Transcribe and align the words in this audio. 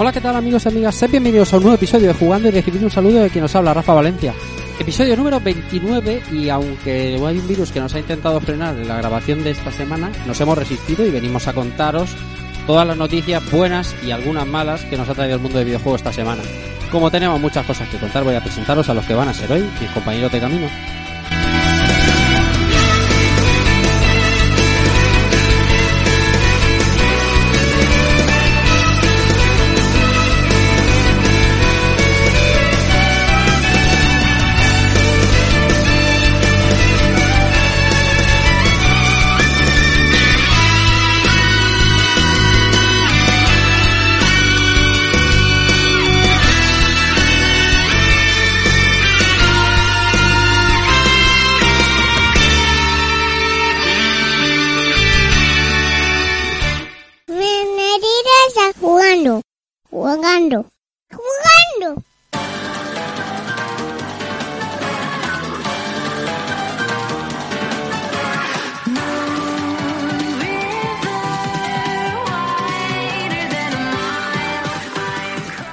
Hola, 0.00 0.12
¿qué 0.12 0.20
tal 0.22 0.34
amigos 0.34 0.64
y 0.64 0.68
amigas? 0.70 0.94
Sed 0.94 1.10
bienvenidos 1.10 1.52
a 1.52 1.58
un 1.58 1.64
nuevo 1.64 1.76
episodio 1.76 2.08
de 2.08 2.14
Jugando 2.14 2.48
y 2.48 2.52
recibid 2.52 2.82
un 2.82 2.90
saludo 2.90 3.20
de 3.20 3.28
quien 3.28 3.42
nos 3.42 3.54
habla, 3.54 3.74
Rafa 3.74 3.92
Valencia. 3.92 4.32
Episodio 4.78 5.14
número 5.14 5.38
29 5.40 6.22
y 6.32 6.48
aunque 6.48 7.20
hay 7.22 7.38
un 7.38 7.46
virus 7.46 7.70
que 7.70 7.80
nos 7.80 7.92
ha 7.92 7.98
intentado 7.98 8.40
frenar 8.40 8.76
en 8.76 8.88
la 8.88 8.96
grabación 8.96 9.44
de 9.44 9.50
esta 9.50 9.70
semana, 9.70 10.10
nos 10.26 10.40
hemos 10.40 10.56
resistido 10.56 11.04
y 11.04 11.10
venimos 11.10 11.48
a 11.48 11.52
contaros 11.52 12.16
todas 12.66 12.86
las 12.86 12.96
noticias 12.96 13.42
buenas 13.50 13.94
y 14.02 14.10
algunas 14.10 14.46
malas 14.46 14.86
que 14.86 14.96
nos 14.96 15.06
ha 15.06 15.12
traído 15.12 15.36
el 15.36 15.42
mundo 15.42 15.58
del 15.58 15.66
videojuego 15.66 15.96
esta 15.96 16.14
semana. 16.14 16.40
Como 16.90 17.10
tenemos 17.10 17.38
muchas 17.38 17.66
cosas 17.66 17.86
que 17.90 17.98
contar, 17.98 18.24
voy 18.24 18.36
a 18.36 18.42
presentaros 18.42 18.88
a 18.88 18.94
los 18.94 19.04
que 19.04 19.12
van 19.12 19.28
a 19.28 19.34
ser 19.34 19.52
hoy 19.52 19.68
mis 19.78 19.90
compañeros 19.90 20.32
de 20.32 20.40
camino. 20.40 20.66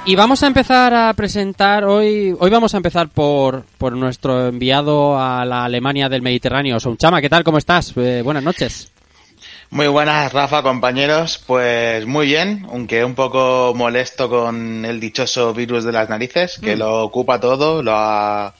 Y 0.08 0.16
vamos 0.16 0.42
a 0.42 0.46
empezar 0.46 0.94
a 0.94 1.12
presentar 1.12 1.84
hoy. 1.84 2.34
Hoy 2.38 2.48
vamos 2.50 2.72
a 2.72 2.78
empezar 2.78 3.08
por, 3.10 3.64
por 3.76 3.92
nuestro 3.94 4.46
enviado 4.48 5.18
a 5.20 5.44
la 5.44 5.64
Alemania 5.66 6.08
del 6.08 6.22
Mediterráneo, 6.22 6.78
Chama. 6.96 7.20
¿Qué 7.20 7.28
tal? 7.28 7.44
¿Cómo 7.44 7.58
estás? 7.58 7.92
Eh, 7.96 8.22
buenas 8.24 8.42
noches. 8.42 8.90
Muy 9.68 9.86
buenas, 9.86 10.32
Rafa, 10.32 10.62
compañeros. 10.62 11.42
Pues 11.46 12.06
muy 12.06 12.24
bien, 12.26 12.64
aunque 12.70 13.04
un 13.04 13.14
poco 13.14 13.74
molesto 13.76 14.30
con 14.30 14.86
el 14.86 14.98
dichoso 14.98 15.52
virus 15.52 15.84
de 15.84 15.92
las 15.92 16.08
narices, 16.08 16.58
que 16.58 16.74
Mm. 16.74 16.78
lo 16.78 17.02
ocupa 17.04 17.38
todo, 17.38 17.82
lo, 17.82 17.92
a- 17.94 18.54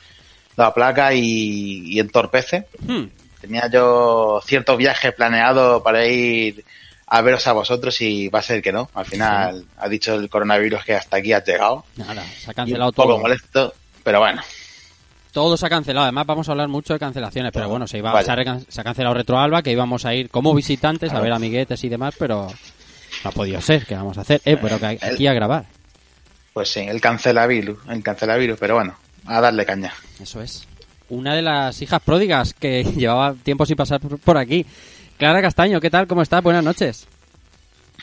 lo 0.55 0.65
aplaca 0.65 1.15
y, 1.15 1.95
y 1.95 1.99
entorpece. 1.99 2.67
Hmm. 2.87 3.05
Tenía 3.41 3.71
yo 3.73 4.43
cierto 4.45 4.77
viaje 4.77 5.13
planeado 5.13 5.83
para 5.83 6.05
ir 6.07 6.63
a 7.11 7.21
veros 7.23 7.47
a 7.47 7.53
vosotros 7.53 8.01
y 8.01 8.29
va 8.29 8.41
a 8.41 8.43
ser 8.43 8.61
que 8.63 8.73
no. 8.73 8.91
Al 8.95 9.07
final 9.07 9.65
ha 9.79 9.89
dicho 9.89 10.15
el 10.15 10.29
coronavirus 10.29 10.85
que 10.85 10.95
hasta 10.95 11.17
aquí 11.19 11.33
ha 11.33 11.43
llegado. 11.43 11.85
Nada, 11.97 12.23
se 12.39 12.51
ha 12.51 12.53
Y 12.53 12.55
cancelado 12.55 12.91
un 12.91 12.95
poco 12.95 13.09
todo. 13.09 13.19
molesto, 13.21 13.75
pero 14.03 14.21
bueno. 14.21 14.43
Todo 15.33 15.57
se 15.57 15.67
ha 15.67 15.69
cancelado. 15.69 16.05
Además, 16.05 16.27
vamos 16.27 16.49
a 16.49 16.53
hablar 16.53 16.69
mucho 16.69 16.95
de 16.95 16.99
cancelaciones. 16.99 17.53
Pero 17.53 17.69
bueno, 17.69 17.87
se, 17.87 17.99
iba, 17.99 18.13
Vale. 18.13 18.25
se, 18.25 18.33
ha, 18.33 18.61
se 18.69 18.81
ha 18.81 18.85
cancelado 18.85 19.15
Retroalba, 19.15 19.63
que 19.63 19.71
íbamos 19.73 20.05
a 20.05 20.15
ir 20.15 20.31
como 20.31 20.55
visitantes 20.55 21.13
a 21.13 21.21
ver 21.21 21.33
amiguetes 21.33 21.83
y 21.85 21.89
demás, 21.89 22.15
pero 22.19 22.49
no 23.25 23.31
ha 23.31 23.33
podido 23.33 23.61
ser. 23.61 23.87
¿Qué 23.87 23.95
vamos 23.95 24.19
a 24.19 24.23
hacer? 24.23 24.41
Eh, 24.45 24.57
pero 24.61 24.79
que 24.81 24.87
aquí 24.87 25.27
a 25.27 25.33
grabar. 25.35 25.67
Pues 26.53 26.71
sí, 26.71 26.81
el 26.81 27.01
cancelavirus, 27.01 27.79
el 27.89 28.03
cancelavirus, 28.03 28.59
pero 28.59 28.75
bueno, 28.77 28.97
a 29.27 29.41
darle 29.41 29.65
caña. 29.65 29.93
Eso 30.21 30.43
es. 30.43 30.67
Una 31.11 31.35
de 31.35 31.43
las 31.43 31.81
hijas 31.83 32.03
pródigas 32.03 32.53
que 32.55 32.83
llevaba 32.97 33.35
tiempo 33.35 33.65
sin 33.65 33.77
pasar 33.77 34.01
por 34.01 34.37
aquí. 34.39 34.67
Clara 35.19 35.43
Castaño, 35.43 35.81
¿qué 35.81 35.91
tal? 35.91 36.07
¿Cómo 36.07 36.23
estás? 36.23 36.43
Buenas 36.43 36.63
noches. 36.65 37.07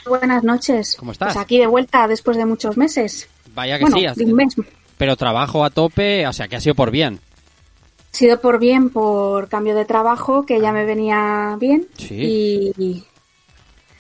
Buenas 0.06 0.44
noches. 0.44 0.96
¿Cómo 1.00 1.12
estás? 1.14 1.34
Pues 1.34 1.44
aquí 1.44 1.58
de 1.58 1.68
vuelta 1.68 2.08
después 2.08 2.38
de 2.38 2.46
muchos 2.46 2.78
meses. 2.78 3.28
Vaya 3.53 3.78
que 3.78 3.86
bueno, 3.86 3.98
sí, 4.14 4.24
de 4.24 4.26
un 4.26 4.34
mes. 4.36 4.53
pero 4.98 5.16
trabajo 5.16 5.64
a 5.64 5.70
tope, 5.70 6.28
o 6.28 6.34
sea, 6.34 6.48
que 6.48 6.58
ha 6.58 6.62
sido 6.62 6.76
por 6.76 6.92
bien. 6.92 7.20
Ha 8.14 8.18
sido 8.18 8.40
por 8.40 8.59
bien, 8.59 8.90
por 8.90 9.48
cambio 9.48 9.76
de 9.76 9.86
trabajo, 9.86 10.46
que 10.46 10.59
ya 10.62 10.72
me 10.72 10.86
venía 10.86 11.58
bien. 11.59 11.88
Sí. 11.98 12.74
Y, 12.78 13.03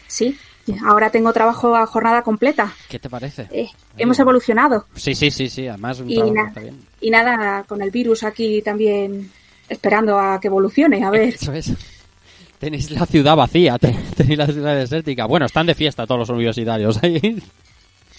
sí, 0.07 0.37
ahora 0.85 1.09
tengo 1.09 1.31
trabajo 1.33 1.75
a 1.75 1.85
jornada 1.85 2.21
completa. 2.21 2.73
¿Qué 2.89 2.99
te 2.99 3.09
parece? 3.09 3.47
Eh, 3.51 3.69
hemos 3.97 4.19
evolucionado. 4.19 4.85
Sí, 4.95 5.15
sí, 5.15 5.31
sí, 5.31 5.49
sí, 5.49 5.67
además 5.67 5.99
un 6.01 6.09
Y, 6.09 6.31
na- 6.31 6.47
está 6.49 6.59
bien. 6.59 6.79
y 7.01 7.09
nada, 7.09 7.63
con 7.63 7.81
el 7.81 7.91
virus 7.91 8.23
aquí 8.23 8.61
también 8.61 9.31
esperando 9.69 10.19
a 10.19 10.39
que 10.39 10.47
evolucione. 10.47 11.03
A 11.03 11.09
ver, 11.09 11.29
Eso 11.35 11.53
es. 11.53 11.71
Tenéis 12.59 12.89
la 12.91 13.05
ciudad 13.05 13.35
vacía, 13.35 13.77
te- 13.77 13.95
tenéis 14.15 14.37
la 14.37 14.47
ciudad 14.47 14.75
desértica. 14.75 15.25
Bueno, 15.25 15.45
están 15.45 15.65
de 15.67 15.75
fiesta 15.75 16.05
todos 16.05 16.19
los 16.19 16.29
universitarios 16.29 17.01
ahí. 17.03 17.41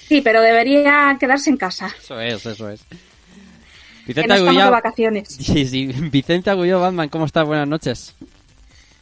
sí, 0.09 0.21
pero 0.21 0.41
debería 0.43 1.17
quedarse 1.19 1.51
en 1.51 1.57
casa. 1.57 1.89
Eso 1.99 2.21
es, 2.21 2.45
eso 2.47 2.69
es. 2.71 2.83
Que 2.85 4.13
Vicente 4.13 4.29
no 4.29 4.35
estamos 4.35 4.55
de 4.55 4.61
Agulló, 4.63 4.71
vacaciones. 4.73 5.29
sí, 5.41 5.67
sí, 5.67 5.87
Vicente 5.87 6.51
Agulló 6.51 6.81
Batman, 6.81 7.09
¿cómo 7.09 7.25
estás? 7.27 7.47
Buenas 7.47 7.67
noches. 7.67 8.15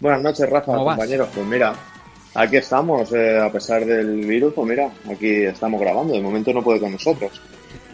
Buenas 0.01 0.23
noches, 0.23 0.49
Rafa, 0.49 0.73
compañeros. 0.77 1.29
Pues 1.35 1.47
mira, 1.47 1.75
aquí 2.35 2.57
estamos, 2.57 3.13
eh, 3.13 3.39
a 3.39 3.51
pesar 3.51 3.85
del 3.85 4.25
virus, 4.27 4.53
pues 4.55 4.67
mira, 4.69 4.91
aquí 5.11 5.45
estamos 5.45 5.81
grabando. 5.81 6.15
De 6.15 6.21
momento 6.21 6.53
no 6.53 6.63
puede 6.63 6.81
con 6.81 6.93
nosotros. 6.93 7.33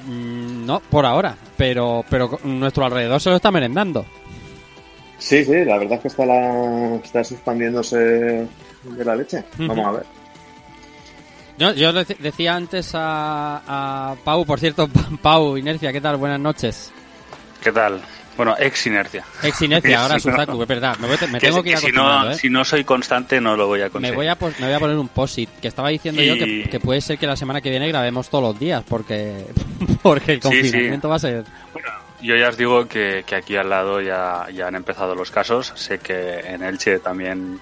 Mm, 0.06 0.64
no, 0.66 0.80
por 0.80 1.04
ahora, 1.04 1.36
pero, 1.56 2.04
pero 2.08 2.38
nuestro 2.44 2.84
alrededor 2.84 3.20
se 3.20 3.30
lo 3.30 3.36
está 3.36 3.50
merendando. 3.50 4.06
Sí, 5.20 5.44
sí, 5.44 5.52
la 5.64 5.76
verdad 5.78 5.94
es 5.94 6.00
que 6.00 6.08
está, 6.08 6.26
la, 6.26 6.96
está 6.96 7.20
expandiéndose 7.20 7.96
de 7.98 9.04
la 9.04 9.14
leche. 9.14 9.44
Vamos 9.58 9.86
a 9.86 9.92
ver. 9.92 10.02
Yo, 11.58 11.72
yo 11.74 11.92
le 11.92 12.04
decía 12.18 12.56
antes 12.56 12.92
a, 12.94 14.12
a 14.12 14.14
Pau, 14.24 14.44
por 14.46 14.58
cierto, 14.58 14.88
Pau, 15.22 15.56
Inercia, 15.56 15.92
¿qué 15.92 16.00
tal? 16.00 16.16
Buenas 16.16 16.40
noches. 16.40 16.90
¿Qué 17.62 17.70
tal? 17.70 18.00
Bueno, 18.36 18.54
ex 18.58 18.86
inercia. 18.86 19.22
Ex 19.42 19.60
Inercia, 19.60 20.00
ahora 20.00 20.18
Si 20.18 20.28
no- 20.28 20.32
Suzaku, 20.34 20.62
es 20.62 20.68
verdad. 20.68 20.96
Me, 20.98 21.08
voy 21.08 21.16
me 21.30 21.38
Que- 21.38 21.48
tengo 21.48 21.62
que 21.62 21.70
ir 21.70 21.74
que 21.74 21.86
si 21.88 21.92
no, 21.92 22.30
¿eh? 22.30 22.34
si 22.34 22.48
no 22.48 22.64
soy 22.64 22.84
constante 22.84 23.38
no 23.38 23.54
lo 23.54 23.66
voy 23.66 23.82
a 23.82 23.84
Me 23.86 23.90
conseguir. 23.90 24.16
voy, 24.16 24.28
a, 24.28 24.36
pos- 24.36 24.58
me 24.58 24.64
voy 24.66 24.74
a 24.74 24.78
poner 24.78 24.96
un 24.96 25.08
post-it, 25.08 25.50
que 25.60 25.68
estaba 25.68 25.90
diciendo 25.90 26.22
yo 26.22 26.34
que, 26.38 26.80
puede 26.80 27.02
ser 27.02 27.18
que 27.18 27.26
la 27.26 27.36
semana 27.36 27.60
que 27.60 27.68
viene 27.68 27.86
grabemos 27.88 28.30
todos 28.30 28.44
los 28.44 28.58
días, 28.58 28.82
porque, 28.88 29.44
porque 30.02 30.32
el 30.34 30.42
Sí, 30.42 30.48
sí. 30.48 30.62
confinamiento 30.62 31.08
va 31.10 31.16
a 31.16 31.18
ser... 31.18 31.44
Yo 32.22 32.36
ya 32.36 32.48
os 32.50 32.56
digo 32.56 32.86
que, 32.86 33.24
que 33.26 33.34
aquí 33.36 33.56
al 33.56 33.70
lado 33.70 34.00
ya, 34.00 34.46
ya 34.52 34.66
han 34.68 34.74
empezado 34.76 35.14
los 35.14 35.30
casos. 35.30 35.72
Sé 35.76 35.98
que 35.98 36.40
en 36.40 36.62
Elche 36.62 36.98
también 36.98 37.58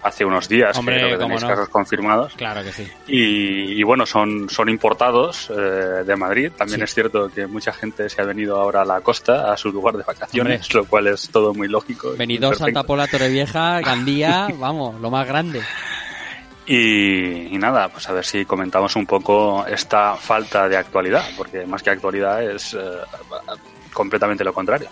hace 0.00 0.24
unos 0.24 0.48
días 0.48 0.78
Hombre, 0.78 0.96
creo 0.96 1.08
que 1.10 1.16
tenéis 1.24 1.42
no. 1.42 1.48
casos 1.48 1.68
confirmados. 1.68 2.32
Claro 2.34 2.62
que 2.62 2.72
sí. 2.72 2.88
Y, 3.08 3.80
y 3.80 3.82
bueno, 3.82 4.06
son, 4.06 4.48
son 4.48 4.68
importados 4.68 5.50
eh, 5.50 6.04
de 6.06 6.16
Madrid. 6.16 6.52
También 6.56 6.78
Sí. 6.80 6.84
es 6.84 6.94
cierto 6.94 7.28
que 7.34 7.46
mucha 7.46 7.72
gente 7.72 8.08
se 8.08 8.22
ha 8.22 8.24
venido 8.24 8.60
ahora 8.60 8.82
a 8.82 8.84
la 8.84 9.00
costa, 9.00 9.52
a 9.52 9.56
su 9.56 9.70
lugar 9.72 9.96
de 9.96 10.04
vacaciones, 10.04 10.72
lo 10.72 10.84
cual 10.86 11.08
es 11.08 11.28
todo 11.30 11.52
muy 11.52 11.68
lógico. 11.68 12.14
perfecto. 12.16 12.54
Santa 12.54 12.82
Pola, 12.84 13.06
Torrevieja, 13.08 13.80
Gandía, 13.84 14.48
vamos, 14.56 15.00
lo 15.00 15.10
más 15.10 15.26
grande. 15.26 15.60
Y, 16.66 17.54
y 17.54 17.58
nada, 17.58 17.88
pues 17.88 18.08
a 18.08 18.12
ver 18.12 18.24
si 18.26 18.44
comentamos 18.44 18.94
un 18.94 19.06
poco 19.06 19.64
esta 19.66 20.14
falta 20.16 20.68
de 20.68 20.76
actualidad, 20.76 21.24
porque 21.36 21.64
más 21.64 21.82
que 21.82 21.90
actualidad 21.90 22.42
es 22.42 22.74
eh, 22.74 22.78
completamente 23.92 24.44
lo 24.44 24.52
contrario. 24.52 24.88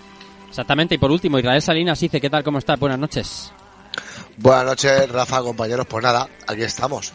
Exactamente, 0.49 0.95
y 0.95 0.99
por 0.99 1.11
último, 1.11 1.39
Israel 1.39 1.61
Salinas 1.61 2.01
dice, 2.01 2.21
¿qué 2.21 2.31
tal? 2.31 2.43
¿Cómo 2.43 2.59
estás? 2.59 2.79
Buenas 2.79 2.99
noches. 2.99 3.53
Buenas 4.39 4.65
noches, 4.65 5.11
Rafa, 5.11 5.43
compañeros. 5.43 5.87
Pues 5.87 6.03
nada, 6.03 6.29
aquí 6.47 6.63
estamos. 6.63 7.13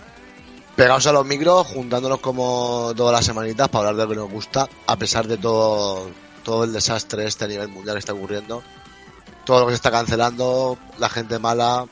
Pegados 0.75 1.06
a 1.07 1.12
los 1.12 1.25
micros, 1.25 1.68
juntándonos 1.68 2.19
como 2.19 2.94
todas 2.95 3.13
las 3.13 3.25
semanitas 3.25 3.69
para 3.69 3.89
hablar 3.89 4.07
de 4.07 4.16
lo 4.16 4.22
que 4.22 4.28
nos 4.28 4.31
gusta, 4.31 4.68
a 4.88 4.95
pesar 4.95 5.28
de 5.28 5.38
todo, 5.38 6.10
todo 6.44 6.63
el 6.63 6.74
desastre 6.74 7.25
este 7.25 7.45
a 7.45 7.48
nivel 7.48 7.68
mundial 7.68 7.95
que 7.95 8.00
está 8.00 8.13
ocurriendo. 8.13 8.63
Todo 9.45 9.62
lo 9.62 9.66
que 9.66 9.72
se 9.74 9.75
está 9.75 9.92
cancelando, 9.92 10.77
la 10.98 11.10
gente 11.10 11.39
mala, 11.39 11.86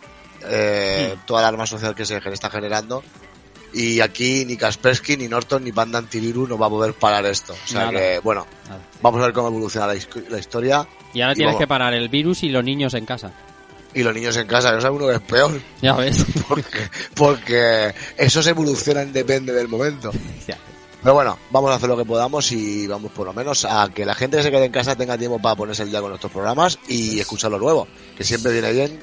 eh, 0.43 1.15
toda 1.25 1.41
la 1.41 1.49
arma 1.49 1.67
social 1.67 1.95
que 1.95 2.05
se 2.05 2.17
está 2.17 2.49
generando. 2.49 3.03
Y 3.73 3.99
aquí 4.01 4.45
ni 4.45 4.57
Kaspersky, 4.57 5.15
ni 5.17 5.27
Norton, 5.27 5.63
ni 5.63 5.71
Panda 5.71 5.99
Antivirus 5.99 6.49
no 6.49 6.57
va 6.57 6.65
a 6.67 6.69
poder 6.69 6.93
parar 6.93 7.25
esto. 7.25 7.53
O 7.53 7.67
sea 7.67 7.81
Nada. 7.85 7.91
que, 7.91 8.19
bueno, 8.23 8.47
Nada. 8.67 8.81
vamos 9.01 9.21
a 9.21 9.25
ver 9.25 9.33
cómo 9.33 9.47
evoluciona 9.49 9.85
la, 9.87 9.95
his- 9.95 10.07
la 10.29 10.39
historia. 10.39 10.87
Y 11.13 11.21
ahora 11.21 11.33
Y 11.33 11.35
tienes 11.35 11.53
vamos. 11.53 11.59
que 11.63 11.67
parar 11.67 11.93
el 11.93 12.09
virus 12.09 12.43
y 12.43 12.49
los 12.49 12.63
niños 12.63 12.93
en 12.95 13.05
casa. 13.05 13.31
Y 13.93 14.03
los 14.03 14.13
niños 14.13 14.37
en 14.37 14.47
casa, 14.47 14.71
no 14.71 14.79
sabe 14.81 14.95
uno 14.95 15.07
que 15.07 15.15
es 15.15 15.21
peor. 15.21 15.59
Ya 15.81 15.93
ves. 15.93 16.25
Porque, 16.47 16.79
porque 17.15 17.93
eso 18.17 18.41
se 18.43 18.51
evoluciona 18.51 19.01
en 19.01 19.11
depende 19.13 19.53
del 19.53 19.67
momento. 19.67 20.11
Pero 21.01 21.13
bueno, 21.13 21.37
vamos 21.51 21.71
a 21.71 21.75
hacer 21.75 21.87
lo 21.87 21.95
que 21.95 22.03
podamos 22.03 22.51
y 22.51 22.85
vamos 22.85 23.11
por 23.13 23.25
lo 23.25 23.31
menos 23.33 23.63
a 23.63 23.87
que 23.93 24.05
la 24.05 24.13
gente 24.15 24.35
que 24.37 24.43
se 24.43 24.51
quede 24.51 24.65
en 24.65 24.71
casa 24.73 24.95
tenga 24.97 25.17
tiempo 25.17 25.39
para 25.39 25.55
ponerse 25.55 25.83
el 25.83 25.89
día 25.91 26.01
con 26.01 26.09
nuestros 26.09 26.29
programas 26.31 26.77
y 26.89 27.19
escuchar 27.21 27.51
lo 27.51 27.57
nuevo, 27.57 27.87
que 28.17 28.25
siempre 28.25 28.51
viene 28.51 28.73
bien 28.73 28.99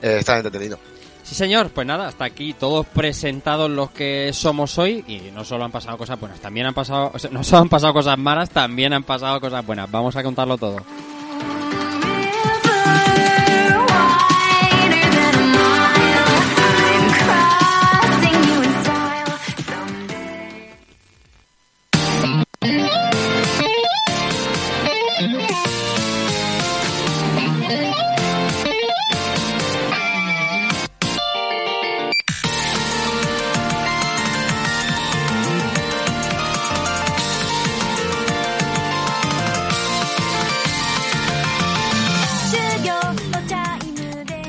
eh, 0.00 0.18
estar 0.20 0.36
entretenido. 0.36 0.78
Sí, 1.28 1.34
señor, 1.34 1.68
pues 1.68 1.86
nada, 1.86 2.08
hasta 2.08 2.24
aquí 2.24 2.54
todos 2.54 2.86
presentados 2.86 3.70
los 3.70 3.90
que 3.90 4.30
somos 4.32 4.78
hoy 4.78 5.04
y 5.06 5.30
no 5.30 5.44
solo 5.44 5.66
han 5.66 5.70
pasado 5.70 5.98
cosas 5.98 6.18
buenas, 6.18 6.40
también 6.40 6.64
han 6.64 6.72
pasado, 6.72 7.10
o 7.12 7.18
sea, 7.18 7.30
no 7.30 7.44
solo 7.44 7.60
han 7.60 7.68
pasado 7.68 7.92
cosas 7.92 8.16
malas, 8.16 8.48
también 8.48 8.94
han 8.94 9.02
pasado 9.02 9.38
cosas 9.38 9.66
buenas. 9.66 9.90
Vamos 9.90 10.16
a 10.16 10.22
contarlo 10.22 10.56
todo. 10.56 10.78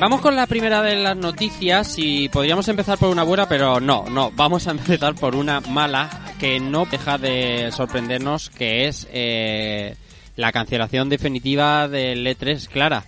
Vamos 0.00 0.22
con 0.22 0.34
la 0.34 0.46
primera 0.46 0.80
de 0.80 0.96
las 0.96 1.14
noticias 1.14 1.96
y 1.98 2.30
podríamos 2.30 2.66
empezar 2.68 2.96
por 2.96 3.10
una 3.10 3.22
buena, 3.22 3.46
pero 3.46 3.80
no, 3.80 4.06
no, 4.08 4.30
vamos 4.30 4.66
a 4.66 4.70
empezar 4.70 5.14
por 5.14 5.36
una 5.36 5.60
mala 5.60 6.08
que 6.38 6.58
no 6.58 6.86
deja 6.86 7.18
de 7.18 7.70
sorprendernos, 7.70 8.48
que 8.48 8.88
es 8.88 9.06
eh, 9.12 9.94
la 10.36 10.52
cancelación 10.52 11.10
definitiva 11.10 11.86
del 11.86 12.26
E3, 12.26 12.66
Clara. 12.68 13.04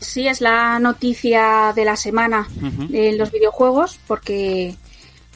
Sí, 0.00 0.26
es 0.26 0.40
la 0.40 0.78
noticia 0.78 1.74
de 1.76 1.84
la 1.84 1.96
semana 1.96 2.48
en 2.90 3.18
los 3.18 3.30
videojuegos, 3.30 4.00
porque 4.06 4.74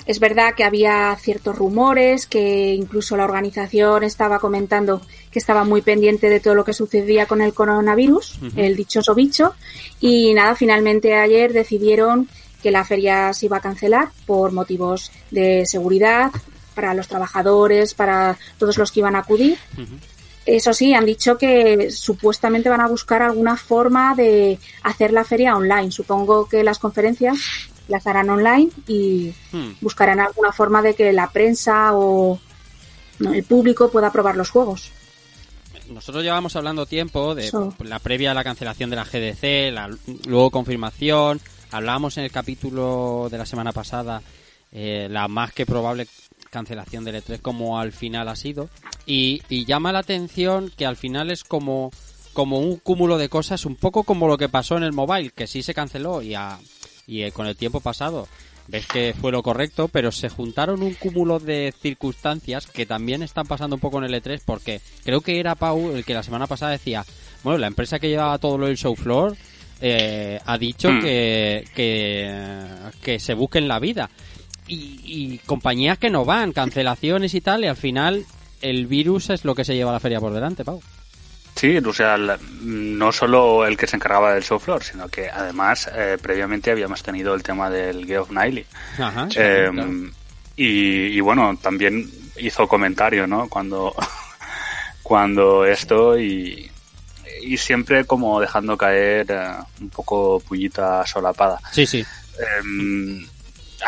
es 0.09 0.21
verdad 0.21 0.55
que 0.55 0.65
había 0.65 1.15
ciertos 1.21 1.55
rumores, 1.55 2.27
que 2.27 2.75
incluso 2.75 3.15
la 3.15 3.25
organización 3.25 4.03
estaba 4.05 4.39
comentando 4.39 5.03
que 5.31 5.39
estaba 5.39 5.65
muy 5.65 5.83
pendiente 5.83 6.31
de 6.31 6.41
todo 6.41 6.55
lo 6.55 6.65
que 6.65 6.73
sucedía 6.73 7.27
con 7.27 7.43
el 7.43 7.53
coronavirus, 7.53 8.39
el 8.57 8.75
dichoso 8.75 9.15
bicho, 9.15 9.55
y 10.01 10.33
nada, 10.33 10.55
finalmente 10.55 11.15
ayer 11.15 11.53
decidieron 11.53 12.27
que 12.63 12.71
la 12.71 12.87
feria 12.87 13.35
se 13.35 13.47
iba 13.47 13.59
a 13.59 13.61
cancelar 13.61 14.09
por 14.25 14.53
motivos 14.53 15.13
de 15.31 15.67
seguridad 15.67 16.33
para 16.75 16.95
los 16.95 17.07
trabajadores, 17.07 17.93
para 17.93 18.39
todos 18.57 18.79
los 18.79 18.91
que 18.91 19.01
iban 19.01 19.15
a 19.15 19.19
acudir. 19.19 19.59
Eso 20.47 20.73
sí, 20.73 20.95
han 20.95 21.05
dicho 21.05 21.37
que 21.37 21.91
supuestamente 21.91 22.71
van 22.71 22.81
a 22.81 22.89
buscar 22.89 23.21
alguna 23.21 23.59
forma 23.59 24.15
de 24.15 24.59
hacer 24.85 25.13
la 25.13 25.25
feria 25.25 25.55
online. 25.55 25.91
Supongo 25.91 26.49
que 26.49 26.65
las 26.65 26.79
conferencias 26.79 27.37
las 27.89 28.07
harán 28.07 28.31
online 28.31 28.69
y 28.87 29.33
Hmm. 29.53 29.73
buscarán 29.81 30.21
alguna 30.21 30.53
forma 30.53 30.83
de 30.83 30.95
que 30.95 31.13
la 31.13 31.31
prensa 31.31 31.95
o 31.95 32.39
el 33.21 33.43
público 33.45 33.91
pueda 33.91 34.13
probar 34.13 34.37
los 34.37 34.51
juegos. 34.51 34.91
Nosotros 35.89 36.23
llevamos 36.23 36.55
hablando 36.55 36.85
tiempo 36.87 37.35
de 37.35 37.51
la 37.85 37.99
previa 37.99 38.33
a 38.33 38.35
la 38.35 38.45
cancelación 38.45 38.91
de 38.91 38.97
la 38.97 39.05
GDC, 39.05 39.73
la 39.73 39.89
luego 40.27 40.51
confirmación. 40.51 41.41
Hablábamos 41.71 42.17
en 42.19 42.25
el 42.25 42.31
capítulo 42.31 43.29
de 43.31 43.39
la 43.39 43.47
semana 43.47 43.73
pasada 43.73 44.23
eh, 44.71 45.09
la 45.11 45.29
más 45.29 45.53
que 45.53 45.65
probable 45.65 46.07
cancelación 46.51 47.05
del 47.05 47.17
E3 47.23 47.41
como 47.41 47.79
al 47.79 47.93
final 47.93 48.29
ha 48.29 48.37
sido. 48.37 48.69
Y, 49.07 49.43
y 49.49 49.65
llama 49.65 49.93
la 49.93 50.01
atención 50.01 50.71
que 50.77 50.85
al 50.85 50.97
final 50.97 51.31
es 51.31 51.43
como, 51.43 51.91
como 52.35 52.59
un 52.59 52.77
cúmulo 52.77 53.17
de 53.17 53.31
cosas, 53.31 53.65
un 53.65 53.77
poco 53.77 54.03
como 54.05 54.29
lo 54.29 54.37
que 54.37 54.49
pasó 54.51 54.77
en 54.77 54.83
el 54.83 54.93
mobile, 54.93 55.31
que 55.31 55.47
sí 55.47 55.63
se 55.63 55.73
canceló 55.75 56.21
y, 56.21 56.35
a- 56.35 56.59
y 57.09 57.23
eh, 57.23 57.33
con 57.33 57.49
el 57.49 57.57
tiempo 57.57 57.81
pasado 57.81 58.29
ves 58.69 58.87
que 58.87 59.15
fue 59.19 59.33
lo 59.33 59.43
correcto, 59.43 59.89
pero 59.89 60.13
se 60.13 60.29
juntaron 60.29 60.83
un 60.83 60.93
cúmulo 60.93 61.39
de 61.39 61.75
circunstancias 61.81 62.67
que 62.67 62.85
también 62.85 63.23
están 63.23 63.47
pasando 63.47 63.77
un 63.77 63.81
poco 63.81 63.99
en 63.99 64.05
el 64.05 64.23
E3 64.23 64.43
porque 64.45 64.81
creo 65.05 65.23
que 65.23 65.41
era 65.41 65.55
Pau 65.55 65.91
el 65.97 66.05
que 66.05 66.13
la 66.13 66.23
semana 66.23 66.47
pasada 66.47 66.73
decía, 66.73 67.05
bueno, 67.43 67.59
la 67.59 67.67
empresa 67.67 67.99
que 67.99 68.11
llevaba 68.11 68.39
todo 68.39 68.59
lo 68.59 68.67
del 68.67 68.77
show 68.77 68.95
floor 68.95 69.35
eh, 69.81 70.39
ha 70.45 70.59
dicho 70.59 70.91
Hmm. 70.91 71.01
que, 71.01 71.65
que, 71.75 72.45
que 73.03 73.19
se 73.19 73.35
busquen 73.35 73.69
la 73.69 73.79
vida. 73.79 74.11
Y, 74.67 75.01
y 75.05 75.39
compañías 75.47 75.97
que 75.97 76.11
no 76.11 76.27
van, 76.27 76.53
cancelaciones 76.53 77.35
y 77.35 77.41
tal, 77.41 77.65
y 77.65 77.69
al 77.69 77.77
final 77.77 78.27
el 78.61 78.87
virus 78.87 79.31
es 79.31 79.47
lo 79.47 79.55
que 79.55 79.65
se 79.65 79.75
lleva 79.75 79.93
la 79.93 80.01
feria 80.01 80.21
por 80.21 80.35
delante, 80.35 80.63
Pau. 80.63 80.83
Sí, 81.59 81.77
o 81.79 81.93
sea, 81.93 82.17
no 82.63 83.11
solo 83.11 83.67
el 83.67 83.77
que 83.77 83.89
se 83.89 83.97
encargaba 83.97 84.33
del 84.33 84.45
show 84.45 84.61
floor, 84.61 84.85
sino 84.85 85.09
que 85.09 85.29
además 85.29 85.91
eh, 85.93 86.17
previamente 86.23 86.71
habíamos 86.71 87.03
tenido 87.03 87.35
el 87.35 87.43
tema 87.43 87.69
del 87.69 88.07
Geoff 88.07 88.31
Niley. 88.31 88.65
Ajá, 88.97 89.27
Eh, 89.35 89.69
claro. 89.73 89.91
y, 90.57 90.67
y 91.17 91.21
bueno, 91.21 91.59
también 91.61 92.09
hizo 92.39 92.69
comentario, 92.69 93.27
¿no? 93.27 93.49
Cuando, 93.49 93.93
cuando 95.03 95.65
esto 95.65 96.17
y, 96.19 96.71
y 97.43 97.57
siempre 97.57 98.05
como 98.05 98.41
dejando 98.41 98.77
caer 98.77 99.27
eh, 99.29 99.49
un 99.81 99.91
poco 99.91 100.41
pullita 100.41 101.05
solapada. 101.07 101.59
Sí, 101.73 101.87
sí. 101.87 102.05
Em, 102.61 103.27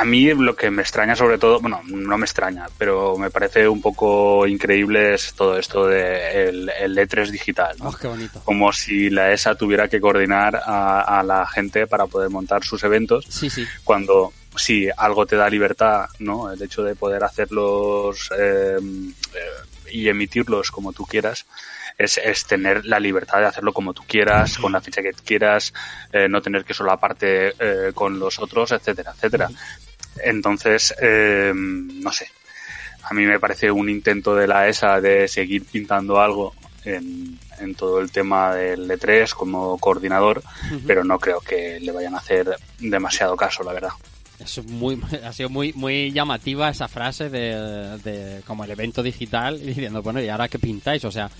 a 0.00 0.04
mí 0.04 0.33
lo 0.33 0.57
que 0.57 0.71
me 0.71 0.80
extraña 0.80 1.14
sobre 1.14 1.37
todo, 1.37 1.61
bueno, 1.61 1.83
no 1.85 2.16
me 2.16 2.25
extraña, 2.25 2.66
pero 2.78 3.19
me 3.19 3.30
parece 3.30 3.69
un 3.69 3.83
poco 3.83 4.47
increíble 4.47 5.12
es 5.14 5.35
todo 5.35 5.59
esto 5.59 5.87
de 5.87 6.49
el, 6.49 6.71
el 6.71 6.97
E3 6.97 7.28
digital. 7.28 7.76
¿no? 7.78 7.90
Oh, 7.90 7.92
qué 7.92 8.07
bonito. 8.09 8.40
Como 8.45 8.73
si 8.73 9.11
la 9.11 9.30
ESA 9.30 9.54
tuviera 9.57 9.88
que 9.88 10.00
coordinar 10.00 10.57
a, 10.57 11.21
a 11.21 11.23
la 11.23 11.47
gente 11.47 11.87
para 11.87 12.07
poder 12.07 12.30
montar 12.30 12.64
sus 12.64 12.83
eventos 12.83 13.26
Sí, 13.28 13.50
sí. 13.50 13.66
cuando 13.85 14.33
si 14.57 14.88
algo 14.97 15.26
te 15.26 15.37
da 15.37 15.50
libertad, 15.50 16.07
¿no? 16.19 16.50
El 16.50 16.62
hecho 16.62 16.83
de 16.83 16.95
poder 16.97 17.23
hacerlos 17.23 18.30
eh, 18.38 18.78
eh, 18.80 19.92
y 19.92 20.09
emitirlos 20.09 20.71
como 20.71 20.95
tú 20.95 21.04
quieras, 21.04 21.45
es, 21.99 22.16
es 22.16 22.47
tener 22.47 22.87
la 22.87 22.99
libertad 22.99 23.40
de 23.40 23.47
hacerlo 23.47 23.75
como 23.75 23.92
tú 23.92 24.02
quieras, 24.07 24.57
con 24.57 24.73
la 24.73 24.80
fecha 24.80 25.02
que 25.02 25.12
quieras, 25.12 25.75
eh, 26.11 26.26
no 26.28 26.40
tener 26.40 26.64
que 26.64 26.73
solaparte 26.73 27.49
eh, 27.59 27.92
con 27.95 28.19
los 28.19 28.38
otros, 28.38 28.73
etcétera, 28.73 29.12
etcétera. 29.14 29.50
Entonces, 30.23 30.95
eh, 31.00 31.52
no 31.55 32.12
sé. 32.12 32.29
A 33.02 33.14
mí 33.14 33.25
me 33.25 33.40
parece 33.40 33.71
un 33.71 33.88
intento 33.88 34.35
de 34.35 34.47
la 34.47 34.69
ESA 34.69 35.00
de 35.00 35.26
seguir 35.26 35.64
pintando 35.64 36.21
algo 36.21 36.55
en, 36.85 37.38
en 37.59 37.75
todo 37.75 38.00
el 38.00 38.11
tema 38.11 38.55
del 38.55 38.88
E3 38.88 39.33
como 39.33 39.79
coordinador, 39.79 40.43
pero 40.87 41.05
no 41.05 41.19
creo 41.19 41.40
que 41.40 41.81
le 41.81 41.93
vayan 41.93 42.14
a 42.14 42.19
hacer 42.19 42.57
demasiado 42.79 43.37
caso, 43.37 43.62
la 43.62 43.73
verdad. 43.73 43.90
Es 44.38 44.64
muy, 44.64 45.00
ha 45.25 45.33
sido 45.33 45.49
muy, 45.49 45.73
muy 45.75 46.12
llamativa 46.12 46.71
esa 46.71 46.88
frase 46.88 47.29
de, 47.29 47.99
de 48.05 48.43
como 48.47 48.64
el 48.64 48.71
evento 48.71 49.02
digital 49.02 49.61
y 49.62 49.67
diciendo, 49.67 50.02
bueno, 50.02 50.23
¿y 50.23 50.29
ahora 50.29 50.49
qué 50.49 50.59
pintáis? 50.59 51.05
O 51.05 51.11
sea, 51.11 51.31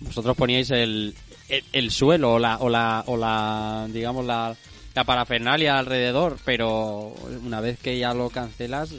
vosotros 0.00 0.36
poníais 0.36 0.70
el, 0.70 1.14
el, 1.48 1.64
el 1.72 1.90
suelo 1.90 2.34
o 2.34 2.38
la, 2.38 2.58
o 2.58 2.68
la, 2.68 3.04
o 3.06 3.16
la, 3.16 3.86
digamos, 3.90 4.24
la, 4.26 4.54
la 4.94 5.04
parafernalia 5.04 5.78
alrededor, 5.78 6.38
pero 6.44 7.14
una 7.44 7.60
vez 7.60 7.78
que 7.78 7.98
ya 7.98 8.14
lo 8.14 8.30
cancelas, 8.30 8.94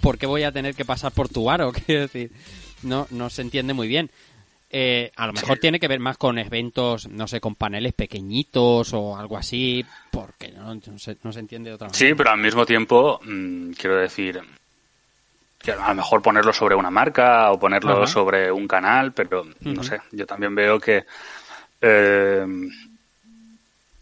¿por 0.00 0.18
qué 0.18 0.26
voy 0.26 0.42
a 0.42 0.52
tener 0.52 0.74
que 0.74 0.84
pasar 0.84 1.12
por 1.12 1.28
tu 1.28 1.50
aro? 1.50 1.72
Quiero 1.72 2.00
decir, 2.02 2.32
no, 2.82 3.06
no 3.10 3.30
se 3.30 3.42
entiende 3.42 3.74
muy 3.74 3.88
bien. 3.88 4.10
Eh, 4.68 5.12
a 5.16 5.28
lo 5.28 5.32
mejor 5.32 5.58
tiene 5.58 5.78
que 5.78 5.88
ver 5.88 6.00
más 6.00 6.18
con 6.18 6.38
eventos, 6.38 7.08
no 7.08 7.28
sé, 7.28 7.40
con 7.40 7.54
paneles 7.54 7.92
pequeñitos 7.92 8.92
o 8.92 9.16
algo 9.16 9.36
así, 9.36 9.86
porque 10.10 10.50
no, 10.50 10.74
no 10.74 10.98
se, 10.98 11.16
no 11.22 11.32
se 11.32 11.40
entiende 11.40 11.70
de 11.70 11.74
otra 11.76 11.86
manera. 11.86 11.98
Sí, 11.98 12.14
pero 12.14 12.30
al 12.30 12.40
mismo 12.40 12.66
tiempo, 12.66 13.20
mm, 13.24 13.70
quiero 13.70 13.96
decir, 13.96 14.40
que 15.58 15.72
a 15.72 15.88
lo 15.88 15.94
mejor 15.94 16.20
ponerlo 16.20 16.52
sobre 16.52 16.74
una 16.74 16.90
marca 16.90 17.50
o 17.52 17.58
ponerlo 17.58 18.02
Ajá. 18.02 18.06
sobre 18.06 18.50
un 18.50 18.66
canal, 18.66 19.12
pero 19.12 19.46
no 19.60 19.82
sé, 19.82 20.00
yo 20.12 20.26
también 20.26 20.54
veo 20.54 20.78
que 20.78 21.06
eh, 21.80 22.46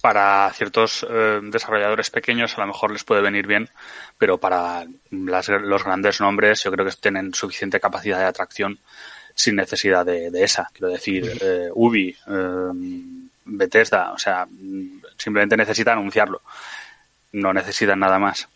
para 0.05 0.53
ciertos 0.53 1.07
eh, 1.09 1.41
desarrolladores 1.45 2.11
pequeños 2.11 2.59
a 2.59 2.61
lo 2.61 2.67
mejor 2.67 2.91
les 2.93 3.05
puede 3.05 3.23
venir 3.23 3.47
bien, 3.47 3.71
pero 4.19 4.37
para 4.37 4.85
las- 5.11 5.49
los 5.49 5.83
grandes 5.83 6.21
nombres 6.21 6.63
yo 6.63 6.71
creo 6.71 6.85
que 6.85 6.93
tienen 7.01 7.33
suficiente 7.33 7.81
capacidad 7.81 8.19
de 8.19 8.27
atracción 8.27 8.79
sin 9.35 9.57
necesidad 9.57 10.05
de, 10.05 10.31
de 10.31 10.45
esa. 10.45 10.69
Quiero 10.75 10.93
decir, 10.93 11.33
eh, 11.41 11.71
Ubi, 11.75 12.15
eh, 12.27 12.71
Bethesda, 13.47 14.13
o 14.13 14.19
sea, 14.19 14.45
mm, 14.45 15.01
simplemente 15.17 15.57
necesita 15.57 15.95
anunciarlo. 15.95 16.43
No 17.33 17.55
necesitan 17.55 17.99
nada 17.99 18.19
más. 18.19 18.47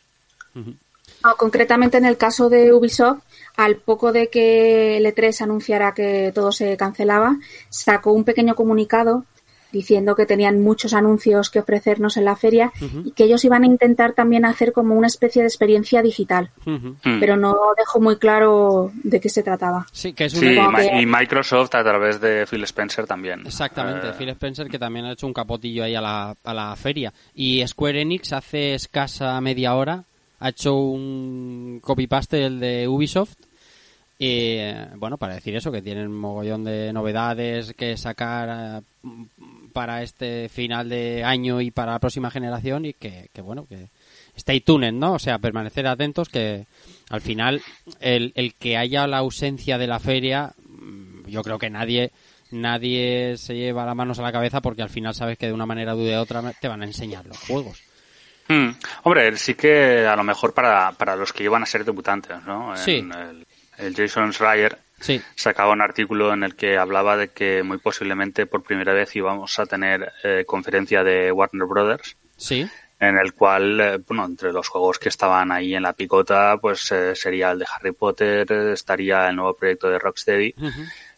No, 0.54 1.34
concretamente 1.38 1.96
en 1.96 2.04
el 2.04 2.18
caso 2.18 2.50
de 2.50 2.74
Ubisoft, 2.74 3.22
al 3.56 3.76
poco 3.76 4.12
de 4.12 4.28
que 4.28 4.98
el 4.98 5.06
E3 5.06 5.40
anunciara 5.40 5.94
que 5.94 6.30
todo 6.34 6.52
se 6.52 6.76
cancelaba, 6.76 7.38
sacó 7.70 8.12
un 8.12 8.24
pequeño 8.24 8.54
comunicado 8.54 9.24
diciendo 9.72 10.14
que 10.14 10.26
tenían 10.26 10.62
muchos 10.62 10.94
anuncios 10.94 11.50
que 11.50 11.58
ofrecernos 11.58 12.16
en 12.16 12.24
la 12.24 12.36
feria 12.36 12.72
y 13.04 13.10
que 13.12 13.24
ellos 13.24 13.44
iban 13.44 13.62
a 13.64 13.66
intentar 13.66 14.12
también 14.14 14.44
hacer 14.44 14.72
como 14.72 14.94
una 14.94 15.06
especie 15.06 15.42
de 15.42 15.48
experiencia 15.48 16.02
digital, 16.02 16.50
Mm. 16.64 17.20
pero 17.20 17.36
no 17.36 17.56
dejó 17.76 18.00
muy 18.00 18.16
claro 18.16 18.90
de 19.02 19.20
qué 19.20 19.28
se 19.28 19.42
trataba. 19.42 19.86
Sí, 19.92 20.12
que 20.12 20.26
es 20.26 20.32
Sí, 20.32 20.46
una... 20.46 20.64
Supongo 20.64 20.78
que- 20.78 21.00
y 21.02 21.06
Microsoft 21.06 21.74
a 21.74 21.82
través 21.84 22.20
de 22.20 22.46
Phil 22.46 22.64
Spencer 22.64 23.06
también. 23.06 23.42
Exactamente, 23.46 24.08
Eh, 24.08 24.12
Phil 24.16 24.28
Spencer 24.30 24.68
que 24.68 24.78
también 24.78 25.04
ha 25.06 25.12
hecho 25.12 25.26
un 25.26 25.32
capotillo 25.34 25.84
ahí 25.84 25.94
a 25.94 26.00
la, 26.00 26.34
a 26.44 26.54
la 26.54 26.74
feria. 26.76 27.12
Y 27.34 27.66
Square 27.66 28.00
Enix 28.02 28.32
hace 28.32 28.74
escasa 28.74 29.40
media 29.40 29.74
hora 29.74 30.04
ha 30.40 30.48
hecho 30.50 30.74
un 30.76 31.80
copy-paste 31.82 32.44
el 32.46 32.60
de 32.60 32.86
Ubisoft. 32.88 33.34
Y 34.18 34.58
bueno, 34.96 35.16
para 35.16 35.34
decir 35.34 35.54
eso, 35.54 35.70
que 35.70 35.82
tienen 35.82 36.08
un 36.08 36.18
mogollón 36.18 36.64
de 36.64 36.92
novedades 36.92 37.72
que 37.74 37.96
sacar 37.96 38.82
eh, 39.04 39.08
para 39.72 40.02
este 40.02 40.48
final 40.48 40.88
de 40.88 41.22
año 41.22 41.60
y 41.60 41.70
para 41.70 41.92
la 41.92 42.00
próxima 42.00 42.30
generación 42.30 42.84
y 42.84 42.94
que, 42.94 43.28
que 43.32 43.42
bueno, 43.42 43.66
que 43.68 43.90
stay 44.34 44.60
tuned, 44.60 44.92
¿no? 44.92 45.12
O 45.12 45.18
sea, 45.20 45.38
permanecer 45.38 45.86
atentos 45.86 46.28
que 46.28 46.66
al 47.10 47.20
final 47.20 47.62
el, 48.00 48.32
el 48.34 48.54
que 48.54 48.76
haya 48.76 49.06
la 49.06 49.18
ausencia 49.18 49.78
de 49.78 49.86
la 49.86 50.00
feria, 50.00 50.52
mm, 50.66 51.28
yo 51.28 51.42
creo 51.42 51.58
que 51.58 51.70
nadie 51.70 52.10
nadie 52.50 53.36
se 53.36 53.54
lleva 53.54 53.84
las 53.84 53.94
manos 53.94 54.18
a 54.18 54.22
la 54.22 54.32
cabeza 54.32 54.60
porque 54.60 54.82
al 54.82 54.88
final 54.90 55.14
sabes 55.14 55.38
que 55.38 55.46
de 55.46 55.52
una 55.52 55.66
manera 55.66 55.94
u 55.94 55.98
de 55.98 56.16
otra 56.16 56.42
te 56.60 56.66
van 56.66 56.82
a 56.82 56.86
enseñar 56.86 57.26
los 57.26 57.38
juegos. 57.38 57.82
Hmm. 58.48 58.70
Hombre, 59.02 59.36
sí 59.36 59.54
que 59.54 60.06
a 60.06 60.16
lo 60.16 60.24
mejor 60.24 60.54
para, 60.54 60.92
para 60.92 61.14
los 61.14 61.32
que 61.32 61.44
iban 61.44 61.62
a 61.62 61.66
ser 61.66 61.84
debutantes, 61.84 62.42
¿no? 62.46 62.74
En 62.74 62.78
Sí. 62.78 62.96
El, 62.96 63.46
el 63.78 63.94
Jason 63.94 64.32
Schreier 64.32 64.78
Sí, 65.00 65.22
sacaba 65.36 65.72
un 65.72 65.80
artículo 65.80 66.32
en 66.32 66.42
el 66.42 66.56
que 66.56 66.76
hablaba 66.76 67.16
de 67.16 67.28
que 67.28 67.62
muy 67.62 67.78
posiblemente 67.78 68.46
por 68.46 68.64
primera 68.64 68.92
vez 68.92 69.14
íbamos 69.14 69.58
a 69.58 69.66
tener 69.66 70.12
eh, 70.24 70.44
conferencia 70.46 71.04
de 71.04 71.30
Warner 71.30 71.66
Brothers, 71.68 72.16
sí, 72.36 72.68
en 72.98 73.16
el 73.16 73.32
cual, 73.32 73.80
eh, 73.80 73.98
bueno, 73.98 74.24
entre 74.24 74.52
los 74.52 74.66
juegos 74.66 74.98
que 74.98 75.08
estaban 75.08 75.52
ahí 75.52 75.76
en 75.76 75.84
la 75.84 75.92
picota, 75.92 76.58
pues 76.60 76.90
eh, 76.90 77.14
sería 77.14 77.52
el 77.52 77.60
de 77.60 77.66
Harry 77.72 77.92
Potter, 77.92 78.50
estaría 78.72 79.28
el 79.28 79.36
nuevo 79.36 79.54
proyecto 79.54 79.88
de 79.88 80.00
Rocksteady, 80.00 80.54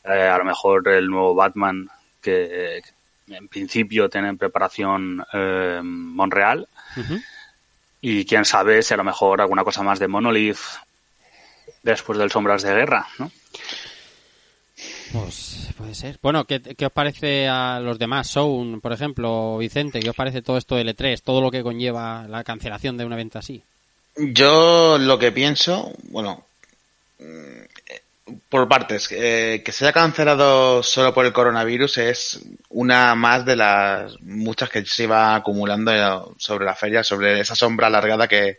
a 0.05 0.37
lo 0.37 0.45
mejor 0.45 0.87
el 0.89 1.09
nuevo 1.09 1.35
Batman 1.35 1.89
que, 2.21 2.83
que 3.27 3.35
en 3.35 3.49
principio 3.49 4.11
tiene 4.11 4.29
en 4.29 4.37
preparación 4.37 5.25
Monreal. 5.83 6.69
Y 8.03 8.25
quién 8.25 8.47
sabe 8.47 8.83
si 8.83 8.95
a 8.95 8.97
lo 8.97 9.05
mejor 9.05 9.41
alguna 9.41 9.63
cosa 9.63 9.83
más 9.83 9.99
de 9.99 10.09
Monolith 10.09 10.59
después 11.83 12.19
del 12.19 12.31
Sombras 12.31 12.63
de 12.63 12.75
Guerra, 12.75 13.07
¿no? 13.19 13.31
Pues 15.13 15.69
puede 15.77 15.95
ser. 15.95 16.19
Bueno, 16.23 16.45
¿qué, 16.45 16.61
qué 16.61 16.87
os 16.87 16.93
parece 16.93 17.49
a 17.49 17.81
los 17.81 17.99
demás? 17.99 18.29
Sound, 18.29 18.81
por 18.81 18.93
ejemplo, 18.93 19.59
Vicente, 19.59 20.01
¿qué 20.01 20.11
os 20.11 20.17
parece 20.17 20.43
todo 20.43 20.57
esto 20.57 20.77
del 20.77 20.95
E3? 20.95 21.21
Todo 21.23 21.41
lo 21.41 21.51
que 21.51 21.63
conlleva 21.63 22.27
la 22.29 22.45
cancelación 22.45 22.97
de 22.97 23.05
un 23.05 23.13
evento 23.13 23.39
así. 23.39 23.63
Yo 24.17 24.99
lo 24.99 25.19
que 25.19 25.33
pienso, 25.33 25.93
bueno, 26.05 26.45
mm, 27.19 28.35
por 28.49 28.69
partes, 28.69 29.09
eh, 29.11 29.63
que 29.65 29.73
se 29.73 29.85
haya 29.85 29.93
cancelado 29.93 30.83
solo 30.83 31.13
por 31.13 31.27
el 31.27 31.33
coronavirus 31.33 31.99
es 31.99 32.41
una 32.69 33.15
más 33.15 33.45
de 33.45 33.57
las 33.57 34.21
muchas 34.21 34.69
que 34.69 34.85
se 34.85 35.05
iba 35.05 35.35
acumulando 35.35 36.35
sobre 36.39 36.65
la 36.65 36.77
feria, 36.77 37.03
sobre 37.03 37.41
esa 37.41 37.57
sombra 37.57 37.89
alargada 37.89 38.29
que, 38.29 38.59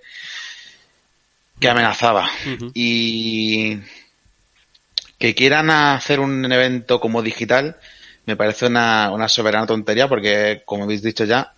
que 1.61 1.69
amenazaba. 1.69 2.29
Y 2.73 3.77
que 5.17 5.35
quieran 5.35 5.69
hacer 5.69 6.19
un 6.19 6.51
evento 6.51 6.99
como 6.99 7.21
digital 7.21 7.77
me 8.25 8.35
parece 8.35 8.65
una, 8.67 9.11
una 9.11 9.27
soberana 9.29 9.65
tontería 9.67 10.07
porque, 10.07 10.61
como 10.65 10.83
habéis 10.83 11.01
dicho 11.01 11.25
ya, 11.25 11.53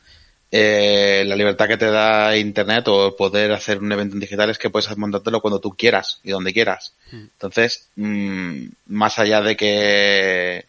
eh, 0.51 1.23
la 1.25 1.35
libertad 1.35 1.67
que 1.67 1.77
te 1.77 1.89
da 1.89 2.37
Internet 2.37 2.87
o 2.87 3.15
poder 3.15 3.51
hacer 3.53 3.79
un 3.79 3.91
evento 3.91 4.13
en 4.15 4.19
digital 4.21 4.49
es 4.49 4.57
que 4.57 4.69
puedes 4.69 4.95
montártelo 4.97 5.41
cuando 5.41 5.59
tú 5.59 5.71
quieras 5.75 6.19
y 6.23 6.31
donde 6.31 6.53
quieras. 6.53 6.93
Entonces, 7.11 7.87
mm, 7.95 8.65
más 8.87 9.17
allá 9.19 9.41
de 9.41 9.55
que 9.57 10.65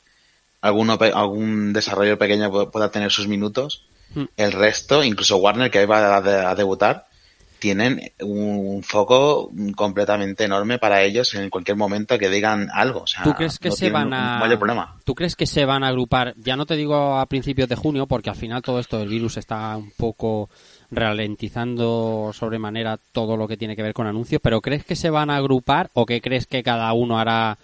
alguno, 0.61 0.99
algún 1.15 1.73
desarrollo 1.73 2.19
pequeño 2.19 2.51
pu- 2.51 2.71
pueda 2.71 2.91
tener 2.91 3.11
sus 3.11 3.29
minutos, 3.29 3.83
el 4.37 4.53
resto, 4.53 5.03
incluso 5.05 5.37
Warner 5.37 5.71
que 5.71 5.85
va 5.87 6.17
a, 6.17 6.51
a 6.51 6.55
debutar, 6.55 7.07
tienen 7.65 8.13
un 8.21 8.83
foco 8.83 9.51
completamente 9.75 10.45
enorme 10.45 10.79
para 10.79 11.01
ellos 11.01 11.33
en 11.33 11.49
cualquier 11.49 11.79
momento 11.79 12.19
que 12.19 12.29
digan 12.29 12.69
algo. 12.71 13.05
O 13.05 13.07
sea, 13.07 13.23
¿Tú 13.23 13.33
crees 13.33 13.59
que 13.59 13.71
no 13.71 13.75
se 13.75 13.89
van 13.89 14.13
a 14.13 14.37
mayor 14.39 14.59
problema. 14.59 14.99
¿Tú 15.07 15.15
crees 15.15 15.35
que 15.35 15.47
se 15.47 15.65
van 15.65 15.83
a 15.83 15.89
agrupar? 15.89 16.35
Ya 16.37 16.57
no 16.57 16.67
te 16.67 16.77
digo 16.77 17.17
a 17.17 17.25
principios 17.25 17.71
de 17.71 17.77
junio, 17.77 18.07
porque 18.07 18.29
al 18.29 18.37
final 18.37 18.61
todo 18.61 18.81
esto 18.81 18.99
del 18.99 19.09
virus 19.09 19.39
está 19.39 19.79
un 19.79 19.93
poco 19.93 20.51
ralentizando 20.91 22.33
sobremanera 22.35 22.99
todo 23.13 23.39
lo 23.39 23.49
que 23.49 23.57
tiene 23.57 23.77
que 23.77 23.83
ver 23.83 23.95
con 23.95 24.07
anuncios, 24.07 24.43
pero 24.45 24.61
¿crees 24.61 24.85
que 24.85 24.95
se 24.95 25.09
van 25.09 25.31
a 25.31 25.37
agrupar 25.37 25.91
o 25.95 26.05
que 26.05 26.21
crees 26.21 26.47
que 26.47 26.63
cada 26.63 26.93
uno 26.93 27.19
hará 27.19 27.57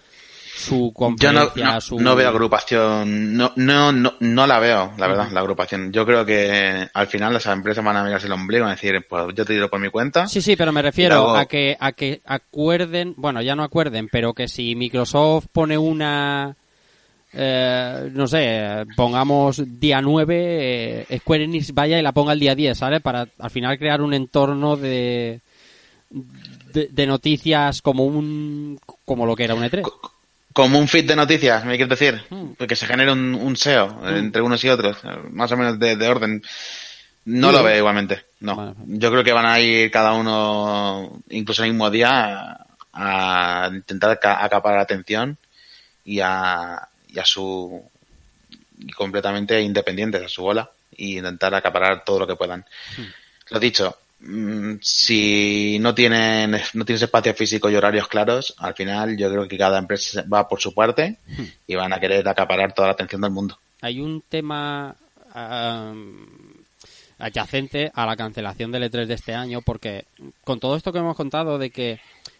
su 0.61 0.75
Yo 0.75 0.83
no, 0.85 0.93
conferencia, 0.93 1.65
no, 1.73 1.81
su 1.81 1.99
no 1.99 2.15
veo 2.15 2.29
agrupación, 2.29 3.35
no, 3.35 3.51
no, 3.55 3.91
no, 3.91 4.13
no 4.19 4.47
la 4.47 4.59
veo, 4.59 4.93
la 4.97 5.07
verdad, 5.07 5.29
la 5.31 5.39
agrupación. 5.41 5.91
Yo 5.91 6.05
creo 6.05 6.25
que 6.25 6.87
al 6.93 7.07
final 7.07 7.33
las 7.33 7.45
empresas 7.47 7.83
van 7.83 7.97
a 7.97 8.03
mirarse 8.03 8.27
el 8.27 8.33
ombligo 8.33 8.59
y 8.59 8.63
van 8.63 8.71
a 8.71 8.75
decir, 8.75 9.05
pues 9.09 9.25
yo 9.35 9.45
te 9.45 9.53
tiro 9.53 9.69
por 9.69 9.79
mi 9.79 9.89
cuenta. 9.89 10.27
Sí, 10.27 10.41
sí, 10.41 10.55
pero 10.55 10.71
me 10.71 10.81
refiero 10.81 11.15
Luego- 11.15 11.35
a 11.35 11.45
que 11.45 11.75
a 11.79 11.91
que 11.91 12.21
acuerden, 12.25 13.13
bueno, 13.17 13.41
ya 13.41 13.55
no 13.55 13.63
acuerden, 13.63 14.07
pero 14.11 14.33
que 14.33 14.47
si 14.47 14.75
Microsoft 14.75 15.47
pone 15.51 15.77
una 15.77 16.55
eh, 17.33 18.09
no 18.13 18.27
sé, 18.27 18.85
pongamos 18.95 19.63
día 19.79 20.01
9, 20.01 21.05
eh, 21.09 21.19
Square 21.19 21.45
Enix 21.45 21.73
vaya 21.73 21.97
y 21.97 22.01
la 22.01 22.11
ponga 22.11 22.33
el 22.33 22.39
día 22.41 22.55
10, 22.55 22.77
¿sabes? 22.77 22.99
Para 23.01 23.27
al 23.39 23.49
final 23.49 23.77
crear 23.77 24.01
un 24.01 24.13
entorno 24.13 24.75
de, 24.75 25.39
de, 26.09 26.87
de 26.91 27.07
noticias 27.07 27.81
como 27.81 28.05
un 28.05 28.77
como 29.05 29.25
lo 29.25 29.35
que 29.35 29.45
era 29.45 29.55
un 29.55 29.63
E 29.63 29.71
E3. 29.71 29.89
Como 30.53 30.79
un 30.79 30.87
feed 30.87 31.07
de 31.07 31.15
noticias, 31.15 31.63
me 31.65 31.77
quieres 31.77 31.97
decir. 31.99 32.21
Mm. 32.29 32.53
Porque 32.57 32.75
se 32.75 32.85
genere 32.85 33.11
un, 33.11 33.35
un 33.35 33.55
SEO 33.55 34.01
entre 34.07 34.41
unos 34.41 34.63
y 34.63 34.69
otros, 34.69 34.97
eh, 35.03 35.17
más 35.31 35.51
o 35.51 35.57
menos 35.57 35.79
de, 35.79 35.95
de 35.95 36.07
orden. 36.07 36.41
No 37.25 37.49
Sí. 37.51 37.55
lo 37.57 37.63
veo 37.63 37.77
igualmente, 37.77 38.25
no. 38.39 38.55
Vale. 38.55 38.73
Yo 38.87 39.11
creo 39.11 39.23
que 39.23 39.31
van 39.31 39.45
a 39.45 39.59
ir 39.59 39.91
cada 39.91 40.13
uno, 40.13 41.21
incluso 41.29 41.63
el 41.63 41.69
mismo 41.71 41.89
día, 41.91 42.57
a, 42.93 43.65
a 43.65 43.69
intentar 43.71 44.19
ca- 44.19 44.43
acaparar 44.43 44.79
atención 44.79 45.37
y 46.03 46.19
a, 46.19 46.87
y 47.07 47.19
a 47.19 47.25
su 47.25 47.81
y 48.79 48.91
completamente 48.93 49.61
independientes 49.61 50.23
a 50.23 50.27
su 50.27 50.41
bola 50.41 50.71
y 50.97 51.19
intentar 51.19 51.53
acaparar 51.53 52.03
todo 52.03 52.17
lo 52.19 52.27
que 52.27 52.35
puedan. 52.35 52.65
Lo 53.51 53.59
dicho, 53.59 53.95
si 54.81 55.77
no 55.79 55.93
tienen 55.95 56.51
no 56.73 56.85
tienes 56.85 57.01
espacio 57.01 57.33
físico 57.33 57.69
y 57.69 57.75
horarios 57.75 58.07
claros, 58.07 58.53
al 58.57 58.73
final 58.75 59.17
yo 59.17 59.29
creo 59.31 59.47
que 59.47 59.57
cada 59.57 59.79
empresa 59.79 60.23
va 60.31 60.47
por 60.47 60.59
su 60.61 60.73
parte 60.73 61.17
y 61.67 61.75
van 61.75 61.93
a 61.93 61.99
querer 61.99 62.27
acaparar 62.27 62.73
toda 62.73 62.89
la 62.89 62.93
atención 62.93 63.21
del 63.21 63.31
mundo. 63.31 63.57
Hay 63.81 63.99
un 63.99 64.21
tema 64.27 64.95
ah, 65.33 65.93
adyacente 67.19 67.91
a 67.93 68.05
la 68.05 68.15
cancelación 68.15 68.71
del 68.71 68.83
E3 68.91 69.05
de 69.05 69.13
este 69.13 69.33
año, 69.33 69.61
porque 69.61 70.05
con 70.43 70.59
todo 70.59 70.75
esto 70.75 70.91
que 70.91 70.99
hemos 70.99 71.15
contado 71.17 71.57
de 71.57 71.69
que 71.69 71.99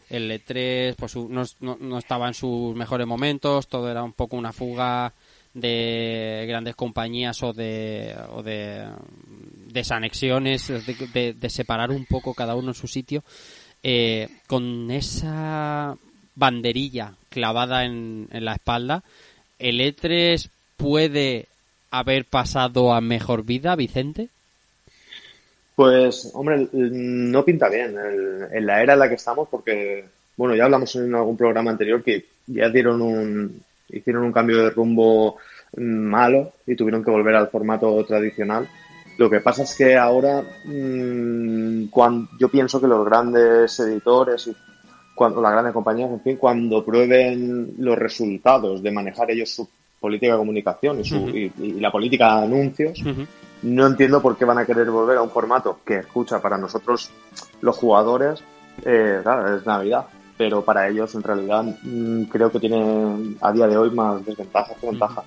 el 0.10 0.30
E3 0.32 0.96
pues, 0.98 1.16
no, 1.16 1.44
no- 1.62 1.78
no 1.80 1.98
estaba 1.98 2.28
en 2.28 2.34
sus 2.34 2.76
mejores 2.76 3.08
momentos, 3.08 3.68
todo 3.68 3.90
era 3.90 4.04
un 4.04 4.14
poco 4.14 4.36
una 4.36 4.52
fuga 4.54 5.14
de 5.54 6.46
grandes 6.48 6.76
compañías 6.76 7.42
o 7.44 7.54
de, 7.54 8.16
o 8.34 8.42
de 8.42 8.86
desanexiones, 9.74 10.68
de, 10.68 10.96
de- 11.14 11.34
de 11.34 11.50
separar 11.50 11.92
un 11.92 12.06
poco 12.06 12.34
cada 12.34 12.56
uno 12.56 12.70
en 12.70 12.74
su 12.76 12.88
sitio, 12.88 13.24
eh, 13.84 14.28
con 14.48 14.92
esa 14.92 15.96
banderilla 16.36 17.14
clavada 17.30 17.86
en, 17.86 18.28
en 18.32 18.46
la 18.46 18.54
espalda, 18.54 19.04
¿el 19.60 19.80
E3 19.80 20.50
puede 20.78 21.48
haber 21.92 22.26
pasado 22.26 22.94
a 22.94 23.02
mejor 23.02 23.44
vida, 23.44 23.76
Vicente? 23.76 24.30
Pues, 25.76 26.30
hombre, 26.34 26.68
no 26.74 27.44
pinta 27.46 27.70
bien 27.70 27.98
el- 27.98 28.48
en 28.52 28.66
la 28.66 28.82
era 28.84 28.94
en 28.94 29.00
la 29.00 29.10
que 29.10 29.16
estamos 29.16 29.48
porque, 29.50 30.06
bueno, 30.38 30.56
ya 30.56 30.66
hablamos 30.66 30.96
en 30.96 31.16
algún 31.16 31.38
programa 31.38 31.72
anterior 31.72 32.04
que 32.04 32.26
ya 32.48 32.70
dieron 32.70 33.02
un, 33.02 33.62
hicieron 33.90 34.24
un 34.24 34.32
cambio 34.32 34.58
de 34.64 34.70
rumbo 34.70 35.38
mm, 35.76 35.82
malo 35.82 36.54
y 36.68 36.76
tuvieron 36.76 37.04
que 37.04 37.12
volver 37.12 37.36
al 37.36 37.50
formato 37.50 38.04
tradicional. 38.06 38.68
Lo 39.22 39.30
que 39.30 39.40
pasa 39.40 39.62
es 39.62 39.76
que 39.76 39.96
ahora, 39.96 40.42
mm, 40.66 41.86
cuan- 41.92 42.28
yo 42.40 42.50
pienso 42.50 42.82
que 42.82 42.88
los 42.88 43.06
grandes 43.06 43.80
editores 43.80 44.48
y 44.48 44.56
cuando 45.14 45.40
las 45.44 45.52
grandes 45.52 45.74
compañías, 45.74 46.10
en 46.10 46.22
fin, 46.22 46.38
cuando 46.38 46.84
prueben 46.84 47.76
los 47.78 47.96
resultados 48.00 48.82
de 48.82 48.90
manejar 48.92 49.30
ellos 49.30 49.52
su 49.52 49.70
política 50.00 50.32
de 50.34 50.40
comunicación 50.40 51.02
y, 51.02 51.04
su, 51.04 51.18
y, 51.30 51.52
y 51.62 51.74
la 51.80 51.92
política 51.92 52.38
de 52.38 52.46
anuncios, 52.46 53.00
no 53.62 53.86
entiendo 53.86 54.24
por 54.24 54.36
qué 54.38 54.46
van 54.46 54.58
a 54.58 54.66
querer 54.66 54.90
volver 54.90 55.18
a 55.18 55.22
un 55.22 55.30
formato 55.30 55.82
que 55.86 55.98
escucha 55.98 56.42
para 56.42 56.58
nosotros 56.58 57.12
los 57.62 57.78
jugadores, 57.78 58.44
eh, 58.84 59.20
claro, 59.22 59.56
es 59.56 59.64
Navidad, 59.68 60.08
pero 60.36 60.64
para 60.66 60.88
ellos 60.90 61.14
en 61.14 61.22
realidad 61.22 61.64
mm, 61.84 62.24
creo 62.24 62.52
que 62.52 62.60
tiene 62.60 63.36
a 63.40 63.52
día 63.52 63.68
de 63.68 63.78
hoy 63.78 63.92
más 63.92 64.26
desventajas 64.26 64.76
que 64.80 64.88
ventajas. 64.90 65.26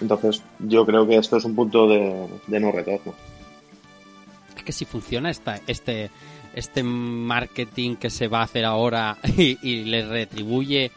Entonces 0.00 0.42
yo 0.58 0.84
creo 0.86 1.06
que 1.06 1.16
esto 1.16 1.36
es 1.36 1.44
un 1.44 1.54
punto 1.54 1.86
de, 1.88 2.26
de 2.46 2.60
no 2.60 2.72
retorno. 2.72 3.14
Es 4.56 4.62
que 4.62 4.72
si 4.72 4.84
funciona 4.84 5.30
esta, 5.30 5.60
este, 5.66 6.10
este 6.54 6.82
marketing 6.82 7.96
que 7.96 8.10
se 8.10 8.28
va 8.28 8.40
a 8.40 8.44
hacer 8.44 8.64
ahora 8.64 9.18
y, 9.36 9.58
y 9.62 9.84
le 9.84 10.06
retribuye 10.06 10.90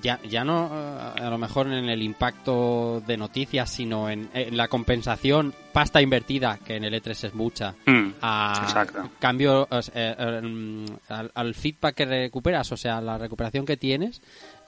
ya, 0.00 0.18
ya 0.22 0.44
no 0.44 0.70
eh, 0.72 1.20
a 1.22 1.28
lo 1.30 1.38
mejor 1.38 1.66
en 1.66 1.88
el 1.88 2.02
impacto 2.02 3.02
de 3.06 3.16
noticias, 3.16 3.68
sino 3.70 4.08
en, 4.08 4.30
en 4.32 4.56
la 4.56 4.68
compensación 4.68 5.52
pasta 5.72 6.00
invertida, 6.00 6.58
que 6.64 6.76
en 6.76 6.84
el 6.84 6.94
E3 6.94 7.24
es 7.26 7.34
mucha, 7.34 7.74
Mm, 7.86 8.12
a 8.22 8.60
exacto. 8.64 9.10
cambio 9.18 9.68
eh, 9.70 9.80
eh, 9.94 10.86
al, 11.08 11.30
al 11.34 11.54
feedback 11.54 11.94
que 11.94 12.04
recuperas, 12.06 12.72
o 12.72 12.76
sea, 12.76 13.00
la 13.00 13.18
recuperación 13.18 13.66
que 13.66 13.76
tienes, 13.76 14.22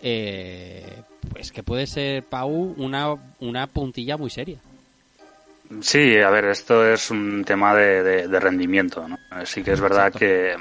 eh, 0.06 1.02
pues 1.32 1.50
que 1.50 1.62
puede 1.62 1.87
ser, 1.87 2.23
Pau, 2.25 2.75
una, 2.76 3.14
una 3.40 3.66
puntilla 3.66 4.16
muy 4.18 4.28
seria. 4.30 4.58
Sí, 5.80 6.18
a 6.20 6.28
ver, 6.30 6.44
esto 6.44 6.87
es 6.87 7.11
un 7.11 7.42
tema 7.44 7.75
de, 7.75 8.02
de- 8.02 8.28
de 8.28 8.40
rendimiento. 8.40 9.08
¿no? 9.08 9.18
Sí 9.46 9.62
que 9.64 9.73
es 9.73 9.80
verdad 9.80 10.08
Exacto. 10.08 10.18
que 10.20 10.56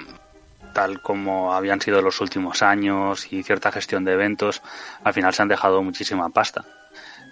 tal 0.73 1.01
como 1.01 1.53
habían 1.53 1.81
sido 1.81 2.01
los 2.01 2.19
últimos 2.21 2.63
años 2.63 3.31
y 3.31 3.43
cierta 3.43 3.71
gestión 3.71 4.05
de 4.05 4.13
eventos, 4.13 4.62
al 5.03 5.13
final 5.13 5.33
se 5.33 5.41
han 5.41 5.50
dejado 5.50 5.83
muchísima 5.83 6.29
pasta. 6.29 6.63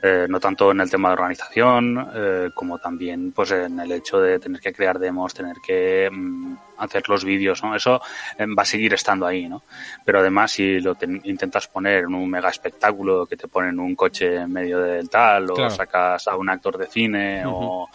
Eh, 0.03 0.25
no 0.27 0.39
tanto 0.39 0.71
en 0.71 0.81
el 0.81 0.89
tema 0.89 1.09
de 1.09 1.13
organización, 1.13 2.09
eh, 2.15 2.49
como 2.55 2.79
también 2.79 3.31
pues 3.33 3.51
en 3.51 3.79
el 3.79 3.91
hecho 3.91 4.19
de 4.19 4.39
tener 4.39 4.59
que 4.59 4.73
crear 4.73 4.97
demos, 4.97 5.31
tener 5.31 5.57
que 5.63 6.09
mm, 6.11 6.55
hacer 6.77 7.07
los 7.07 7.23
vídeos, 7.23 7.61
¿no? 7.63 7.75
Eso 7.75 8.01
eh, 8.35 8.47
va 8.47 8.63
a 8.63 8.65
seguir 8.65 8.95
estando 8.95 9.27
ahí, 9.27 9.47
¿no? 9.47 9.61
Pero 10.03 10.19
además 10.21 10.53
si 10.53 10.79
lo 10.79 10.95
ten- 10.95 11.21
intentas 11.25 11.67
poner 11.67 12.05
en 12.05 12.15
un 12.15 12.27
mega 12.27 12.49
espectáculo 12.49 13.27
que 13.27 13.37
te 13.37 13.47
ponen 13.47 13.79
un 13.79 13.95
coche 13.95 14.37
en 14.37 14.51
medio 14.51 14.79
del 14.79 15.07
tal, 15.07 15.51
o 15.51 15.53
Claro. 15.53 15.69
sacas 15.69 16.27
a 16.27 16.35
un 16.35 16.49
actor 16.49 16.79
de 16.79 16.87
cine, 16.87 17.45
Ujú. 17.45 17.55
o, 17.63 17.89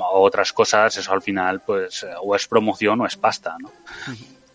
o 0.00 0.20
otras 0.22 0.54
cosas, 0.54 0.96
eso 0.96 1.12
al 1.12 1.20
final 1.20 1.60
pues 1.60 2.06
o 2.22 2.34
es 2.34 2.46
promoción 2.48 3.02
o 3.02 3.06
es 3.06 3.16
pasta, 3.18 3.56
¿no? 3.60 3.70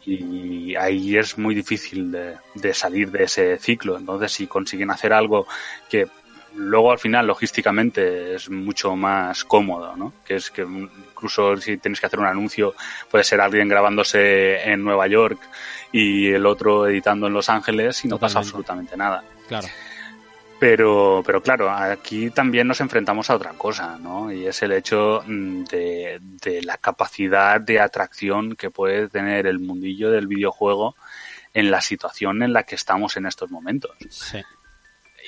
y 0.03 0.75
ahí 0.75 1.15
es 1.15 1.37
muy 1.37 1.53
difícil 1.53 2.11
de, 2.11 2.35
de 2.55 2.73
salir 2.73 3.11
de 3.11 3.25
ese 3.25 3.57
ciclo. 3.59 3.97
Entonces, 3.99 4.31
si 4.31 4.47
consiguen 4.47 4.89
hacer 4.89 5.13
algo 5.13 5.45
que 5.89 6.07
luego 6.55 6.91
al 6.91 6.99
final 6.99 7.27
logísticamente 7.27 8.35
es 8.35 8.49
mucho 8.49 8.95
más 8.95 9.43
cómodo, 9.45 9.95
¿no? 9.95 10.13
Que 10.25 10.35
es 10.35 10.51
que 10.51 10.63
incluso 10.63 11.57
si 11.57 11.77
tienes 11.77 11.99
que 11.99 12.05
hacer 12.05 12.19
un 12.19 12.25
anuncio, 12.25 12.75
puede 13.09 13.23
ser 13.23 13.41
alguien 13.41 13.67
grabándose 13.67 14.61
en 14.69 14.83
Nueva 14.83 15.07
York 15.07 15.39
y 15.91 16.29
el 16.29 16.45
otro 16.45 16.87
editando 16.87 17.27
en 17.27 17.33
Los 17.33 17.49
Ángeles 17.49 18.03
y 18.05 18.07
no 18.07 18.17
pasa 18.17 18.39
absolutamente 18.39 18.97
nada. 18.97 19.23
Claro. 19.47 19.67
Pero, 20.59 21.23
pero 21.25 21.41
claro, 21.41 21.71
aquí 21.71 22.29
también 22.29 22.67
nos 22.67 22.81
enfrentamos 22.81 23.31
a 23.31 23.35
otra 23.35 23.53
cosa, 23.53 23.97
¿no? 23.97 24.31
Y 24.31 24.45
es 24.45 24.61
el 24.61 24.73
hecho 24.73 25.23
mm, 25.25 25.63
de, 25.63 26.19
de 26.21 26.61
la 26.61 26.77
capacidad 26.77 27.59
de 27.59 27.79
atracción 27.79 28.55
que 28.55 28.69
puede 28.69 29.09
tener 29.09 29.47
el 29.47 29.59
mundillo 29.59 30.11
del 30.11 30.27
videojuego 30.27 30.95
en 31.53 31.71
la 31.71 31.81
situación 31.81 32.43
en 32.43 32.53
la 32.53 32.63
que 32.63 32.75
estamos 32.75 33.17
en 33.17 33.25
estos 33.25 33.49
momentos. 33.49 33.91
Sí. 34.09 34.39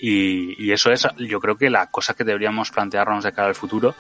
Y, 0.02 0.64
y 0.64 0.72
eso 0.72 0.92
es, 0.92 1.08
yo 1.18 1.40
creo 1.40 1.58
que 1.58 1.70
la 1.70 1.88
cosa 1.88 2.14
que 2.14 2.24
deberíamos 2.24 2.72
plantearnos 2.72 3.24
de 3.24 3.32
cara 3.32 3.48
al 3.50 3.56
futuro. 3.56 3.96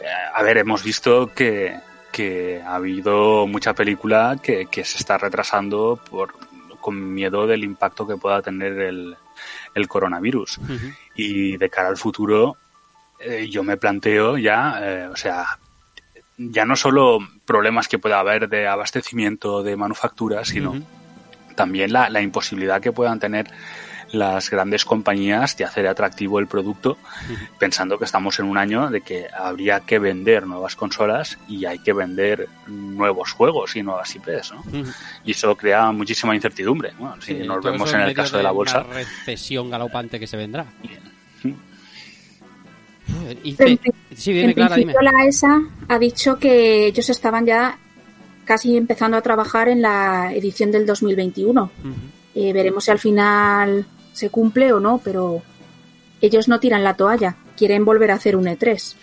Eh, 0.00 0.04
a 0.34 0.42
ver, 0.42 0.58
hemos 0.58 0.82
visto 0.82 1.32
que, 1.34 1.76
que 2.12 2.62
ha 2.64 2.76
habido 2.76 3.46
mucha 3.46 3.74
película 3.74 4.38
que, 4.42 4.66
que 4.66 4.84
se 4.84 4.98
está 4.98 5.18
retrasando 5.18 6.00
por, 6.10 6.34
con 6.80 7.14
miedo 7.14 7.46
del 7.46 7.64
impacto 7.64 8.06
que 8.06 8.16
pueda 8.16 8.42
tener 8.42 8.78
el, 8.78 9.16
el 9.74 9.88
coronavirus. 9.88 10.60
Y 11.14 11.56
de 11.56 11.70
cara 11.70 11.88
al 11.88 11.96
futuro, 11.96 12.56
eh, 13.18 13.48
yo 13.50 13.62
me 13.62 13.76
planteo 13.76 14.38
ya, 14.38 14.78
eh, 14.80 15.08
o 15.08 15.16
sea, 15.16 15.58
ya 16.38 16.64
no 16.64 16.76
solo 16.76 17.18
problemas 17.44 17.88
que 17.88 17.98
pueda 17.98 18.20
haber 18.20 18.48
de 18.48 18.68
abastecimiento 18.68 19.62
de 19.62 19.76
manufactura, 19.76 20.44
sino 20.44 20.80
también 21.54 21.92
la, 21.92 22.10
la 22.10 22.20
imposibilidad 22.20 22.80
que 22.80 22.92
puedan 22.92 23.18
tener 23.18 23.50
las 24.12 24.50
grandes 24.50 24.84
compañías 24.84 25.56
de 25.56 25.64
hacer 25.64 25.86
atractivo 25.86 26.38
el 26.38 26.46
producto, 26.46 26.96
pensando 27.58 27.98
que 27.98 28.04
estamos 28.04 28.38
en 28.38 28.46
un 28.46 28.56
año 28.56 28.88
de 28.88 29.00
que 29.00 29.26
habría 29.36 29.80
que 29.80 29.98
vender 29.98 30.46
nuevas 30.46 30.76
consolas 30.76 31.38
y 31.48 31.64
hay 31.64 31.78
que 31.80 31.92
vender 31.92 32.48
nuevos 32.68 33.32
juegos 33.32 33.74
y 33.76 33.82
nuevas 33.82 34.14
IPs, 34.14 34.52
¿no? 34.52 34.64
Y 35.24 35.32
eso 35.32 35.56
crea 35.56 35.90
muchísima 35.92 36.34
incertidumbre. 36.34 36.92
Bueno, 36.98 37.16
si 37.20 37.34
Sí, 37.34 37.46
nos 37.46 37.62
vemos 37.64 37.92
en 37.92 38.00
el 38.02 38.14
caso 38.14 38.36
de 38.36 38.42
la 38.42 38.52
bolsa, 38.52 38.84
Una 38.84 38.94
recesión 38.94 39.68
galopante 39.70 40.20
que 40.20 40.26
se 40.26 40.36
vendrá. 40.36 40.66
Y 43.42 43.54
sí, 44.16 44.32
dime, 44.32 44.44
en 44.46 44.52
Clara, 44.52 44.76
dime. 44.76 44.94
la 45.00 45.24
ESA 45.26 45.62
ha 45.88 45.98
dicho 45.98 46.38
que 46.38 46.86
ellos 46.86 47.08
estaban 47.08 47.46
ya 47.46 47.78
casi 48.44 48.76
empezando 48.76 49.16
a 49.16 49.22
trabajar 49.22 49.68
en 49.68 49.82
la 49.82 50.32
edición 50.34 50.70
del 50.72 50.86
2021. 50.86 51.62
Ujú. 51.62 51.70
Eh, 52.34 52.52
veremos 52.52 52.84
si 52.84 52.90
al 52.90 52.98
final 52.98 53.86
se 54.16 54.30
cumple 54.30 54.72
o 54.72 54.80
no, 54.80 54.98
pero 55.04 55.42
ellos 56.22 56.48
no 56.48 56.58
tiran 56.58 56.82
la 56.82 56.94
toalla, 56.94 57.36
quieren 57.56 57.84
volver 57.84 58.10
a 58.10 58.14
hacer 58.14 58.34
un 58.36 58.48
E 58.48 58.58
E3. 58.58 58.94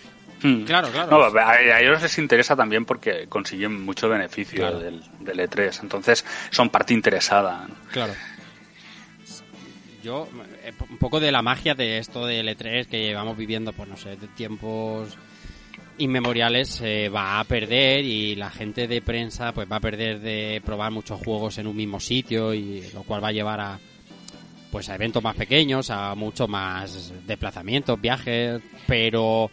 Mm. 0.42 0.64
Claro, 0.64 0.88
claro. 0.90 1.10
No, 1.30 1.38
a, 1.40 1.50
a 1.52 1.80
ellos 1.80 2.02
les 2.02 2.18
interesa 2.18 2.56
también 2.56 2.84
porque 2.84 3.26
consiguen 3.28 3.82
mucho 3.84 4.08
beneficio 4.08 4.58
Claro. 4.58 4.80
del, 4.80 5.02
del 5.20 5.38
E3. 5.38 5.80
Entonces, 5.82 6.24
son 6.50 6.68
parte 6.68 6.92
interesada. 6.92 7.66
¿no? 7.68 7.74
Claro. 7.92 8.12
Yo, 10.02 10.28
eh, 10.64 10.72
un 10.90 10.98
poco 10.98 11.18
de 11.20 11.32
la 11.32 11.40
magia 11.40 11.74
de 11.74 11.98
esto 11.98 12.26
del 12.26 12.48
E3 12.48 12.86
que 12.86 12.98
llevamos 13.00 13.36
viviendo, 13.38 13.72
pues 13.72 13.88
no 13.88 13.96
sé, 13.96 14.16
de 14.16 14.26
tiempos 14.28 15.16
inmemoriales 15.96 16.68
se 16.70 17.08
va 17.08 17.38
a 17.38 17.44
perder 17.44 18.04
y 18.04 18.34
la 18.34 18.50
gente 18.50 18.88
de 18.88 19.00
prensa 19.00 19.52
pues 19.52 19.70
va 19.70 19.76
a 19.76 19.80
perder 19.80 20.18
de 20.20 20.60
probar 20.64 20.90
muchos 20.90 21.20
juegos 21.20 21.56
en 21.58 21.68
un 21.68 21.76
mismo 21.76 22.00
sitio 22.00 22.52
y 22.52 22.82
lo 22.92 23.04
cual 23.04 23.22
va 23.22 23.28
a 23.28 23.32
llevar 23.32 23.60
a 23.60 23.78
pues 24.74 24.88
a 24.88 24.96
eventos 24.96 25.22
más 25.22 25.36
pequeños, 25.36 25.88
a 25.88 26.16
mucho 26.16 26.48
más 26.48 27.12
desplazamientos, 27.28 28.00
viajes, 28.00 28.60
pero 28.88 29.48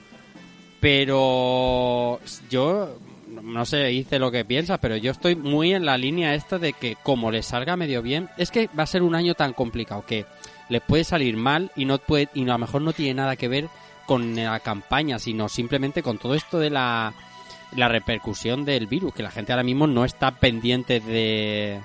pero 0.79 2.19
yo 2.49 2.97
no 3.27 3.63
sé, 3.65 3.83
dice 3.85 4.17
lo 4.17 4.31
que 4.31 4.45
piensas, 4.45 4.79
pero 4.79 4.97
yo 4.97 5.11
estoy 5.11 5.35
muy 5.35 5.75
en 5.75 5.85
la 5.85 5.95
línea 5.95 6.33
esta 6.33 6.57
de 6.57 6.73
que 6.73 6.97
como 7.03 7.29
le 7.29 7.43
salga 7.43 7.77
medio 7.77 8.01
bien, 8.01 8.29
es 8.35 8.49
que 8.49 8.67
va 8.75 8.81
a 8.81 8.87
ser 8.87 9.03
un 9.03 9.13
año 9.13 9.35
tan 9.35 9.53
complicado 9.53 10.03
que 10.07 10.25
le 10.69 10.81
puede 10.81 11.03
salir 11.03 11.37
mal 11.37 11.71
y 11.75 11.85
no 11.85 11.99
puede 11.99 12.29
y 12.33 12.41
a 12.41 12.53
lo 12.53 12.57
mejor 12.57 12.81
no 12.81 12.91
tiene 12.91 13.13
nada 13.13 13.35
que 13.35 13.47
ver 13.47 13.67
con 14.07 14.35
la 14.35 14.59
campaña, 14.61 15.19
sino 15.19 15.49
simplemente 15.49 16.01
con 16.01 16.17
todo 16.17 16.33
esto 16.33 16.57
de 16.57 16.71
la 16.71 17.13
la 17.75 17.87
repercusión 17.89 18.65
del 18.65 18.87
virus, 18.87 19.13
que 19.13 19.21
la 19.21 19.29
gente 19.29 19.53
ahora 19.53 19.61
mismo 19.61 19.85
no 19.85 20.03
está 20.03 20.31
pendiente 20.31 20.99
de 20.99 21.79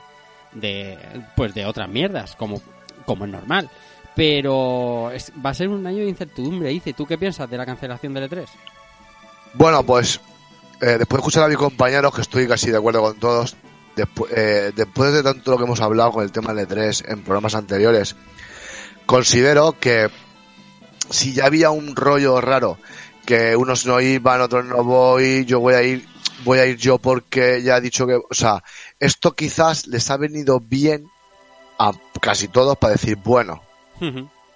de 0.53 0.97
pues 1.37 1.53
de 1.53 1.67
otras 1.67 1.91
mierdas, 1.91 2.35
como 2.35 2.63
como 3.07 3.25
es 3.25 3.31
normal. 3.31 3.71
Pero 4.15 5.11
es- 5.13 5.33
va 5.45 5.51
a 5.51 5.55
ser 5.55 5.69
un 5.69 5.87
año 5.87 5.99
de 5.99 6.09
incertidumbre, 6.09 6.71
dice. 6.71 6.93
¿Tú 6.93 7.07
qué 7.07 7.17
piensas 7.19 7.49
de 7.49 7.57
la 7.59 7.65
cancelación 7.67 8.13
del 8.15 8.31
E3? 8.31 8.47
Bueno, 9.55 9.83
pues 9.85 10.21
eh, 10.81 10.97
después 10.99 11.09
de 11.09 11.17
escuchar 11.19 11.45
a 11.45 11.49
mis 11.49 11.57
compañeros, 11.57 12.15
que 12.15 12.21
estoy 12.23 12.47
casi 12.47 12.71
de 12.71 12.77
acuerdo 12.79 13.01
con 13.03 13.19
todos, 13.19 13.57
despu- 13.97 14.27
eh, 14.31 14.73
después 14.77 15.13
de 15.13 15.23
tanto 15.23 15.51
lo 15.51 15.57
que 15.59 15.65
hemos 15.65 15.81
hablado 15.81 16.13
con 16.13 16.25
el 16.25 16.33
tema 16.33 16.53
del 16.53 16.67
E3 16.69 17.05
en 17.09 17.23
programas 17.23 17.55
anteriores, 17.55 18.15
considero 19.07 19.79
que 19.79 20.09
si 21.11 21.33
ya 21.35 21.47
había 21.47 21.71
un 21.71 21.95
rollo 21.97 22.41
raro, 22.41 22.79
que 23.25 23.57
unos 23.57 23.87
no 23.87 24.01
iban, 24.01 24.41
otros 24.41 24.65
no 24.65 24.83
voy, 24.85 25.45
yo 25.45 25.61
voy 25.61 25.75
a 25.75 25.83
ir, 25.83 26.07
voy 26.45 26.59
a 26.59 26.67
ir 26.67 26.77
yo 26.77 26.99
porque 26.99 27.63
ya 27.63 27.77
he 27.77 27.81
dicho 27.81 28.07
que, 28.07 28.15
o 28.17 28.35
sea, 28.35 28.63
esto 29.01 29.33
quizás 29.35 29.87
les 29.87 30.11
ha 30.11 30.17
venido 30.17 30.61
bien 30.61 31.07
a 31.79 31.93
casi 32.21 32.49
todos 32.49 32.77
para 32.77 32.93
decir, 32.93 33.17
bueno, 33.17 33.63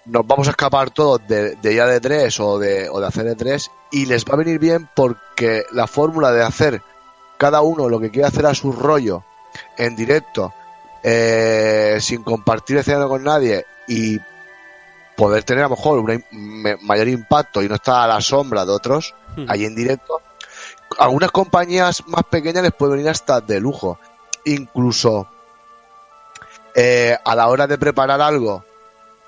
nos 0.05 0.27
vamos 0.27 0.47
a 0.47 0.51
escapar 0.51 0.89
todos 0.91 1.25
de, 1.27 1.55
de 1.55 1.75
ya 1.75 1.85
de 1.85 1.99
tres 1.99 2.39
o 2.39 2.59
de, 2.59 2.89
o 2.89 2.99
de 2.99 3.07
hacer 3.07 3.25
de 3.25 3.35
tres 3.35 3.71
y 3.91 4.05
les 4.05 4.25
va 4.25 4.33
a 4.33 4.37
venir 4.37 4.59
bien 4.59 4.89
porque 4.95 5.63
la 5.71 5.87
fórmula 5.87 6.31
de 6.31 6.43
hacer 6.43 6.81
cada 7.37 7.61
uno 7.61 7.89
lo 7.89 7.99
que 7.99 8.11
quiere 8.11 8.27
hacer 8.27 8.45
a 8.45 8.53
su 8.53 8.71
rollo 8.71 9.23
en 9.77 9.95
directo 9.95 10.53
eh, 11.03 11.97
sin 11.99 12.23
compartir 12.23 12.77
escenario 12.77 13.09
con 13.09 13.23
nadie 13.23 13.65
y 13.87 14.19
poder 15.15 15.43
tener 15.43 15.63
a 15.63 15.67
lo 15.67 15.75
mejor 15.75 15.99
un 15.99 16.23
mayor 16.81 17.07
impacto 17.07 17.61
y 17.61 17.67
no 17.67 17.75
estar 17.75 18.03
a 18.03 18.13
la 18.13 18.21
sombra 18.21 18.65
de 18.65 18.71
otros 18.71 19.15
ahí 19.47 19.65
en 19.65 19.75
directo 19.75 20.21
algunas 20.99 21.31
compañías 21.31 22.05
más 22.07 22.23
pequeñas 22.23 22.63
les 22.63 22.73
puede 22.73 22.93
venir 22.93 23.09
hasta 23.09 23.41
de 23.41 23.59
lujo. 23.59 23.99
Incluso 24.45 25.27
eh, 26.75 27.17
a 27.23 27.35
la 27.35 27.47
hora 27.47 27.67
de 27.67 27.77
preparar 27.77 28.21
algo 28.21 28.65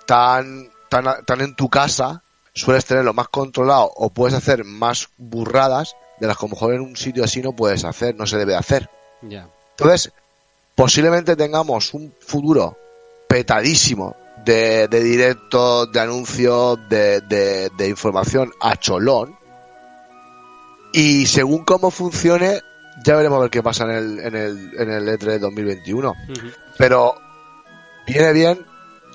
tan, 0.06 0.70
tan, 0.90 1.26
tan 1.26 1.42
en 1.42 1.56
tu 1.56 1.70
casa, 1.70 2.24
sueles 2.54 2.86
tenerlo 2.86 3.14
más 3.14 3.28
controlado 3.30 3.92
o 3.96 4.10
puedes 4.10 4.36
hacer 4.36 4.64
más 4.64 5.10
burradas 5.18 5.96
de 6.20 6.28
las 6.28 6.38
que 6.38 6.46
a 6.46 6.50
lo 6.50 6.56
mejor 6.56 6.74
en 6.74 6.82
un 6.82 6.96
sitio 6.96 7.24
así 7.24 7.42
no 7.42 7.54
puedes 7.54 7.84
hacer, 7.84 8.16
no 8.16 8.26
se 8.26 8.38
debe 8.38 8.56
hacer. 8.56 8.90
Entonces, 9.22 10.12
posiblemente 10.76 11.36
tengamos 11.36 11.94
un 11.94 12.14
futuro 12.20 12.78
petadísimo 13.28 14.16
de, 14.46 14.88
de 14.88 15.04
directos, 15.04 15.92
de 15.92 16.00
anuncios, 16.00 16.78
de, 16.90 17.22
de, 17.22 17.70
de 17.70 17.90
información 17.90 18.52
a 18.62 18.76
cholón. 18.76 19.38
Y 20.92 21.26
según 21.26 21.64
cómo 21.64 21.90
funcione, 21.90 22.62
ya 23.04 23.16
veremos 23.16 23.38
a 23.38 23.42
ver 23.42 23.50
qué 23.50 23.64
pasa 23.64 23.86
en 23.86 23.92
el, 23.92 24.20
en 24.20 24.36
el, 24.36 24.72
en 24.78 24.92
el 24.92 25.08
E3 25.08 25.40
2021. 25.40 26.10
Ujú. 26.10 26.48
Pero 26.78 27.16
viene 28.08 28.34
bien 28.34 28.66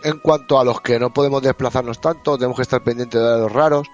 en 0.04 0.18
cuanto 0.20 0.58
a 0.60 0.64
los 0.64 0.80
que 0.80 0.98
no 0.98 1.12
podemos 1.12 1.42
desplazarnos 1.42 2.00
tanto, 2.00 2.36
tenemos 2.36 2.56
que 2.56 2.62
estar 2.62 2.82
pendientes 2.82 3.20
de 3.20 3.38
los 3.38 3.52
raros, 3.52 3.88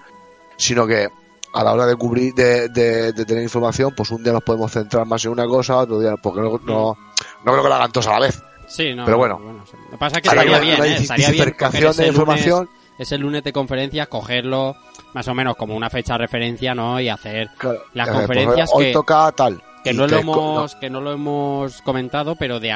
sino 0.57 0.85
que 0.85 1.07
a 1.53 1.63
la 1.63 1.73
hora 1.73 1.85
de 1.85 1.95
cubrir, 1.95 2.33
de, 2.33 2.69
de, 2.69 3.13
de 3.13 3.25
tener 3.25 3.41
información, 3.43 3.93
pues 3.95 4.11
un 4.11 4.21
día 4.23 4.33
nos 4.33 4.43
podemos 4.43 4.71
centrar 4.71 5.05
más 5.05 5.23
en 5.25 5.31
una 5.31 5.45
cosa, 5.47 5.77
otro 5.77 5.99
día, 5.99 6.15
porque 6.21 6.41
no, 6.41 6.59
no, 6.65 6.97
no 7.43 7.51
creo 7.51 7.63
que 7.63 7.69
lo 7.69 7.75
hagan 7.75 7.91
todos 7.91 8.07
a 8.07 8.11
la 8.13 8.19
vez. 8.19 8.41
Sí, 8.67 8.93
no. 8.93 9.05
Pero 9.05 9.17
bueno. 9.17 9.39
sí. 9.69 9.77
Lo 9.85 9.91
que 9.91 9.97
pasa 9.97 10.17
es 10.17 10.21
que 10.23 10.27
estaría 10.29 10.59
bien, 10.59 10.75
una 10.75 10.87
¿eh? 10.87 10.97
Estaría 10.99 11.29
bien 11.31 11.55
ese 11.57 11.79
de 11.79 11.85
lunes- 11.91 12.07
información. 12.07 12.69
ese 12.97 13.17
lunes 13.17 13.43
de 13.43 13.53
conferencias, 13.53 14.07
cogerlo 14.07 14.75
más 15.13 15.27
o 15.29 15.33
menos 15.33 15.55
como 15.55 15.75
una 15.75 15.89
fecha 15.89 16.13
de 16.13 16.19
referencia, 16.19 16.75
¿no? 16.75 16.99
Y 16.99 17.07
hacer 17.07 17.49
Claro, 17.57 17.79
las 17.93 18.07
eh, 18.07 18.11
pues 18.11 18.25
conferencias 18.27 18.69
hoy 18.73 18.85
que, 18.87 18.91
toca 18.93 19.31
tal. 19.31 19.61
que 19.83 19.93
no 19.93 20.07
lo 20.07 20.17
hemos 20.17 20.75
que 20.75 20.89
no 20.89 20.99
lo 20.99 21.13
hemos 21.13 21.81
comentado, 21.83 22.35
pero 22.35 22.59
de 22.59 22.73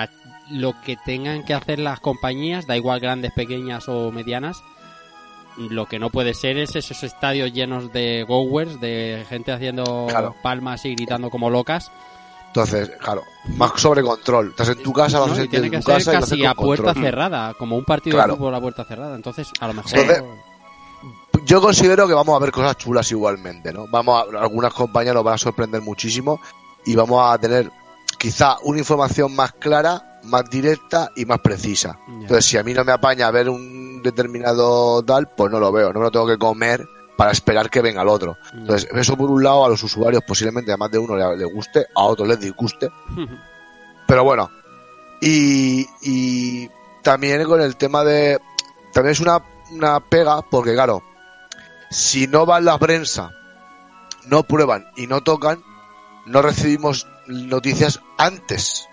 lo 0.51 0.79
que 0.81 0.97
tengan 0.97 1.43
que 1.45 1.53
hacer 1.53 1.79
las 1.79 1.99
compañías, 1.99 2.65
da 2.67 2.75
igual 2.77 2.99
grandes, 2.99 3.31
pequeñas 3.33 3.87
o 3.87 4.11
medianas, 4.11 4.63
lo 5.57 5.87
que 5.87 5.99
no 5.99 6.09
puede 6.09 6.33
ser 6.33 6.57
es 6.57 6.75
esos 6.75 7.03
estadios 7.03 7.51
llenos 7.51 7.91
de 7.91 8.23
goers, 8.27 8.79
de 8.79 9.25
gente 9.29 9.51
haciendo 9.51 10.07
Claro. 10.09 10.35
palmas 10.41 10.85
y 10.85 10.95
gritando 10.95 11.29
como 11.29 11.49
locas. 11.49 11.91
Entonces, 12.47 12.89
claro, 12.99 13.23
más 13.57 13.79
sobre 13.79 14.01
control. 14.01 14.49
Estás 14.49 14.69
en 14.69 14.81
tu 14.81 14.91
casa, 14.93 15.19
vas 15.19 15.27
¿no? 15.27 15.33
a 15.33 15.37
Y 15.37 15.39
sentir 15.41 15.61
tiene 15.61 15.75
en 15.77 15.83
tu 15.83 15.91
ser 15.91 15.97
casa 15.97 16.11
y 16.13 16.19
casi 16.19 16.37
con 16.39 16.47
a 16.47 16.55
puerta 16.55 16.83
control. 16.85 17.03
cerrada, 17.05 17.53
como 17.55 17.77
un 17.77 17.85
partido 17.85 18.15
Claro. 18.17 18.33
de 18.33 18.37
fútbol 18.39 18.55
a 18.55 18.61
puerta 18.61 18.85
cerrada. 18.85 19.15
Entonces, 19.15 19.51
a 19.59 19.67
lo 19.67 19.73
mejor 19.73 19.91
Entonces, 19.99 20.23
Yo 21.45 21.61
considero 21.61 22.07
que 22.07 22.13
vamos 22.13 22.35
a 22.35 22.39
ver 22.39 22.51
cosas 22.51 22.77
chulas 22.77 23.11
igualmente, 23.11 23.71
¿no? 23.71 23.85
Vamos 23.89 24.23
a, 24.33 24.41
algunas 24.41 24.73
compañías 24.73 25.13
nos 25.15 25.23
van 25.23 25.35
a 25.35 25.37
sorprender 25.37 25.81
muchísimo 25.81 26.39
y 26.85 26.95
vamos 26.95 27.23
a 27.31 27.37
tener 27.37 27.69
quizá 28.17 28.57
una 28.63 28.79
información 28.79 29.35
más 29.35 29.53
clara, 29.53 30.08
más 30.23 30.49
directa 30.49 31.11
y 31.15 31.25
más 31.25 31.39
precisa. 31.39 31.97
Entonces, 32.07 32.45
si 32.45 32.57
a 32.57 32.63
mí 32.63 32.73
no 32.73 32.83
me 32.83 32.91
apaña 32.91 33.31
ver 33.31 33.49
un 33.49 34.01
determinado 34.01 35.03
tal, 35.03 35.29
pues 35.35 35.51
no 35.51 35.59
lo 35.59 35.71
veo, 35.71 35.91
no 35.93 35.99
me 35.99 36.05
lo 36.05 36.11
tengo 36.11 36.27
que 36.27 36.37
comer 36.37 36.85
para 37.17 37.31
esperar 37.31 37.69
que 37.69 37.81
venga 37.81 38.01
el 38.01 38.07
otro. 38.07 38.37
Entonces, 38.53 38.89
eso 38.93 39.17
por 39.17 39.29
un 39.29 39.43
lado 39.43 39.65
a 39.65 39.69
los 39.69 39.83
usuarios 39.83 40.23
posiblemente 40.25 40.71
a 40.71 40.77
más 40.77 40.91
de 40.91 40.99
uno 40.99 41.15
le, 41.15 41.37
le 41.37 41.45
guste, 41.45 41.85
a 41.95 42.03
otros 42.03 42.27
les 42.27 42.39
disguste, 42.39 42.89
pero 44.07 44.23
bueno. 44.23 44.49
Y, 45.21 45.85
y 46.01 46.69
también 47.03 47.43
con 47.45 47.61
el 47.61 47.75
tema 47.75 48.03
de... 48.03 48.39
También 48.93 49.11
es 49.11 49.19
una, 49.19 49.43
una 49.71 49.99
pega 49.99 50.41
porque 50.41 50.73
claro, 50.73 51.03
si 51.89 52.27
no 52.27 52.45
va 52.45 52.59
en 52.59 52.65
la 52.65 52.77
prensa, 52.77 53.31
no 54.27 54.43
prueban 54.43 54.87
y 54.95 55.07
no 55.07 55.21
tocan, 55.21 55.61
no 56.25 56.41
recibimos 56.41 57.07
noticias 57.27 57.99
antes. 58.17 58.88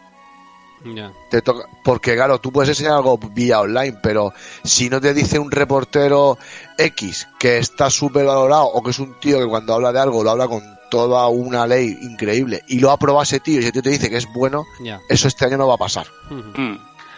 Ya. 0.94 1.12
Te 1.31 1.42
toca, 1.42 1.66
porque 1.85 2.14
claro, 2.14 2.38
tú 2.40 2.53
puedes 2.53 2.68
enseñar 2.68 2.92
algo 2.94 3.18
vía 3.18 3.61
online, 3.61 3.99
pero 4.03 4.33
si 4.64 4.88
no 4.90 5.01
te 5.01 5.12
dice 5.14 5.38
un 5.38 5.51
reportero 5.51 6.38
X 6.79 7.27
que 7.38 7.59
está 7.59 7.90
súper 7.90 8.25
valorado 8.27 8.64
o 8.66 8.83
que 8.83 8.90
es 8.90 8.99
un 8.99 9.18
tío 9.20 9.38
que 9.40 9.46
cuando 9.46 9.75
habla 9.75 9.92
de 9.92 10.01
algo 10.01 10.22
lo 10.22 10.31
habla 10.31 10.46
con 10.49 10.62
toda 10.90 11.27
una 11.29 11.66
ley 11.66 11.99
increíble 12.03 12.62
y 12.68 12.79
lo 12.79 12.90
aprueba 12.92 13.22
ese 13.25 13.40
tío 13.40 13.57
y 13.57 13.62
ese 13.64 13.72
tío 13.72 13.83
te 13.83 13.90
dice 13.90 14.09
que 14.09 14.16
es 14.18 14.33
bueno, 14.33 14.64
eso 15.09 15.27
este 15.29 15.44
año 15.46 15.57
no 15.57 15.66
va 15.68 15.75
a 15.75 15.79
pasar. 15.79 16.07
Mm. 16.31 16.77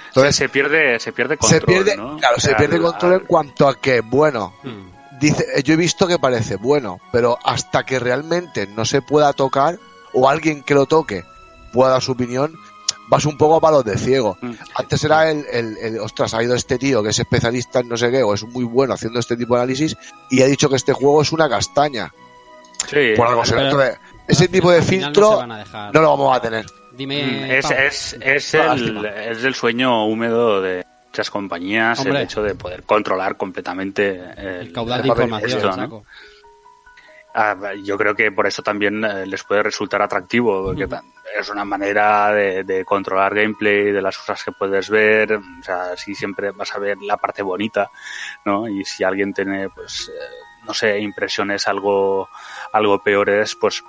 Entonces, 0.09 0.37
se 0.37 0.49
pierde, 0.49 0.99
se 0.99 1.13
pierde 1.13 1.37
control, 1.37 1.61
se 1.61 1.67
pierde, 1.67 1.97
¿no? 1.97 2.17
claro, 2.17 2.37
O 2.39 2.41
se 2.41 2.55
pierde 2.55 2.77
al- 2.77 2.83
control 2.83 3.13
en 3.13 3.27
cuanto 3.27 3.69
a 3.69 3.79
que, 3.79 4.01
bueno, 4.01 4.55
Mm. 4.65 5.19
dice, 5.21 5.45
yo 5.65 5.75
he 5.75 5.77
visto 5.77 6.07
que 6.07 6.19
parece 6.19 6.57
bueno, 6.57 6.99
pero 7.13 7.39
hasta 7.45 7.85
que 7.85 7.99
realmente 7.99 8.67
no 8.67 8.85
se 8.87 9.03
pueda 9.03 9.33
tocar 9.35 9.79
o 10.15 10.29
alguien 10.29 10.63
que 10.63 10.75
lo 10.75 10.87
toque 10.87 11.25
pueda 11.75 11.91
dar 11.91 12.03
su 12.03 12.13
opinión, 12.13 12.55
vas 13.09 13.25
un 13.25 13.37
poco 13.37 13.57
a 13.57 13.61
palos 13.61 13.85
de 13.85 13.97
ciego. 13.99 14.37
Mm. 14.41 14.53
Antes 14.75 15.05
era 15.05 15.31
el, 15.31 15.45
el, 15.51 15.77
el, 15.79 15.99
ostras, 15.99 16.35
ha 16.35 16.43
ido 16.43 16.55
este 16.55 16.79
tío 16.79 17.03
que 17.03 17.11
es 17.11 17.19
especialista 17.19 17.81
en 17.81 17.89
no 17.89 17.97
sé 17.97 18.11
qué, 18.11 18.23
o 18.23 18.35
es 18.35 18.45
muy 18.45 18.65
bueno 18.65 18.95
haciendo 18.95 19.19
este 19.19 19.37
tipo 19.37 19.55
de 19.55 19.61
análisis, 19.63 19.97
y 20.31 20.43
ha 20.43 20.47
dicho 20.47 20.69
que 20.69 20.77
este 20.77 20.93
juego 20.93 21.23
es 21.23 21.33
una 21.33 21.49
castaña. 21.49 22.13
Sí, 22.87 23.15
Por 23.17 23.27
algo 23.27 23.45
será. 23.45 23.65
Entonces, 23.65 23.99
ese 24.29 24.49
tipo 24.49 24.71
de 24.71 24.81
no 24.81 24.85
filtro 24.85 25.47
no, 25.47 26.01
lo 26.01 26.11
vamos 26.11 26.37
a 26.37 26.41
tener. 26.41 26.67
Dime, 26.93 27.23
Mm, 27.23 27.51
es, 27.51 27.71
es, 27.71 28.17
es, 28.21 28.55
Una 28.55 28.73
el, 28.73 29.07
es 29.07 29.45
el 29.45 29.55
sueño 29.55 30.07
húmedo 30.07 30.61
de 30.61 30.85
muchas 31.07 31.31
compañías 31.31 31.99
Hombre. 32.01 32.19
el 32.19 32.25
hecho 32.25 32.43
de 32.43 32.55
poder 32.55 32.83
controlar 32.83 33.37
completamente 33.37 34.21
el, 34.37 34.47
el 34.47 34.73
caudal 34.73 35.03
de 35.03 35.09
información, 35.09 35.59
esto, 35.59 35.77
¿no? 35.77 36.05
Yo 37.83 37.97
creo 37.97 38.15
que 38.15 38.33
por 38.33 38.47
eso 38.47 38.63
también 38.63 39.05
eh, 39.05 39.27
les 39.27 39.45
puede 39.45 39.63
resultar 39.63 40.03
atractivo, 40.03 40.65
porque 40.65 40.89
es 41.39 41.49
una 41.51 41.65
manera 41.65 42.33
de, 42.33 42.65
de 42.65 42.85
controlar 42.85 43.35
gameplay, 43.35 43.93
de 43.93 44.03
las 44.03 44.19
cosas 44.19 44.43
que 44.45 44.53
puedes 44.53 44.91
ver, 44.91 45.35
o 45.35 45.63
sea, 45.63 45.97
si 45.97 46.15
siempre 46.15 46.51
vas 46.51 46.75
a 46.75 46.79
ver 46.79 46.99
la 47.03 47.17
parte 47.17 47.43
bonita, 47.43 47.91
¿no? 48.45 48.69
Y 48.69 48.85
si 48.85 49.05
alguien 49.05 49.33
tiene, 49.33 49.69
pues, 49.69 50.09
eh, 50.09 50.65
no 50.67 50.75
sé, 50.75 50.99
impresiones 50.99 51.69
algo, 51.69 52.29
algo 52.73 53.03
peores, 53.03 53.55
pues, 53.55 53.83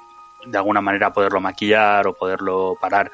de 0.45 0.57
alguna 0.57 0.81
manera 0.81 1.11
poderlo 1.11 1.41
maquillar 1.41 2.07
o 2.07 2.13
poderlo 2.13 2.77
parar. 2.79 3.11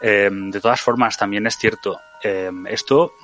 Eh, 0.00 0.28
de 0.30 0.60
todas 0.60 0.80
formas, 0.80 1.16
también 1.16 1.46
es 1.46 1.56
cierto, 1.56 1.98
eh, 2.22 2.50
esto, 2.68 3.14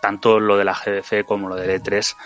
tanto 0.00 0.38
lo 0.38 0.56
de 0.56 0.64
la 0.64 0.74
GDC 0.74 1.24
como 1.24 1.48
lo 1.48 1.56
del 1.56 1.80
E3, 1.82 2.16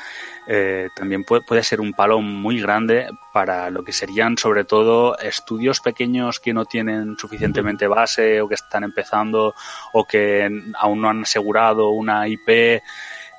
eh, 0.46 0.88
también 0.94 1.24
puede, 1.24 1.62
ser 1.62 1.80
un 1.80 1.94
palo 1.94 2.20
muy 2.20 2.60
grande 2.60 3.08
para 3.32 3.70
lo 3.70 3.82
que 3.82 3.92
serían 3.92 4.36
sobre 4.36 4.64
todo 4.64 5.18
estudios 5.18 5.80
pequeños 5.80 6.38
que 6.38 6.52
no 6.52 6.66
tienen 6.66 7.16
suficientemente 7.16 7.86
base 7.86 8.42
o 8.42 8.48
que 8.48 8.54
están 8.54 8.84
empezando 8.84 9.54
o 9.92 10.04
que 10.04 10.50
aún 10.78 11.00
no 11.00 11.08
han 11.08 11.22
asegurado 11.22 11.90
una 11.90 12.28
IP 12.28 12.82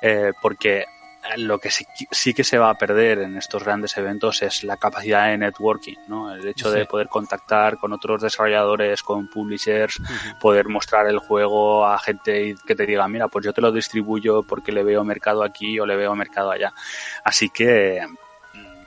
eh, 0.02 0.32
porque 0.42 0.86
lo 1.36 1.58
que 1.58 1.70
sí, 1.70 1.86
sí, 2.10 2.34
que 2.34 2.44
se 2.44 2.58
va 2.58 2.70
a 2.70 2.74
perder 2.74 3.20
en 3.20 3.36
estos 3.36 3.64
grandes 3.64 3.96
eventos 3.96 4.42
es 4.42 4.64
la 4.64 4.76
capacidad 4.76 5.28
de 5.28 5.38
networking, 5.38 5.96
¿no? 6.08 6.34
El 6.34 6.46
hecho 6.46 6.70
sí. 6.70 6.78
de 6.78 6.86
poder 6.86 7.08
contactar 7.08 7.78
con 7.78 7.92
otros 7.92 8.22
desarrolladores, 8.22 9.02
con 9.02 9.28
publishers, 9.28 9.98
uh 9.98 10.02
-huh. 10.02 10.38
poder 10.38 10.68
mostrar 10.68 11.06
el 11.06 11.18
juego 11.18 11.86
a 11.86 11.98
gente 11.98 12.54
que 12.66 12.74
te 12.74 12.86
diga, 12.86 13.08
mira, 13.08 13.28
pues 13.28 13.44
yo 13.44 13.52
te 13.52 13.60
lo 13.60 13.72
distribuyo 13.72 14.42
porque 14.42 14.72
le 14.72 14.82
veo 14.84 15.04
mercado 15.04 15.42
aquí 15.42 15.78
o 15.80 15.86
le 15.86 15.96
veo 15.96 16.14
mercado 16.14 16.50
allá. 16.50 16.72
Así 17.24 17.50
que 17.50 18.06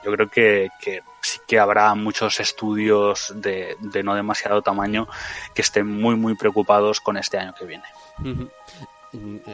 yo 0.04 0.12
creo 0.12 0.30
que, 0.30 0.70
que 0.80 1.02
sí 1.22 1.40
que 1.48 1.60
habrá 1.60 1.94
muchos 1.96 2.40
estudios 2.40 3.34
de, 3.36 3.76
de, 3.80 4.04
no 4.04 4.16
demasiado 4.16 4.62
tamaño 4.62 5.08
que 5.54 5.62
estén 5.62 5.88
muy, 5.88 6.16
muy 6.16 6.36
preocupados 6.36 7.02
con 7.02 7.18
este 7.18 7.38
año 7.38 7.54
que 7.54 7.66
viene. 7.66 7.84
Uh 8.20 8.24
-huh. 8.24 8.50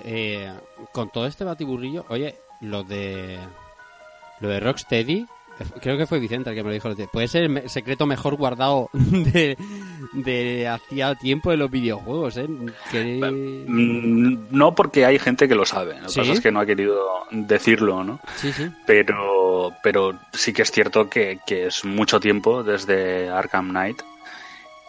eh, 0.03 0.53
con 0.91 1.09
todo 1.09 1.25
este 1.25 1.43
batiburrillo, 1.43 2.05
oye, 2.09 2.44
lo 2.65 2.83
de 2.83 3.39
lo 4.39 4.49
de 4.49 4.59
Rocksteady 4.59 5.27
creo 5.81 5.97
que 5.97 6.05
fue 6.05 6.19
Vicente 6.19 6.49
el 6.49 6.55
que 6.55 6.63
me 6.63 6.69
lo 6.69 6.73
dijo 6.73 6.89
puede 7.11 7.27
ser 7.27 7.43
el 7.43 7.69
secreto 7.69 8.05
mejor 8.05 8.35
guardado 8.35 8.89
de, 8.93 9.57
de 10.13 10.67
hacía 10.67 11.15
tiempo 11.15 11.51
de 11.51 11.57
los 11.57 11.71
videojuegos 11.71 12.37
¿eh? 12.37 12.47
que... 12.91 13.65
no 14.51 14.75
porque 14.75 15.05
hay 15.05 15.17
gente 15.19 15.47
que 15.47 15.55
lo 15.55 15.65
sabe 15.65 15.95
lo 15.95 16.07
que 16.07 16.09
¿Sí? 16.09 16.19
pasa 16.19 16.33
es 16.33 16.41
que 16.41 16.51
no 16.51 16.59
ha 16.59 16.65
querido 16.65 16.99
decirlo 17.31 18.03
no 18.03 18.19
sí, 18.35 18.51
sí. 18.51 18.69
pero 18.85 19.73
pero 19.81 20.19
sí 20.33 20.51
que 20.51 20.63
es 20.63 20.71
cierto 20.71 21.09
que, 21.09 21.39
que 21.45 21.67
es 21.67 21.85
mucho 21.85 22.19
tiempo 22.19 22.63
desde 22.63 23.29
Arkham 23.29 23.69
Knight 23.69 24.01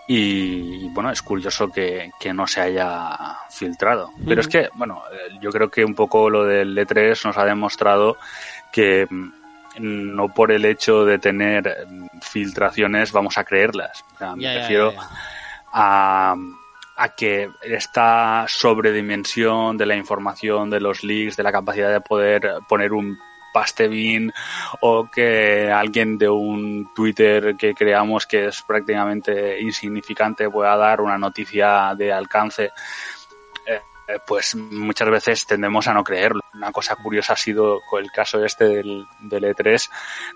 y 0.07 0.88
bueno, 0.90 1.11
es 1.11 1.21
curioso 1.21 1.69
que, 1.69 2.12
que, 2.19 2.33
no 2.33 2.47
se 2.47 2.61
haya 2.61 3.38
filtrado. 3.51 4.12
Pero 4.25 4.31
uh 4.31 4.35
-huh. 4.37 4.40
es 4.40 4.49
que, 4.49 4.69
bueno, 4.75 5.03
yo 5.40 5.51
creo 5.51 5.69
que 5.69 5.85
un 5.85 5.95
poco 5.95 6.31
lo 6.31 6.45
del 6.45 6.77
E3 6.79 7.25
nos 7.25 7.37
ha 7.37 7.45
demostrado 7.45 8.16
que 8.73 9.09
no 9.79 10.29
por 10.33 10.53
el 10.53 10.64
hecho 10.64 11.05
de 11.05 11.19
tener 11.19 11.87
filtraciones 12.23 13.12
vamos 13.12 13.37
a 13.37 13.45
creerlas. 13.45 14.05
O 14.14 14.19
sea, 14.19 14.37
me 14.37 14.42
yeah, 14.42 14.55
refiero 14.55 14.92
yeah, 14.92 15.01
yeah. 15.01 15.11
A, 15.73 16.37
a 16.97 17.09
que 17.11 17.51
esta 17.62 18.47
sobredimensión 18.49 19.77
de 19.77 19.87
la 19.87 19.97
información, 19.97 20.71
de 20.71 20.81
los 20.81 21.03
leaks, 21.03 21.37
de 21.37 21.42
la 21.42 21.53
capacidad 21.53 21.92
de 21.92 22.01
poder 22.01 22.59
poner 22.69 22.92
un 22.92 23.19
Pastebin 23.57 24.31
o 24.83 25.09
que 25.11 25.71
alguien 25.73 26.19
de 26.19 26.29
un 26.29 26.90
Twitter 26.95 27.57
que 27.57 27.73
creamos 27.73 28.27
que 28.27 28.49
es 28.49 28.61
prácticamente 28.61 29.59
insignificante 29.62 30.51
pueda 30.51 30.77
dar 30.77 31.01
una 31.01 31.16
noticia 31.16 31.95
de 31.97 32.12
alcance. 32.12 32.64
Eh, 33.66 33.81
eh, 34.09 34.19
pues 34.27 34.55
muchas 34.55 35.09
veces 35.09 35.47
tendemos 35.47 35.88
a 35.88 35.95
no 35.95 36.05
creerlo. 36.05 36.42
Una 36.53 36.71
cosa 36.71 36.97
curiosa 36.97 37.33
ha 37.33 37.37
sido 37.37 37.81
con 37.88 38.05
el 38.05 38.12
caso 38.12 38.45
este 38.45 38.66
del, 38.66 39.07
del 39.21 39.45
E3, 39.45 39.90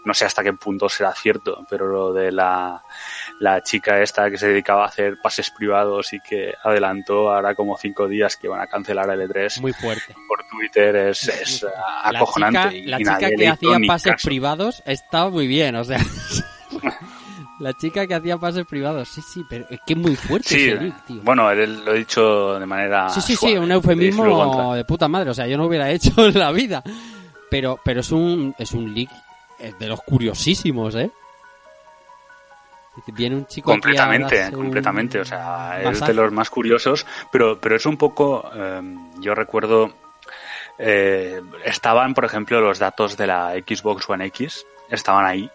no 0.05 0.15
sé 0.15 0.25
hasta 0.25 0.43
qué 0.43 0.55
punto 0.55 0.89
será 0.89 1.13
cierto, 1.15 1.67
pero 1.69 1.87
lo 1.87 2.13
de 2.15 2.33
la, 2.33 2.83
la 3.39 3.63
chica 3.63 4.01
esta 4.01 4.31
que 4.31 4.39
se 4.39 4.49
dedicaba 4.49 4.85
a 4.85 4.89
hacer 4.89 5.19
pases 5.23 5.51
privados 5.51 6.15
y 6.15 6.21
que 6.21 6.55
adelantó 6.65 7.31
ahora 7.31 7.55
como 7.55 7.77
cinco 7.77 8.09
días 8.09 8.37
que 8.37 8.49
van 8.49 8.61
a 8.61 8.67
cancelar 8.67 9.11
el 9.11 9.29
E3 9.29 9.61
Muy 9.61 9.73
fuerte. 9.75 10.15
por 10.27 10.40
Twitter 10.51 10.97
es, 10.97 11.29
es 11.29 11.67
acojonante. 12.05 12.83
La 12.85 12.99
chica, 12.99 13.11
la 13.13 13.19
y 13.19 13.19
chica 13.21 13.37
que 13.37 13.49
hacía 13.49 13.79
pases 13.87 14.13
caso. 14.13 14.29
privados 14.29 14.83
estaba 14.87 15.31
muy 15.31 15.47
bien, 15.47 15.77
o 15.77 15.85
sea. 15.85 15.99
la 17.61 17.73
chica 17.75 18.07
que 18.07 18.15
hacía 18.15 18.39
pases 18.39 18.67
privados, 18.67 19.09
sí, 19.09 19.21
sí, 19.23 19.45
pero 19.49 19.67
es 19.71 19.81
que 19.87 19.93
es 19.93 19.99
muy 19.99 20.17
fuerte 20.17 20.49
Sí, 20.49 20.69
ese 20.69 20.81
leak, 20.81 21.07
tío. 21.07 21.21
bueno, 21.23 21.53
lo 21.55 21.95
he 21.95 21.99
dicho 21.99 22.59
de 22.59 22.67
manera. 22.67 23.09
Sí, 23.11 23.21
sí, 23.21 23.37
sí, 23.37 23.37
suave, 23.37 23.59
un 23.59 23.69
de 23.69 23.75
decirlo 23.75 23.75
eufemismo 23.75 24.53
contra. 24.53 24.75
de 24.77 24.85
puta 24.85 25.09
madre. 25.09 25.31
O 25.31 25.35
sea, 25.35 25.47
yo 25.47 25.57
no 25.59 25.67
hubiera 25.67 25.91
hecho 25.93 26.27
en 26.27 26.39
la 26.39 26.53
vida. 26.53 26.83
Pero, 27.51 27.81
pero 27.85 28.01
es 28.01 28.13
un, 28.13 28.55
es 28.59 28.73
un 28.73 28.95
leak 28.95 29.11
de 29.79 29.87
los 29.89 30.01
curiosísimos, 30.03 30.95
¿eh? 30.95 31.11
Viene 33.15 33.37
un 33.37 33.47
chico 33.47 33.71
aquí 33.73 33.79
a 33.79 33.81
Completamente, 33.83 34.47
un 34.49 34.63
completamente. 34.63 35.21
O 35.21 35.25
sea, 35.25 35.81
es 35.83 36.01
de 36.01 36.13
los 36.15 36.33
más 36.33 36.51
curiosos, 36.51 37.07
pero, 37.33 37.59
pero 37.59 37.77
es 37.77 37.87
un 37.87 37.97
poco. 37.97 38.51
eh, 38.55 38.81
yo 39.21 39.35
recuerdo. 39.35 39.91
Eh, 40.83 41.41
estaban, 41.65 42.15
por 42.15 42.25
ejemplo, 42.25 42.61
los 42.61 42.79
datos 42.79 43.17
de 43.17 43.27
la 43.27 43.53
Xbox 43.53 44.09
One 44.09 44.25
X, 44.27 44.65
estaban 44.89 45.27
ahí 45.27 45.51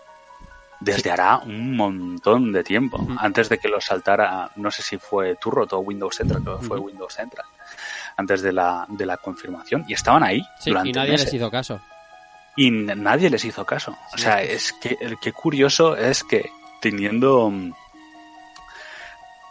desde 0.79 1.09
hará 1.09 1.38
un 1.38 1.75
montón 1.75 2.51
de 2.51 2.63
tiempo, 2.63 3.05
antes 3.17 3.49
de 3.49 3.57
que 3.57 3.67
los 3.69 3.83
saltara, 3.85 4.51
no 4.57 4.69
sé 4.69 4.83
si 4.83 4.97
fue 4.97 5.35
Turrot 5.35 5.73
o 5.73 5.79
Windows 5.79 6.15
Central, 6.15 6.43
creo 6.43 6.59
que 6.59 6.65
fue. 6.67 6.77
Windows 6.79 7.13
Central, 7.13 7.45
antes 8.17 8.41
de 8.41 8.51
la, 8.53 8.85
de 8.89 9.05
la 9.05 9.17
confirmación, 9.17 9.83
y 9.88 9.93
estaban 9.93 10.21
ahí 10.23 10.41
Sí, 10.59 10.69
durante 10.69 10.89
y 10.89 10.93
nadie 10.93 11.11
meses 11.13 11.25
les 11.27 11.33
hizo 11.35 11.49
caso. 11.49 11.79
y 12.57 12.69
nadie 12.71 13.29
les 13.29 13.43
hizo 13.45 13.65
caso. 13.65 13.91
O 14.13 14.17
Sí, 14.17 14.23
sea, 14.23 14.41
es 14.43 14.73
que- 14.73 14.97
el 14.99 15.17
que 15.17 15.31
curioso 15.31 15.95
es 15.97 16.23
que 16.23 16.49
teniendo 16.81 17.49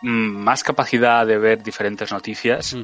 mm, 0.03 0.11
más 0.11 0.63
capacidad 0.63 1.27
de 1.27 1.39
ver 1.39 1.63
diferentes 1.63 2.13
noticias. 2.13 2.77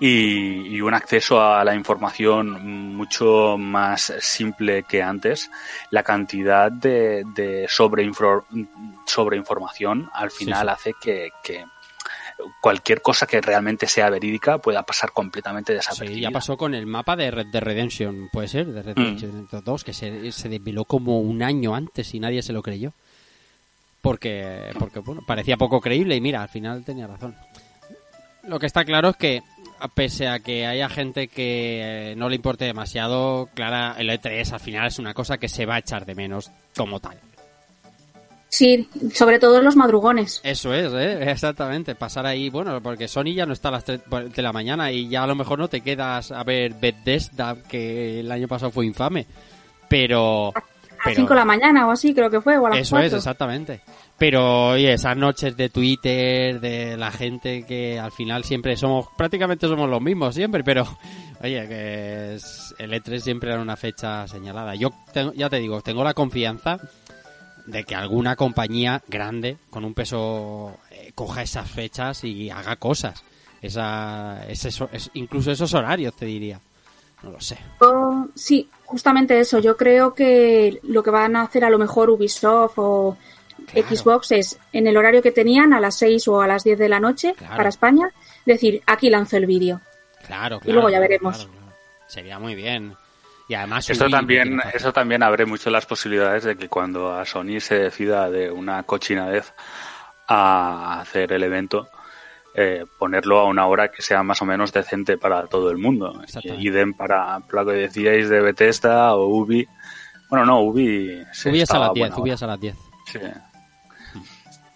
Y, 0.00 0.66
y 0.76 0.80
un 0.80 0.94
acceso 0.94 1.40
a 1.40 1.62
la 1.62 1.74
información 1.74 2.96
mucho 2.96 3.56
más 3.58 4.12
simple 4.20 4.84
que 4.84 5.02
antes, 5.02 5.50
la 5.90 6.02
cantidad 6.02 6.72
de, 6.72 7.22
de 7.34 7.66
sobreinfro- 7.68 8.44
sobreinformación 9.06 10.10
al 10.14 10.30
Sí, 10.30 10.44
final 10.46 10.66
sí. 10.68 10.72
hace 10.72 10.92
que, 11.00 11.30
que 11.44 11.64
cualquier 12.62 13.02
cosa 13.02 13.26
que 13.26 13.40
realmente 13.42 13.86
sea 13.86 14.08
verídica 14.08 14.56
pueda 14.58 14.82
pasar 14.82 15.12
completamente 15.12 15.72
Sí, 15.72 15.76
desapercibida. 15.76 16.28
ya 16.28 16.32
pasó 16.32 16.56
con 16.56 16.74
el 16.74 16.86
mapa 16.86 17.14
de 17.16 17.30
Red 17.30 17.46
Dead 17.52 17.62
Redemption, 17.62 18.30
puede 18.32 18.48
ser, 18.48 18.66
de 18.68 18.82
Red 18.82 18.96
Mm. 18.96 19.16
Dead 19.16 19.20
Redemption 19.30 19.62
2, 19.64 19.84
que 19.84 19.92
se, 19.92 20.32
se 20.32 20.48
desveló 20.48 20.86
como 20.86 21.20
un 21.20 21.42
año 21.42 21.74
antes 21.74 22.14
y 22.14 22.20
nadie 22.20 22.42
se 22.42 22.54
lo 22.54 22.62
creyó. 22.62 22.94
Porque, 24.00 24.70
porque 24.78 25.00
bueno, 25.00 25.20
parecía 25.26 25.58
poco 25.58 25.78
creíble 25.82 26.16
y 26.16 26.22
mira, 26.22 26.40
al 26.42 26.48
final 26.48 26.82
tenía 26.84 27.06
razón. 27.06 27.36
Lo 28.44 28.58
que 28.58 28.66
está 28.66 28.84
claro 28.84 29.10
es 29.10 29.16
que, 29.16 29.42
a- 29.78 29.88
pese 29.88 30.28
a 30.28 30.38
que 30.40 30.66
haya 30.66 30.88
gente 30.88 31.28
que 31.28 32.12
eh, 32.12 32.14
no 32.16 32.28
le 32.28 32.36
importe 32.36 32.64
demasiado, 32.64 33.48
Clara, 33.54 33.94
el 33.98 34.08
E3 34.10 34.52
al 34.52 34.60
final 34.60 34.86
es 34.86 34.98
una 34.98 35.14
cosa 35.14 35.38
que 35.38 35.48
se 35.48 35.66
va 35.66 35.74
a 35.76 35.78
echar 35.78 36.06
de 36.06 36.14
menos 36.14 36.50
como 36.76 37.00
tal. 37.00 37.18
Sí, 38.52 38.88
sobre 39.14 39.38
todo 39.38 39.58
en 39.58 39.64
los 39.64 39.76
madrugones. 39.76 40.40
Eso 40.42 40.74
es, 40.74 40.92
¿eh? 40.92 41.18
exactamente. 41.30 41.94
Pasar 41.94 42.26
ahí, 42.26 42.50
bueno, 42.50 42.82
porque 42.82 43.06
Sony 43.06 43.32
ya 43.34 43.46
no 43.46 43.52
está 43.52 43.68
a 43.68 43.72
las 43.72 43.84
3 43.84 44.00
de 44.34 44.42
la 44.42 44.52
mañana 44.52 44.90
y 44.90 45.08
ya 45.08 45.22
a 45.22 45.26
lo 45.26 45.36
mejor 45.36 45.58
no 45.60 45.68
te 45.68 45.82
quedas 45.82 46.32
a 46.32 46.42
ver 46.42 46.74
Bethesda, 46.74 47.56
que 47.68 48.20
el 48.20 48.32
año 48.32 48.48
pasado 48.48 48.72
fue 48.72 48.86
infame. 48.86 49.26
Pero. 49.88 50.48
A 50.48 50.62
pero- 51.04 51.16
5 51.16 51.28
de 51.28 51.34
la 51.40 51.44
mañana 51.44 51.86
o 51.86 51.92
así, 51.92 52.12
creo 52.12 52.28
que 52.28 52.40
fue, 52.40 52.58
o 52.58 52.66
a 52.66 52.70
las 52.70 52.80
Eso 52.80 52.96
es, 52.98 53.02
4. 53.04 53.18
exactamente. 53.18 53.80
Pero, 54.20 54.68
oye, 54.72 54.92
esas 54.92 55.16
noches 55.16 55.56
de 55.56 55.70
Twitter, 55.70 56.60
de 56.60 56.96
la 56.98 57.10
gente 57.10 57.64
que 57.64 57.98
al 57.98 58.12
final 58.12 58.44
siempre 58.44 58.76
somos, 58.76 59.06
prácticamente 59.16 59.66
somos 59.66 59.88
los 59.88 60.02
mismos 60.02 60.34
siempre, 60.34 60.62
pero, 60.62 60.86
oye, 61.42 61.66
que 61.66 62.34
el 62.78 62.92
E3 62.92 63.18
siempre 63.20 63.50
era 63.50 63.62
una 63.62 63.76
fecha 63.78 64.28
señalada. 64.28 64.74
Yo, 64.74 64.90
tengo- 65.14 65.32
ya 65.32 65.48
te 65.48 65.56
digo, 65.58 65.80
tengo 65.80 66.04
la 66.04 66.12
confianza 66.12 66.78
de 67.64 67.82
que 67.84 67.94
alguna 67.94 68.36
compañía 68.36 69.02
grande, 69.08 69.56
con 69.70 69.86
un 69.86 69.94
peso, 69.94 70.76
eh, 70.90 71.12
coja 71.14 71.40
esas 71.40 71.70
fechas 71.70 72.22
y 72.22 72.50
haga 72.50 72.76
cosas. 72.76 73.24
Esa, 73.62 74.44
es 74.48 75.10
incluso 75.14 75.50
esos 75.50 75.72
horarios, 75.72 76.14
te 76.14 76.26
diría. 76.26 76.60
No 77.22 77.30
lo 77.30 77.40
sé. 77.40 77.56
Sí, 78.34 78.68
justamente 78.84 79.38
eso. 79.40 79.58
Yo 79.60 79.76
creo 79.78 80.12
que 80.14 80.78
lo 80.82 81.02
que 81.02 81.10
van 81.10 81.36
a 81.36 81.42
hacer 81.42 81.64
a 81.64 81.70
lo 81.70 81.78
mejor 81.78 82.08
Ubisoft 82.10 82.74
o 82.78 83.16
Claro. 83.72 83.88
Xbox 83.88 84.32
es 84.32 84.58
en 84.72 84.86
el 84.86 84.96
horario 84.96 85.22
que 85.22 85.32
tenían, 85.32 85.72
a 85.72 85.80
las 85.80 85.96
6 85.98 86.28
o 86.28 86.40
a 86.40 86.46
las 86.46 86.64
10 86.64 86.78
de 86.78 86.88
la 86.88 87.00
noche 87.00 87.34
Claro. 87.36 87.56
para 87.56 87.68
España, 87.68 88.10
decir, 88.44 88.82
aquí 88.86 89.10
lanzo 89.10 89.36
el 89.36 89.46
vídeo. 89.46 89.80
Claro, 90.26 90.58
claro. 90.58 90.62
Y 90.64 90.72
luego 90.72 90.90
ya 90.90 91.00
veremos. 91.00 91.36
claro, 91.36 91.52
claro. 91.52 91.76
Sería 92.06 92.38
muy 92.38 92.54
bien. 92.54 92.94
Y 93.48 93.54
además 93.54 93.90
Esto 93.90 94.08
también, 94.08 94.60
eso 94.72 94.92
también 94.92 95.22
abre 95.24 95.44
mucho 95.44 95.70
las 95.70 95.84
posibilidades 95.84 96.44
de 96.44 96.56
que 96.56 96.68
cuando 96.68 97.12
a 97.12 97.24
Sony 97.24 97.58
se 97.58 97.76
decida 97.80 98.30
de 98.30 98.48
una 98.50 98.82
cochinadez 98.84 99.52
a 100.28 101.00
hacer 101.00 101.32
el 101.32 101.42
evento, 101.42 101.88
eh, 102.54 102.84
ponerlo 102.98 103.40
a 103.40 103.46
una 103.46 103.66
hora 103.66 103.90
que 103.90 104.02
sea 104.02 104.22
más 104.22 104.40
o 104.42 104.44
menos 104.44 104.72
decente 104.72 105.18
para 105.18 105.46
todo 105.46 105.70
el 105.70 105.78
mundo. 105.78 106.22
Y 106.58 106.70
den 106.70 106.94
para 106.94 107.40
para 107.40 107.62
lo 107.64 107.70
que 107.72 107.76
decíais 107.78 108.28
de 108.28 108.40
Bethesda 108.40 109.14
o 109.16 109.26
Ubi. 109.26 109.66
Bueno, 110.28 110.46
no, 110.46 110.60
Ubi. 110.62 111.24
se 111.32 111.50
Ubi 111.50 111.58
es 111.62 111.62
a 111.62 111.74
estaba 111.74 111.86
las 111.86 111.94
10, 111.94 112.08
buena 112.08 112.22
Ubi 112.22 112.30
es 112.30 112.42
a 112.42 112.46
las 112.46 112.60
10. 112.60 112.76
Sí. 113.06 113.18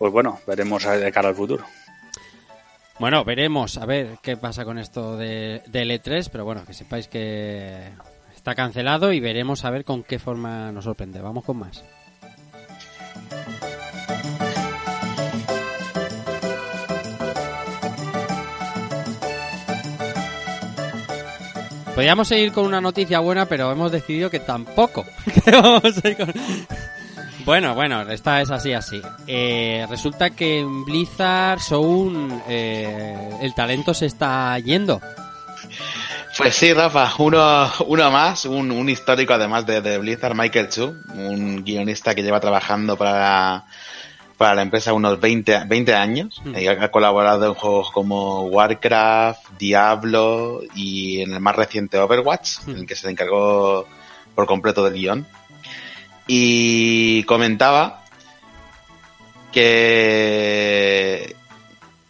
Pues 0.04 0.12
bueno, 0.12 0.38
veremos 0.46 0.84
de 0.84 1.10
cara 1.10 1.30
al 1.30 1.34
futuro. 1.34 1.64
Bueno, 2.98 3.24
veremos 3.24 3.78
a 3.78 3.86
ver 3.86 4.18
qué 4.20 4.36
pasa 4.36 4.62
con 4.66 4.78
esto 4.78 5.16
de, 5.16 5.62
del 5.68 5.90
E3, 5.90 6.28
pero 6.30 6.44
bueno, 6.44 6.62
que 6.66 6.74
sepáis 6.74 7.08
que 7.08 7.88
está 8.36 8.54
cancelado 8.54 9.14
y 9.14 9.20
veremos 9.20 9.64
a 9.64 9.70
ver 9.70 9.86
con 9.86 10.02
qué 10.02 10.18
forma 10.18 10.70
nos 10.72 10.84
sorprende. 10.84 11.22
Vamos 11.22 11.42
con 11.46 11.56
más. 11.56 11.82
Podríamos 21.94 22.26
seguir 22.26 22.52
con 22.52 22.66
una 22.66 22.80
noticia 22.80 23.20
buena, 23.20 23.46
pero 23.46 23.70
hemos 23.70 23.92
decidido 23.92 24.30
que 24.30 24.40
tampoco. 24.40 25.04
Que 25.44 25.50
vamos 25.52 26.04
a 26.04 26.08
ir 26.08 26.16
con- 26.16 26.32
Bueno, 27.44 27.74
bueno, 27.74 28.02
esta 28.10 28.40
es 28.40 28.50
así, 28.50 28.72
así. 28.72 29.02
Eh, 29.26 29.86
resulta 29.90 30.30
que 30.30 30.60
en 30.60 30.84
Blizzard 30.84 31.60
Sound 31.60 32.42
eh, 32.48 33.30
el 33.42 33.54
talento 33.54 33.92
se 33.92 34.06
está 34.06 34.58
yendo. 34.58 35.00
Pues 36.38 36.54
sí, 36.56 36.72
Rafa, 36.72 37.12
uno, 37.18 37.70
uno 37.86 38.10
más, 38.10 38.46
un, 38.46 38.70
un 38.72 38.88
histórico 38.88 39.34
además 39.34 39.66
de, 39.66 39.80
de 39.82 39.98
Blizzard, 39.98 40.34
Michael 40.34 40.68
Chu, 40.68 40.96
un 41.14 41.62
guionista 41.64 42.14
que 42.14 42.22
lleva 42.22 42.40
trabajando 42.40 42.96
para, 42.96 43.64
para 44.36 44.54
la 44.56 44.62
empresa 44.62 44.92
unos 44.94 45.20
20, 45.20 45.64
20 45.66 45.94
años. 45.94 46.40
Mm. 46.44 46.58
y 46.58 46.66
ha 46.66 46.90
colaborado 46.90 47.46
en 47.46 47.54
juegos 47.54 47.90
como 47.92 48.42
Warcraft, 48.46 49.50
Diablo 49.58 50.62
y 50.74 51.20
en 51.20 51.34
el 51.34 51.40
más 51.40 51.54
reciente 51.54 51.98
Overwatch, 51.98 52.60
Mm. 52.66 52.70
en 52.70 52.76
el 52.78 52.86
que 52.86 52.96
se 52.96 53.10
encargó 53.10 53.86
por 54.34 54.46
completo 54.46 54.82
del 54.82 54.94
guion. 54.94 55.26
Y 56.26 57.22
comentaba 57.24 58.02
que 59.94 61.36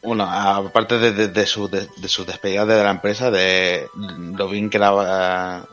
bueno, 0.02 0.24
aparte 0.30 0.98
de, 0.98 1.12
de- 1.12 1.28
de 1.28 1.46
su, 1.46 1.68
de, 1.68 1.88
de 1.96 2.08
su 2.08 2.24
despedida 2.26 2.66
de 2.66 2.82
la 2.84 2.90
empresa, 2.90 3.30
de 3.30 3.88
lo 3.96 4.48
bien 4.48 4.68
que 4.68 4.78
la- 4.78 5.66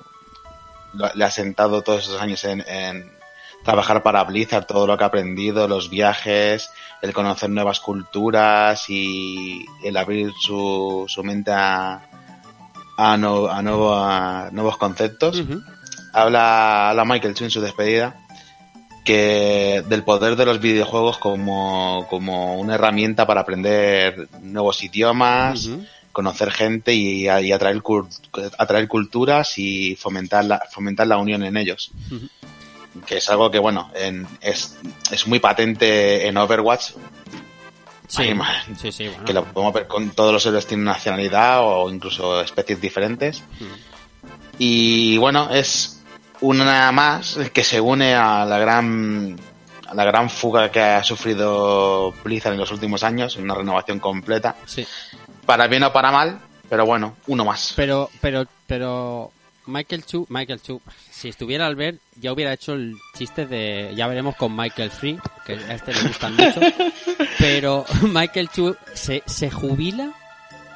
le 1.16 1.24
ha 1.26 1.32
sentado 1.32 1.82
todos 1.82 2.04
esos 2.04 2.22
años 2.22 2.44
en, 2.46 2.64
en 2.68 3.12
trabajar 3.64 4.04
para 4.04 4.24
Blizzard, 4.24 4.66
todo 4.66 4.88
lo 4.88 4.98
que 4.98 5.04
ha 5.04 5.08
aprendido, 5.08 5.68
los 5.68 5.90
viajes, 5.90 6.70
el 7.02 7.14
conocer 7.14 7.50
nuevas 7.50 7.80
culturas 7.82 8.90
y 8.90 9.66
el 9.84 9.98
abrir 9.98 10.32
su, 10.40 11.06
su 11.08 11.24
mente 11.24 11.52
a, 11.52 12.02
a, 12.98 13.18
no- 13.18 13.48
a 13.48 13.62
nuevo- 13.62 13.94
a 13.96 14.50
nuevos 14.54 14.78
conceptos 14.78 15.40
Ujú. 15.42 15.62
habla, 16.14 16.90
habla 16.92 17.04
Michael 17.06 17.34
Chu 17.36 17.44
en 17.44 17.52
su 17.52 17.60
despedida 17.62 18.16
que 19.04 19.84
del 19.88 20.04
poder 20.04 20.36
de 20.36 20.46
los 20.46 20.60
videojuegos 20.60 21.18
como, 21.18 22.06
como 22.10 22.56
una 22.58 22.76
herramienta 22.76 23.26
para 23.26 23.42
aprender 23.42 24.28
nuevos 24.42 24.84
idiomas, 24.84 25.70
conocer 26.12 26.52
gente 26.52 26.94
y, 26.94 27.24
y 27.28 27.52
atraer, 27.52 27.82
atraer 28.58 28.88
culturas 28.88 29.58
y 29.58 29.96
fomentar 29.96 30.46
la, 30.46 30.62
fomentar 30.72 31.08
la 31.08 31.18
unión 31.18 31.44
en 31.44 31.58
ellos. 31.58 31.92
Que 33.06 33.18
es 33.18 33.30
algo 33.30 33.50
que, 33.50 33.58
bueno, 33.60 33.90
en- 33.96 34.28
es, 34.42 34.78
es 35.12 35.26
muy 35.26 35.40
patente 35.40 36.28
en 36.28 36.38
Overwatch, 36.38 36.92
Sí, 38.08 38.24
sí, 38.78 38.92
sí, 38.92 39.08
bueno. 39.08 39.24
que 39.24 39.32
lo 39.32 39.46
podemos 39.46 39.74
ver 39.74 39.88
con 39.88 40.10
todos 40.10 40.34
los 40.34 40.46
héroes 40.46 40.68
tienen 40.68 40.84
nacionalidad 40.84 41.62
o 41.62 41.90
incluso 41.90 42.42
especies 42.42 42.82
diferentes. 42.82 43.42
Y 44.58 45.18
bueno, 45.18 45.50
es 45.50 46.01
una 46.42 46.92
más 46.92 47.38
que 47.54 47.64
se 47.64 47.80
une 47.80 48.14
a 48.16 48.46
la 48.46 48.58
gran 48.60 49.40
a 49.88 49.94
la 49.94 50.06
gran 50.06 50.30
fuga 50.30 50.72
que 50.72 50.80
ha 50.80 51.04
sufrido 51.04 52.14
Blizzard 52.24 52.54
en 52.54 52.60
los 52.60 52.72
últimos 52.72 53.04
años, 53.04 53.36
una 53.36 53.56
renovación 53.56 54.00
completa, 54.00 54.56
Sí. 54.66 54.86
para 55.46 55.68
bien 55.68 55.84
o 55.84 55.92
para 55.92 56.12
mal, 56.12 56.40
pero 56.70 56.86
bueno, 56.86 57.18
uno 57.28 57.44
más. 57.44 57.74
Pero, 57.76 58.10
pero, 58.22 58.46
pero 58.66 59.32
Michael 59.66 60.06
Chu, 60.06 60.26
Michael 60.30 60.62
Chu, 60.62 60.82
si 61.12 61.28
estuviera 61.28 61.68
al 61.68 61.76
ver, 61.76 61.98
ya 62.16 62.32
hubiera 62.32 62.54
hecho 62.54 62.72
el 62.74 62.96
chiste 63.18 63.46
de, 63.46 63.92
ya 63.94 64.08
veremos 64.08 64.38
con 64.38 64.56
Michael 64.56 64.92
Free, 64.92 65.20
que 65.46 65.54
a 65.56 65.74
este 65.74 65.94
le 65.94 66.04
gustan 66.08 66.38
mucho, 66.38 66.62
pero 67.38 67.84
Michael 68.04 68.48
Chu 68.50 68.74
se, 68.94 69.24
se 69.26 69.52
jubila 69.52 70.14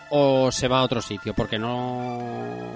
o 0.10 0.52
se 0.52 0.68
va 0.68 0.80
a 0.80 0.84
otro 0.84 1.02
sitio, 1.02 1.34
porque 1.34 1.58
no... 1.58 2.75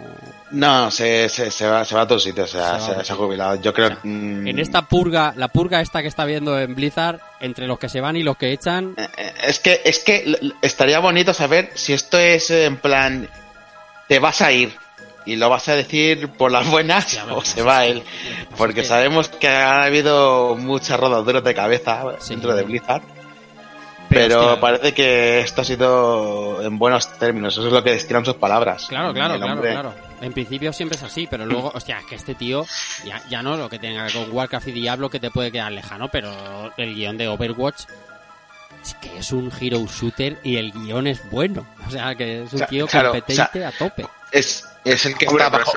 No, 0.51 0.89
se, 0.91 1.29
se, 1.29 1.51
se 1.51 1.67
va, 1.67 1.85
se 1.85 1.93
va 1.95 2.01
a 2.01 2.03
otro 2.05 2.19
sitio, 2.19 2.43
o 2.43 2.47
sea, 2.47 2.79
Se 3.03 3.12
ha 3.13 3.15
jubilado. 3.15 3.55
Yo 3.62 3.73
creo 3.73 3.88
O 3.88 3.89
sea, 3.91 3.99
que... 4.01 4.07
mm, 4.07 4.47
En 4.47 4.59
esta 4.59 4.81
purga, 4.83 5.33
la 5.35 5.47
purga 5.47 5.79
esta 5.81 6.01
que 6.01 6.07
está 6.07 6.25
viendo 6.25 6.57
en 6.59 6.73
Blizzard, 6.75 7.19
entre 7.39 7.67
los 7.67 7.77
que 7.77 7.88
se 7.89 8.01
van 8.01 8.15
y 8.15 8.23
los 8.23 8.35
que 8.38 8.51
echan, 8.51 8.95
Eh, 8.97 9.33
Es 9.43 9.59
que, 9.59 9.81
es 9.85 9.99
que 9.99 10.53
estaría 10.62 10.99
bonito 10.99 11.33
saber 11.33 11.71
si 11.75 11.93
esto 11.93 12.17
es 12.17 12.49
eh, 12.49 12.65
en 12.65 12.77
plan, 12.77 13.29
te 14.07 14.17
vas 14.19 14.41
a 14.41 14.51
ir 14.51 14.73
y 15.25 15.35
lo 15.35 15.49
vas 15.49 15.67
a 15.69 15.75
decir 15.75 16.29
por 16.29 16.51
las 16.51 16.67
buenas 16.67 17.12
Ya, 17.12 17.25
o 17.25 17.43
se 17.45 17.62
va 17.62 17.85
él. 17.85 18.01
Porque 18.57 18.81
que- 18.81 18.88
sabemos 18.88 19.29
que 19.29 19.47
ha 19.47 19.83
habido 19.83 20.55
muchas 20.55 20.99
rodaduras 20.99 21.43
de 21.43 21.53
cabeza 21.53 22.03
Sí. 22.19 22.33
dentro 22.33 22.55
de 22.55 22.63
Blizzard. 22.63 23.03
Pero, 24.09 24.59
parece 24.59 24.91
que 24.95 25.41
esto 25.41 25.62
ha 25.62 25.63
sido 25.63 26.63
en 26.63 26.79
buenos 26.79 27.15
términos, 27.19 27.53
eso 27.53 27.67
es 27.67 27.71
lo 27.73 27.83
que 27.83 27.91
destilan 27.91 28.25
sus 28.25 28.33
palabras. 28.35 28.88
Claro, 28.89 29.13
claro, 29.13 29.38
claro, 29.38 29.62
claro. 29.62 29.93
En 30.21 30.34
principio 30.34 30.73
siempre 30.73 30.97
es 30.97 31.03
así, 31.03 31.27
pero 31.29 31.45
luego, 31.45 31.71
hostia, 31.73 31.99
es 31.99 32.05
que 32.05 32.15
este 32.15 32.36
tío 32.36 32.65
ya, 33.05 33.21
ya 33.29 33.41
no 33.41 33.55
lo 33.58 33.69
que 33.69 33.79
tenga 33.79 34.05
que 34.08 34.17
ver 34.17 34.25
con 34.25 34.36
Warcraft 34.36 34.67
y 34.67 34.71
Diablo 34.73 35.10
que 35.10 35.19
te 35.19 35.32
puede 35.32 35.51
quedar 35.51 35.71
lejano, 35.71 36.10
pero 36.10 36.73
el 36.77 36.95
guion 36.95 37.17
de 37.17 37.27
Overwatch 37.27 37.84
es 38.84 38.93
que 38.95 39.17
es 39.17 39.32
un 39.32 39.51
hero 39.60 39.86
shooter 39.86 40.39
y 40.43 40.58
el 40.58 40.71
guion 40.71 41.08
es 41.08 41.29
bueno. 41.29 41.65
O 41.88 41.91
sea, 41.91 42.15
que 42.15 42.43
es 42.43 42.51
un 42.53 42.55
O 42.55 42.58
sea, 42.60 42.67
tío 42.67 42.88
claro, 42.88 43.12
competente 43.12 43.65
a 43.65 43.71
tope. 43.71 44.05
Es, 44.32 44.65
es 44.86 45.05
el 45.05 45.15
que 45.15 45.27
Hombre, 45.27 45.45
está 45.45 45.58
bajo... 45.58 45.73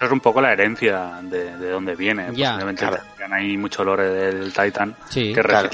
es, 0.00 0.10
un 0.10 0.20
poco 0.20 0.40
la 0.40 0.52
herencia 0.52 1.18
de, 1.22 1.56
de 1.56 1.70
dónde 1.70 1.94
viene. 1.94 2.28
Ya. 2.32 2.52
Posiblemente 2.52 2.86
Claro. 2.86 3.02
ahí 3.34 3.56
mucho 3.56 3.84
lore 3.84 4.08
del 4.08 4.52
Titan 4.52 4.96
Sí. 5.10 5.32
que 5.34 5.42
Claro. 5.42 5.70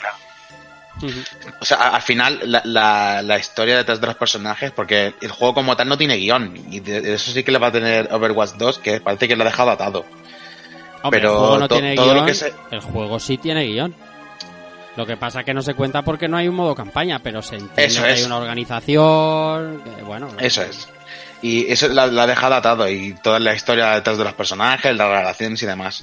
O 1.60 1.64
sea, 1.64 1.88
al 1.90 2.02
final, 2.02 2.40
la, 2.44 2.62
la, 2.64 3.22
la 3.22 3.38
historia 3.38 3.76
detrás 3.76 4.00
de 4.00 4.06
los 4.06 4.16
personajes, 4.16 4.70
porque 4.72 5.14
el 5.20 5.30
juego 5.30 5.54
como 5.54 5.76
tal 5.76 5.88
no 5.88 5.96
tiene 5.98 6.16
guion, 6.16 6.54
y 6.70 6.80
de- 6.80 7.00
de 7.00 7.14
eso 7.14 7.30
sí 7.32 7.42
que 7.44 7.52
le 7.52 7.58
va 7.58 7.68
a 7.68 7.72
tener 7.72 8.08
Overwatch 8.12 8.52
2, 8.58 8.78
que 8.78 9.00
parece 9.00 9.28
que 9.28 9.36
lo 9.36 9.42
ha 9.42 9.46
dejado 9.46 9.70
atado. 9.70 10.04
Hombre, 11.02 11.20
Pero 11.20 11.32
el 11.32 11.38
juego 11.38 11.58
no 11.58 11.68
to- 11.68 11.74
tiene 11.76 11.94
todo 11.94 12.14
lo 12.14 12.26
que 12.26 12.34
se- 12.34 12.52
el 12.70 12.80
juego 12.80 13.18
sí 13.20 13.38
tiene 13.38 13.64
guion. 13.66 13.94
Lo 14.96 15.06
que 15.06 15.16
pasa 15.16 15.40
es 15.40 15.46
que 15.46 15.54
no 15.54 15.62
se 15.62 15.74
cuenta 15.74 16.02
porque 16.02 16.26
no 16.26 16.36
hay 16.36 16.48
un 16.48 16.56
modo 16.56 16.74
campaña, 16.74 17.20
pero 17.22 17.40
se 17.40 17.54
entiende 17.54 17.84
Eso 17.84 18.02
que 18.02 18.10
es. 18.10 18.18
hay 18.18 18.24
una 18.24 18.38
organización, 18.38 19.82
que, 19.96 20.02
bueno, 20.02 20.28
Eso 20.40 20.62
es. 20.62 20.88
Y 21.40 21.70
eso 21.70 21.86
la, 21.88 22.08
la 22.08 22.24
ha 22.24 22.26
dejado 22.26 22.56
atado, 22.56 22.88
y 22.88 23.14
toda 23.22 23.38
la 23.38 23.54
historia 23.54 23.90
detrás 23.94 24.18
de 24.18 24.24
los 24.24 24.32
personajes, 24.34 24.96
las 24.96 25.08
relaciones 25.08 25.62
y 25.62 25.66
demás. 25.66 26.02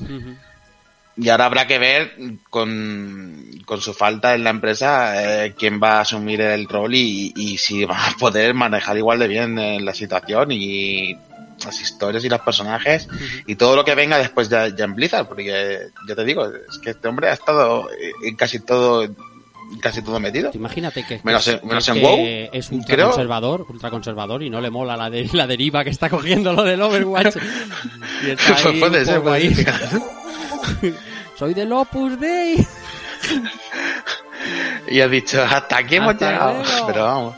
Y 1.17 1.30
ahora 1.30 1.45
habrá 1.45 1.65
que 1.65 1.80
ver 1.80 2.13
con, 2.49 3.45
con 3.65 3.80
su 3.80 3.93
falta 3.93 4.36
en 4.36 4.43
la 4.43 4.49
empresa 4.49 5.45
eh, 5.45 5.54
quién 5.58 5.80
va 5.82 5.97
a 5.97 6.01
asumir 6.01 6.41
el 6.41 6.67
rol 6.67 6.93
y, 6.93 7.32
y 7.36 7.58
si 7.58 7.86
va 7.86 7.95
a 8.08 8.17
poder 8.17 8.54
manejar 8.54 8.97
igual 8.97 9.19
de 9.19 9.28
bien 9.30 9.58
eh, 9.58 9.80
la 9.80 9.93
situación 9.93 10.51
y 10.51 11.15
las 11.63 11.82
historias 11.82 12.23
y 12.25 12.30
los 12.30 12.41
personajes 12.41 13.08
y 13.47 13.56
todo 13.56 13.78
lo 13.78 13.86
que 13.86 13.95
venga 13.95 14.17
después 14.17 14.49
ya, 14.49 14.67
ya 14.67 14.84
en 14.84 14.93
Blizzard, 14.93 15.25
porque 15.25 15.88
ya 16.06 16.15
te 16.15 16.25
digo, 16.25 16.45
es 16.47 16.78
que 16.80 16.89
este 16.89 17.08
hombre 17.08 17.30
ha 17.30 17.34
estado 17.34 17.88
en 18.21 18.36
casi 18.36 18.60
todo, 18.60 19.08
casi 19.80 20.01
todo 20.01 20.19
metido. 20.19 20.51
Imagínate 20.54 21.06
que, 21.08 21.21
Menos 21.23 21.47
en- 21.47 21.62
menos 21.65 21.88
en 21.88 21.93
que 21.95 22.01
WoW, 22.01 22.49
es 22.51 22.69
ultra 22.71 22.93
creo. 22.95 23.08
conservador, 23.12 23.65
ultra 23.69 23.89
conservador 23.89 24.43
y 24.43 24.49
no 24.49 24.60
le 24.60 24.69
mola 24.69 24.97
la, 24.97 25.10
de, 25.10 25.30
la 25.32 25.47
deriva 25.47 25.86
que 25.86 25.91
está 25.91 26.10
cogiendo 26.10 26.51
lo 26.51 26.63
del 26.63 26.82
Overwatch. 26.82 27.38
Y 28.25 28.32
está 28.32 28.56
ahí 28.58 28.63
Pues 28.63 28.80
puede 28.80 29.06
ser. 29.06 29.21
Soy 31.38 31.54
del 31.54 31.71
Opus 31.71 32.19
Dei. 32.19 32.65
Y 34.88 35.01
ha 35.01 35.08
dicho, 35.08 35.41
hasta 35.41 35.78
aquí 35.78 35.95
hemos 35.95 36.13
Hasta 36.13 36.32
llegado. 36.32 36.62
luego. 36.63 36.88
Pero 36.88 37.04
vamos. 37.06 37.36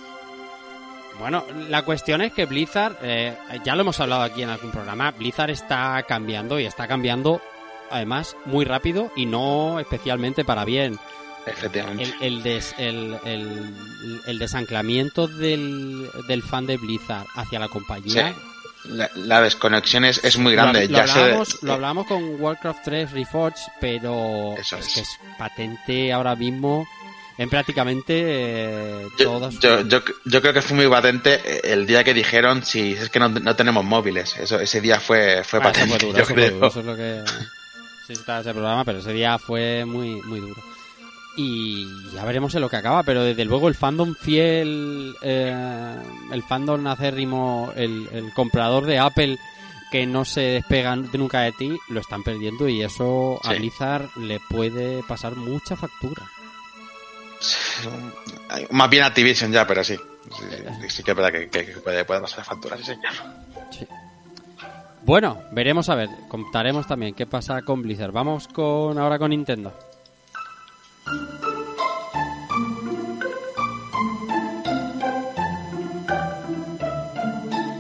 Bueno, 1.20 1.46
la 1.70 1.84
cuestión 1.84 2.22
es 2.22 2.34
que 2.34 2.46
Blizzard, 2.46 2.98
eh, 3.02 3.36
ya 3.64 3.76
lo 3.76 3.82
hemos 3.82 4.00
hablado 4.00 4.22
aquí 4.24 4.44
en 4.44 4.50
algún 4.50 4.72
programa, 4.72 5.12
Blizzard 5.12 5.50
está 5.50 6.04
cambiando 6.04 6.60
y 6.60 6.66
está 6.66 6.88
cambiando 6.88 7.42
además 7.90 8.36
muy 8.46 8.66
rápido 8.66 9.12
y 9.16 9.26
no 9.26 9.80
especialmente 9.80 10.44
para 10.46 10.66
bien. 10.66 11.00
Efectivamente. 11.46 12.04
El, 12.04 12.14
el, 12.22 12.44
des- 12.44 12.76
el, 12.78 13.18
el- 13.24 13.74
el 14.28 14.38
desanclamiento 14.40 15.28
del, 15.28 16.10
del 16.28 16.44
fan 16.44 16.66
de 16.68 16.76
Blizzard 16.78 17.26
hacia 17.36 17.58
la 17.60 17.70
compañía 17.70 18.36
La, 18.90 19.10
la 19.16 19.42
desconexión 19.42 20.06
es, 20.06 20.24
es 20.24 20.38
muy 20.38 20.54
grande. 20.54 20.88
Lo, 20.88 20.92
lo 20.92 20.98
ya 20.98 21.08
se- 21.08 21.20
hablábamos, 21.20 21.64
lo 21.64 21.74
hablábamos 21.74 22.08
con 22.08 22.42
Warcraft 22.42 22.84
3 22.84 23.12
Reforged, 23.12 23.62
pero 23.82 24.56
Eso 24.58 24.78
es, 24.78 24.88
es. 24.88 24.94
que 24.94 25.00
es 25.02 25.20
patente 25.38 26.12
ahora 26.14 26.36
mismo 26.36 26.88
en 27.38 27.50
prácticamente 27.50 28.14
eh, 28.18 29.08
Yo, 29.20 29.26
todas. 29.32 29.60
yo, 29.60 29.82
yo, 29.82 30.02
yo 30.26 30.42
creo 30.42 30.54
que 30.54 30.62
fue 30.62 30.76
muy 30.78 30.88
patente 30.88 31.72
el 31.72 31.86
día 31.86 32.04
que 32.04 32.14
dijeron 32.14 32.64
si 32.66 32.94
es 32.94 33.10
que 33.10 33.20
no, 33.20 33.30
no 33.30 33.56
tenemos 33.56 33.84
móviles. 33.86 34.36
Eso, 34.38 34.60
ese 34.60 34.82
día 34.82 35.00
fue, 35.00 35.44
fue 35.44 35.60
Ah, 35.60 35.70
eso 35.70 35.80
patente. 35.82 35.90
fue 35.90 36.08
duro, 36.08 36.18
yo 36.18 36.24
eso 36.24 36.34
fue 36.34 36.36
creo. 36.36 36.52
duro, 36.56 36.68
eso 36.68 36.80
es 36.80 36.86
lo 36.86 36.96
que 36.96 37.24
sí 38.08 38.14
está 38.14 38.40
ese 38.40 38.52
programa, 38.54 38.84
pero 38.86 39.00
ese 39.00 39.14
día 39.14 39.38
fue 39.38 39.86
muy 39.86 40.22
muy 40.24 40.40
duro. 40.40 40.62
Y 41.40 41.86
ya 42.16 42.26
veremos 42.26 42.54
en 42.56 42.62
lo 42.62 42.70
que 42.70 42.78
acaba, 42.78 43.04
pero 43.04 43.24
desde 43.24 43.46
luego 43.46 43.68
el 43.68 43.76
fandom 43.76 44.16
fiel, 44.16 45.16
eh, 45.22 45.96
el 46.32 46.44
fandom 46.44 46.86
acérrimo, 46.88 47.72
el, 47.76 48.10
el 48.12 48.34
comprador 48.34 48.86
de 48.88 48.98
Apple 48.98 49.38
que 49.92 50.06
no 50.08 50.26
se 50.26 50.42
despega 50.42 50.96
nunca 50.96 51.42
de 51.42 51.52
ti, 51.54 51.78
lo 51.90 52.00
están 52.02 52.24
perdiendo 52.24 52.68
y 52.68 52.82
eso 52.82 53.40
a. 53.44 53.54
Blizzard 53.54 54.10
le 54.18 54.40
puede 54.50 55.04
pasar 55.04 55.36
mucha 55.36 55.76
factura. 55.78 56.24
Más 58.72 58.90
bien 58.90 59.04
Activision 59.04 59.52
ya, 59.52 59.66
pero 59.68 59.84
sí. 59.84 59.96
Sí, 59.96 60.44
sí, 60.82 60.90
sí 60.90 61.04
que 61.04 61.12
es 61.12 61.18
verdad 61.18 61.32
que, 61.32 61.50
que- 61.50 61.66
que 61.66 61.80
puede, 61.80 62.04
puede 62.04 62.20
pasar 62.20 62.44
factura, 62.44 62.76
sí, 62.78 62.84
señor. 62.84 63.14
Bueno, 65.04 65.42
veremos 65.52 65.88
a 65.90 65.96
ver, 65.96 66.10
contaremos 66.28 66.86
también 66.88 67.14
qué 67.14 67.26
pasa 67.26 67.62
con 67.62 67.82
Blizzard. 67.82 68.12
Vamos 68.12 68.48
con 68.50 68.98
ahora 68.98 69.18
con 69.20 69.30
Nintendo. 69.30 69.72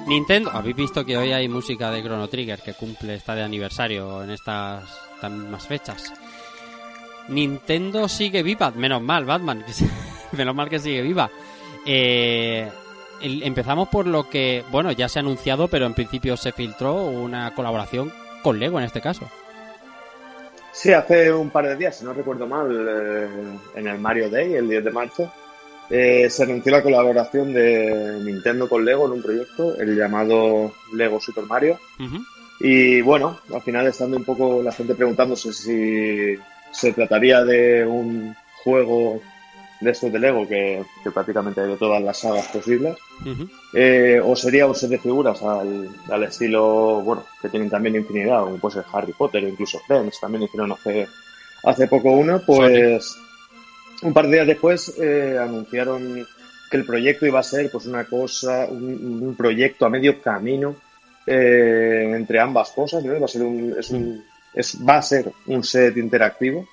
Nintendo, 0.07 0.51
habéis 0.53 0.75
visto 0.75 1.05
que 1.05 1.17
hoy 1.17 1.33
hay 1.33 1.49
música 1.49 1.91
de 1.91 2.01
Chrono 2.01 2.29
Trigger 2.29 2.61
que 2.61 2.73
cumple 2.73 3.15
está 3.15 3.35
de 3.35 3.43
aniversario 3.43 4.23
en 4.23 4.29
estas 4.29 4.83
tan 5.19 5.41
mismas 5.41 5.67
fechas. 5.67 6.13
Nintendo 7.27 8.07
sigue 8.07 8.41
viva, 8.41 8.71
menos 8.71 9.01
mal, 9.01 9.25
Batman, 9.25 9.65
menos 10.31 10.55
mal 10.55 10.69
que 10.69 10.79
sigue 10.79 11.01
viva. 11.01 11.29
Eh, 11.85 12.71
empezamos 13.21 13.89
por 13.89 14.07
lo 14.07 14.29
que, 14.29 14.63
bueno, 14.71 14.93
ya 14.93 15.09
se 15.09 15.19
ha 15.19 15.21
anunciado, 15.21 15.67
pero 15.67 15.85
en 15.85 15.93
principio 15.93 16.37
se 16.37 16.53
filtró 16.53 17.03
una 17.03 17.53
colaboración 17.53 18.13
con 18.43 18.59
Lego 18.59 18.79
en 18.79 18.85
este 18.85 19.01
caso. 19.01 19.29
Sí, 20.79 20.93
hace 20.93 21.33
un 21.33 21.49
par 21.49 21.67
de 21.67 21.75
días, 21.75 21.97
si 21.97 22.05
no 22.05 22.13
recuerdo 22.13 22.45
mal, 22.45 22.69
eh, 22.87 23.27
en 23.73 23.87
el 23.87 23.97
Mario 23.97 24.29
Day, 24.29 24.53
el 24.53 24.69
10 24.69 24.83
de 24.83 24.91
marzo, 24.91 25.33
eh, 25.89 26.29
se 26.29 26.43
anunció 26.43 26.71
la 26.71 26.83
colaboración 26.83 27.51
de 27.51 28.19
Nintendo 28.23 28.69
con 28.69 28.85
Lego 28.85 29.07
en 29.07 29.13
un 29.13 29.23
proyecto, 29.23 29.75
el 29.79 29.97
llamado 29.97 30.71
Lego 30.93 31.19
Super 31.19 31.45
Mario. 31.45 31.79
Y 32.59 33.01
bueno, 33.01 33.39
al 33.51 33.61
final 33.63 33.87
estando 33.87 34.17
un 34.17 34.23
poco 34.23 34.61
la 34.61 34.71
gente 34.71 34.93
preguntándose 34.93 35.51
si 35.51 36.35
se 36.71 36.93
trataría 36.93 37.43
de 37.43 37.83
un 37.83 38.35
juego 38.63 39.19
de 39.79 39.91
estos 39.91 40.11
de 40.11 40.19
Lego, 40.19 40.47
que, 40.47 40.83
que 41.03 41.11
prácticamente 41.11 41.61
hay 41.61 41.69
de 41.69 41.77
todas 41.77 42.01
las 42.01 42.17
sagas 42.17 42.47
posibles, 42.47 42.97
eh, 43.73 44.19
o 44.23 44.35
sería 44.35 44.65
un 44.65 44.75
set 44.75 44.89
de 44.89 44.99
figuras 44.99 45.41
al, 45.43 45.89
al 46.09 46.23
estilo, 46.23 47.01
bueno, 47.01 47.25
que 47.41 47.49
tienen 47.49 47.69
también 47.69 47.95
infinidad, 47.95 48.43
como 48.43 48.57
puede 48.57 48.75
ser 48.75 48.85
Harry 48.91 49.13
Potter 49.13 49.43
o 49.43 49.47
incluso 49.47 49.79
Friends, 49.87 50.19
también 50.19 50.43
hicieron 50.43 50.71
hace, 50.71 51.07
hace 51.63 51.87
poco 51.87 52.11
uno, 52.11 52.41
pues 52.45 53.17
un 54.01 54.13
par 54.13 54.25
de 54.27 54.33
días 54.33 54.47
después 54.47 54.93
eh, 54.99 55.37
anunciaron 55.39 56.25
que 56.69 56.77
el 56.77 56.85
proyecto 56.85 57.25
iba 57.25 57.39
a 57.39 57.43
ser 57.43 57.69
pues 57.71 57.85
una 57.85 58.05
cosa, 58.05 58.65
un, 58.69 59.21
un 59.23 59.35
proyecto 59.35 59.85
a 59.85 59.89
medio 59.89 60.21
camino 60.21 60.75
eh, 61.25 62.09
entre 62.15 62.39
ambas 62.39 62.71
cosas, 62.71 63.03
¿no? 63.03 63.19
Va 63.19 63.25
a 63.25 63.27
ser 63.27 63.43
un, 63.43 63.75
es 63.77 63.89
un, 63.89 64.23
es, 64.53 64.77
va 64.87 64.97
a 64.97 65.01
ser 65.01 65.31
un 65.47 65.63
set 65.63 65.97
interactivo, 65.97 66.65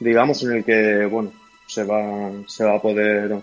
digamos, 0.00 0.42
en 0.42 0.52
el 0.56 0.64
que, 0.64 1.06
bueno, 1.06 1.32
se 1.72 1.84
va, 1.84 2.30
se 2.46 2.64
va 2.64 2.76
a 2.76 2.82
poder 2.82 3.36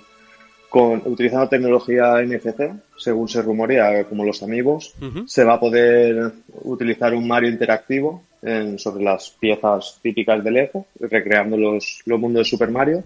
con, 0.69 1.01
utilizando 1.05 1.47
tecnología 1.47 2.21
NFC, 2.21 2.71
según 2.97 3.29
se 3.29 3.41
rumorea, 3.41 4.03
como 4.03 4.25
los 4.25 4.43
amigos, 4.43 4.93
se 5.27 5.43
va 5.45 5.53
a 5.53 5.59
poder 5.59 6.31
utilizar 6.63 7.13
un 7.15 7.27
Mario 7.27 7.49
interactivo 7.49 8.23
en- 8.41 8.77
sobre 8.77 9.03
las 9.03 9.29
piezas 9.39 9.97
típicas 10.01 10.43
de 10.43 10.51
Lego, 10.51 10.85
recreando 10.99 11.55
los, 11.57 12.01
los 12.05 12.19
mundos 12.19 12.41
de 12.41 12.49
Super 12.49 12.69
Mario. 12.69 13.03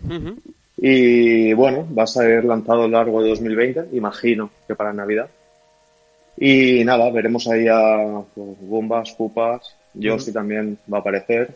Y 0.78 1.54
bueno, 1.54 1.88
va 1.96 2.04
a 2.04 2.08
ser 2.08 2.44
lanzado 2.46 2.84
a 2.84 2.88
lo 2.88 2.98
largo 2.98 3.22
de 3.22 3.30
2020, 3.30 3.90
imagino 3.94 4.50
que 4.68 4.74
para 4.76 4.92
Navidad. 4.92 5.30
Y 6.38 6.84
nada, 6.84 7.12
veremos 7.12 7.48
ahí 7.48 7.68
a 7.68 8.22
pues, 8.34 8.58
Bombas, 8.62 9.12
Pupas, 9.12 9.76
Yoshi 9.94 10.32
también 10.32 10.78
va 10.92 10.98
a 10.98 11.02
aparecer. 11.02 11.54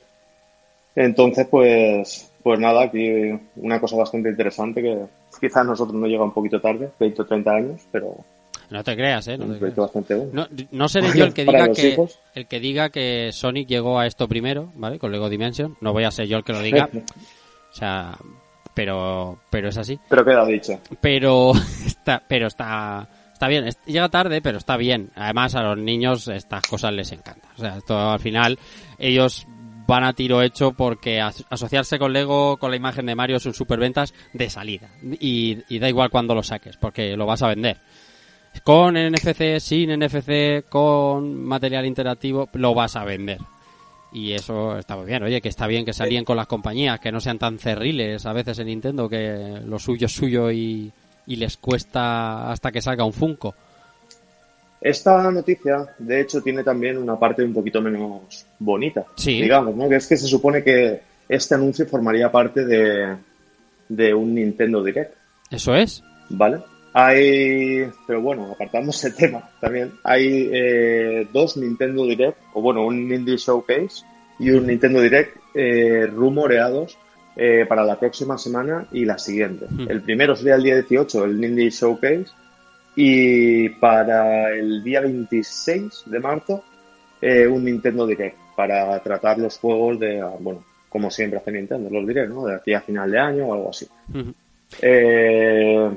Entonces, 0.96 1.48
pues, 1.48 2.32
pues 2.46 2.60
nada, 2.60 2.84
aquí 2.84 3.10
una 3.56 3.82
cosa 3.82 3.96
bastante 3.96 4.30
interesante 4.30 4.80
que 4.80 5.00
quizás 5.42 5.58
a 5.58 5.64
nosotros 5.64 5.96
nos 5.96 6.08
llega 6.08 6.24
un 6.24 6.32
poquito 6.32 6.62
tarde, 6.62 6.92
20 7.00 7.24
o 7.24 7.26
30 7.26 7.52
años, 7.52 7.82
pero 7.92 8.18
No 8.70 8.84
te 8.84 8.96
creas, 8.96 9.28
¿eh? 9.30 9.36
No, 9.36 9.52
te 9.52 9.58
creas. 9.58 9.76
bastante 9.76 10.14
bueno. 10.14 10.32
No, 10.32 10.66
no 10.70 10.88
seré 10.88 11.08
yo 11.18 11.26
el 11.26 11.34
que 11.34 11.44
diga 11.46 11.68
que 11.74 11.90
hijos. 11.90 12.20
el 12.36 12.46
que 12.46 12.60
diga 12.60 12.92
que 12.92 13.32
Sonic 13.32 13.68
llegó 13.68 13.98
a 13.98 14.06
esto 14.06 14.28
primero, 14.28 14.72
¿vale? 14.76 15.00
Con 15.00 15.12
Lego 15.12 15.28
Dimension. 15.28 15.76
No 15.82 15.92
voy 15.92 16.04
a 16.04 16.12
ser 16.12 16.28
yo 16.28 16.38
el 16.38 16.44
que 16.44 16.54
lo 16.54 16.62
diga. 16.62 16.88
O 17.72 17.78
sea, 17.78 18.16
pero 18.74 19.40
pero 19.50 19.68
es 19.68 19.78
así. 19.78 20.00
Pero 20.08 20.24
queda 20.24 20.46
dicho. 20.46 20.80
Pero 21.02 21.52
está 21.86 22.22
pero 22.26 22.46
está 22.46 23.10
está 23.34 23.48
bien. 23.48 23.68
Llega 23.88 24.08
tarde, 24.10 24.40
pero 24.42 24.60
está 24.60 24.78
bien. 24.78 25.10
Además 25.16 25.56
a 25.56 25.64
los 25.64 25.78
niños 25.80 26.28
estas 26.28 26.62
cosas 26.62 26.94
les 26.94 27.12
encantan. 27.12 27.52
O 27.58 27.60
sea, 27.60 27.78
esto 27.78 27.98
al 27.98 28.20
final 28.20 28.58
ellos 28.98 29.46
van 29.88 30.04
a 30.04 30.14
tiro 30.14 30.42
hecho 30.42 30.72
porque 30.74 31.22
as- 31.22 31.46
asociarse 31.50 32.00
con 32.00 32.14
Lego 32.14 32.58
con 32.58 32.72
la 32.72 32.78
imagen 32.78 33.06
de 33.06 33.16
Mario 33.16 33.38
es 33.38 33.46
un 33.46 33.54
superventas 33.54 34.14
de 34.34 34.50
salida 34.50 34.90
y, 35.20 35.58
y 35.70 35.80
da 35.80 35.90
igual 35.90 36.10
cuando 36.10 36.34
lo 36.36 36.44
saques 36.44 36.78
porque 36.78 37.16
lo 37.18 37.26
vas 37.26 37.42
a 37.42 37.48
vender 37.50 37.78
con 38.64 38.96
NFC, 38.96 39.60
sin 39.60 39.92
NFC, 40.00 40.64
con 40.70 41.44
material 41.44 41.86
interactivo, 41.86 42.48
lo 42.54 42.74
vas 42.74 42.96
a 42.96 43.04
vender. 43.04 43.40
Y 44.14 44.32
eso 44.32 44.78
está 44.78 44.96
muy 44.96 45.06
bien. 45.08 45.24
Oye, 45.24 45.42
que 45.42 45.50
está 45.50 45.68
bien 45.68 45.84
que 45.84 45.92
se 45.92 46.04
alíen 46.04 46.24
con 46.24 46.38
las 46.38 46.48
compañías, 46.48 47.02
que 47.02 47.12
no 47.12 47.20
sean 47.20 47.38
tan 47.38 47.60
cerriles 47.60 48.26
a 48.26 48.32
veces 48.32 48.58
en 48.60 48.68
Nintendo, 48.68 49.10
que 49.10 49.60
lo 49.66 49.78
suyo 49.78 50.06
es 50.06 50.14
suyo 50.16 50.52
y, 50.52 50.90
y 51.28 51.36
les 51.36 51.58
cuesta 51.58 52.50
hasta 52.50 52.72
que 52.72 52.82
salga 52.82 53.04
un 53.04 53.12
Funko. 53.12 53.54
Esta 54.82 55.32
noticia, 55.32 55.86
de 55.98 56.22
hecho, 56.22 56.42
tiene 56.42 56.64
también 56.64 56.98
una 56.98 57.18
parte 57.18 57.44
un 57.44 57.54
poquito 57.54 57.82
menos 57.82 58.46
bonita, 58.60 59.06
Sí. 59.16 59.42
digamos, 59.42 59.76
¿no? 59.76 59.90
Que 59.90 59.96
es 59.96 60.08
que 60.08 60.18
se 60.18 60.28
supone 60.28 60.64
que 60.64 61.02
este 61.28 61.56
anuncio 61.56 61.88
formaría 61.88 62.32
parte 62.32 62.66
de, 62.66 63.16
de 63.90 64.14
un 64.14 64.36
Nintendo 64.36 64.84
Direct, 64.84 65.14
Eso 65.50 65.74
es. 65.76 66.04
¿vale? 66.30 66.60
Hay, 66.94 67.90
pero 68.08 68.22
bueno, 68.22 68.52
apartando 68.52 68.92
ese 68.92 69.12
tema 69.12 69.50
también, 69.60 69.92
hay 70.04 70.50
eh, 70.54 71.28
dos 71.34 71.58
Nintendo 71.58 72.06
Direct, 72.06 72.38
o 72.54 72.62
bueno, 72.62 72.86
un 72.86 73.12
Indie 73.12 73.38
Showcase 73.38 74.06
y 74.40 74.52
un 74.52 74.68
Nintendo 74.68 75.02
Direct 75.02 75.36
eh, 75.56 76.08
rumoreados 76.08 76.98
eh, 77.36 77.66
para 77.68 77.84
la 77.84 78.00
próxima 78.00 78.38
semana 78.38 78.88
y 78.94 79.04
la 79.04 79.18
siguiente. 79.18 79.66
Hmm. 79.70 79.88
El 79.90 80.02
primero 80.04 80.36
sería 80.36 80.56
el 80.56 80.64
día 80.64 80.76
18, 80.76 81.26
el 81.26 81.44
Indie 81.44 81.70
Showcase, 81.70 82.28
y 82.96 83.70
para 83.70 84.52
el 84.52 84.84
día 84.84 85.02
26 85.02 86.04
de 86.06 86.20
marzo, 86.20 86.64
eh, 87.22 87.48
un 87.48 87.66
Nintendo 87.66 88.08
Direct 88.08 88.38
para 88.56 88.98
tratar 89.00 89.38
los 89.38 89.58
juegos 89.58 90.00
de, 90.00 90.22
ah, 90.22 90.34
bueno, 90.40 90.64
como 90.90 91.12
siempre 91.12 91.40
hace 91.40 91.52
Nintendo, 91.52 91.90
los 91.90 92.08
Direct, 92.08 92.30
¿no? 92.30 92.46
De 92.46 92.56
aquí 92.56 92.74
a 92.74 92.82
final 92.82 93.12
de 93.12 93.20
año 93.20 93.48
o 93.48 93.54
algo 93.54 93.70
así. 93.70 93.88
Eh, 94.82 95.90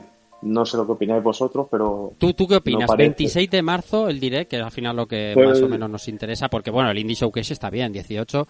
no 0.42 0.64
sé 0.64 0.76
lo 0.76 0.86
que 0.86 0.92
opináis 0.92 1.22
vosotros, 1.22 1.66
pero 1.70 2.12
¿Tú, 2.18 2.32
¿Tú 2.32 2.46
qué 2.46 2.56
opinas? 2.56 2.82
No 2.82 2.86
parece. 2.88 3.08
26 3.10 3.50
de 3.50 3.62
marzo 3.62 4.08
el 4.08 4.20
direct, 4.20 4.50
que 4.50 4.56
al 4.56 4.70
final 4.70 4.96
lo 4.96 5.06
que 5.06 5.32
Pues- 5.34 5.48
más 5.48 5.62
o 5.62 5.68
menos 5.68 5.90
nos 5.90 6.06
interesa, 6.08 6.48
porque 6.48 6.70
bueno, 6.70 6.90
el 6.90 6.98
Indie 6.98 7.16
Showcase 7.16 7.52
está 7.52 7.70
bien, 7.70 7.92
18, 7.92 8.46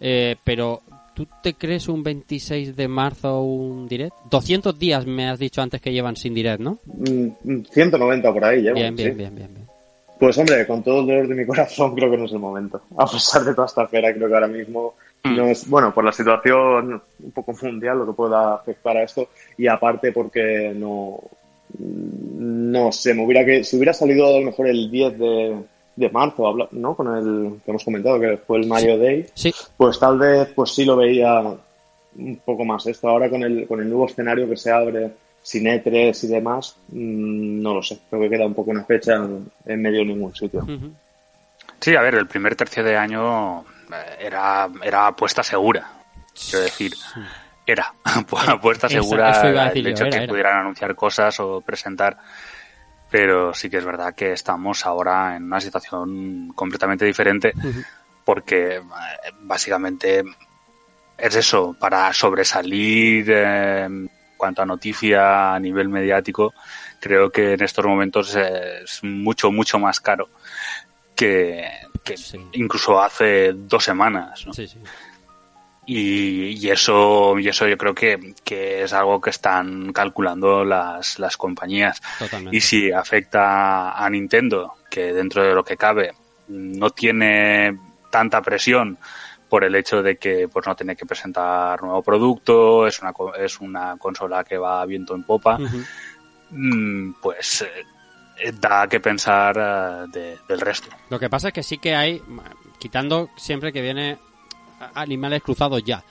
eh, 0.00 0.36
pero 0.44 0.82
¿tú 1.14 1.26
te 1.42 1.54
crees 1.54 1.88
un 1.88 2.02
26 2.02 2.76
de 2.76 2.88
marzo 2.88 3.42
un 3.42 3.86
direct? 3.88 4.14
200 4.30 4.78
días 4.78 5.06
me 5.06 5.28
has 5.28 5.38
dicho 5.38 5.60
antes 5.62 5.80
que 5.80 5.92
llevan 5.92 6.16
sin 6.16 6.34
direct, 6.34 6.60
¿no? 6.60 6.78
mm, 6.86 7.62
190 7.70 8.32
por 8.32 8.44
ahí 8.44 8.62
llevan, 8.62 8.74
Bien, 8.74 8.96
bien, 8.96 9.10
sí. 9.12 9.18
bien, 9.18 9.34
bien, 9.34 9.54
bien. 9.54 9.66
Pues 10.18 10.38
hombre, 10.38 10.64
con 10.68 10.84
todo 10.84 11.00
el 11.00 11.06
dolor 11.08 11.26
de 11.28 11.34
mi 11.34 11.44
corazón 11.46 11.96
creo 11.96 12.08
que 12.08 12.16
no 12.16 12.26
es 12.26 12.32
el 12.32 12.38
momento. 12.38 12.82
A 12.96 13.06
pesar 13.06 13.42
de 13.44 13.54
toda 13.54 13.66
esta 13.66 13.82
espera, 13.82 14.14
creo 14.14 14.28
que 14.28 14.34
ahora 14.34 14.46
mismo 14.46 14.94
no 15.24 15.46
es, 15.46 15.68
bueno, 15.68 15.94
por 15.94 16.04
la 16.04 16.12
situación 16.12 17.00
un 17.22 17.30
poco 17.32 17.54
mundial 17.62 17.98
lo 17.98 18.06
que 18.06 18.12
pueda 18.12 18.54
afectar 18.54 18.96
a 18.96 19.04
esto 19.04 19.28
y 19.56 19.66
aparte 19.68 20.10
porque 20.12 20.72
no, 20.74 21.20
no 21.78 22.92
sé, 22.92 23.14
me 23.14 23.24
hubiera 23.24 23.44
que, 23.44 23.64
si 23.64 23.76
hubiera 23.76 23.92
salido 23.92 24.26
a 24.26 24.40
lo 24.40 24.46
mejor 24.46 24.66
el 24.66 24.90
10 24.90 25.18
de, 25.18 25.56
de 25.96 26.08
marzo, 26.10 26.46
habla- 26.46 26.68
¿no? 26.72 26.94
Con 26.94 27.14
el 27.16 27.60
que 27.64 27.70
hemos 27.70 27.84
comentado 27.84 28.20
que 28.20 28.36
fue 28.38 28.58
el 28.58 28.66
Mario 28.66 28.98
Day, 28.98 29.26
Sí, 29.34 29.52
pues 29.76 29.98
tal 29.98 30.18
vez 30.18 30.48
pues 30.54 30.74
sí 30.74 30.84
lo 30.84 30.96
veía 30.96 31.40
un 32.16 32.36
poco 32.44 32.64
más 32.64 32.86
esto. 32.86 33.08
Ahora 33.08 33.30
con 33.30 33.42
el, 33.42 33.66
con 33.66 33.80
el 33.80 33.88
nuevo 33.88 34.06
escenario 34.06 34.48
que 34.48 34.56
se 34.56 34.70
abre, 34.70 35.12
sin 35.42 35.64
E3 35.64 36.24
y 36.24 36.26
demás, 36.26 36.76
mm, 36.88 37.62
no 37.62 37.74
lo 37.74 37.82
sé. 37.82 37.98
Creo 38.10 38.22
que 38.22 38.30
queda 38.30 38.46
un 38.46 38.54
poco 38.54 38.70
una 38.70 38.84
fecha 38.84 39.14
en, 39.14 39.80
medio 39.82 40.00
de 40.00 40.06
ningún 40.06 40.34
sitio. 40.34 40.66
Sí, 41.80 41.94
a 41.96 42.02
ver, 42.02 42.14
el 42.16 42.26
primer 42.26 42.54
tercio 42.54 42.84
de 42.84 42.96
año 42.96 43.64
era, 44.18 44.68
era 44.82 45.06
apuesta 45.08 45.42
segura. 45.42 45.88
Quiero 46.34 46.64
decir, 46.64 46.92
era 47.66 47.92
apuesta 48.04 48.88
segura 48.88 49.30
eso 49.30 49.48
iba 49.48 49.62
a 49.62 49.68
decir 49.68 49.86
el 49.86 49.92
hecho 49.92 50.04
de 50.04 50.08
era, 50.08 50.18
que 50.18 50.24
era. 50.24 50.30
pudieran 50.30 50.58
anunciar 50.58 50.94
cosas 50.94 51.38
o 51.40 51.60
presentar. 51.60 52.18
Pero 53.10 53.52
sí 53.52 53.68
que 53.68 53.76
es 53.76 53.84
verdad 53.84 54.14
que 54.14 54.32
estamos 54.32 54.86
ahora 54.86 55.36
en 55.36 55.44
una 55.44 55.60
situación 55.60 56.48
completamente 56.54 57.04
diferente 57.04 57.52
porque 58.24 58.76
eh, 58.76 58.80
básicamente 59.40 60.22
es 61.18 61.36
eso, 61.36 61.76
para 61.78 62.12
sobresalir 62.12 63.30
eh, 63.30 63.84
en 63.84 64.10
cuanto 64.36 64.62
a 64.62 64.66
noticia 64.66 65.54
a 65.54 65.60
nivel 65.60 65.88
mediático, 65.88 66.54
creo 67.00 67.30
que 67.30 67.52
en 67.52 67.62
estos 67.62 67.84
momentos 67.84 68.34
es 68.34 69.04
mucho, 69.04 69.52
mucho 69.52 69.78
más 69.78 70.00
caro 70.00 70.30
que, 71.14 71.64
que 72.04 72.16
Sí. 72.16 72.38
incluso 72.52 73.00
hace 73.00 73.52
dos 73.54 73.84
semanas. 73.84 74.46
¿no? 74.46 74.52
Sí, 74.52 74.66
sí. 74.66 74.78
Y, 75.84 76.50
y 76.64 76.70
eso 76.70 77.36
y 77.40 77.48
eso 77.48 77.66
yo 77.66 77.76
creo 77.76 77.92
que, 77.94 78.34
que 78.44 78.82
es 78.84 78.92
algo 78.92 79.20
que 79.20 79.30
están 79.30 79.92
calculando 79.92 80.64
las, 80.64 81.18
las 81.18 81.36
compañías. 81.36 82.00
Totalmente. 82.18 82.56
Y 82.56 82.60
si 82.60 82.92
afecta 82.92 83.92
a 83.92 84.08
Nintendo, 84.08 84.74
que 84.88 85.12
dentro 85.12 85.42
de 85.42 85.54
lo 85.54 85.64
que 85.64 85.76
cabe 85.76 86.12
no 86.48 86.90
tiene 86.90 87.76
tanta 88.10 88.40
presión 88.42 88.96
por 89.48 89.64
el 89.64 89.74
hecho 89.74 90.02
de 90.02 90.16
que 90.18 90.48
pues 90.48 90.66
no 90.66 90.76
tiene 90.76 90.94
que 90.96 91.04
presentar 91.04 91.82
nuevo 91.82 92.02
producto, 92.02 92.86
es 92.86 93.00
una 93.02 93.12
es 93.38 93.60
una 93.60 93.96
consola 93.98 94.44
que 94.44 94.56
va 94.56 94.86
viento 94.86 95.14
en 95.14 95.24
popa, 95.24 95.58
mm, 96.50 97.14
pues 97.20 97.62
eh, 97.62 97.84
da 98.60 98.86
que 98.88 98.98
pensar 99.00 99.56
eh, 99.58 100.06
de- 100.12 100.38
del 100.48 100.60
resto. 100.60 100.88
Lo 101.10 101.18
que 101.18 101.30
pasa 101.30 101.48
es 101.48 101.54
que 101.54 101.62
sí 101.62 101.78
que 101.78 101.94
hay, 101.94 102.20
quitando 102.78 103.30
siempre 103.36 103.72
que 103.72 103.80
viene 103.82 104.18
animales 104.94 105.42
cruzados 105.42 105.82
ya. 105.84 106.02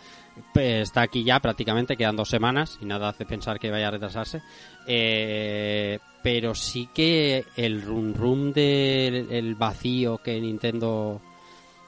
Está 0.56 1.02
aquí 1.02 1.24
ya 1.26 1.40
prácticamente, 1.42 1.98
quedan 1.98 2.16
dos 2.16 2.30
semanas 2.30 2.78
y 2.82 2.86
nada 2.86 3.10
hace 3.10 3.26
pensar 3.26 3.60
que 3.60 3.70
vaya 3.70 3.90
a 3.90 3.92
retrasarse. 3.92 4.42
Eh, 4.88 6.00
pero 6.24 6.56
sí 6.56 6.88
que 6.94 7.46
el 7.58 7.82
rum 7.82 8.14
rum 8.14 8.54
del 8.54 9.28
el 9.32 9.56
vacío 9.56 10.20
que 10.20 10.40
Nintendo. 10.40 11.20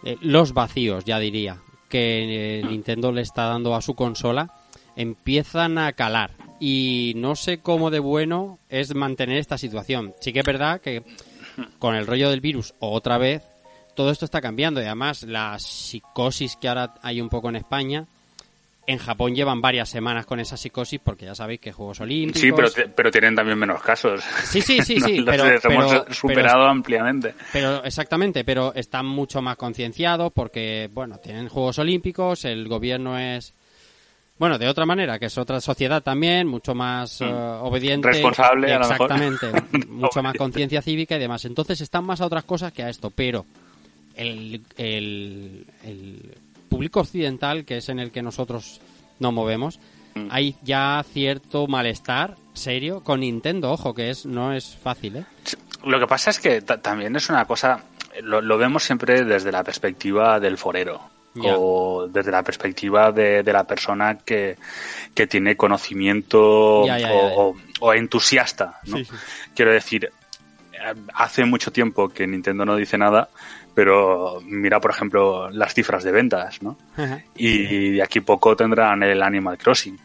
eh, 0.03 0.17
los 0.21 0.53
vacíos, 0.53 1.05
ya 1.05 1.19
diría, 1.19 1.57
que 1.87 2.59
eh, 2.59 2.63
Nintendo 2.63 3.11
le 3.13 3.21
está 3.21 3.43
dando 3.45 3.75
a 3.75 3.81
su 3.81 3.95
consola 3.95 4.49
empiezan 4.95 5.77
a 5.77 5.93
calar. 5.93 6.31
Y 6.65 7.11
no 7.17 7.35
sé 7.35 7.57
cómo 7.57 7.91
de 7.91 7.99
bueno 7.99 8.57
es 8.69 8.95
mantener 8.95 9.37
esta 9.37 9.57
situación. 9.57 10.13
Sí 10.21 10.31
que 10.31 10.39
es 10.39 10.45
verdad 10.45 10.79
que 10.79 11.03
con 11.77 11.93
el 11.93 12.07
rollo 12.07 12.29
del 12.29 12.39
virus 12.39 12.73
otra 12.79 13.17
vez 13.17 13.43
todo 13.95 14.09
esto 14.11 14.23
está 14.23 14.39
cambiando 14.39 14.81
y 14.81 14.85
además 14.85 15.23
la 15.23 15.59
psicosis 15.59 16.55
que 16.55 16.69
ahora 16.69 16.93
hay 17.01 17.19
un 17.19 17.27
poco 17.27 17.49
en 17.49 17.57
España 17.57 18.05
en 18.87 18.97
Japón 18.97 19.35
llevan 19.35 19.59
varias 19.61 19.89
semanas 19.89 20.25
con 20.25 20.39
esa 20.39 20.55
psicosis 20.55 21.01
porque 21.03 21.25
ya 21.25 21.35
sabéis 21.35 21.59
que 21.59 21.73
Juegos 21.73 21.99
Olímpicos 21.99 22.41
Sí, 22.41 22.51
pero, 22.53 22.71
te- 22.71 22.87
pero 22.87 23.11
tienen 23.11 23.35
también 23.35 23.57
menos 23.59 23.81
casos. 23.81 24.21
Sí, 24.45 24.61
sí, 24.61 24.81
sí, 24.83 24.99
sí, 25.05 25.17
Los 25.19 25.35
pero- 25.35 25.47
hemos 25.47 25.91
pero- 25.93 26.13
superado 26.13 26.65
ampliamente. 26.67 27.33
Pero 27.51 27.83
exactamente, 27.83 28.43
pero 28.45 28.73
están 28.73 29.05
mucho 29.05 29.41
más 29.41 29.57
concienciados 29.57 30.31
porque, 30.33 30.89
bueno, 30.93 31.17
tienen 31.17 31.49
Juegos 31.49 31.77
Olímpicos, 31.79 32.45
el 32.45 32.67
gobierno 32.69 33.17
es, 33.19 33.53
bueno, 34.37 34.57
de 34.57 34.67
otra 34.67 34.85
manera, 34.85 35.19
que 35.19 35.27
es 35.27 35.37
otra 35.37 35.61
sociedad 35.61 36.01
también, 36.03 36.47
mucho 36.47 36.73
más 36.75 37.21
eh, 37.21 37.25
obediente. 37.25 38.09
Responsable, 38.09 38.73
a 38.73 38.79
lo 38.79 38.87
mejor. 38.89 39.11
Exactamente, 39.11 39.87
mucho 39.87 40.21
más 40.23 40.35
conciencia 40.35 40.81
cívica 40.81 41.15
y 41.15 41.19
demás. 41.19 41.45
Entonces 41.45 41.79
están 41.81 42.03
más 42.03 42.19
a 42.21 42.25
otras 42.25 42.43
cosas 42.43 42.71
que 42.73 42.83
a 42.83 42.89
esto, 42.89 43.09
pero 43.11 43.45
el, 44.15 44.61
el, 44.77 45.65
el 45.83 46.37
público 46.69 47.01
occidental, 47.01 47.65
que 47.65 47.77
es 47.77 47.89
en 47.89 47.99
el 47.99 48.11
que 48.11 48.21
nosotros 48.21 48.81
nos 49.19 49.33
movemos, 49.33 49.79
Mm. 50.15 50.27
hay 50.29 50.55
ya 50.61 51.03
cierto 51.11 51.65
malestar 51.65 52.35
serio 52.53 53.01
con 53.03 53.21
Nintendo, 53.21 53.71
ojo, 53.71 53.95
que 53.95 54.11
es 54.11 54.27
no 54.27 54.53
es 54.53 54.75
fácil, 54.75 55.15
¿eh? 55.15 55.25
Lo 55.83 55.99
que 55.99 56.05
pasa 56.05 56.29
es 56.29 56.39
que 56.39 56.61
ta- 56.61 56.79
también 56.79 57.15
es 57.15 57.29
una 57.31 57.45
cosa, 57.45 57.83
lo, 58.21 58.39
lo 58.39 58.59
vemos 58.59 58.83
siempre 58.83 59.23
desde 59.25 59.51
la 59.51 59.63
perspectiva 59.63 60.39
del 60.39 60.59
forero. 60.59 61.01
O 61.41 62.07
desde 62.07 62.31
la 62.31 62.43
perspectiva 62.43 63.11
de, 63.11 63.41
de 63.41 63.53
la 63.53 63.63
persona 63.63 64.17
que, 64.19 64.57
que 65.15 65.27
tiene 65.27 65.55
conocimiento 65.55 66.81
o, 66.83 67.93
entusiasta. 67.93 68.79
¿no? 68.85 68.97
Quiero 69.55 69.71
decir, 69.71 70.11
eh, 70.73 70.93
hace 71.13 71.43
mucho 71.45 71.71
tiempo 71.71 72.09
que 72.09 72.27
Nintendo 72.27 72.65
no 72.65 72.75
dice 72.75 72.97
nada, 72.97 73.29
pero 73.73 74.41
mira, 74.45 74.79
por 74.79 74.91
ejemplo, 74.91 75.49
las 75.49 75.73
cifras 75.73 76.03
de 76.03 76.11
ventas, 76.11 76.61
¿no? 76.61 76.77
Ajá. 76.95 77.21
y 77.35 77.91
de 77.91 78.03
aquí 78.03 78.19
poco 78.19 78.55
tendrán 78.55 79.01
el 79.03 79.21
Animal 79.23 79.57
Crossing 79.57 79.99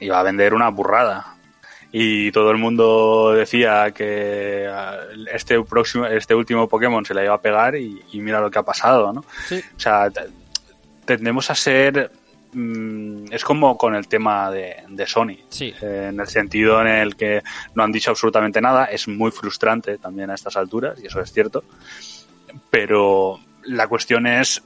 y 0.00 0.08
va 0.08 0.20
a 0.20 0.22
vender 0.24 0.54
una 0.54 0.68
burrada 0.70 1.36
y 1.92 2.32
todo 2.32 2.50
el 2.50 2.56
mundo 2.56 3.32
decía 3.34 3.90
que 3.92 4.66
ah, 4.68 4.96
este 5.32 5.62
próximo 5.62 6.06
este 6.06 6.34
último 6.34 6.66
Pokémon 6.66 7.04
se 7.04 7.12
la 7.12 7.22
iba 7.22 7.34
a 7.34 7.40
pegar 7.40 7.76
y, 7.76 8.00
y 8.12 8.20
mira 8.20 8.40
lo 8.40 8.50
que 8.50 8.58
ha 8.58 8.62
pasado 8.62 9.12
no 9.12 9.22
Sí. 9.46 9.62
o 9.76 9.80
sea 9.80 10.08
tendemos 11.04 11.50
a 11.50 11.54
ser 11.54 12.10
mm, 12.52 13.32
es 13.32 13.44
como 13.44 13.76
con 13.78 13.94
el 13.94 14.08
tema 14.08 14.50
de, 14.50 14.76
de 14.88 15.06
Sony 15.06 15.38
Sí. 15.48 15.72
eh, 15.82 16.08
en 16.12 16.20
el 16.20 16.26
sentido 16.26 16.80
en 16.80 16.86
el 16.88 17.16
que 17.16 17.42
no 17.74 17.82
han 17.82 17.92
dicho 17.92 18.10
absolutamente 18.10 18.60
nada 18.60 18.84
es 18.86 19.08
muy 19.08 19.30
frustrante 19.30 19.98
también 19.98 20.30
a 20.30 20.34
estas 20.34 20.56
alturas 20.56 20.98
y 21.02 21.06
eso 21.06 21.20
es 21.20 21.32
cierto 21.32 21.64
pero 22.70 23.38
la 23.64 23.86
cuestión 23.88 24.26
es 24.26 24.62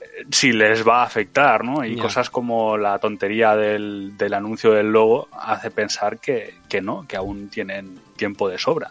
eh, 0.00 0.24
si 0.30 0.52
les 0.52 0.86
va 0.86 1.02
a 1.02 1.04
afectar, 1.06 1.64
¿no? 1.64 1.84
Y 1.84 1.96
cosas 1.96 2.28
como 2.30 2.76
la 2.76 2.98
tontería 2.98 3.56
del, 3.56 4.16
del 4.16 4.34
anuncio 4.34 4.72
del 4.72 4.90
logo 4.92 5.28
hace 5.32 5.70
pensar 5.70 6.18
que, 6.18 6.54
que 6.68 6.80
no, 6.82 7.06
que 7.08 7.16
aún 7.16 7.48
tienen 7.48 7.98
tiempo 8.16 8.48
de 8.48 8.58
sobra 8.58 8.90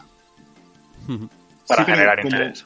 para 1.67 1.85
Sí, 1.85 1.91
generar 1.91 2.21
como- 2.21 2.35
interés. 2.35 2.65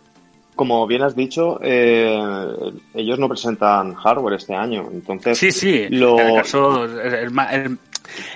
Como 0.55 0.87
bien 0.87 1.01
has 1.03 1.15
dicho, 1.15 1.59
eh, 1.61 2.73
ellos 2.93 3.19
no 3.19 3.27
presentan 3.27 3.93
hardware 3.95 4.35
este 4.35 4.55
año, 4.55 4.87
entonces 4.91 5.37
Sí, 5.37 5.51
sí, 5.51 5.87
lo- 5.89 6.17
en 6.19 6.27
el 6.29 6.35
caso 6.35 6.85
es, 6.85 7.13
es 7.13 7.31
más, 7.31 7.53
es- 7.53 7.71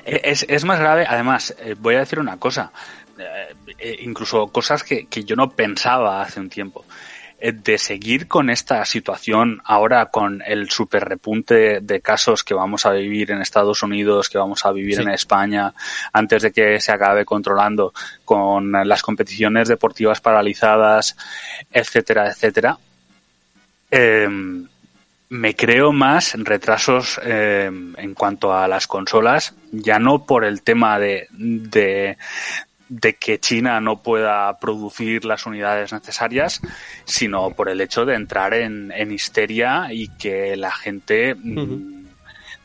es- 0.06 0.46
es 0.50 0.66
más 0.66 0.80
grave. 0.80 1.06
Además, 1.08 1.56
eh, 1.60 1.76
voy 1.80 1.96
a 1.96 2.00
decir 2.00 2.20
una 2.20 2.38
cosa, 2.38 2.72
eh, 3.18 3.54
eh, 3.78 3.98
incluso 4.02 4.48
cosas 4.48 4.84
que, 4.84 5.06
que 5.08 5.24
yo 5.24 5.36
no 5.36 5.50
pensaba 5.52 6.22
hace 6.22 6.40
un 6.40 6.50
tiempo. 6.50 6.84
Eh, 7.42 7.52
De 7.54 7.78
seguir 7.78 8.28
con 8.28 8.50
esta 8.50 8.84
situación 8.86 9.62
ahora 9.64 10.08
con 10.08 10.42
el 10.46 10.70
super 10.70 11.06
repunte 11.06 11.80
de 11.82 12.02
casos 12.02 12.44
que 12.44 12.54
vamos 12.54 12.86
a 12.86 12.92
vivir 12.92 13.32
en 13.32 13.42
Estados 13.42 13.82
Unidos, 13.84 14.30
que 14.30 14.38
vamos 14.38 14.66
a 14.66 14.72
vivir 14.72 14.96
Sí. 14.98 15.02
en 15.04 15.10
España, 15.10 15.74
antes 16.12 16.44
de 16.44 16.52
que 16.52 16.80
se 16.82 16.92
acabe 16.92 17.24
controlando 17.26 17.94
con 18.26 18.72
las 18.88 19.02
competiciones 19.02 19.68
deportivas 19.68 20.20
paralizadas, 20.22 21.16
etcétera, 21.72 22.28
etcétera. 22.30 22.78
Em, 23.92 24.68
me 25.30 25.56
creo 25.56 25.92
más 25.92 26.36
retrasos 26.38 27.20
eh, 27.24 27.70
en 27.98 28.14
cuanto 28.16 28.54
a 28.54 28.68
las 28.68 28.88
consolas, 28.88 29.54
ya 29.72 30.00
no 30.00 30.26
por 30.26 30.44
el 30.44 30.62
tema 30.64 30.98
de, 31.00 31.28
de, 31.32 32.18
de 32.90 33.16
que 33.16 33.40
China 33.40 33.80
no 33.80 34.02
pueda 34.02 34.58
producir 34.60 35.24
las 35.26 35.46
unidades 35.46 35.94
necesarias, 35.94 36.60
sino 37.06 37.52
por 37.52 37.70
el 37.70 37.82
hecho 37.82 38.04
de 38.06 38.16
entrar 38.16 38.54
en, 38.56 38.92
en 38.92 39.12
histeria 39.12 39.88
y 39.94 40.08
que 40.18 40.56
la 40.58 40.72
gente 40.72 41.34
Ujú. 41.34 41.82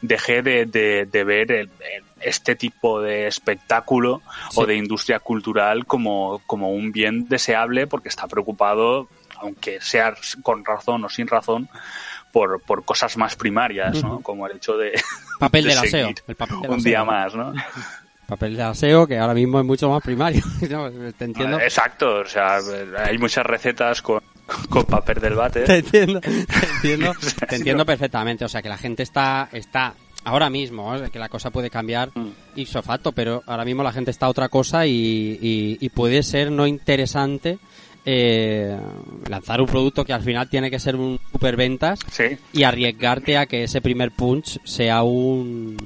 deje 0.00 0.42
de, 0.42 0.66
de- 0.66 1.06
de 1.06 1.24
ver 1.24 1.52
el- 1.52 1.70
el- 1.80 2.04
este 2.20 2.56
tipo 2.56 3.02
de 3.02 3.26
espectáculo 3.26 4.22
o 4.54 4.64
de 4.64 4.76
industria 4.76 5.18
cultural 5.20 5.84
como, 5.84 6.40
como 6.46 6.70
un 6.72 6.90
bien 6.90 7.28
deseable 7.28 7.86
porque 7.86 8.08
está 8.08 8.26
preocupado, 8.26 9.08
aunque 9.40 9.78
sea 9.82 10.14
con 10.42 10.64
razón 10.64 11.04
o 11.04 11.08
sin 11.10 11.26
razón, 11.26 11.68
por, 12.32 12.62
por 12.62 12.84
cosas 12.86 13.16
más 13.18 13.36
primarias, 13.36 14.02
¿no? 14.02 14.20
Como 14.22 14.46
el 14.46 14.56
hecho 14.56 14.76
de, 14.78 14.92
Papel 15.38 15.64
de 15.64 15.68
del 15.70 15.78
aseo. 15.78 15.90
seguir 16.06 16.16
El 16.26 16.34
papel 16.34 16.60
del 16.62 16.70
un 16.70 16.76
aseo. 16.78 16.90
día 16.90 17.04
más, 17.04 17.34
¿no? 17.34 17.52
Papel 18.34 18.56
de 18.56 18.62
aseo 18.62 19.06
que 19.06 19.18
ahora 19.18 19.34
mismo 19.34 19.60
es 19.60 19.64
mucho 19.66 19.88
más 19.88 20.02
primario. 20.02 20.42
No, 20.70 20.90
Te 21.12 21.24
entiendo. 21.24 21.58
Exacto, 21.60 22.16
o 22.20 22.24
sea, 22.24 22.58
hay 23.04 23.16
muchas 23.18 23.44
recetas 23.46 24.02
con, 24.02 24.20
con 24.68 24.84
papel 24.84 25.20
del 25.20 25.30
Te 25.32 25.36
váter. 25.38 25.70
entiendo, 25.70 26.20
te 26.20 26.30
entiendo, 26.76 27.12
te 27.48 27.56
entiendo 27.56 27.86
perfectamente. 27.86 28.44
O 28.44 28.48
sea, 28.48 28.60
que 28.62 28.68
la 28.68 28.76
gente 28.78 29.02
está, 29.04 29.48
está 29.52 29.94
ahora 30.24 30.50
mismo, 30.50 30.94
¿eh? 30.96 31.10
que 31.12 31.18
la 31.18 31.28
cosa 31.28 31.50
puede 31.50 31.70
cambiar 31.70 32.10
Mm. 32.14 32.28
ipso 32.56 32.82
facto, 32.82 33.12
pero 33.12 33.42
ahora 33.46 33.64
mismo 33.64 33.82
la 33.82 33.92
gente 33.92 34.10
está 34.10 34.26
a 34.26 34.30
otra 34.30 34.48
cosa 34.48 34.86
y, 34.86 34.90
y- 35.40 35.78
y 35.80 35.88
puede 35.90 36.22
ser 36.22 36.50
no 36.50 36.66
interesante 36.66 37.58
eh, 38.06 38.76
lanzar 39.28 39.60
un 39.60 39.66
producto 39.66 40.04
que 40.04 40.12
al 40.12 40.22
final 40.22 40.48
tiene 40.50 40.70
que 40.70 40.78
ser 40.78 40.96
un 40.96 41.18
superventas 41.32 41.98
Sí. 42.10 42.24
y 42.52 42.62
arriesgarte 42.64 43.38
a 43.38 43.46
que 43.46 43.64
ese 43.64 43.80
primer 43.80 44.10
punch 44.12 44.58
sea 44.64 45.02
un... 45.02 45.76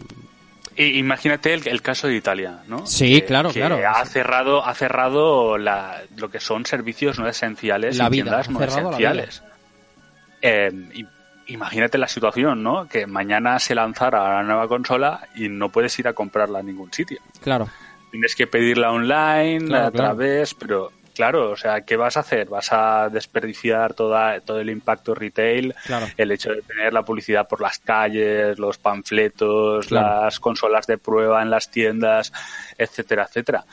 Y 0.81 0.97
imagínate 0.99 1.53
el, 1.55 1.67
el 1.67 1.83
caso 1.83 2.07
de 2.07 2.15
Italia, 2.15 2.61
¿no? 2.69 2.87
Sí, 2.87 3.21
Que- 3.21 3.27
claro, 3.27 3.51
que 3.51 3.59
claro. 3.59 3.81
Ha 3.87 4.05
cerrado, 4.07 4.65
ha 4.65 4.75
cerrado 4.75 5.59
la, 5.59 6.03
lo 6.17 6.31
que 6.31 6.39
son 6.39 6.65
servicios 6.65 7.19
no 7.19 7.27
esenciales 7.29 7.97
La 7.99 8.09
vida, 8.09 8.23
tiendas 8.25 8.49
no 8.49 8.61
la 8.61 8.67
esenciales. 8.67 9.43
Eh, 10.41 10.71
imagínate 11.49 11.99
la 11.99 12.07
situación, 12.09 12.63
¿no? 12.63 12.87
Que 12.87 13.07
mañana 13.07 13.59
se 13.59 13.75
lanzara 13.75 14.35
la 14.37 14.43
nueva 14.45 14.69
consola 14.69 15.27
y 15.35 15.49
no 15.49 15.69
puedes 15.71 15.99
ir 15.99 16.07
a 16.07 16.13
comprarla 16.13 16.61
a 16.61 16.63
ningún 16.63 16.93
sitio. 16.93 17.19
Claro, 17.43 17.69
Tienes 18.11 18.35
que 18.35 18.47
pedirla 18.47 18.91
online 18.93 19.67
Claro, 19.67 19.87
a 19.89 19.91
claro. 19.91 20.07
través, 20.17 20.55
pero 20.55 20.93
claro, 21.19 21.51
o 21.51 21.57
sea, 21.57 21.81
¿qué 21.81 21.97
vas 21.97 22.17
a 22.17 22.21
hacer? 22.21 22.49
¿Vas 22.49 22.73
a 22.73 23.09
desperdiciar 23.09 23.93
toda, 23.93 24.39
todo 24.39 24.61
el 24.61 24.71
impacto 24.71 25.17
retail? 25.17 25.75
claro. 25.85 26.07
el 26.17 26.31
hecho 26.31 26.53
de 26.53 26.63
tener 26.63 26.93
la 26.93 27.03
publicidad 27.05 27.49
por 27.49 27.61
las 27.61 27.81
calles, 27.81 28.57
los 28.61 28.79
panfletos, 28.79 29.89
Claro. 29.89 30.27
las 30.27 30.39
consolas 30.39 30.87
de 30.87 30.97
prueba 30.97 31.43
en 31.43 31.51
las 31.51 31.73
tiendas, 31.73 32.33
etcétera, 32.79 33.25
etcétera. 33.25 33.65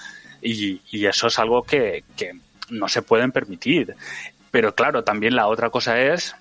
Y, 0.41 0.81
y 0.89 1.05
eso 1.05 1.27
es 1.27 1.37
algo 1.37 1.61
que, 1.61 2.03
que 2.17 2.31
no 2.71 2.87
se 2.87 3.03
pueden 3.03 3.31
permitir. 3.31 3.95
Pero 4.49 4.73
claro, 4.73 5.03
también 5.03 5.35
la 5.35 5.45
otra 5.45 5.69
cosa 5.69 5.99
es 6.01 6.35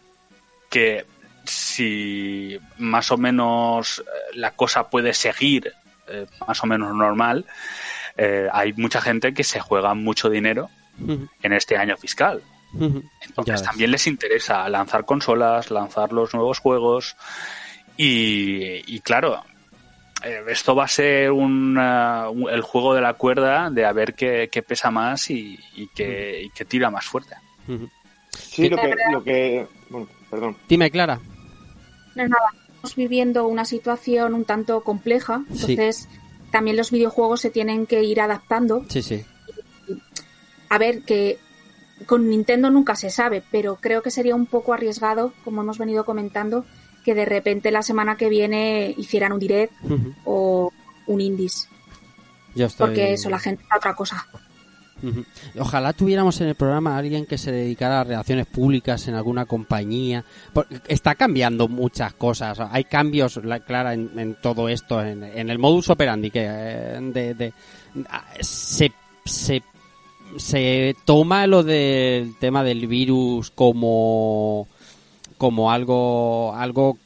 que 0.70 1.04
si 1.44 2.58
más 2.78 3.10
o 3.10 3.18
menos 3.18 3.98
eh, 4.00 4.36
la 4.36 4.52
cosa 4.52 4.88
puede 4.88 5.12
seguir 5.12 5.70
eh, 6.08 6.24
más 6.46 6.64
o 6.64 6.66
menos 6.66 6.94
normal, 6.94 7.44
eh, 8.16 8.48
hay 8.50 8.72
mucha 8.72 9.02
gente 9.02 9.34
que 9.34 9.44
se 9.44 9.60
juega 9.60 9.92
mucho 9.92 10.30
dinero 10.30 10.70
En 11.42 11.52
este 11.52 11.76
año 11.76 11.96
fiscal. 11.96 12.42
Entonces 13.22 13.62
también 13.62 13.90
les 13.90 14.06
interesa 14.06 14.68
lanzar 14.68 15.04
consolas, 15.04 15.70
lanzar 15.70 16.12
los 16.12 16.34
nuevos 16.34 16.58
juegos 16.58 17.16
y, 17.96 18.82
y 18.92 19.00
claro, 19.00 19.42
eh, 20.24 20.42
esto 20.48 20.74
va 20.74 20.84
a 20.84 20.88
ser 20.88 21.30
un, 21.30 21.78
uh, 21.78 22.30
un- 22.30 22.50
el 22.50 22.62
juego 22.62 22.94
de 22.94 23.00
la 23.00 23.14
cuerda 23.14 23.70
de 23.70 23.84
a 23.84 23.92
ver 23.92 24.14
qué, 24.14 24.48
qué 24.50 24.62
pesa 24.62 24.90
más 24.90 25.30
y, 25.30 25.56
y 25.76 25.86
qué, 25.94 26.42
y 26.44 26.50
qué 26.50 26.64
tira 26.64 26.90
más 26.90 27.04
fuerte. 27.04 27.36
Sí 28.32 28.68
lo 28.68 28.76
que, 28.76 28.94
lo 29.12 29.22
que 29.22 29.66
bueno, 29.90 30.08
perdón. 30.28 30.56
Dime, 30.68 30.90
Clara. 30.90 31.20
No 32.16 32.26
nada, 32.28 32.48
estamos 32.66 32.96
viviendo 32.96 33.46
una 33.46 33.64
situación 33.64 34.34
un 34.34 34.44
tanto 34.44 34.80
compleja, 34.82 35.42
Sí. 35.54 35.72
entonces 35.72 36.08
también 36.50 36.76
los 36.76 36.90
videojuegos 36.90 37.40
se 37.40 37.50
tienen 37.50 37.86
que 37.86 38.02
ir 38.02 38.20
adaptando. 38.20 38.84
Sí, 38.88 39.00
sí. 39.02 39.24
A 40.74 40.78
ver, 40.78 41.02
que 41.02 41.38
con 42.06 42.28
Nintendo 42.28 42.68
nunca 42.68 42.96
se 42.96 43.10
sabe, 43.10 43.44
pero 43.52 43.76
creo 43.76 44.02
que 44.02 44.10
sería 44.10 44.34
un 44.34 44.46
poco 44.46 44.74
arriesgado, 44.74 45.32
como 45.44 45.62
hemos 45.62 45.78
venido 45.78 46.04
comentando, 46.04 46.64
que 47.04 47.14
de 47.14 47.24
repente 47.24 47.70
la 47.70 47.82
semana 47.82 48.16
que 48.16 48.28
viene 48.28 48.92
hicieran 48.96 49.32
un 49.32 49.38
direct 49.38 49.72
o 50.24 50.72
un 51.06 51.20
indies, 51.20 51.68
estoy... 52.56 52.86
porque 52.88 53.12
eso, 53.12 53.30
la 53.30 53.38
gente 53.38 53.62
a 53.70 53.76
otra 53.76 53.94
cosa. 53.94 54.26
Ojalá 55.58 55.92
tuviéramos 55.92 56.40
en 56.40 56.48
el 56.48 56.54
programa 56.54 56.94
a 56.94 56.98
alguien 56.98 57.26
que 57.26 57.36
se 57.36 57.52
dedicara 57.52 58.00
a 58.00 58.04
relaciones 58.04 58.46
públicas 58.46 59.06
en 59.06 59.14
alguna 59.14 59.44
compañía. 59.44 60.24
Porque 60.52 60.80
está 60.88 61.14
cambiando 61.14 61.68
muchas 61.68 62.14
cosas. 62.14 62.58
Hay 62.70 62.84
cambios, 62.84 63.36
la- 63.44 63.60
Clara, 63.60 63.92
en, 63.92 64.18
en 64.18 64.34
todo 64.40 64.68
esto, 64.68 65.02
en, 65.02 65.22
en 65.22 65.50
el 65.50 65.58
modus 65.58 65.90
operandi 65.90 66.30
que 66.30 66.46
eh, 66.48 66.98
de, 67.12 67.34
de- 67.34 67.52
se, 68.40 68.92
se 69.24 69.62
se 70.36 70.96
toma 71.04 71.46
lo 71.46 71.62
del 71.62 72.36
tema 72.38 72.64
del 72.64 72.86
virus 72.86 73.50
como 73.50 74.68
como 75.38 75.70
algo 75.70 76.54
algo 76.54 76.98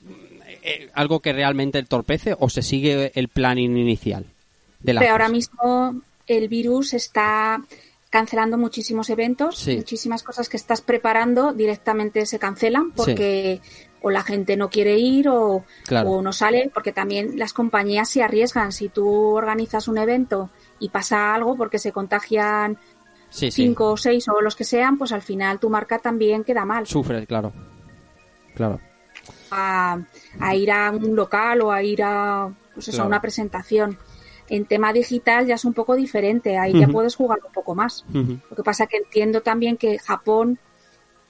eh, 0.63 0.91
algo 0.95 1.21
que 1.21 1.33
realmente 1.33 1.79
entorpece 1.79 2.37
o 2.39 2.49
se 2.49 2.63
sigue 2.63 3.13
el 3.15 3.29
planning 3.29 3.77
inicial 3.77 4.27
de 4.81 4.93
la 4.93 5.01
Pero 5.01 5.13
ahora 5.13 5.29
mismo 5.29 6.03
el 6.27 6.49
virus 6.49 6.95
está 6.95 7.63
cancelando 8.11 8.57
muchísimos 8.57 9.11
eventos, 9.11 9.67
muchísimas 9.69 10.23
cosas 10.23 10.49
que 10.49 10.57
estás 10.57 10.81
preparando 10.81 11.53
directamente 11.53 12.25
se 12.25 12.39
cancelan 12.39 12.93
porque 12.93 13.61
o 14.01 14.11
la 14.11 14.23
gente 14.23 14.57
no 14.57 14.71
quiere 14.71 14.99
ir 14.99 15.29
o, 15.29 15.65
o, 15.91 16.23
no 16.23 16.33
sale, 16.33 16.71
porque 16.73 16.93
también 16.93 17.39
las 17.39 17.53
compañías 17.53 18.09
se 18.09 18.23
arriesgan. 18.23 18.73
Si 18.73 18.89
tú 18.89 19.37
organizas 19.37 19.89
un 19.89 19.99
evento 19.99 20.51
y 20.79 20.91
pasa 20.91 21.35
algo 21.35 21.57
porque 21.57 21.79
se 21.79 21.93
contagian 21.93 22.79
cinco 23.31 23.93
o 23.93 23.97
seis 23.97 24.29
o 24.29 24.41
los 24.41 24.57
que 24.57 24.65
sean, 24.65 24.99
pues 24.99 25.13
al 25.13 25.23
final 25.23 25.59
tu 25.59 25.71
marca 25.71 25.99
también 25.99 26.45
queda 26.45 26.65
mal. 26.65 26.87
Sufre, 26.87 27.27
claro. 27.27 27.53
Claro. 28.55 28.81
A, 29.51 29.99
ir 30.55 30.71
a 30.71 30.91
un 30.91 31.15
local 31.15 31.63
o 31.63 31.73
a 31.73 31.83
ir 31.83 32.03
a, 32.03 32.51
pues 32.75 32.89
eso, 32.89 33.03
a 33.03 33.07
una 33.07 33.21
presentación. 33.21 33.99
En 34.49 34.65
tema 34.65 34.93
digital 34.93 35.47
ya 35.47 35.55
es 35.55 35.65
un 35.65 35.75
poco 35.75 35.95
diferente, 35.95 36.57
ahí 36.57 36.79
ya 36.79 36.89
puedes 36.89 37.15
jugar 37.15 37.39
un 37.47 37.53
poco 37.53 37.75
más. 37.75 38.05
Lo 38.13 38.57
que 38.57 38.63
pasa 38.63 38.87
que 38.87 38.97
entiendo 38.97 39.43
también 39.43 39.77
que 39.77 39.99
Japón, 39.99 40.59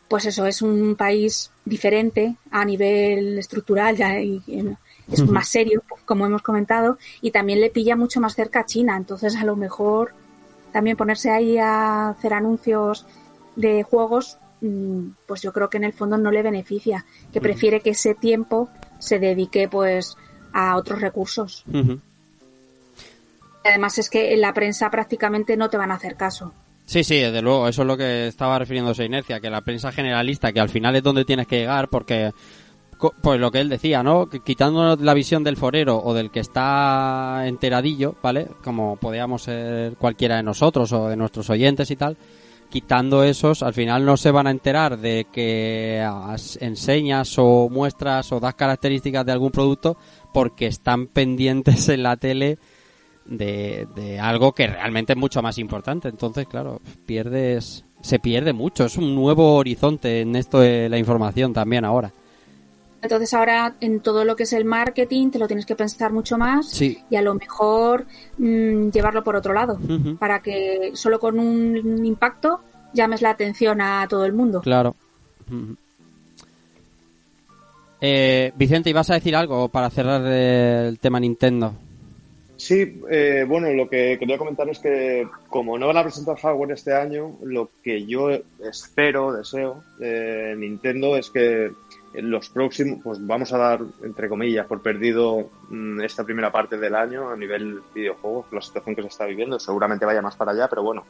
pues 0.09 0.25
eso, 0.25 0.47
es 0.47 0.63
un 0.63 0.95
país 0.97 1.51
diferente 1.65 2.37
a 2.51 2.65
nivel 2.65 3.39
estructural 3.39 3.97
ya 3.97 4.21
y, 4.21 4.43
es 5.11 5.27
más 5.29 5.49
serio, 5.49 5.83
como 6.05 6.27
hemos 6.27 6.43
comentado, 6.43 6.99
y 7.21 7.31
también 7.31 7.61
le 7.61 7.71
pilla 7.71 7.97
mucho 7.97 8.21
más 8.21 8.35
cerca 8.35 8.61
a 8.61 8.67
China. 8.67 8.97
Entonces, 8.97 9.37
a 9.37 9.45
lo 9.45 9.57
mejor 9.57 10.15
también 10.73 10.97
ponerse 10.97 11.31
ahí 11.31 11.59
a 11.59 12.11
hacer 12.11 12.33
anuncios 12.33 13.07
de 13.57 13.83
juegos, 13.83 14.39
mm, 14.61 15.11
pues 15.27 15.43
yo 15.43 15.53
creo 15.53 15.69
que 15.71 15.79
en 15.79 15.85
el 15.85 15.93
fondo 15.93 16.17
no 16.19 16.31
le 16.31 16.43
beneficia, 16.43 17.05
que 17.33 17.41
prefiere 17.41 17.81
que 17.81 17.91
ese 17.91 18.15
tiempo 18.15 18.69
se 18.99 19.19
dedique 19.19 19.69
pues 19.69 20.17
a 20.53 20.77
otros 20.77 21.01
recursos. 21.01 21.65
Además 23.65 23.99
es 23.99 24.09
que 24.09 24.33
en 24.33 24.41
la 24.41 24.55
prensa 24.55 24.91
prácticamente 24.91 25.57
no 25.57 25.69
te 25.69 25.77
van 25.77 25.91
a 25.91 25.95
hacer 25.95 26.17
caso. 26.17 26.53
Sí, 26.89 27.05
sí, 27.05 27.17
desde 27.17 27.43
luego, 27.43 27.69
eso 27.69 27.83
es 27.83 27.87
lo 27.87 27.99
que 27.99 28.29
estaba 28.29 28.59
refiriéndose 28.59 29.05
Inercia, 29.05 29.41
que 29.41 29.51
la 29.51 29.61
prensa 29.61 29.93
generalista, 29.93 30.55
que 30.55 30.61
al 30.61 30.71
final 30.71 30.97
es 30.97 31.03
donde 31.03 31.27
tienes 31.27 31.47
que 31.47 31.59
llegar, 31.59 31.89
porque, 31.89 32.33
pues 32.99 33.41
lo 33.41 33.51
que 33.51 33.61
él 33.61 33.69
decía, 33.69 34.03
¿no? 34.03 34.29
Quitando 34.29 34.97
la 34.97 35.15
visión 35.15 35.45
del 35.45 35.57
forero 35.57 36.01
o 36.03 36.15
del 36.15 36.31
que 36.31 36.41
está 36.41 37.45
enteradillo, 37.47 38.17
¿vale? 38.23 38.49
Como 38.63 38.97
podíamos 38.97 39.43
ser 39.43 39.97
cualquiera 39.97 40.37
de 40.37 40.43
nosotros 40.43 40.93
o 40.93 41.09
de 41.09 41.17
nuestros 41.17 41.49
oyentes 41.51 41.91
y 41.91 41.97
tal, 41.97 42.17
quitando 42.69 43.23
esos, 43.23 43.63
al 43.63 43.75
final 43.75 44.05
no 44.05 44.17
se 44.17 44.31
van 44.31 44.47
a 44.47 44.51
enterar 44.51 44.99
de 44.99 45.27
que 45.33 46.05
enseñas 46.61 47.35
o 47.39 47.69
muestras 47.71 48.33
o 48.33 48.41
das 48.41 48.55
características 48.55 49.25
de 49.25 49.33
algún 49.33 49.51
producto 49.51 49.97
porque 50.33 50.67
están 50.67 51.07
pendientes 51.07 51.89
en 51.89 52.03
la 52.03 52.17
tele 52.17 52.59
de, 53.25 54.19
algo 54.21 54.53
que 54.53 54.67
realmente 54.67 55.13
es 55.13 55.19
mucho 55.19 55.43
más 55.43 55.59
importante. 55.59 56.09
Entonces, 56.09 56.47
claro, 56.47 56.81
pierdes, 57.07 57.85
se 58.01 58.19
pierde 58.19 58.53
mucho. 58.53 58.85
Es 58.87 58.97
un 58.97 59.15
nuevo 59.15 59.55
horizonte 59.57 60.21
en 60.21 60.37
esto 60.37 60.61
de 60.61 60.89
la 60.89 60.99
información 60.99 61.53
también 61.53 61.85
ahora. 61.85 62.13
Entonces 63.01 63.33
ahora 63.33 63.75
en 63.81 64.01
todo 64.01 64.25
lo 64.25 64.35
que 64.35 64.43
es 64.43 64.53
el 64.53 64.65
marketing 64.65 65.31
te 65.31 65.39
lo 65.39 65.47
tienes 65.47 65.67
que 65.67 65.77
pensar 65.77 66.13
mucho 66.13 66.37
más 66.37 66.81
y 66.83 67.17
a 67.17 67.23
lo 67.23 67.35
mejor 67.35 68.07
mm, 68.39 68.89
llevarlo 68.91 69.23
por 69.23 69.37
otro 69.37 69.53
lado 69.53 69.79
para 70.19 70.41
que 70.41 70.91
solo 70.95 71.21
con 71.21 71.39
un 71.39 72.05
impacto 72.05 72.61
llames 72.93 73.23
la 73.23 73.31
atención 73.31 73.81
a 73.81 74.07
todo 74.09 74.25
el 74.25 74.33
mundo. 74.33 74.61
Claro. 74.63 74.97
eh, 78.01 78.53
Vicente, 78.57 78.91
¿ibas 78.91 79.11
a 79.11 79.15
decir 79.15 79.37
algo 79.37 79.69
para 79.69 79.91
cerrar 79.91 80.25
el 80.27 80.99
tema 80.99 81.21
Nintendo? 81.21 81.75
Sí, 82.59 83.01
eh, 83.09 83.45
bueno, 83.47 83.73
lo 83.73 83.89
que 83.89 84.17
quería 84.19 84.37
comentar 84.37 84.69
es 84.69 84.81
que 84.81 85.29
como 85.49 85.79
no 85.79 85.87
van 85.87 85.97
a 85.97 86.03
presentar 86.03 86.37
hardware 86.37 86.73
este 86.73 86.93
año, 86.93 87.39
lo 87.41 87.71
que 87.85 88.05
yo 88.05 88.31
espero, 88.69 89.33
deseo 89.33 89.85
de 90.01 90.57
Nintendo 90.59 91.17
es 91.17 91.31
que 91.31 91.71
en 92.19 92.31
los 92.31 92.49
próximos, 92.51 93.01
pues 93.03 93.25
vamos 93.27 93.53
a 93.53 93.59
dar, 93.59 93.81
entre 94.03 94.29
comillas, 94.29 94.67
por 94.67 94.83
perdido 94.83 95.51
mm, 95.71 96.01
esta 96.01 96.25
primera 96.25 96.51
parte 96.51 96.77
del 96.77 96.95
año 96.95 97.31
a 97.31 97.37
nivel 97.37 97.81
videojuegos, 97.95 98.47
la 98.53 98.61
situación 98.61 98.97
que 98.97 99.03
se 99.03 99.09
está 99.09 99.25
viviendo, 99.27 99.59
seguramente 99.59 100.05
vaya 100.05 100.23
más 100.23 100.37
para 100.37 100.53
allá, 100.53 100.69
pero 100.69 100.83
bueno, 100.83 101.05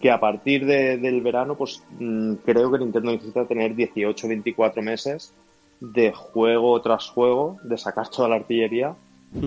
que 0.00 0.10
a 0.10 0.18
partir 0.18 0.64
del 0.66 1.20
verano, 1.20 1.54
pues 1.54 1.82
mm, 1.98 2.34
creo 2.44 2.70
que 2.72 2.78
Nintendo 2.78 3.12
necesita 3.12 3.44
tener 3.46 3.74
18, 3.74 4.28
24 4.28 4.82
meses 4.82 5.34
de 5.80 6.12
juego 6.12 6.80
tras 6.80 7.08
juego, 7.08 7.58
de 7.62 7.76
sacar 7.76 8.08
toda 8.08 8.28
la 8.28 8.36
artillería 8.36 8.94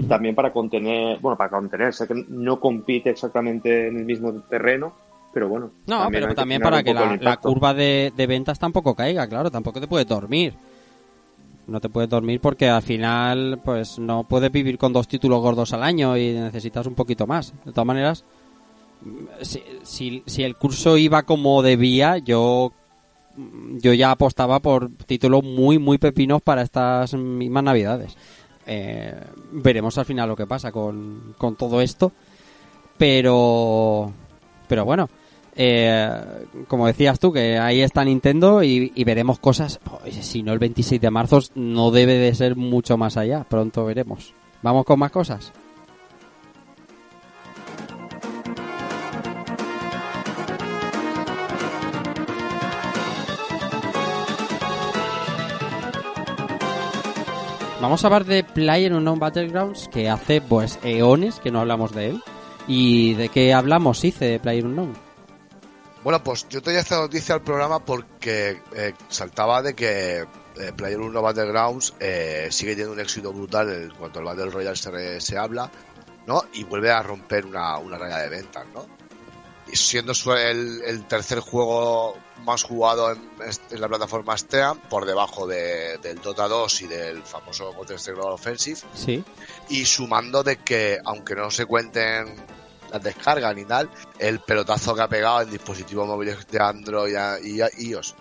también 0.08 0.36
para 0.36 0.54
contener, 0.54 1.20
bueno, 1.20 1.38
para 1.38 1.50
contener, 1.50 1.94
sé 1.94 2.08
que 2.08 2.14
no 2.30 2.60
compite 2.60 3.10
exactamente 3.10 3.88
en 3.88 3.98
el 3.98 4.06
mismo 4.06 4.32
terreno, 4.42 4.94
pero 5.34 5.50
bueno. 5.50 5.72
No, 5.88 6.08
pero 6.12 6.36
también 6.36 6.62
para 6.62 6.84
que 6.84 6.94
la, 6.94 7.38
curva 7.38 7.74
de, 7.74 8.14
ventas 8.28 8.60
tampoco 8.60 8.96
caiga, 8.96 9.28
claro, 9.28 9.50
tampoco 9.50 9.82
te 9.82 9.88
puede 9.88 10.06
dormir. 10.06 10.54
No 11.68 11.80
te 11.80 11.90
puedes 11.90 12.10
dormir 12.10 12.42
porque 12.42 12.70
al 12.70 12.82
final, 12.82 13.62
pues 13.64 14.00
no 14.00 14.24
puedes 14.24 14.52
vivir 14.52 14.78
con 14.78 14.94
dos 14.94 15.08
títulos 15.08 15.42
gordos 15.42 15.74
al 15.74 15.84
año 15.84 16.18
y 16.18 16.34
necesitas 16.34 16.88
un 16.88 16.96
poquito 16.96 17.28
más. 17.28 17.54
De 17.66 17.72
todas 17.72 17.86
maneras, 17.86 18.26
si, 19.42 20.24
si, 20.26 20.44
el 20.44 20.56
curso 20.56 20.98
iba 20.98 21.24
como 21.24 21.62
debía, 21.62 22.18
yo 22.18 22.74
yo 23.78 23.94
ya 23.94 24.12
apostaba 24.12 24.60
por 24.60 24.90
títulos 25.06 25.44
muy, 25.44 25.80
muy 25.80 25.98
pepinos 25.98 26.42
para 26.42 26.64
estas 26.64 27.14
mismas 27.14 27.64
navidades. 27.64 28.18
Eh, 28.66 29.16
veremos 29.52 29.98
al 29.98 30.06
final 30.06 30.30
lo 30.30 30.36
que 30.36 30.48
pasa 30.48 30.72
con, 30.72 31.36
con 31.38 31.56
todo 31.56 31.82
esto. 31.82 32.12
Pero, 32.98 34.12
pero 34.68 34.86
bueno, 34.86 35.10
eh, 35.56 36.46
como 36.68 36.88
decías 36.88 37.20
tú, 37.20 37.34
que 37.34 37.58
ahí 37.58 37.82
está 37.82 38.04
Nintendo 38.04 38.64
y, 38.64 39.04
veremos 39.04 39.40
cosas. 39.40 39.80
Si 40.22 40.44
no, 40.44 40.54
el 40.54 40.60
26 40.60 41.02
de 41.02 41.12
marzo 41.12 41.40
no 41.56 41.92
debe 41.92 42.14
de 42.14 42.34
ser 42.36 42.56
mucho 42.56 42.98
más 42.98 43.18
allá. 43.18 43.44
Pronto 43.44 43.86
veremos. 43.86 44.34
¿Vamos 44.62 44.86
con 44.86 45.00
más 45.00 45.12
cosas? 45.12 45.52
Vamos 57.82 58.04
a 58.04 58.08
hablar 58.08 58.26
de 58.26 58.44
Player 58.44 58.94
Unknown 58.94 59.18
Battlegrounds, 59.18 59.88
que 59.88 60.08
hace 60.08 60.40
pues 60.40 60.78
eones 60.84 61.40
que 61.40 61.50
no 61.50 61.62
hablamos 61.62 61.92
de 61.94 62.12
él. 62.12 62.24
¿Y 62.68 63.16
de 63.16 63.30
qué 63.30 63.56
hablamos, 63.56 64.06
hice 64.06 64.26
de 64.26 64.40
Player 64.40 64.68
Unknown? 64.68 64.94
Bueno, 66.04 66.24
pues 66.24 66.48
yo 66.50 66.62
traía 66.62 66.80
esta 66.80 66.98
noticia 66.98 67.36
al 67.36 67.42
programa 67.42 67.84
porque 67.86 68.62
eh, 68.76 68.94
saltaba 69.08 69.62
de 69.62 69.76
que 69.76 70.26
eh, 70.58 70.74
Player 70.76 71.00
Unknown 71.00 71.24
Battlegrounds 71.24 71.94
eh, 72.00 72.48
sigue 72.50 72.72
teniendo 72.72 72.94
un 72.94 73.00
éxito 73.00 73.32
brutal 73.32 73.70
en 73.70 73.92
cuanto 73.92 74.20
al 74.20 74.26
Battle 74.26 74.50
Royale 74.50 74.76
se, 74.76 75.22
se 75.22 75.38
habla, 75.38 75.72
¿no? 76.26 76.44
Y 76.54 76.64
vuelve 76.64 76.92
a 76.92 77.04
romper 77.04 77.46
una, 77.46 77.78
una 77.78 77.98
raya 77.98 78.18
de 78.18 78.30
ventas, 78.30 78.66
¿no? 78.74 78.86
Y 79.72 79.76
siendo 79.76 80.14
el, 80.36 80.82
el 80.84 81.08
tercer 81.08 81.40
juego 81.40 82.18
más 82.44 82.64
jugado 82.64 83.12
en, 83.12 83.80
la 83.80 83.88
plataforma 83.88 84.38
Steam, 84.38 84.80
por 84.90 85.06
debajo 85.06 85.46
de, 85.46 85.98
del 86.00 86.20
Dota 86.20 86.48
2 86.48 86.82
y 86.82 86.88
del 86.88 87.24
famoso 87.24 87.72
Counter-Strike 87.74 88.18
Global 88.18 88.34
Offensive. 88.34 88.80
Sí. 88.96 89.24
Y 89.70 89.86
sumando 89.86 90.44
de 90.44 90.58
que, 90.58 91.00
aunque 91.06 91.36
no 91.36 91.52
se 91.52 91.66
cuenten 91.68 92.36
las 92.92 93.04
descargas 93.04 93.56
ni 93.56 93.66
tal, 93.66 93.90
el 94.20 94.40
pelotazo 94.42 94.94
que 94.94 95.02
ha 95.02 95.08
pegado 95.08 95.42
en 95.42 95.52
dispositivos 95.52 96.08
móviles 96.08 96.48
de 96.48 96.60
Android 96.62 97.16
y 97.44 97.62
iOS. 97.88 98.16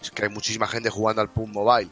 Es 0.00 0.10
que 0.10 0.24
hay 0.24 0.28
muchísima 0.28 0.66
gente 0.66 0.90
jugando 0.90 1.22
al 1.22 1.32
PUM 1.32 1.52
Mobile. 1.52 1.90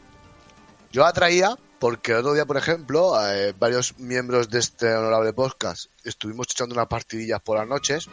Yo 0.91 1.03
la 1.03 1.13
traía 1.13 1.57
porque 1.79 2.15
otro 2.15 2.33
día, 2.33 2.45
por 2.45 2.57
ejemplo, 2.57 3.13
eh, 3.29 3.53
varios 3.57 3.99
miembros 3.99 4.49
de 4.49 4.59
este 4.59 4.93
honorable 4.93 5.33
podcast 5.33 5.91
estuvimos 6.03 6.47
echando 6.49 6.73
unas 6.73 6.87
partidillas 6.87 7.41
por 7.41 7.57
las 7.57 7.67
noches 7.67 8.09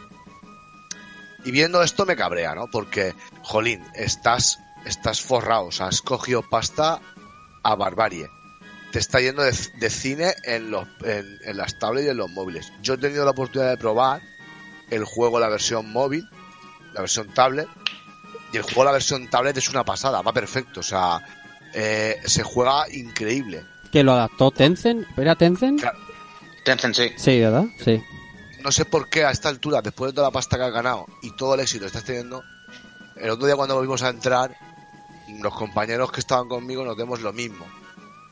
y 1.43 1.51
viendo 1.51 1.81
esto 1.81 2.05
me 2.05 2.15
cabrea, 2.15 2.55
¿no? 2.55 2.67
Porque, 2.71 3.13
jolín, 3.43 3.83
estás, 3.93 4.59
estás 4.85 5.21
forrado, 5.21 5.65
o 5.65 5.71
sea, 5.71 5.87
has 5.87 6.01
cogido 6.01 6.43
pasta 6.47 6.99
a 7.63 7.75
barbarie. 7.75 8.29
Te 8.95 8.99
está 8.99 9.19
yendo 9.19 9.43
de, 9.43 9.89
cine 9.89 10.35
en, 10.43 10.71
los, 10.71 10.87
en, 11.03 11.57
las 11.57 11.77
tablets 11.77 12.07
y 12.07 12.09
en 12.11 12.15
los 12.15 12.31
móviles. 12.31 12.71
Yo 12.81 12.93
he 12.93 12.97
tenido 12.97 13.25
la 13.25 13.31
oportunidad 13.31 13.71
de 13.71 13.75
probar 13.75 14.21
el 14.89 15.03
juego, 15.03 15.37
la 15.37 15.49
versión 15.49 15.91
móvil, 15.91 16.29
la 16.93 17.01
versión 17.01 17.27
tablet, 17.33 17.67
y 18.53 18.55
el 18.55 18.63
juego, 18.63 18.85
la 18.85 18.93
versión 18.93 19.27
tablet 19.27 19.57
es 19.57 19.67
una 19.67 19.83
pasada, 19.83 20.21
va 20.21 20.31
perfecto, 20.31 20.79
o 20.79 20.83
sea, 20.83 21.19
eh, 21.73 22.21
se 22.23 22.43
juega 22.43 22.89
increíble. 22.89 23.65
¿Que 23.91 24.01
lo 24.01 24.13
adaptó 24.13 24.51
Tencent? 24.51 25.05
¿Era 25.17 25.35
Tencent? 25.35 25.83
Tencent, 26.63 26.95
sí. 26.95 27.11
Sí, 27.17 27.41
¿verdad? 27.41 27.65
Sí 27.83 28.01
no 28.63 28.71
sé 28.71 28.85
por 28.85 29.09
qué 29.09 29.25
a 29.25 29.31
esta 29.31 29.49
altura, 29.49 29.81
después 29.81 30.11
de 30.11 30.15
toda 30.15 30.29
la 30.29 30.31
pasta 30.31 30.55
que 30.55 30.63
has 30.63 30.71
ganado 30.71 31.05
y 31.21 31.35
todo 31.35 31.53
el 31.53 31.59
éxito 31.59 31.81
que 31.81 31.87
estás 31.87 32.05
teniendo, 32.05 32.45
el 33.17 33.29
otro 33.29 33.45
día 33.45 33.57
cuando 33.57 33.75
volvimos 33.75 34.01
a 34.03 34.09
entrar, 34.09 34.57
los 35.41 35.53
compañeros 35.53 36.13
que 36.13 36.21
estaban 36.21 36.47
conmigo 36.47 36.85
nos 36.85 36.95
vemos 36.95 37.21
lo 37.21 37.33
mismo. 37.33 37.65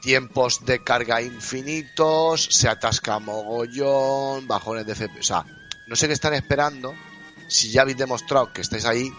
Tiempos 0.03 0.65
de 0.65 0.83
carga 0.83 1.21
infinitos, 1.21 2.43
se 2.51 2.67
atasca 2.67 3.19
mogollón, 3.19 4.47
bajones 4.47 4.85
de 4.85 4.95
CP. 4.95 5.19
O 5.19 5.23
sea, 5.23 5.45
no 5.87 5.95
sé 5.95 6.07
qué 6.07 6.13
están 6.13 6.33
esperando 6.33 6.93
si 7.47 7.71
ya 7.71 7.83
habéis 7.83 7.97
demostrado 7.97 8.51
que 8.51 8.61
estáis 8.61 8.85
ahí, 8.85 9.09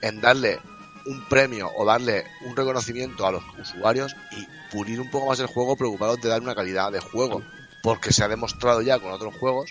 en 0.00 0.20
darle 0.20 0.58
un 1.06 1.24
premio 1.28 1.70
o 1.76 1.84
darle 1.84 2.24
un 2.44 2.56
reconocimiento 2.56 3.26
a 3.26 3.32
los 3.32 3.44
usuarios 3.60 4.16
y 4.32 4.46
pulir 4.74 5.00
un 5.00 5.10
poco 5.10 5.26
más 5.26 5.38
el 5.40 5.46
juego, 5.46 5.76
preocupados 5.76 6.20
de 6.20 6.28
dar 6.28 6.40
una 6.40 6.54
calidad 6.54 6.90
de 6.90 7.00
juego. 7.00 7.42
Porque 7.82 8.12
se 8.12 8.24
ha 8.24 8.28
demostrado 8.28 8.82
ya 8.82 8.98
con 8.98 9.12
otros 9.12 9.34
juegos 9.36 9.70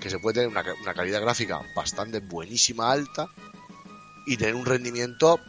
que 0.00 0.10
se 0.10 0.18
puede 0.18 0.34
tener 0.34 0.48
una, 0.48 0.62
una 0.82 0.94
calidad 0.94 1.20
gráfica 1.20 1.60
bastante 1.74 2.20
buenísima, 2.20 2.90
alta, 2.90 3.28
y 4.26 4.36
tener 4.36 4.54
un 4.54 4.66
rendimiento 4.66 5.40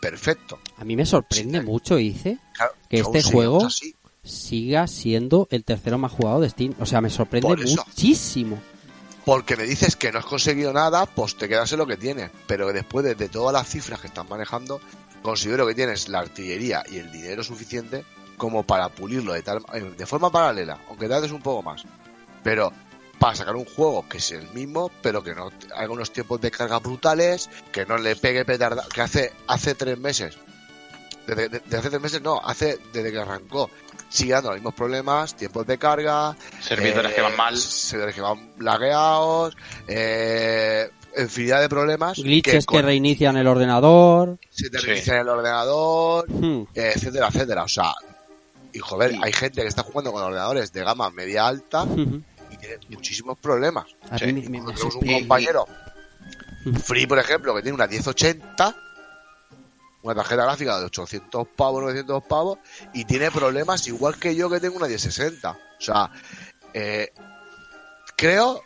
perfecto. 0.00 0.60
A 0.76 0.84
mí 0.84 0.96
me 0.96 1.06
sorprende 1.06 1.60
Sí, 1.60 1.64
mucho, 1.64 1.98
Ice, 1.98 2.38
Claro, 2.52 2.74
que 2.88 2.98
este 2.98 3.22
juego 3.22 3.64
así. 3.64 3.96
Siga 4.24 4.86
siendo 4.86 5.46
el 5.50 5.64
tercero 5.64 5.98
más 5.98 6.12
jugado 6.12 6.40
de 6.40 6.50
Steam. 6.50 6.74
O 6.80 6.86
sea, 6.86 7.00
me 7.00 7.10
sorprende 7.10 7.46
Por 7.48 7.60
eso. 7.62 7.84
muchísimo. 7.86 8.60
Porque 9.24 9.56
me 9.56 9.62
dices 9.64 9.96
que 9.96 10.12
no 10.12 10.18
has 10.18 10.26
conseguido 10.26 10.72
nada, 10.72 11.06
pues 11.06 11.36
te 11.36 11.48
quedas 11.48 11.72
en 11.72 11.78
lo 11.78 11.86
que 11.86 11.96
tienes. 11.96 12.30
Pero 12.46 12.72
después 12.72 13.04
de, 13.04 13.14
de 13.14 13.28
todas 13.28 13.52
las 13.54 13.68
cifras 13.68 14.00
que 14.00 14.08
están 14.08 14.28
manejando, 14.28 14.80
considero 15.22 15.66
que 15.66 15.74
tienes 15.74 16.08
la 16.08 16.18
artillería 16.20 16.82
y 16.90 16.98
el 16.98 17.10
dinero 17.10 17.42
suficiente 17.42 18.04
como 18.36 18.64
para 18.64 18.88
pulirlo 18.90 19.32
de 19.32 19.42
tal 19.42 19.62
eh, 19.72 19.92
de 19.96 20.06
forma 20.06 20.30
paralela, 20.30 20.78
aunque 20.88 21.08
tardes 21.08 21.30
un 21.30 21.40
poco 21.40 21.62
más. 21.62 21.84
Pero 22.42 22.70
para 23.18 23.34
sacar 23.36 23.56
un 23.56 23.64
juego 23.64 24.06
que 24.08 24.18
es 24.18 24.32
el 24.32 24.46
mismo, 24.50 24.90
pero 25.00 25.22
que 25.22 25.34
no 25.34 25.50
haga 25.74 25.90
unos 25.90 26.12
tiempos 26.12 26.40
de 26.42 26.50
carga 26.50 26.78
brutales, 26.80 27.48
que 27.72 27.86
no 27.86 27.96
le 27.96 28.16
pegue 28.16 28.44
petarda, 28.44 28.84
que 28.92 29.00
hace 29.00 29.32
hace 29.46 29.74
tres 29.74 29.96
meses, 29.98 30.36
desde, 31.26 31.48
de- 31.48 31.60
de 31.60 31.76
hace 31.78 31.88
tres 31.88 32.02
meses 32.02 32.20
no, 32.20 32.40
hace 32.44 32.78
desde 32.92 33.10
que 33.12 33.18
arrancó, 33.18 33.70
sigue 34.14 34.32
dando 34.32 34.50
los 34.50 34.58
mismos 34.58 34.74
problemas, 34.74 35.34
tiempos 35.34 35.66
de 35.66 35.76
carga, 35.76 36.36
Servidores 36.60 37.10
eh, 37.12 37.14
que 37.16 37.20
van 37.22 37.36
mal. 37.36 37.56
servidores 37.56 38.14
que 38.14 38.20
van 38.20 38.50
lagueados, 38.60 39.56
eh, 39.88 40.88
infinidad 41.18 41.60
de 41.60 41.68
problemas. 41.68 42.16
Glitches 42.18 42.64
que, 42.66 42.76
con- 42.76 42.84
reinician 42.84 43.36
el 43.36 43.46
ordenador. 43.48 44.38
se 44.50 44.70
te 44.70 44.78
Sí. 44.78 44.86
reinicia 44.86 45.20
el 45.20 45.28
ordenador, 45.28 46.30
Hmm. 46.30 46.62
eh, 46.74 46.92
etcétera, 46.94 47.28
etcétera. 47.28 47.64
O 47.64 47.68
sea, 47.68 47.92
y 48.72 48.78
joder, 48.78 49.10
Sí. 49.12 49.18
hay 49.22 49.32
gente 49.32 49.62
que 49.62 49.68
está 49.68 49.82
jugando 49.82 50.12
con 50.12 50.22
ordenadores 50.22 50.72
de 50.72 50.84
gama 50.84 51.10
media 51.10 51.46
alta 51.48 51.82
Ujú. 51.82 52.22
y 52.50 52.56
tiene 52.56 52.76
muchísimos 52.90 53.36
problemas. 53.38 53.86
A 54.10 54.18
Sí. 54.18 54.26
mí 54.26 54.32
me- 54.34 54.40
me- 54.48 54.60
me 54.62 54.72
Tenemos 54.74 54.94
un 54.94 55.12
compañero. 55.12 55.66
Free, 56.84 57.06
por 57.06 57.18
ejemplo, 57.18 57.54
que 57.54 57.62
tiene 57.62 57.74
una 57.74 57.86
1080, 57.86 58.74
una 60.04 60.14
tarjeta 60.14 60.44
gráfica 60.44 60.78
de 60.78 60.84
800 60.86 61.48
pavos, 61.56 61.82
900 61.82 62.22
pavos, 62.24 62.58
y 62.92 63.04
tiene 63.06 63.30
problemas 63.30 63.86
igual 63.88 64.18
que 64.18 64.36
yo 64.36 64.50
que 64.50 64.60
tengo 64.60 64.76
una 64.76 64.86
1060. 64.86 65.50
O 65.50 65.56
sea, 65.80 66.10
eh, 66.74 67.10
creo 68.16 68.62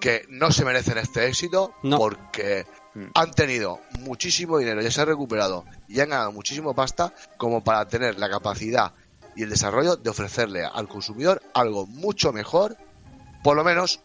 que 0.00 0.26
no 0.28 0.52
se 0.52 0.64
merecen 0.64 0.98
este 0.98 1.26
éxito 1.26 1.74
No. 1.82 1.96
porque 1.98 2.66
Mm. 2.94 3.04
han 3.14 3.30
tenido 3.32 3.80
muchísimo 4.00 4.58
dinero, 4.58 4.80
ya 4.82 4.90
se 4.90 5.00
ha 5.00 5.04
recuperado 5.04 5.64
y 5.88 6.00
han 6.00 6.08
ganado 6.10 6.32
muchísimo 6.32 6.74
pasta 6.74 7.14
como 7.36 7.62
para 7.62 7.86
tener 7.86 8.18
la 8.18 8.28
capacidad 8.28 8.92
y 9.36 9.44
el 9.44 9.50
desarrollo 9.50 9.94
de 9.96 10.10
ofrecerle 10.10 10.64
al 10.64 10.88
consumidor 10.88 11.40
algo 11.54 11.86
mucho 11.86 12.32
mejor, 12.32 12.76
por 13.44 13.56
lo 13.56 13.62
menos 13.62 14.00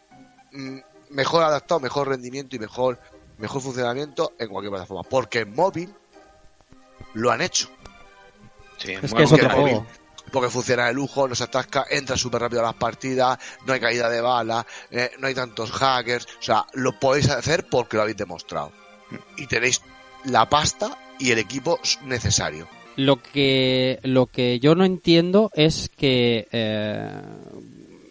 mm, 0.51 0.77
mejor 1.09 1.43
adaptado, 1.43 1.79
mejor 1.79 2.07
rendimiento 2.09 2.55
y 2.55 2.59
mejor 2.59 2.99
mejor 3.37 3.61
funcionamiento 3.61 4.33
en 4.39 4.47
cualquier 4.49 4.71
plataforma. 4.71 5.03
Porque 5.03 5.39
en 5.39 5.53
móvil 5.53 5.93
lo 7.13 7.31
han 7.31 7.41
hecho. 7.41 7.69
Sí, 8.77 8.93
Es 8.93 9.11
muy 9.11 9.17
que 9.17 9.23
es 9.23 9.29
bueno, 9.29 9.45
otro 9.45 9.57
móvil. 9.57 9.73
juego. 9.75 9.87
Porque 10.31 10.49
funciona 10.49 10.87
de 10.87 10.93
lujo, 10.93 11.27
no 11.27 11.35
se 11.35 11.43
atasca, 11.43 11.85
entra 11.89 12.17
súper 12.17 12.41
rápido 12.41 12.61
a 12.61 12.65
las 12.65 12.73
partidas, 12.73 13.37
no 13.65 13.73
hay 13.73 13.79
caída 13.79 14.09
de 14.09 14.21
bala, 14.21 14.65
eh, 14.91 15.11
no 15.19 15.27
hay 15.27 15.35
tantos 15.35 15.71
hackers. 15.71 16.25
O 16.39 16.43
sea, 16.43 16.65
lo 16.73 16.99
podéis 16.99 17.29
hacer 17.29 17.67
porque 17.69 17.95
lo 17.95 18.03
habéis 18.03 18.17
demostrado. 18.17 18.71
Y 19.37 19.45
tenéis 19.47 19.81
la 20.25 20.49
pasta 20.49 20.97
y 21.19 21.31
el 21.31 21.37
equipo 21.39 21.79
necesario. 22.03 22.67
Lo 22.97 23.21
que, 23.21 23.99
lo 24.03 24.25
que 24.25 24.59
yo 24.59 24.73
no 24.75 24.83
entiendo 24.83 25.51
es 25.53 25.89
que. 25.95 26.47
eh, 26.51 27.11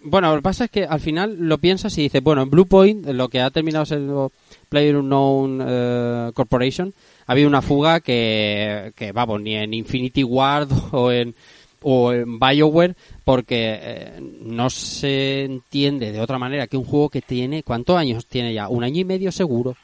bueno, 0.07 0.30
lo 0.30 0.37
que 0.37 0.43
pasa 0.43 0.64
es 0.66 0.70
que 0.70 0.85
al 0.85 1.01
final 1.01 1.37
lo 1.39 1.57
piensas 1.59 1.97
y 1.97 2.03
dices, 2.03 2.22
bueno, 2.22 2.43
en 2.43 2.51
Bluepoint, 2.51 3.07
lo 3.07 3.28
que 3.30 3.41
ha 3.41 3.51
terminado 3.51 3.87
siendo 3.87 4.32
Player 4.65 4.97
Unknown 4.97 5.61
eh, 5.67 6.31
Corporation, 6.35 6.93
ha 7.27 7.33
habido 7.33 7.49
una 7.49 7.62
fuga 7.62 8.01
que, 8.01 8.93
que, 8.97 9.12
vamos, 9.12 9.41
ni 9.41 9.55
en 9.57 9.73
Infinity 9.75 10.25
Ward 10.25 10.69
o 10.93 11.11
en, 11.12 11.35
o 11.83 12.12
en 12.12 12.39
BioWare, 12.39 12.95
porque 13.25 13.79
eh, 13.81 14.21
no 14.43 14.71
se 14.71 15.45
entiende 15.45 16.12
de 16.12 16.21
otra 16.21 16.39
manera 16.39 16.67
que 16.67 16.77
un 16.77 16.85
juego 16.85 17.09
que 17.11 17.23
tiene, 17.23 17.62
¿cuántos 17.62 17.97
años 17.97 18.27
tiene 18.27 18.53
ya? 18.55 18.69
Un 18.69 18.85
año 18.85 19.01
y 19.01 19.05
medio 19.05 19.31
seguro. 19.33 19.77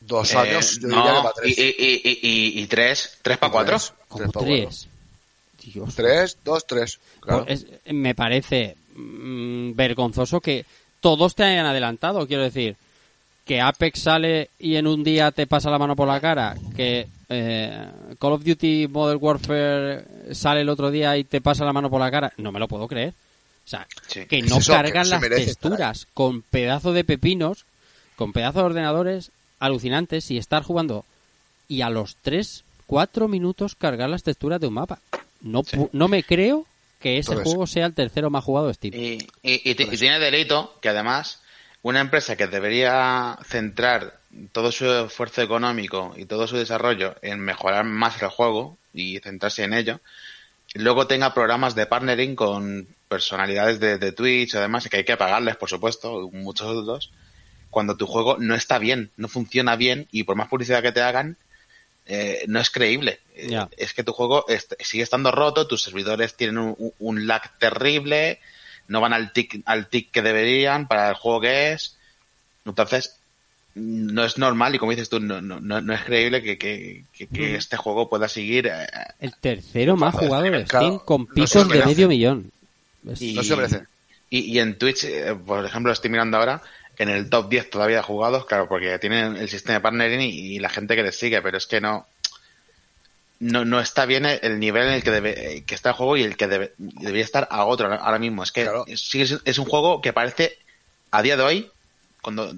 Dos 0.00 0.32
Eh, 0.34 0.38
años, 0.38 0.78
yo 0.80 0.88
diría 0.88 1.02
que 1.02 1.08
no, 1.10 1.22
para 1.22 1.34
tres. 1.34 1.58
y, 1.58 1.62
y, 1.62 2.00
y, 2.04 2.18
y, 2.22 2.62
y 2.62 2.66
tres, 2.66 3.18
tres 3.22 3.38
para 3.38 3.50
cuatro. 3.52 3.76
Tres, 3.76 3.92
Como 4.08 4.18
tres 4.18 4.32
pa' 4.32 4.40
cuatro. 4.40 4.54
tres. 4.54 4.88
Dios. 5.74 5.94
Tres, 5.96 6.38
dos, 6.44 6.64
tres. 6.66 7.00
Claro. 7.20 7.44
Pues 7.44 7.66
es- 7.84 7.92
me 7.94 8.14
parece 8.14 8.76
mm, 8.94 9.72
vergonzoso 9.74 10.40
que 10.40 10.64
todos 11.00 11.34
te 11.34 11.42
hayan 11.42 11.66
adelantado. 11.66 12.24
Quiero 12.28 12.44
decir, 12.44 12.76
que 13.46 13.60
Apex 13.60 14.00
sale 14.00 14.50
y 14.58 14.74
en 14.76 14.86
un 14.86 15.02
día 15.04 15.30
te 15.30 15.46
pasa 15.46 15.70
la 15.70 15.78
mano 15.78 15.96
por 15.96 16.08
la 16.08 16.20
cara. 16.20 16.56
Que 16.76 17.06
eh, 17.28 17.86
Call 18.18 18.32
of 18.32 18.44
Duty 18.44 18.88
Modern 18.88 19.18
Warfare 19.22 20.04
sale 20.34 20.60
el 20.62 20.68
otro 20.68 20.90
día 20.90 21.16
y 21.16 21.24
te 21.24 21.40
pasa 21.40 21.64
la 21.64 21.72
mano 21.72 21.88
por 21.88 22.00
la 22.00 22.10
cara. 22.10 22.32
No 22.38 22.50
me 22.52 22.58
lo 22.58 22.66
puedo 22.68 22.88
creer. 22.88 23.14
O 23.64 23.68
sea, 23.68 23.86
Sí. 24.08 24.26
que 24.26 24.38
Es 24.40 24.50
no 24.50 24.58
que 24.58 24.66
cargan 24.66 25.08
las 25.08 25.20
texturas 25.20 26.06
con 26.12 26.42
pedazo 26.42 26.92
de 26.92 27.04
pepinos, 27.04 27.64
con 28.16 28.32
pedazo 28.32 28.58
de 28.60 28.64
ordenadores 28.66 29.30
alucinantes 29.60 30.30
y 30.30 30.38
estar 30.38 30.62
jugando 30.62 31.04
y 31.68 31.80
a 31.82 31.90
los 31.90 32.16
3, 32.22 32.64
4 32.86 33.26
minutos 33.28 33.74
cargar 33.74 34.08
las 34.10 34.22
texturas 34.22 34.60
de 34.60 34.66
un 34.68 34.74
mapa. 34.74 35.00
No, 35.40 35.62
Sí. 35.64 35.76
pu- 35.76 35.88
no 35.92 36.08
me 36.08 36.22
creo 36.22 36.66
que 37.00 37.18
ese 37.18 37.34
juego 37.36 37.66
sea 37.66 37.86
el 37.86 37.94
tercero 37.94 38.30
más 38.30 38.44
jugado 38.44 38.68
de 38.68 38.74
Steam. 38.74 38.94
Y, 38.94 39.18
y, 39.42 39.70
y 39.70 39.74
ti- 39.74 39.88
y 39.90 39.96
tiene 39.96 40.18
delito 40.18 40.78
que 40.80 40.88
además 40.88 41.40
una 41.82 42.00
empresa 42.00 42.36
que 42.36 42.46
debería 42.46 43.38
centrar 43.44 44.18
todo 44.52 44.72
su 44.72 44.90
esfuerzo 44.90 45.42
económico 45.42 46.14
y 46.16 46.26
todo 46.26 46.46
su 46.46 46.56
desarrollo 46.56 47.14
en 47.22 47.40
mejorar 47.40 47.84
más 47.84 48.20
el 48.22 48.28
juego 48.28 48.76
y 48.92 49.18
centrarse 49.20 49.64
en 49.64 49.74
ello, 49.74 50.00
luego 50.74 51.06
tenga 51.06 51.34
programas 51.34 51.74
de 51.74 51.86
partnering 51.86 52.34
con 52.34 52.88
personalidades 53.08 53.80
de, 53.80 53.98
de 53.98 54.12
Twitch, 54.12 54.54
además 54.54 54.88
que 54.88 54.98
hay 54.98 55.04
que 55.04 55.16
pagarles, 55.16 55.56
por 55.56 55.68
supuesto, 55.68 56.28
muchos 56.32 56.66
otros, 56.66 57.12
cuando 57.70 57.96
tu 57.96 58.06
juego 58.06 58.36
no 58.38 58.54
está 58.54 58.78
bien, 58.78 59.10
no 59.16 59.28
funciona 59.28 59.76
bien 59.76 60.08
y 60.10 60.24
por 60.24 60.36
más 60.36 60.48
publicidad 60.48 60.82
que 60.82 60.92
te 60.92 61.02
hagan, 61.02 61.36
eh, 62.06 62.44
no 62.48 62.60
es 62.60 62.70
creíble. 62.70 63.20
Es 63.76 63.92
que 63.92 64.04
tu 64.04 64.12
juego 64.12 64.46
sigue 64.80 65.02
estando 65.02 65.30
roto, 65.30 65.66
tus 65.66 65.82
servidores 65.82 66.36
tienen 66.36 66.74
un 66.98 67.26
lag 67.26 67.58
terrible, 67.58 68.40
no 68.88 69.00
van 69.00 69.12
al 69.12 69.32
tick, 69.32 69.62
al 69.66 69.88
tick 69.88 70.10
que 70.10 70.22
deberían 70.22 70.86
para 70.88 71.08
el 71.10 71.14
juego 71.14 71.40
que 71.40 71.72
es. 71.72 71.96
Entonces, 72.64 73.20
no 73.74 74.24
es 74.24 74.38
normal 74.38 74.74
y 74.74 74.78
como 74.78 74.92
dices 74.92 75.08
tú, 75.08 75.20
no, 75.20 75.40
no, 75.42 75.60
no, 75.60 75.92
es 75.94 76.02
creíble 76.04 76.42
que, 76.42 76.56
que, 76.56 77.04
que- 77.12 77.26
que 77.26 77.52
Mm. 77.52 77.56
este 77.56 77.76
juego 77.76 78.08
pueda 78.08 78.28
seguir. 78.28 78.66
eh, 78.68 78.86
El 79.20 79.34
tercero 79.36 79.96
más 79.96 80.14
jugado 80.14 80.44
de 80.44 80.66
Steam 80.66 80.98
con 81.00 81.26
picos 81.26 81.54
lo 81.54 81.64
de 81.74 81.84
medio 81.84 82.08
millón. 82.08 82.50
Y, 83.20 83.34
No 83.34 83.42
se 83.42 83.54
merece. 83.56 83.82
Y, 84.30 84.40
y 84.52 84.58
en 84.58 84.78
Twitch, 84.78 85.04
eh, 85.04 85.34
por 85.34 85.64
ejemplo, 85.64 85.92
estoy 85.92 86.10
mirando 86.10 86.38
ahora 86.38 86.62
en 86.98 87.10
el 87.10 87.28
top 87.28 87.48
10 87.50 87.70
todavía 87.70 87.98
de 87.98 88.02
jugados, 88.02 88.46
claro, 88.46 88.68
porque 88.68 88.98
tienen 88.98 89.36
el 89.36 89.48
sistema 89.48 89.74
de 89.74 89.80
partnering 89.80 90.20
y, 90.22 90.54
y 90.56 90.58
la 90.58 90.70
gente 90.70 90.96
que 90.96 91.02
les 91.02 91.16
sigue, 91.16 91.42
pero 91.42 91.58
es 91.58 91.66
que 91.66 91.80
no. 91.80 92.06
No, 93.38 93.64
no 93.66 93.80
está 93.80 94.06
bien 94.06 94.24
el, 94.24 94.40
el 94.42 94.58
nivel 94.58 94.86
en 94.88 94.92
el 94.94 95.02
que 95.02 95.10
debe 95.10 95.62
que 95.66 95.74
está 95.74 95.90
el 95.90 95.94
juego 95.96 96.16
y 96.16 96.22
el 96.22 96.36
que 96.36 96.48
debe- 96.48 96.72
debería 96.78 97.24
estar 97.24 97.46
a 97.50 97.64
otro 97.66 97.92
ahora- 97.92 98.18
mismo. 98.18 98.42
Es 98.42 98.50
que 98.52 98.62
Claro. 98.62 98.84
es, 98.88 99.14
es, 99.44 99.58
un 99.58 99.66
juego 99.66 100.00
que 100.00 100.12
parece 100.14 100.58
a 101.10 101.20
día 101.22 101.36
de 101.36 101.42
hoy, 101.42 101.70
cuando 102.22 102.52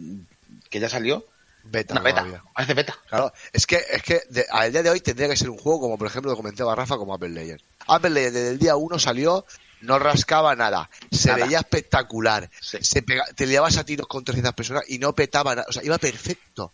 que 0.70 0.80
ya 0.80 0.88
salió, 0.88 1.26
Beta, 1.64 1.94
una 1.94 2.02
beta. 2.02 2.42
Parece 2.54 2.74
beta. 2.74 2.96
Claro, 3.08 3.32
es 3.52 3.66
que, 3.66 3.82
es 3.90 4.02
que 4.02 4.22
de- 4.30 4.46
al 4.50 4.70
día 4.72 4.82
de 4.82 4.90
hoy 4.90 5.00
tendría 5.00 5.28
que 5.28 5.36
ser 5.36 5.50
un 5.50 5.58
juego 5.58 5.80
como 5.80 5.98
por 5.98 6.06
ejemplo 6.06 6.30
lo 6.30 6.36
comentaba 6.36 6.74
Rafa 6.74 6.96
como 6.96 7.12
Apple 7.12 7.28
Legends. 7.30 7.64
Apple 7.88 8.10
Legends 8.10 8.34
desde 8.34 8.50
el 8.52 8.58
día 8.58 8.76
1 8.76 8.98
salió, 9.00 9.44
no 9.82 9.98
rascaba 9.98 10.54
nada, 10.56 10.88
se 11.10 11.28
Nada. 11.30 11.44
veía 11.44 11.58
espectacular, 11.58 12.48
Sí. 12.60 12.78
se 12.80 13.02
pega- 13.02 13.26
te 13.34 13.46
liabas 13.46 13.76
a 13.76 13.84
tiros 13.84 14.06
con 14.06 14.24
300 14.24 14.54
personas 14.54 14.84
y 14.88 14.98
no 14.98 15.12
petaba 15.14 15.54
nada, 15.56 15.66
o 15.68 15.72
sea, 15.72 15.82
iba 15.84 15.98
perfecto. 15.98 16.72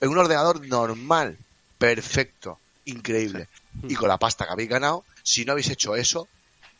En 0.00 0.08
un 0.08 0.18
ordenador 0.18 0.66
normal, 0.66 1.36
perfecto, 1.78 2.58
increíble. 2.86 3.48
Y 3.88 3.94
con 3.94 4.08
la 4.08 4.18
pasta 4.18 4.44
que 4.46 4.52
habéis 4.52 4.68
ganado, 4.68 5.04
si 5.22 5.44
no 5.44 5.52
habéis 5.52 5.70
hecho 5.70 5.96
eso, 5.96 6.28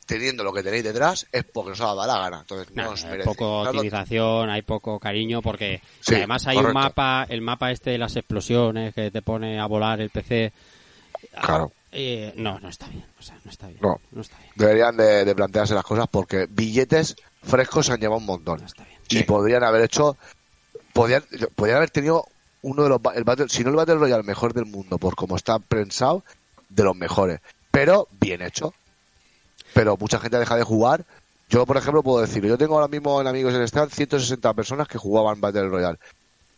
teniendo 0.07 0.42
lo 0.44 0.53
que 0.53 0.62
tenéis 0.62 0.84
detrás, 0.84 1.26
es 1.32 1.44
porque 1.44 1.72
os 1.72 1.80
ha 1.80 1.86
dado 1.86 2.07
la 2.07 2.18
gana. 2.18 2.38
Entonces, 2.40 2.74
no, 2.74 2.82
No, 2.84 2.90
os 2.90 3.05
hay 3.05 3.11
merece. 3.12 3.28
poco 3.28 3.62
Claro, 3.62 3.78
optimización, 3.78 4.50
hay 4.50 4.62
poco 4.62 4.98
cariño 4.98 5.40
porque 5.42 5.80
Sí, 6.00 6.14
además 6.16 6.46
hay 6.46 6.57
un 6.57 6.62
correcto. 6.64 6.80
mapa, 6.80 7.26
el 7.28 7.40
mapa 7.40 7.70
este 7.70 7.90
de 7.90 7.98
las 7.98 8.16
explosiones 8.16 8.94
que 8.94 9.11
te 9.11 9.22
pone 9.22 9.61
a 9.61 9.66
volar 9.66 10.00
el 10.00 10.11
PC. 10.11 10.53
Claro. 11.40 11.72
Eh, 11.92 12.32
no, 12.36 12.59
no 12.59 12.68
está 12.68 12.88
bien, 12.88 13.05
o 13.18 13.22
sea, 13.22 13.38
no 13.44 13.50
está 13.50 13.68
bien. 13.68 13.78
No. 13.82 14.00
está 14.20 14.38
bien. 14.38 14.50
Deberían 14.57 14.96
de, 14.96 15.24
de 15.24 15.34
plantearse 15.34 15.74
las 15.74 15.84
cosas 15.84 16.07
porque 16.11 16.46
billetes 16.50 17.14
frescos 17.42 17.86
se 17.86 17.92
han 17.92 18.00
llevado 18.00 18.18
un 18.18 18.26
montón. 18.26 18.61
No 18.61 18.66
está 18.66 18.84
bien. 18.84 18.98
y 19.11 19.18
Sí. 19.18 19.22
podrían 19.24 19.62
haber 19.62 19.82
hecho 19.82 20.16
podrían, 20.92 21.22
podrían 21.55 21.76
haber 21.78 21.90
tenido 21.90 22.26
uno 22.62 22.84
de 22.84 22.88
los 22.88 23.00
el 23.14 23.24
Battle, 23.24 23.48
si 23.48 23.62
no 23.62 23.70
el 23.70 23.76
Battle 23.76 23.96
Royale 23.96 24.22
mejor 24.22 24.54
del 24.54 24.66
mundo 24.66 24.98
por 24.98 25.14
cómo 25.14 25.36
está 25.36 25.58
pensado, 25.58 26.22
de 26.68 26.84
los 26.84 26.96
mejores, 26.96 27.40
pero 27.70 28.08
bien 28.20 28.42
hecho. 28.42 28.74
Pero 29.74 29.96
mucha 29.96 30.18
gente 30.18 30.38
deja 30.38 30.56
de 30.56 30.64
jugar. 30.64 31.04
Yo, 31.48 31.66
por 31.66 31.76
ejemplo, 31.76 32.02
puedo 32.02 32.20
decir, 32.20 32.44
yo 32.44 32.58
tengo 32.58 32.74
ahora 32.74 32.88
mismo 32.88 33.20
en 33.20 33.26
amigos 33.26 33.54
en 33.54 33.62
stand 33.62 33.90
160 33.90 34.54
personas 34.54 34.88
que 34.88 34.98
jugaban 34.98 35.40
Battle 35.40 35.68
Royale. 35.68 35.98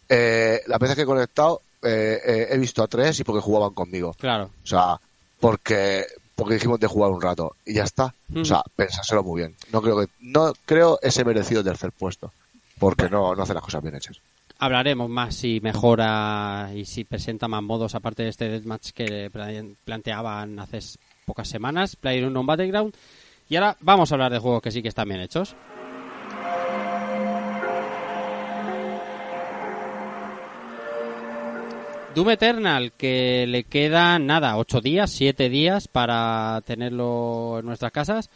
Eh, 0.09 0.61
las 0.67 0.79
veces 0.79 0.97
que 0.97 1.03
he 1.03 1.07
conectado 1.07 1.63
eh, 1.83 2.21
eh, 2.25 2.49
he 2.51 2.59
visto 2.59 2.83
a 2.83 2.89
tres 2.89 3.19
y 3.21 3.25
porque 3.25 3.41
jugaban 3.41 3.73
conmigo. 3.73 4.15
Claro. 4.19 4.51
O 4.63 4.67
sea, 4.67 5.01
porque 5.41 6.07
porque 6.35 6.55
dijimos 6.55 6.81
de 6.81 6.87
jugar 6.87 7.11
un 7.11 7.21
rato 7.21 7.57
y 7.65 7.75
ya 7.75 7.85
está. 7.85 8.15
Mm. 8.29 8.43
O 8.43 8.45
sea, 8.45 8.63
pensárselo 8.75 9.23
muy 9.23 9.43
bien. 9.43 9.57
No 9.73 9.83
creo 9.83 10.01
que 10.01 10.09
no 10.21 10.53
creo 10.65 10.99
ese 11.03 11.25
merecido 11.25 11.63
tercer 11.63 11.93
puesto, 11.93 12.33
porque 12.79 13.09
no 13.09 13.35
no 13.35 13.43
hace 13.43 13.55
las 13.55 13.63
cosas 13.63 13.83
bien 13.83 13.95
hechas. 13.95 14.21
Hablaremos 14.59 15.11
más 15.11 15.35
si 15.35 15.61
mejora 15.61 16.71
y 16.75 16.85
si 16.85 17.05
presenta 17.05 17.49
más 17.49 17.63
modos 17.63 17.95
aparte 17.95 18.23
de 18.23 18.29
este 18.31 18.49
deathmatch 18.49 18.91
que 18.91 19.29
plan- 19.31 19.77
planteaban 19.85 20.59
hace 20.59 20.79
pocas 21.27 21.49
semanas, 21.49 21.97
PlayerUnknown 21.97 22.47
Battleground. 22.47 22.95
Y 23.49 23.57
ahora 23.57 23.77
vamos 23.81 24.11
a 24.11 24.15
hablar 24.15 24.33
de 24.33 24.39
juegos 24.39 24.63
que 24.63 24.71
sí 24.71 24.81
que 24.81 24.89
están 24.89 25.09
bien 25.09 25.21
hechos. 25.21 25.55
Doom 32.15 32.31
Eternal, 32.31 32.93
que 32.93 33.45
le 33.49 33.65
quedan 33.65 34.27
nada, 34.27 34.57
8 34.57 34.81
días, 34.81 35.11
7 35.11 35.49
días 35.49 35.89
para 35.89 36.63
tenerlo 36.65 37.57
en 37.59 37.67
nuestras 37.67 37.91
casas. 37.91 38.31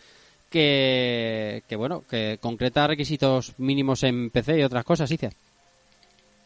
Que, 0.50 1.62
que 1.68 1.76
bueno, 1.76 2.02
que 2.08 2.38
concreta 2.40 2.86
requisitos 2.86 3.52
mínimos 3.58 4.02
en 4.02 4.30
PC 4.30 4.58
y 4.58 4.62
otras 4.62 4.82
cosas, 4.84 5.10
Iciar. 5.10 5.32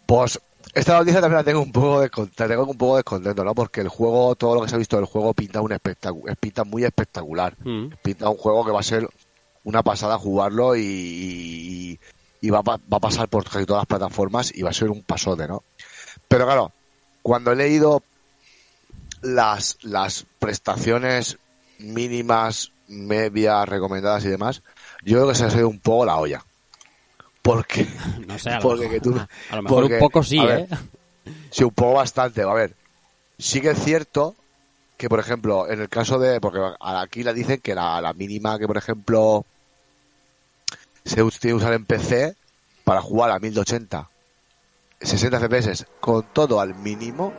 Pues 0.06 0.40
esta 0.74 0.98
noticia 0.98 1.20
también 1.20 1.38
la 1.38 1.44
tengo 1.44 1.60
un 1.60 1.72
poco 1.72 2.00
descontento, 2.00 2.48
tengo 2.48 2.64
un 2.64 2.78
poco 2.78 2.96
descontento, 2.96 3.44
¿no? 3.44 3.54
Porque 3.54 3.80
el 3.80 3.88
juego, 3.88 4.34
todo 4.36 4.54
lo 4.54 4.62
que 4.62 4.68
se 4.68 4.74
ha 4.74 4.78
visto 4.78 4.96
del 4.96 5.06
juego 5.06 5.34
pinta 5.34 5.60
un 5.60 5.76
pinta 6.40 6.64
muy 6.64 6.84
espectacular. 6.84 7.56
Mm. 7.64 7.88
Pinta 8.02 8.28
un 8.28 8.36
juego 8.36 8.64
que 8.64 8.72
va 8.72 8.80
a 8.80 8.84
ser 8.84 9.08
una 9.64 9.82
pasada 9.82 10.18
jugarlo 10.18 10.74
y, 10.76 10.82
y- 10.82 12.00
y 12.40 12.50
va, 12.50 12.60
va 12.62 12.74
a 12.90 12.98
pasar 13.00 13.28
por 13.28 13.44
casi 13.48 13.64
todas 13.64 13.82
las 13.82 13.86
plataformas 13.86 14.52
y 14.54 14.62
va 14.62 14.70
a 14.70 14.74
ser 14.74 14.90
un 14.90 15.02
pasote, 15.02 15.46
¿no? 15.46 15.62
Pero 16.26 16.44
claro, 16.46 16.72
cuando 17.22 17.52
he 17.52 17.56
leído 17.56 18.02
las, 19.20 19.78
las 19.82 20.26
prestaciones 20.38 21.38
mínimas, 21.78 22.72
medias, 22.88 23.68
recomendadas 23.68 24.24
y 24.24 24.28
demás, 24.28 24.62
yo 25.04 25.18
creo 25.18 25.28
que 25.28 25.34
se 25.36 25.44
ha 25.44 25.50
sido 25.50 25.68
un 25.68 25.78
poco 25.80 26.04
la 26.06 26.16
olla. 26.16 26.44
Porque, 27.42 27.86
No 28.26 28.38
sé, 28.38 28.50
a 28.50 28.56
lo 28.56 28.62
porque 28.62 28.88
mejor, 28.88 28.94
que 28.94 29.00
tú- 29.00 29.16
a 29.50 29.56
lo 29.56 29.62
mejor 29.62 29.80
porque, 29.80 29.94
un 29.94 30.00
poco 30.00 30.22
sí, 30.22 30.38
ver, 30.38 30.60
¿eh? 30.60 30.68
Sí, 31.50 31.64
un 31.64 31.70
poco 31.70 31.94
bastante. 31.94 32.42
A 32.42 32.54
ver, 32.54 32.74
sí 33.38 33.60
que 33.60 33.70
es 33.70 33.78
cierto 33.78 34.34
que, 34.96 35.08
por 35.08 35.20
ejemplo, 35.20 35.68
en 35.70 35.80
el 35.80 35.88
caso 35.88 36.18
de. 36.18 36.40
Porque 36.40 36.60
aquí 36.80 37.22
la 37.22 37.32
dicen 37.32 37.60
que 37.60 37.74
la, 37.74 38.00
la 38.00 38.12
mínima 38.12 38.58
que, 38.58 38.66
por 38.66 38.76
ejemplo, 38.76 39.44
se 41.04 41.16
tiene 41.16 41.30
que 41.40 41.54
usar 41.54 41.72
en 41.72 41.84
PC 41.84 42.34
para 42.84 43.00
jugar 43.00 43.30
a 43.30 43.38
1080, 43.38 44.08
60 45.00 45.38
FPS 45.38 45.86
con 46.00 46.24
todo 46.32 46.60
al 46.60 46.74
mínimo 46.76 47.32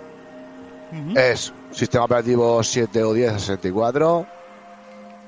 es 1.16 1.54
sistema 1.72 2.06
operativo 2.06 2.64
7 2.64 3.04
o 3.04 3.14
10 3.14 3.34
a 3.34 3.40
64, 3.40 4.28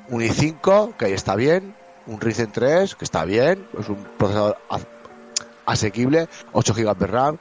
un 0.10 0.22
i5, 0.22 0.96
que 0.96 1.06
ahí 1.06 1.14
está 1.14 1.36
bien, 1.36 1.76
un 2.08 2.20
Ryzen 2.22 2.51
3, 2.51 2.95
que 2.95 3.06
está 3.06 3.26
bien, 3.26 3.68
es 3.80 3.89
un 3.89 3.97
procesador 4.18 4.58
asequible, 5.66 6.28
8 6.53 6.74
GB 6.74 6.95
de 6.97 7.08
RAM, 7.08 7.38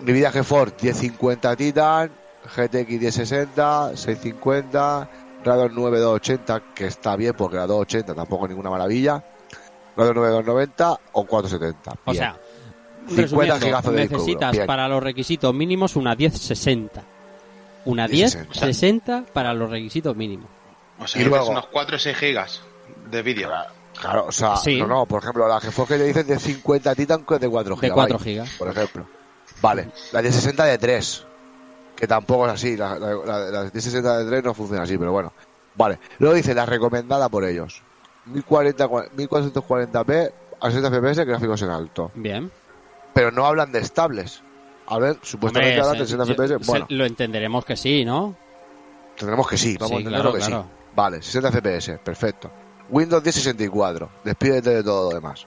Nvidia 0.00 0.30
GeForce 0.30 0.74
1050 0.82 1.56
Titan, 1.56 2.10
GTX 2.54 2.88
1060, 3.00 3.96
650, 3.96 5.10
Radeon 5.44 5.72
9 5.74 5.98
280, 6.00 6.74
que 6.74 6.86
está 6.86 7.16
bien 7.16 7.34
porque 7.36 7.56
la 7.56 7.66
280 7.66 8.14
tampoco 8.14 8.44
es 8.44 8.50
ninguna 8.50 8.70
maravilla, 8.70 9.24
Radeon 9.96 10.16
9 10.16 10.30
290 10.30 11.00
o 11.12 11.24
470. 11.24 11.98
O 12.04 12.14
sea, 12.14 12.36
50 13.08 13.22
resumiendo, 13.22 13.60
gigazos 13.66 13.92
de 13.94 14.00
disco 14.02 14.16
duro, 14.18 14.26
necesitas 14.40 14.66
para 14.66 14.88
los 14.88 15.02
requisitos 15.02 15.54
mínimos 15.54 15.96
una 15.96 16.14
1060. 16.14 17.02
Una 17.86 18.06
1060. 18.08 18.48
1060 18.66 19.24
para 19.32 19.54
los 19.54 19.70
requisitos 19.70 20.14
mínimos. 20.16 20.48
O 20.98 21.06
sea, 21.06 21.22
Y 21.22 21.24
luego- 21.24 21.48
unos 21.50 21.66
4 21.68 21.96
o 21.96 21.98
6 21.98 22.16
gigas 22.16 22.60
de 23.10 23.22
vídeo. 23.22 23.50
Claro, 24.00 24.26
o 24.26 24.32
sea, 24.32 24.56
Sí. 24.56 24.78
no, 24.78 24.86
no, 24.86 25.06
por 25.06 25.22
ejemplo, 25.22 25.48
la 25.48 25.58
GeForce 25.60 25.94
que 25.94 25.98
le 25.98 26.04
dicen 26.06 26.26
de 26.26 26.38
50 26.38 26.94
Titan 26.94 27.24
que 27.24 27.34
es 27.36 27.40
de 27.40 27.48
4 27.48 27.76
De 27.76 27.88
GB. 27.88 27.94
4 27.94 28.18
gigas. 28.18 28.50
Por 28.58 28.68
ejemplo. 28.68 29.06
Vale, 29.62 29.90
la 30.12 30.20
de 30.20 30.30
60 30.32 30.64
de 30.64 30.76
3, 30.78 31.26
que 31.96 32.06
tampoco 32.06 32.46
es 32.46 32.52
así, 32.52 32.76
la, 32.76 32.98
la, 32.98 33.14
la- 33.14 33.38
la 33.50 33.64
de 33.70 33.80
60 33.80 34.18
de 34.18 34.26
3 34.26 34.44
no 34.44 34.52
funciona 34.54 34.82
así, 34.82 34.98
pero 34.98 35.12
bueno. 35.12 35.32
Vale, 35.76 35.98
luego 36.18 36.34
dice 36.34 36.54
la 36.54 36.66
recomendada 36.66 37.28
por 37.30 37.44
ellos. 37.44 37.82
1040, 38.26 38.86
1440p 38.88 40.32
a 40.60 40.70
60 40.70 40.90
FPS 40.90 41.24
gráficos 41.24 41.62
en 41.62 41.70
alto. 41.70 42.10
Bien. 42.14 42.50
Pero 43.14 43.30
no 43.30 43.46
hablan 43.46 43.72
de 43.72 43.78
estables. 43.78 44.42
Hablan, 44.88 45.18
supuestamente 45.22 45.70
Hombre, 45.80 45.82
hablan 45.82 45.98
de 45.98 46.06
se- 46.06 46.12
60 46.16 46.24
yo- 46.26 46.34
FPS. 46.34 46.64
se- 46.64 46.70
Bueno, 46.70 46.86
lo 46.90 47.06
entenderemos 47.06 47.64
que 47.64 47.76
sí, 47.76 48.04
¿no? 48.04 48.36
tendremos 49.16 49.48
que 49.48 49.56
sí, 49.56 49.74
vamos 49.78 49.88
Sí, 49.88 49.94
a 49.94 49.98
entenderlo 49.98 50.30
claro, 50.32 50.44
que 50.44 50.46
claro. 50.50 50.62
sí. 50.64 50.90
Vale, 50.94 51.22
60 51.22 51.48
FPS, 51.50 51.98
perfecto. 51.98 52.50
Windows 52.88 53.22
10 53.22 53.34
64, 53.36 54.10
despídete 54.24 54.70
de 54.70 54.82
todo 54.84 55.10
lo 55.10 55.14
demás. 55.16 55.46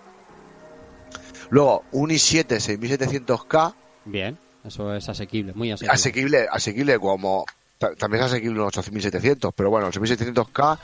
Luego, 1.50 1.84
un 1.92 2.10
i7 2.10 2.46
6700K, 2.60 3.74
Bien. 4.06 4.38
Eso 4.64 4.94
es 4.94 5.08
asequible, 5.08 5.54
muy 5.54 5.72
asequible. 5.72 5.94
asequible, 5.94 6.48
asequible 6.52 7.00
como 7.00 7.46
ta- 7.78 7.96
también 7.96 8.24
es 8.24 8.32
asequible 8.32 8.60
un 8.60 8.66
8700, 8.68 9.54
pero 9.56 9.70
bueno, 9.70 9.88
el 9.88 9.94
6700K 9.94 10.78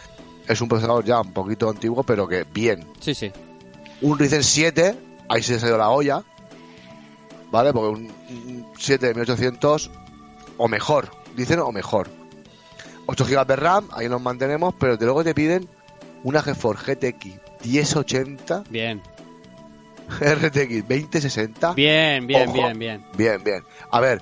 es 0.48 0.62
un 0.62 0.70
procesador 0.70 1.04
ya 1.04 1.20
un 1.22 1.34
poquito 1.34 1.70
antiguo, 1.70 2.04
pero 2.04 2.28
que 2.28 2.46
bien. 2.54 2.88
Sí, 3.00 3.14
sí. 3.14 3.32
Un 4.02 4.18
Ryzen 4.18 4.44
7, 4.44 4.98
ahí 5.30 5.44
se 5.44 5.56
ha 5.56 5.68
ido 5.68 5.78
la 5.78 5.90
olla, 5.90 6.24
¿vale? 7.52 7.74
Porque 7.74 7.90
un, 7.90 8.12
un 8.30 8.68
7 8.78 9.08
de 9.08 9.14
1800 9.14 9.92
o 10.58 10.68
mejor, 10.68 11.10
dicen 11.36 11.60
o 11.60 11.72
mejor. 11.72 12.10
8 13.08 13.26
GB 13.26 13.46
de 13.46 13.56
RAM, 13.56 13.88
ahí 13.92 14.08
nos 14.10 14.22
mantenemos, 14.22 14.74
pero 14.80 14.98
de 14.98 15.06
luego 15.06 15.24
te 15.24 15.36
piden 15.36 15.68
una 16.26 16.42
GeForce 16.42 16.96
GTX 16.96 17.26
1080 17.64 18.64
Bien. 18.70 19.02
RTX 20.20 20.88
2060. 20.88 21.74
Bien, 21.74 22.28
bien, 22.28 22.50
Ojo. 22.50 22.54
bien, 22.58 22.80
bien. 22.80 23.06
Bien, 23.18 23.44
bien. 23.44 23.64
A 23.92 24.00
ver, 24.00 24.22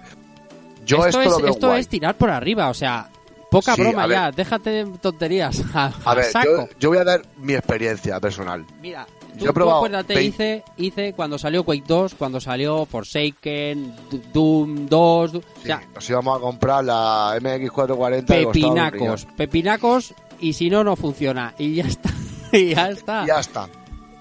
yo 0.86 1.06
esto 1.06 1.22
esto, 1.22 1.32
lo 1.32 1.38
es, 1.38 1.42
veo 1.44 1.52
esto 1.52 1.68
guay. 1.68 1.80
es 1.82 1.88
tirar 1.88 2.16
por 2.16 2.30
arriba, 2.30 2.70
o 2.70 2.74
sea, 2.74 3.10
poca 3.52 3.76
Sí, 3.76 3.82
broma 3.82 4.08
ya, 4.08 4.32
déjate 4.32 4.70
de 4.70 4.86
tonterías. 5.00 5.62
A, 5.74 6.14
ver, 6.16 6.26
saco. 6.26 6.50
yo, 6.50 6.70
yo 6.80 6.90
voy 6.90 7.00
a 7.00 7.04
dar 7.04 7.22
mi 7.38 7.54
experiencia 7.54 8.20
personal. 8.22 8.66
Mira, 8.82 9.06
Yo 9.34 9.40
tú, 9.40 9.44
he 9.46 9.48
tú 9.48 9.54
probado 9.54 9.78
acuérdate, 9.80 10.14
20 10.16 10.24
hice, 10.26 10.64
hice 10.78 11.14
cuando 11.14 11.38
salió 11.38 11.64
Quake 11.66 11.84
2, 11.86 12.16
cuando 12.16 12.40
salió 12.40 12.86
Forsaken, 12.86 13.94
Doom 14.34 14.86
2, 14.88 15.32
Du- 15.34 15.40
o 15.40 15.42
Sí, 15.62 15.66
sea, 15.68 15.82
nos 15.94 16.10
íbamos 16.10 16.38
a 16.38 16.42
comprar 16.42 16.84
la 16.86 17.36
MX440 17.42 18.26
que 18.26 18.44
costaba 18.46 18.46
un 18.46 18.46
pepinacos, 18.46 19.28
pepinacos, 19.36 20.14
y 20.40 20.54
si 20.54 20.70
no, 20.70 20.84
no 20.84 20.96
funciona. 20.96 21.54
Y 21.58 21.76
ya 21.76 21.86
está, 21.86 22.10
y 22.52 22.74
ya 22.76 22.90
está. 22.90 23.24
Y 23.24 23.28
ya 23.28 23.40
está. 23.40 23.70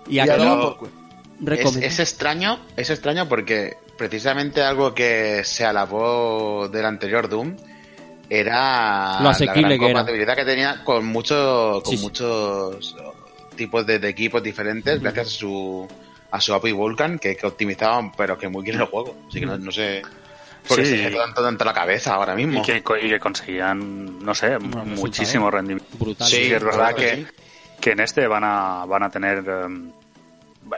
Y 0.09 0.17
Y 0.17 0.19
aquí 0.21 0.31
ahora 0.31 0.45
Pero- 0.45 0.61
por 0.61 0.77
cu- 0.79 1.79
Es, 1.81 1.99
extraño, 1.99 2.61
es 2.77 2.91
extraño 2.91 3.29
porque 3.29 3.77
precisamente 3.99 4.63
algo 4.63 4.95
que 4.95 5.43
se 5.45 5.65
alabó 5.65 6.69
del 6.69 6.85
anterior 6.87 7.29
Doom 7.29 7.57
era 8.31 9.21
Lo 9.21 9.29
asequible 9.29 9.63
la 9.63 9.69
gran 9.69 9.79
que 9.79 9.85
era. 9.87 9.95
compatibilidad 9.95 10.37
que 10.37 10.45
tenía 10.45 10.85
con 10.85 11.05
muchos 11.07 11.83
con 11.83 11.91
Sí, 11.91 11.97
sí. 11.99 12.03
muchos 12.03 12.97
tipos 13.57 13.85
de, 13.87 13.99
de 13.99 14.09
equipos 14.09 14.43
diferentes 14.43 15.01
gracias 15.01 15.27
a 15.27 15.31
su 15.31 15.87
a 16.31 16.41
su 16.41 16.55
API 16.55 16.73
Vulkan 16.73 17.19
que, 17.19 17.37
que 17.37 17.47
optimizaban 17.47 18.13
pero 18.13 18.39
que 18.39 18.49
muy 18.49 18.63
bien 18.65 18.81
el 18.81 18.87
juego 18.87 19.17
así 19.29 19.41
que 19.41 19.47
no, 19.47 19.59
no 19.59 19.71
sé 19.71 20.01
porque 20.69 20.85
Sí. 20.87 20.97
se 20.99 21.11
me 21.11 21.17
tanto 21.17 21.43
tanto 21.43 21.65
la 21.65 21.73
cabeza 21.73 22.15
ahora 22.15 22.35
mismo 22.35 22.61
Y 22.61 22.63
que, 22.63 22.77
y 22.79 23.09
que 23.11 23.19
conseguían, 23.21 24.25
no 24.25 24.35
sé, 24.35 24.57
Bueno, 24.59 24.85
muchísimo 24.85 25.51
rendimiento. 25.51 25.97
Brutal. 25.99 26.27
sí, 26.29 26.37
sí, 26.47 26.53
es 26.53 26.63
verdad 26.63 26.95
que 26.95 27.03
que, 27.05 27.27
que 27.81 27.91
en 27.93 28.01
este 28.01 28.27
van 28.27 28.45
a, 28.45 28.85
van 28.87 29.03
a 29.03 29.11
tener 29.11 29.39
em, 29.49 29.91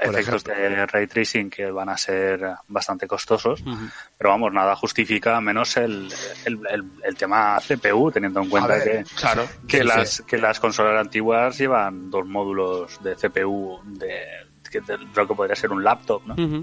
efectos 0.00 0.42
de 0.42 0.86
ray 0.86 1.06
tracing 1.06 1.50
que 1.50 1.70
van 1.70 1.88
a 1.90 1.96
ser 1.98 2.40
bastante 2.68 3.06
costosos, 3.06 3.60
Ujú. 3.60 3.86
pero 4.16 4.30
vamos, 4.30 4.52
nada 4.52 4.74
justifica 4.74 5.38
menos 5.40 5.76
el, 5.76 6.08
el, 6.46 6.58
el- 6.70 6.84
el 7.04 7.14
tema 7.16 7.58
CPU, 7.60 8.10
teniendo 8.10 8.40
en 8.40 8.48
cuenta 8.48 8.68
ver, 8.76 9.04
que, 9.04 9.14
claro 9.14 9.46
que, 9.68 9.78
sí, 9.78 9.84
las, 9.84 10.22
que 10.22 10.38
las 10.38 10.58
consolas 10.58 10.98
antiguas 11.00 11.58
llevan 11.58 12.10
dos 12.10 12.26
módulos 12.26 12.98
de 13.04 13.14
CPU 13.14 13.80
de, 13.84 14.22
que- 14.70 14.80
de 14.80 14.96
lo 15.14 15.28
que 15.28 15.34
podría 15.34 15.54
ser 15.54 15.70
un 15.70 15.84
laptop, 15.84 16.22
¿no? 16.26 16.34
Ujú. 16.42 16.62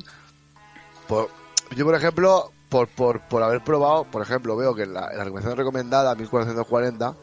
por- 1.07 1.29
yo, 1.75 1.85
por 1.85 1.95
ejemplo, 1.95 2.51
por, 2.71 2.87
por, 2.87 3.19
por 3.27 3.43
haber 3.43 3.61
probado, 3.61 4.05
por 4.05 4.21
ejemplo, 4.21 4.55
veo 4.55 4.73
que 4.73 4.83
en 4.83 4.93
la, 4.93 5.11
en 5.11 5.17
la 5.17 5.25
recomendación 5.25 5.57
recomendada, 5.57 6.15
1440, 6.15 7.17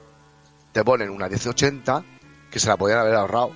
te 0.73 0.85
ponen 0.85 1.09
una 1.09 1.27
1080 1.27 2.05
que 2.51 2.61
se 2.61 2.69
la 2.69 2.77
podían 2.77 2.99
haber 2.99 3.15
ahorrado. 3.15 3.53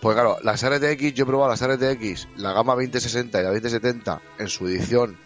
Pues 0.00 0.14
claro, 0.14 0.38
las 0.42 0.66
RTX, 0.66 1.12
yo 1.12 1.24
he 1.24 1.26
probado 1.26 1.50
las 1.50 1.62
RTX, 1.62 2.28
la 2.36 2.54
gama 2.54 2.72
2060 2.72 3.40
y 3.40 3.42
la 3.42 3.50
2070 3.50 4.22
en 4.38 4.48
su 4.48 4.66
edición 4.68 5.18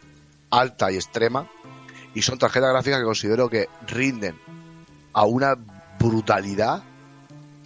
alta 0.50 0.90
y 0.90 0.96
extrema. 0.96 1.48
Y 2.14 2.22
son 2.22 2.36
tarjetas 2.36 2.70
gráficas 2.72 2.98
que 2.98 3.04
considero 3.04 3.48
que 3.48 3.68
rinden 3.86 4.36
a 5.12 5.24
una 5.24 5.54
brutalidad 6.00 6.82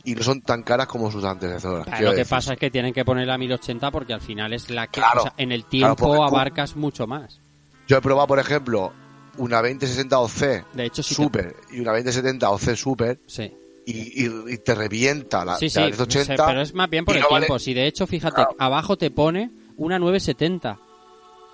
y 0.05 0.15
no 0.15 0.23
son 0.23 0.43
tan 0.43 0.63
caras 0.63 0.89
como 0.89 1.11
sus 1.11 1.25
antecesoras. 1.25 1.87
Claro, 1.87 2.05
lo 2.05 2.11
que 2.11 2.19
decir. 2.19 2.31
pasa 2.31 2.53
es 2.53 2.59
que 2.59 2.71
tienen 2.71 2.93
que 2.93 3.03
poner 3.03 3.27
la 3.27 3.39
1080 3.39 3.91
porque 3.91 4.13
al 4.13 4.21
final 4.21 4.53
es 4.53 4.69
la 4.69 4.89
que 4.89 5.01
Claro, 5.01 5.21
o 5.21 5.23
sea, 5.23 5.35
en 5.39 5.53
el 5.53 5.65
tiempo 5.65 6.23
abarcas 6.23 6.77
mucho 6.77 7.07
más. 7.07 7.41
Yo 7.87 7.97
he 7.99 8.01
probado, 8.01 8.27
por 8.27 8.39
ejemplo, 8.39 8.93
una 9.39 9.57
2060 9.63 10.19
OC 10.19 10.41
De 10.73 10.85
hecho, 10.87 11.03
sí 11.03 11.15
Super 11.15 11.55
y 11.71 11.81
una 11.81 11.93
2070 11.93 12.51
OC 12.51 12.75
Super 12.77 13.21
Sí. 13.27 13.55
y, 13.87 14.25
y- 14.27 14.45
y 14.55 14.59
te 14.59 14.75
revienta 14.75 15.45
la, 15.45 15.57
Sí, 15.59 15.67
la 15.67 15.71
sí, 15.71 15.81
1080. 15.81 16.25
sé, 16.37 16.43
pero 16.47 16.61
es 16.63 16.75
más 16.75 16.89
bien 16.91 17.05
por 17.05 17.17
el 17.17 17.23
no 17.23 17.29
vale- 17.31 17.47
tiempo. 17.47 17.59
Si 17.59 17.75
de 17.75 17.87
hecho, 17.87 18.07
fíjate, 18.07 18.35
Claro. 18.37 18.57
abajo 18.59 18.97
te 18.97 19.11
pone 19.11 19.51
una 19.77 19.99
970 19.99 20.79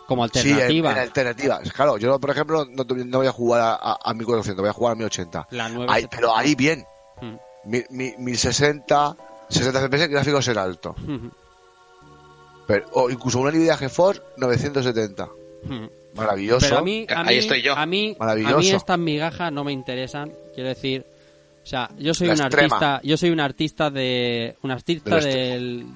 como 0.06 0.26
Sí, 0.28 0.40
en, 0.40 0.54
alternativa. 0.54 0.92
en 0.92 0.98
alternativa. 0.98 1.60
Claro, 1.74 1.96
yo, 1.98 2.18
por 2.20 2.30
ejemplo, 2.30 2.64
no, 2.66 2.84
no 2.84 3.18
voy 3.18 3.26
a 3.26 3.32
jugar 3.32 3.60
a, 3.60 3.72
a, 3.74 3.98
a 4.02 4.14
1400, 4.14 4.62
voy 4.62 4.70
a 4.70 4.72
jugar 4.72 4.92
a 4.92 4.96
1080. 4.96 5.48
La 5.50 5.66
Ahí, 5.66 5.72
970. 5.74 6.16
pero 6.16 6.36
ahí 6.36 6.54
bien. 6.54 6.84
Mm. 7.20 7.34
Mi, 7.64 7.82
mi, 7.90 8.12
1060, 8.18 9.16
60 9.48 9.80
FPS, 9.88 10.08
gráficos 10.08 10.48
en 10.48 10.58
alto. 10.58 10.94
Pero, 12.66 12.86
o 12.92 13.10
incluso 13.10 13.38
una 13.40 13.50
Nvidia 13.50 13.76
GeForce 13.76 14.22
970. 14.36 15.24
ujú. 15.64 15.90
Maravilloso. 16.14 16.66
Pero 16.66 16.78
a 16.78 16.82
mí, 16.82 17.06
a 17.08 17.20
Ahí 17.22 17.26
mí, 17.26 17.34
estoy 17.40 17.62
yo. 17.62 17.74
A 17.76 17.86
mí, 17.86 18.14
a 18.18 18.18
Maravilloso. 18.24 18.58
mí 18.58 18.70
estas 18.70 18.98
migajas 18.98 19.52
no 19.52 19.64
me 19.64 19.72
interesan. 19.72 20.30
Quiero 20.54 20.68
decir, 20.68 21.06
o 21.62 21.66
sea, 21.66 21.90
yo 21.98 22.12
soy 22.14 22.28
La 22.28 22.34
un 22.34 22.40
extrema. 22.40 22.76
artista, 22.76 23.00
yo 23.04 23.16
soy 23.16 23.30
un 23.30 23.40
artista 23.40 23.90
de, 23.90 24.56
un 24.62 24.70
artista 24.70 25.16
Del 25.16 25.24
del, 25.24 25.86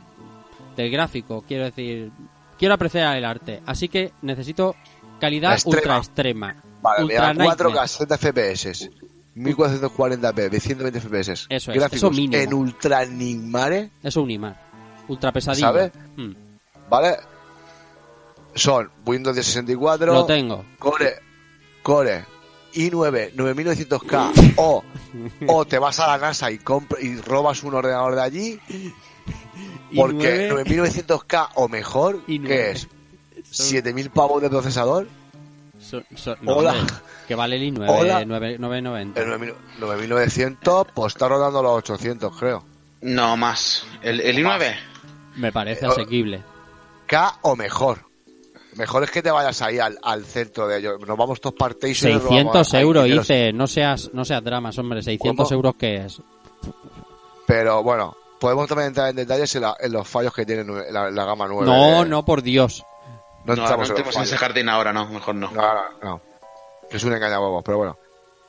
del 0.77 0.91
gráfico. 0.91 1.45
Quiero 1.47 1.65
decir, 1.65 2.11
quiero 2.59 2.75
apreciar 2.75 3.17
el 3.17 3.25
arte, 3.25 3.61
así 3.67 3.89
que 3.89 4.13
necesito 4.23 4.75
calidad 5.21 5.53
extrema. 5.55 5.77
ultra 5.77 5.97
extrema. 5.99 6.63
Vale, 6.83 7.05
ultra 7.05 7.33
mira, 7.35 7.45
4K, 7.55 7.59
nightmare. 7.59 7.89
60 7.89 8.19
FPS, 8.19 8.91
1440p, 9.37 10.49
de 10.51 10.61
120 10.61 11.01
FPS. 11.01 11.47
Eso 11.51 11.71
es, 11.73 11.79
gráficos 11.79 11.97
eso 11.97 12.11
mínimo. 12.11 12.43
en 12.43 12.55
Ultra 12.55 13.05
Nigmare, 13.05 13.91
Eso 14.03 14.23
un 14.23 14.31
imán. 14.31 14.57
Ultra 15.09 15.33
pesadilla. 15.33 15.67
¿Sabes? 15.69 15.93
Mm, 16.17 16.33
¿vale? 16.89 17.17
Son 18.57 18.91
Windows 19.05 19.35
10 19.37 19.47
64, 19.47 20.13
Lo 20.13 20.27
tengo. 20.27 20.65
Core, 20.79 21.21
Core 21.83 22.25
i9 22.75 23.33
9900K 23.35 24.55
o, 24.57 24.85
o 25.47 25.65
te 25.65 25.79
vas 25.79 25.99
a 26.01 26.09
la 26.09 26.19
NASA 26.19 26.51
y, 26.51 26.59
y 27.01 27.17
robas 27.21 27.63
un 27.63 27.75
ordenador 27.75 28.15
de 28.17 28.23
allí 28.23 28.61
porque 29.95 30.51
i9 30.51 30.65
9900K 31.07 31.49
o 31.55 31.69
mejor, 31.69 32.25
i9. 32.27 32.47
¿qué 32.47 32.71
es? 32.73 32.89
7000 33.51 34.11
pavos 34.11 34.43
de 34.43 34.51
procesador, 34.51 35.07
So- 35.79 36.03
so- 36.17 36.37
no, 36.41 36.57
Hola. 36.57 36.73
hombre, 36.73 36.95
que 37.29 37.35
vale 37.35 37.57
el 37.57 37.75
i9, 37.75 37.87
Hola. 37.89 38.25
9, 38.27 38.57
990. 38.59 39.21
el 39.21 39.29
9000 39.29 39.55
9900 39.79 40.87
pues 40.95 41.15
está 41.15 41.29
rodando 41.29 41.63
los 41.63 41.73
800 41.73 42.37
creo. 42.37 42.65
No, 43.03 43.37
más. 43.37 43.87
¿El, 44.03 44.21
el 44.21 44.39
i9? 44.39 44.75
Me 45.37 45.53
parece 45.53 45.85
Eh, 45.85 45.89
asequible. 45.89 46.43
K 47.07 47.39
o 47.43 47.55
mejor. 47.55 48.06
Mejor 48.77 49.05
es 49.05 49.11
que 49.11 49.23
te 49.23 49.31
vayas 49.31 49.61
ahí 49.63 49.79
al, 49.79 49.99
al 50.03 50.25
centro 50.25 50.69
de 50.69 50.79
ellos. 50.79 51.01
Nos 51.07 51.17
vamos 51.17 51.41
todos 51.41 51.55
partéis 51.59 51.99
600 51.99 52.75
euros, 52.75 53.05
dice. 53.05 53.53
No 53.53 53.67
seas, 53.67 54.11
no 54.13 54.25
seas 54.25 54.43
dramas, 54.45 54.77
hombre. 54.79 55.03
600 55.03 55.49
¿Cómo? 55.49 55.57
euros, 55.57 55.75
¿qué 55.79 55.97
es? 56.05 56.21
Pero 57.47 57.83
bueno, 57.83 58.17
podemos 58.41 58.69
también 58.69 58.89
entrar 58.89 59.09
en 59.11 59.17
detalles 59.17 59.55
en, 59.55 59.63
la- 59.63 59.77
en 59.81 59.93
los 59.93 60.07
fallos 60.07 60.35
que 60.35 60.45
tiene 60.45 60.65
la, 60.91 61.11
la 61.11 61.25
gama 61.25 61.47
9. 61.49 61.65
No, 61.67 62.03
de- 62.05 62.09
no, 62.11 62.25
por 62.25 62.43
Dios. 62.43 62.85
No, 63.45 63.55
No, 63.55 63.57
no 63.57 63.63
entramos 63.63 63.73
en 63.73 63.79
los 63.79 63.91
entremos 63.91 64.17
en 64.17 64.23
ese 64.23 64.37
jardín 64.37 64.69
ahora, 64.69 64.93
no, 64.93 65.09
mejor 65.09 65.35
no. 65.37 65.51
No, 65.53 65.63
no, 65.75 65.83
no. 66.03 66.21
Que 66.91 66.97
es 66.97 67.05
un 67.05 67.13
engañahuevos, 67.15 67.63
pero 67.65 67.79
bueno. 67.79 67.97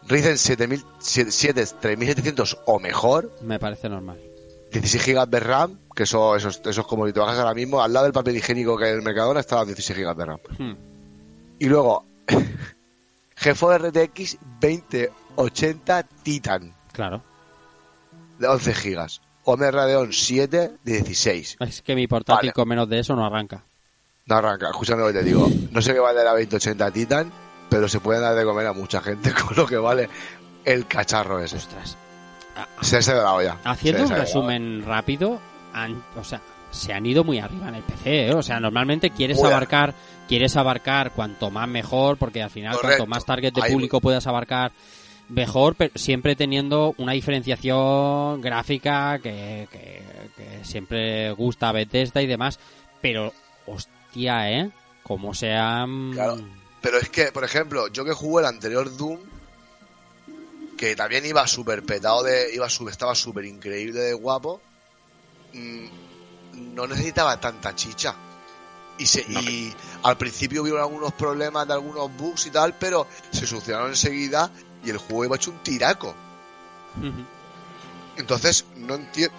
Ryzen 0.07 0.37
7000, 0.37 0.83
7, 0.99 1.65
3700 1.81 2.57
o 2.65 2.79
mejor, 2.79 3.31
Me 3.41 3.59
parece 3.59 3.89
normal. 3.89 4.19
16 4.71 5.05
GB 5.15 5.27
de 5.27 5.39
RAM, 5.39 5.79
que 5.97 6.03
eso, 6.03 6.35
eso, 6.35 6.49
es- 6.49 6.61
eso 6.63 6.81
es 6.81 6.87
como 6.87 7.07
si 7.07 7.11
te 7.13 7.19
bajas 7.19 7.39
ahora 7.39 7.55
mismo, 7.55 7.81
al 7.81 7.91
lado 7.91 8.03
del 8.05 8.13
papel 8.13 8.37
higiénico 8.37 8.77
que 8.77 8.85
hay 8.85 8.91
en 8.91 8.97
el 8.97 9.03
Mercadona 9.03 9.39
está 9.39 9.55
los 9.57 9.65
16 9.67 9.97
GB 9.97 10.15
de 10.15 10.25
RAM. 10.25 10.39
Hmm. 10.59 10.73
Y 11.57 11.65
luego, 11.65 12.05
GeForce 13.35 13.89
RTX 13.89 14.37
2080 14.61 16.03
Titan, 16.23 16.73
Claro. 16.93 17.23
de 18.37 18.47
11 18.47 18.73
GB. 18.73 19.07
OME 19.45 19.71
Radeon 19.71 20.11
7 20.13 20.71
de 20.83 20.91
16. 21.01 21.57
Es 21.61 21.81
que 21.81 21.95
mi 21.95 22.05
portátil 22.07 22.49
Vale. 22.49 22.53
con 22.53 22.67
menos 22.67 22.87
de 22.89 22.99
eso 22.99 23.15
no 23.15 23.25
arranca. 23.25 23.63
No 24.25 24.35
arranca, 24.35 24.69
escúchame 24.69 25.01
lo 25.01 25.07
que 25.07 25.13
te 25.13 25.23
digo. 25.23 25.47
No 25.71 25.81
sé 25.81 25.93
qué 25.93 25.99
vale 25.99 26.23
la 26.23 26.31
2080 26.31 26.91
Titan, 26.91 27.31
pero 27.69 27.87
se 27.87 27.99
puede 28.01 28.19
dar 28.19 28.35
de 28.35 28.43
comer 28.43 28.67
a 28.67 28.73
mucha 28.73 29.01
gente 29.01 29.33
con 29.47 29.55
lo 29.55 29.65
que 29.65 29.77
vale 29.77 30.09
el 30.65 30.85
cacharro 30.85 31.39
ese. 31.39 31.57
Ostras. 31.57 31.97
Se 32.81 33.01
se 33.01 33.11
ha 33.11 33.15
dado 33.15 33.41
ya. 33.41 33.57
Haciendo 33.63 34.03
un 34.03 34.09
resumen 34.09 34.83
rápido, 34.85 35.39
han- 35.73 36.03
o 36.15 36.23
sea, 36.23 36.41
se 36.71 36.93
han 36.93 37.05
ido 37.05 37.23
muy 37.23 37.39
arriba 37.39 37.69
en 37.69 37.75
el 37.75 37.83
PC, 37.83 38.27
¿eh? 38.27 38.33
O 38.33 38.41
sea, 38.43 38.59
normalmente 38.59 39.09
quieres 39.11 39.37
Muy 39.37 39.47
abarcar, 39.47 39.93
quieres 40.27 40.55
abarcar 40.57 41.11
cuanto 41.11 41.49
más 41.49 41.67
mejor, 41.67 42.17
porque 42.17 42.41
al 42.43 42.49
final 42.49 42.75
Correcto. 42.75 42.97
cuanto 43.03 43.09
más 43.09 43.25
target 43.25 43.53
de 43.53 43.61
Ahí- 43.63 43.71
público 43.71 44.01
puedas 44.01 44.27
abarcar, 44.27 44.71
mejor, 45.29 45.75
pero 45.75 45.91
siempre 45.95 46.35
teniendo 46.35 46.93
una 46.97 47.13
diferenciación 47.13 48.41
gráfica 48.41 49.19
que, 49.19 49.67
que- 49.71 50.01
que 50.35 50.65
siempre 50.65 51.31
gusta 51.31 51.69
a 51.69 51.73
Bethesda 51.73 52.21
y 52.21 52.27
demás. 52.27 52.59
Pero, 53.01 53.33
hostia, 53.65 54.51
¿eh? 54.51 54.69
Como 55.03 55.33
sean... 55.33 56.11
Claro. 56.13 56.37
Pero 56.81 56.97
es 56.99 57.09
que, 57.09 57.31
por 57.31 57.43
ejemplo, 57.43 57.87
yo 57.87 58.05
que 58.05 58.11
jugué 58.13 58.41
el 58.43 58.47
anterior 58.47 58.95
Doom, 58.95 59.19
que 60.77 60.95
también 60.95 61.25
iba 61.25 61.45
súper 61.47 61.83
petado 61.83 62.23
de. 62.23 62.53
iba 62.53 62.69
sub- 62.69 62.89
estaba 62.89 63.15
súper 63.15 63.45
increíble 63.45 63.99
de 63.99 64.13
guapo, 64.13 64.61
mm, 65.53 65.85
no 66.75 66.87
necesitaba 66.87 67.39
tanta 67.39 67.75
chicha. 67.75 68.15
Y, 68.99 69.05
se, 69.05 69.21
y 69.21 69.73
al 70.03 70.17
principio 70.17 70.63
hubieron 70.63 70.81
algunos 70.81 71.13
problemas 71.13 71.67
de 71.67 71.73
algunos 71.73 72.15
bugs 72.17 72.47
y 72.47 72.49
tal, 72.51 72.73
pero 72.75 73.05
se 73.31 73.45
solucionaron 73.45 73.89
enseguida 73.89 74.49
y 74.83 74.89
el 74.89 74.97
juego 74.97 75.25
iba 75.25 75.35
hecho 75.35 75.51
un 75.51 75.59
tiraco. 75.61 76.15
Entonces, 78.17 78.65
no, 78.75 78.97
enti- 78.97 79.29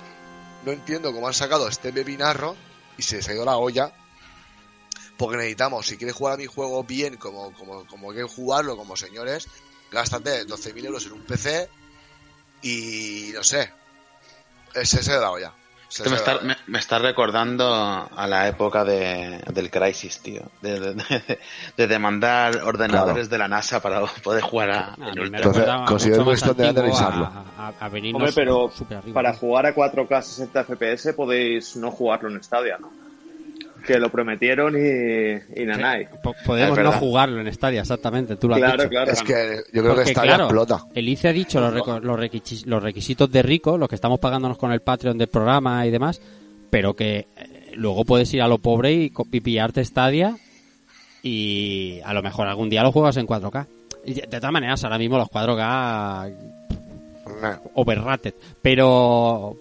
no 0.64 0.70
entiendo 0.72 1.12
cómo 1.12 1.26
han 1.26 1.34
sacado 1.34 1.66
este 1.68 1.92
pepinarro 1.92 2.56
y 2.96 3.02
se 3.02 3.16
les 3.16 3.28
ha 3.28 3.34
ido 3.34 3.44
la 3.44 3.56
olla. 3.56 3.92
Porque 5.16 5.36
necesitamos, 5.36 5.86
si 5.86 5.96
quieres 5.96 6.14
jugar 6.14 6.34
a 6.34 6.36
mi 6.36 6.46
juego 6.46 6.84
bien, 6.84 7.16
como, 7.16 7.52
como, 7.54 7.84
como 7.86 8.10
quieren 8.10 8.28
jugarlo, 8.28 8.76
como 8.76 8.96
señores, 8.96 9.48
gástate 9.90 10.44
12.000 10.46 10.84
euros 10.86 11.04
en 11.06 11.12
un 11.12 11.22
PC 11.22 11.68
y 12.62 13.30
no 13.34 13.42
sé. 13.42 13.72
Ese 14.74 15.02
se 15.02 15.10
ha 15.10 15.14
ido 15.14 15.22
la 15.22 15.30
olla. 15.32 15.54
Se 15.88 16.02
Esto 16.02 16.10
me 16.10 16.16
está, 16.16 16.40
me, 16.44 16.54
me 16.66 16.78
está 16.78 16.98
recordando 16.98 17.64
a 17.72 18.26
la 18.26 18.46
época 18.46 18.84
de, 18.84 19.42
del 19.52 19.70
Crisis, 19.70 20.18
tío. 20.20 20.42
De, 20.60 20.78
de, 20.80 20.94
de- 20.94 21.38
de 21.76 21.86
demandar 21.86 22.56
ordenadores 22.62 23.30
de 23.30 23.38
la 23.38 23.48
NASA 23.48 23.80
para 23.80 24.02
poder 24.22 24.42
jugar 24.42 24.70
a, 24.70 24.94
en. 24.98 25.34
Entonces, 25.34 25.64
considero 25.86 26.24
debe 26.54 26.68
antiguo 26.68 26.82
revisarlo. 26.82 27.24
a, 27.24 27.68
a- 27.68 27.72
a 27.80 27.88
venirnos 27.88 28.20
Hombre, 28.20 28.32
pero 28.34 28.70
para 29.14 29.32
jugar 29.34 29.64
a 29.66 29.74
4K 29.74 30.22
60 30.22 30.64
FPS 30.64 31.14
podéis 31.14 31.74
no 31.76 31.90
jugarlo 31.90 32.28
en 32.30 32.42
Stadia, 32.42 32.76
¿no? 32.78 32.90
Que 33.86 33.98
lo 33.98 34.10
prometieron 34.10 34.74
y, 34.76 35.60
y 35.62 35.64
nanay. 35.64 36.08
Po- 36.22 36.34
Podemos 36.44 36.78
no 36.78 36.92
jugarlo 36.92 37.40
en 37.40 37.52
Stadia, 37.52 37.80
exactamente, 37.82 38.36
tú 38.36 38.48
lo 38.48 38.54
has 38.54 38.60
Claro, 38.60 38.76
dicho. 38.76 38.88
claro. 38.90 39.10
Es 39.12 39.22
que 39.22 39.56
yo 39.72 39.82
creo 39.82 39.84
Porque, 39.94 40.02
que 40.04 40.10
está 40.10 40.22
claro, 40.22 40.44
explota. 40.44 40.84
El 40.94 41.08
ICE 41.08 41.28
ha 41.28 41.32
dicho 41.32 41.60
los, 41.60 41.72
reco- 41.72 42.00
los, 42.00 42.66
los 42.66 42.82
requisitos 42.82 43.30
de 43.30 43.42
rico, 43.42 43.78
los 43.78 43.88
que 43.88 43.94
estamos 43.94 44.18
pagándonos 44.18 44.58
con 44.58 44.72
el 44.72 44.80
Patreon 44.80 45.16
del 45.16 45.28
programa 45.28 45.86
y 45.86 45.90
demás, 45.90 46.20
pero 46.70 46.94
que 46.94 47.18
eh, 47.18 47.26
luego 47.74 48.04
puedes 48.04 48.32
ir 48.34 48.42
a 48.42 48.48
lo 48.48 48.58
pobre 48.58 48.92
y, 48.92 49.12
y 49.32 49.40
pillarte 49.40 49.84
Stadia 49.84 50.36
y 51.22 52.00
a 52.04 52.12
lo 52.14 52.22
mejor 52.22 52.46
algún 52.48 52.68
día 52.70 52.82
lo 52.82 52.92
juegas 52.92 53.16
en 53.16 53.26
4K. 53.26 53.66
Y 54.04 54.14
de 54.14 54.26
todas 54.26 54.52
maneras, 54.52 54.82
ahora 54.84 54.98
mismo 54.98 55.18
los 55.18 55.28
4K 55.28 56.28
Eh, 56.30 57.56
overrated, 57.74 58.34
pero 58.62 59.56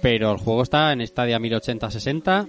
pero 0.00 0.32
el 0.32 0.38
juego 0.38 0.62
está 0.62 0.92
en 0.92 1.06
Stadia 1.06 1.38
1080-60. 1.38 2.46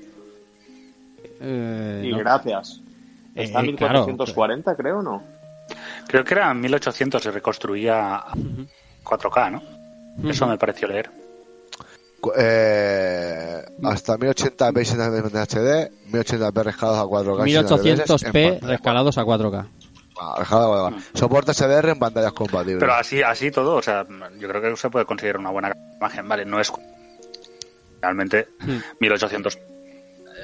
Eh, 1.47 2.01
Y 2.05 2.11
no- 2.11 2.17
gracias. 2.19 2.81
Eh, 3.35 3.43
Está 3.43 3.59
en 3.59 3.65
eh, 3.71 3.75
claro. 3.75 3.99
1440, 4.05 4.75
creo, 4.75 5.01
¿no? 5.03 5.23
Creo 6.07 6.23
que 6.23 6.33
era 6.33 6.51
en 6.51 6.59
1800 6.61 7.21
se 7.21 7.31
reconstruía 7.31 8.15
a 8.15 8.33
4K, 9.03 9.51
¿no? 9.51 10.29
Eso 10.29 10.47
me 10.47 10.57
pareció 10.57 10.87
leer. 10.87 11.09
eh, 12.37 13.63
hasta 13.83 14.17
1080p 14.17 14.81
y 14.81 14.85
60 14.85 15.17
en 15.17 15.37
HD, 15.37 15.91
1080p 16.11 16.63
rescalados 16.63 16.99
a 16.99 17.03
4K. 17.05 17.47
y 17.47 17.51
60 17.51 17.77
FPS 17.77 17.89
en 17.89 17.97
1800p 17.97 18.49
pantalla. 18.51 18.71
rescalados 18.71 19.17
a 19.17 19.23
4K. 19.23 19.67
Ah, 20.19 20.35
4K. 20.43 21.03
Soporta 21.13 21.53
SDR 21.53 21.89
en 21.91 21.99
pantallas 21.99 22.31
compatibles. 22.33 22.79
Pero 22.79 22.93
así, 22.93 23.21
así 23.21 23.51
todo, 23.51 23.75
o 23.75 23.81
sea, 23.81 24.05
yo 24.39 24.47
creo 24.47 24.61
que 24.61 24.75
se 24.77 24.89
puede 24.89 25.05
considerar 25.05 25.39
una 25.39 25.51
buena 25.51 25.73
imagen, 25.97 26.27
¿vale? 26.27 26.45
No 26.45 26.59
es 26.59 26.71
realmente 28.01 28.47
Hmm. 28.59 28.77
1800 28.99 29.57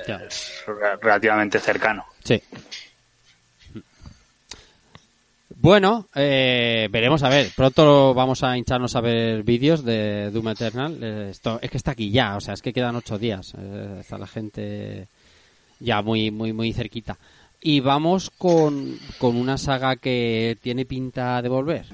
Ya. 0.07 0.15
es 0.27 0.63
re- 0.67 0.95
relativamente 1.01 1.59
cercano. 1.59 2.05
Sí. 2.23 2.41
Bueno, 5.55 6.07
eh, 6.15 6.87
veremos 6.89 7.21
a 7.23 7.29
ver. 7.29 7.49
Pronto 7.55 8.13
vamos 8.15 8.41
a 8.43 8.57
hincharnos 8.57 8.95
a 8.95 9.01
ver 9.01 9.43
vídeos 9.43 9.83
de 9.85 10.31
Doom 10.31 10.49
Eternal. 10.49 10.97
Eh, 11.01 11.27
esto 11.29 11.59
es 11.61 11.69
que 11.69 11.77
está 11.77 11.91
aquí 11.91 12.09
ya, 12.09 12.35
o 12.35 12.41
sea, 12.41 12.55
es 12.55 12.61
que 12.63 12.73
quedan 12.73 12.95
ocho 12.95 13.19
días. 13.19 13.53
Eh, 13.57 13.97
está 13.99 14.17
la 14.17 14.25
gente 14.27 15.07
ya 15.79 16.01
muy, 16.01 16.31
muy, 16.31 16.51
muy 16.51 16.73
cerquita. 16.73 17.17
Y 17.61 17.79
vamos 17.79 18.31
con, 18.31 18.97
con 19.19 19.35
una 19.35 19.57
saga 19.59 19.97
que 19.97 20.57
tiene 20.63 20.85
pinta 20.85 21.43
de 21.43 21.49
volver. 21.49 21.85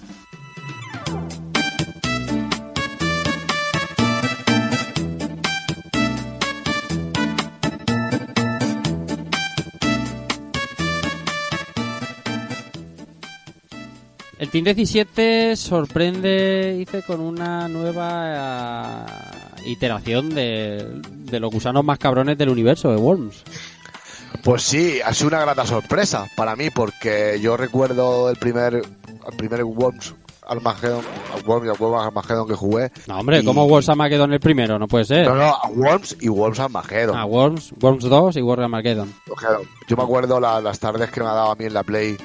El 14.39 14.49
Team 14.49 14.65
17 14.65 15.55
sorprende, 15.55 16.75
dice, 16.77 17.01
con 17.01 17.19
una 17.21 17.67
nueva 17.67 19.05
eh, 19.65 19.69
iteración 19.69 20.29
de, 20.29 21.01
de 21.11 21.39
los 21.39 21.51
gusanos 21.51 21.83
más 21.83 21.97
cabrones 21.97 22.37
del 22.37 22.49
universo, 22.49 22.91
de 22.91 22.97
Worms. 22.97 23.43
Pues 24.43 24.61
sí, 24.61 24.99
ha 25.03 25.11
sido 25.13 25.29
una 25.29 25.41
grata 25.41 25.65
sorpresa 25.65 26.27
para 26.35 26.55
mí, 26.55 26.69
porque 26.69 27.39
yo 27.41 27.57
recuerdo 27.57 28.29
el 28.29 28.35
primer, 28.37 28.75
el 28.75 29.37
primer 29.37 29.63
Worms 29.63 30.13
Armageddon, 30.47 31.03
Worms 31.45 31.79
Worms 31.79 32.05
Armageddon 32.05 32.47
que 32.47 32.53
jugué. 32.53 32.91
No, 33.07 33.17
hombre, 33.19 33.39
y- 33.39 33.43
¿cómo 33.43 33.65
Worms 33.65 33.89
Armageddon 33.89 34.31
el 34.33 34.39
primero? 34.39 34.77
No 34.77 34.87
puede 34.87 35.05
ser. 35.05 35.25
No, 35.27 35.33
no, 35.35 35.45
a 35.47 35.67
Worms 35.69 36.15
y 36.21 36.29
Worms 36.29 36.59
Armageddon. 36.59 37.17
Ah, 37.17 37.25
Worms, 37.25 37.73
Worms 37.81 38.03
2 38.03 38.37
y 38.37 38.41
Worms. 38.41 38.63
Armageddon. 38.63 39.11
Yo 39.87 39.97
me 39.97 40.03
acuerdo 40.03 40.39
la- 40.39 40.61
las 40.61 40.79
tardes 40.79 41.09
que 41.09 41.21
me 41.21 41.25
ha 41.27 41.33
dado 41.33 41.51
a 41.51 41.55
mí 41.55 41.65
en 41.65 41.73
la 41.73 41.83
Play, 41.83 42.15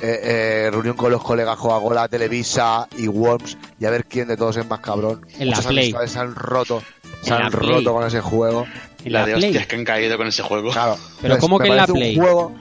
eh, 0.00 0.20
eh, 0.66 0.70
reunión 0.70 0.96
con 0.96 1.10
los 1.10 1.22
colegas, 1.22 1.56
Coca-Cola, 1.56 2.08
Televisa 2.08 2.86
y 2.96 3.08
Worms, 3.08 3.56
y 3.80 3.84
a 3.84 3.90
ver 3.90 4.04
quién 4.04 4.28
de 4.28 4.36
todos 4.36 4.56
es 4.56 4.68
más 4.68 4.80
cabrón. 4.80 5.26
En 5.38 5.50
la 5.50 5.56
Muchas 5.56 5.66
Play. 5.66 5.84
amistades 5.86 6.10
se 6.12 6.18
han 6.20 6.34
roto, 6.34 6.82
se 7.22 7.32
han 7.34 7.44
la 7.44 7.50
Play. 7.50 7.70
roto 7.70 7.92
con 7.94 8.06
ese 8.06 8.20
juego. 8.20 8.66
En 9.04 9.12
La 9.12 9.20
la 9.20 9.26
de 9.26 9.32
Play. 9.34 9.44
hostias 9.50 9.66
que 9.66 9.76
han 9.76 9.84
caído 9.84 10.16
con 10.16 10.26
ese 10.28 10.42
juego. 10.42 10.70
Claro. 10.70 10.96
Pero 11.20 11.34
Entonces, 11.34 11.40
¿cómo 11.40 11.58
que 11.58 11.68
en 11.68 11.76
la 11.76 11.86
Play? 11.86 12.16
juego- 12.16 12.54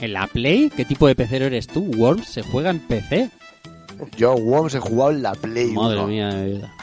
¿En 0.00 0.12
la 0.12 0.26
Play? 0.28 0.70
¿Qué 0.76 0.84
tipo 0.84 1.06
de 1.08 1.14
pecero 1.16 1.46
eres 1.46 1.66
tú? 1.66 1.90
Worms 1.96 2.28
se 2.28 2.42
juega 2.42 2.70
en 2.70 2.78
PC. 2.80 3.30
Yo 4.16 4.34
Worms 4.34 4.74
he 4.74 4.78
jugado 4.80 5.10
en 5.10 5.22
la 5.22 5.32
Play 5.32 5.72
Madre 5.72 5.98
1. 5.98 6.06
mía 6.06 6.28
de 6.28 6.44
vida. 6.54 6.74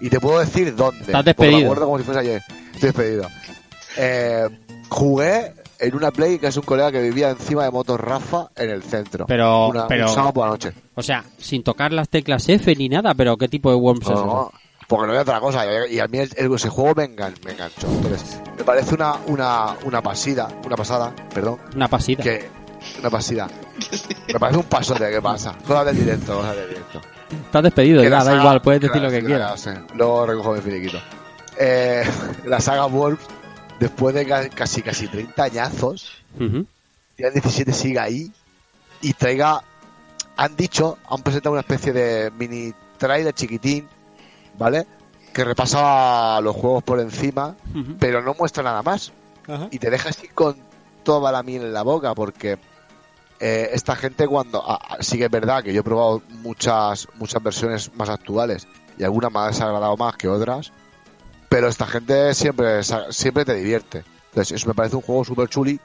Y 0.00 0.08
te 0.08 0.18
puedo 0.18 0.40
decir 0.40 0.74
dónde. 0.74 1.02
Estás 1.04 1.24
despedido. 1.24 1.58
Me 1.58 1.64
acuerdo 1.64 1.84
como 1.84 1.98
si 1.98 2.04
fuese 2.04 2.20
ayer. 2.20 2.42
Estoy 2.74 2.88
despedido. 2.88 3.28
Eh, 3.96 4.48
jugué 4.88 5.52
en 5.80 5.94
una 5.94 6.10
Play 6.10 6.38
que 6.38 6.48
es 6.48 6.56
un 6.56 6.62
colega 6.62 6.92
que 6.92 7.00
vivía 7.02 7.30
encima 7.30 7.64
de 7.64 7.70
Motos 7.70 7.98
Rafa 7.98 8.48
en 8.56 8.70
el 8.70 8.82
centro. 8.82 9.26
Pero- 9.26 9.68
Una- 9.68 9.86
pero- 9.88 10.08
Un 10.08 10.14
sábado 10.14 10.32
por 10.34 10.44
la 10.46 10.50
noche. 10.52 10.72
O 10.94 11.02
sea, 11.02 11.24
sin 11.38 11.62
tocar 11.62 11.92
las 11.92 12.08
teclas 12.08 12.48
F 12.48 12.74
ni 12.76 12.88
nada, 12.88 13.14
pero 13.14 13.36
¿qué 13.36 13.48
tipo 13.48 13.70
de 13.70 13.76
Worms 13.76 14.02
es 14.02 14.08
No, 14.10 14.14
eso? 14.14 14.26
no, 14.26 14.52
porque 14.88 15.06
no 15.06 15.12
había 15.12 15.22
otra 15.22 15.40
cosa. 15.40 15.64
Y 15.88 15.98
a 16.00 16.06
mí 16.08 16.18
ese 16.18 16.68
juego 16.68 16.94
me, 16.96 17.04
engan- 17.04 17.34
me 17.44 17.52
enganchó. 17.52 17.86
Entonces, 17.86 18.40
me 18.58 18.64
parece 18.64 18.94
una, 18.94 19.14
una, 19.26 19.76
una 19.84 20.02
pasida, 20.02 20.48
una 20.64 20.76
pasada, 20.76 21.12
perdón, 21.32 21.58
Una 21.74 21.88
pasita. 21.88 22.22
que 22.22 22.48
una 23.00 23.10
pasida. 23.10 23.48
Me 24.32 24.38
parece 24.38 24.58
un 24.58 24.64
pasote, 24.66 25.10
¿qué 25.10 25.20
pasa? 25.22 25.54
Cosas 25.66 25.86
del 25.86 25.96
directo, 25.96 26.34
cosas 26.36 26.56
del 26.56 26.68
directo. 26.70 27.00
Estás 27.30 27.62
despedido, 27.62 28.02
Que 28.02 28.10
ya, 28.10 28.24
da 28.24 28.36
igual, 28.36 28.60
puedes 28.60 28.80
decir 28.80 29.00
lo 29.00 29.10
que 29.10 29.22
quieras. 29.22 29.60
sí, 29.60 29.70
Luego 29.94 30.26
recojo 30.26 30.52
mi 30.54 30.60
finiquito. 30.60 30.98
Eh, 31.58 32.02
la 32.46 32.58
saga 32.60 32.86
Wolf, 32.86 33.20
después 33.80 34.14
de 34.14 34.26
ca- 34.26 34.48
casi 34.50 34.82
casi 34.82 35.08
30 35.08 35.42
añazos, 35.42 36.12
Ujú. 36.38 36.64
Tiran 37.16 37.32
17 37.32 37.72
siga 37.72 38.04
ahí 38.04 38.30
y 39.02 39.12
traiga. 39.14 39.62
Han 40.36 40.56
dicho, 40.56 40.96
han 41.08 41.22
presentado 41.22 41.52
una 41.52 41.60
especie 41.60 41.92
de 41.92 42.30
mini 42.38 42.72
trailer 42.96 43.34
chiquitín, 43.34 43.88
¿vale? 44.56 44.86
Que 45.34 45.44
repasa 45.44 46.40
los 46.40 46.54
juegos 46.56 46.82
por 46.84 46.98
encima, 47.00 47.56
pero 47.98 48.22
no 48.22 48.34
muestra 48.38 48.62
nada 48.62 48.82
más. 48.82 49.12
Y 49.70 49.78
te 49.78 49.90
deja 49.90 50.08
así 50.10 50.28
con 50.28 50.56
toda 51.02 51.30
la 51.32 51.42
miel 51.42 51.62
en 51.62 51.72
la 51.74 51.82
boca, 51.82 52.14
porque 52.14 52.58
eh, 53.40 53.70
esta 53.72 53.96
gente 53.96 54.26
cuando... 54.28 54.62
ah, 54.64 54.78
ah, 54.90 54.96
sí 55.00 55.18
que 55.18 55.24
es 55.24 55.30
verdad 55.30 55.62
que 55.62 55.72
yo 55.74 55.80
he 55.80 55.84
probado 55.84 56.22
muchas, 56.42 57.06
muchas 57.16 57.42
versiones 57.42 57.94
más 57.96 58.08
actuales 58.08 58.66
y 58.98 59.02
algunas 59.04 59.32
me 59.32 59.40
han 59.40 59.48
desagradado 59.48 59.96
más 59.96 60.16
que 60.16 60.28
otras, 60.28 60.72
pero 61.50 61.66
esta 61.66 61.84
gente 61.84 62.32
siempre, 62.32 62.80
siempre 63.10 63.44
te 63.44 63.54
divierte. 63.54 64.04
Entonces, 64.28 64.52
eso 64.52 64.68
me 64.68 64.74
parece 64.74 64.94
un 64.94 65.02
juego 65.02 65.24
súper 65.24 65.48
chuli, 65.48 65.80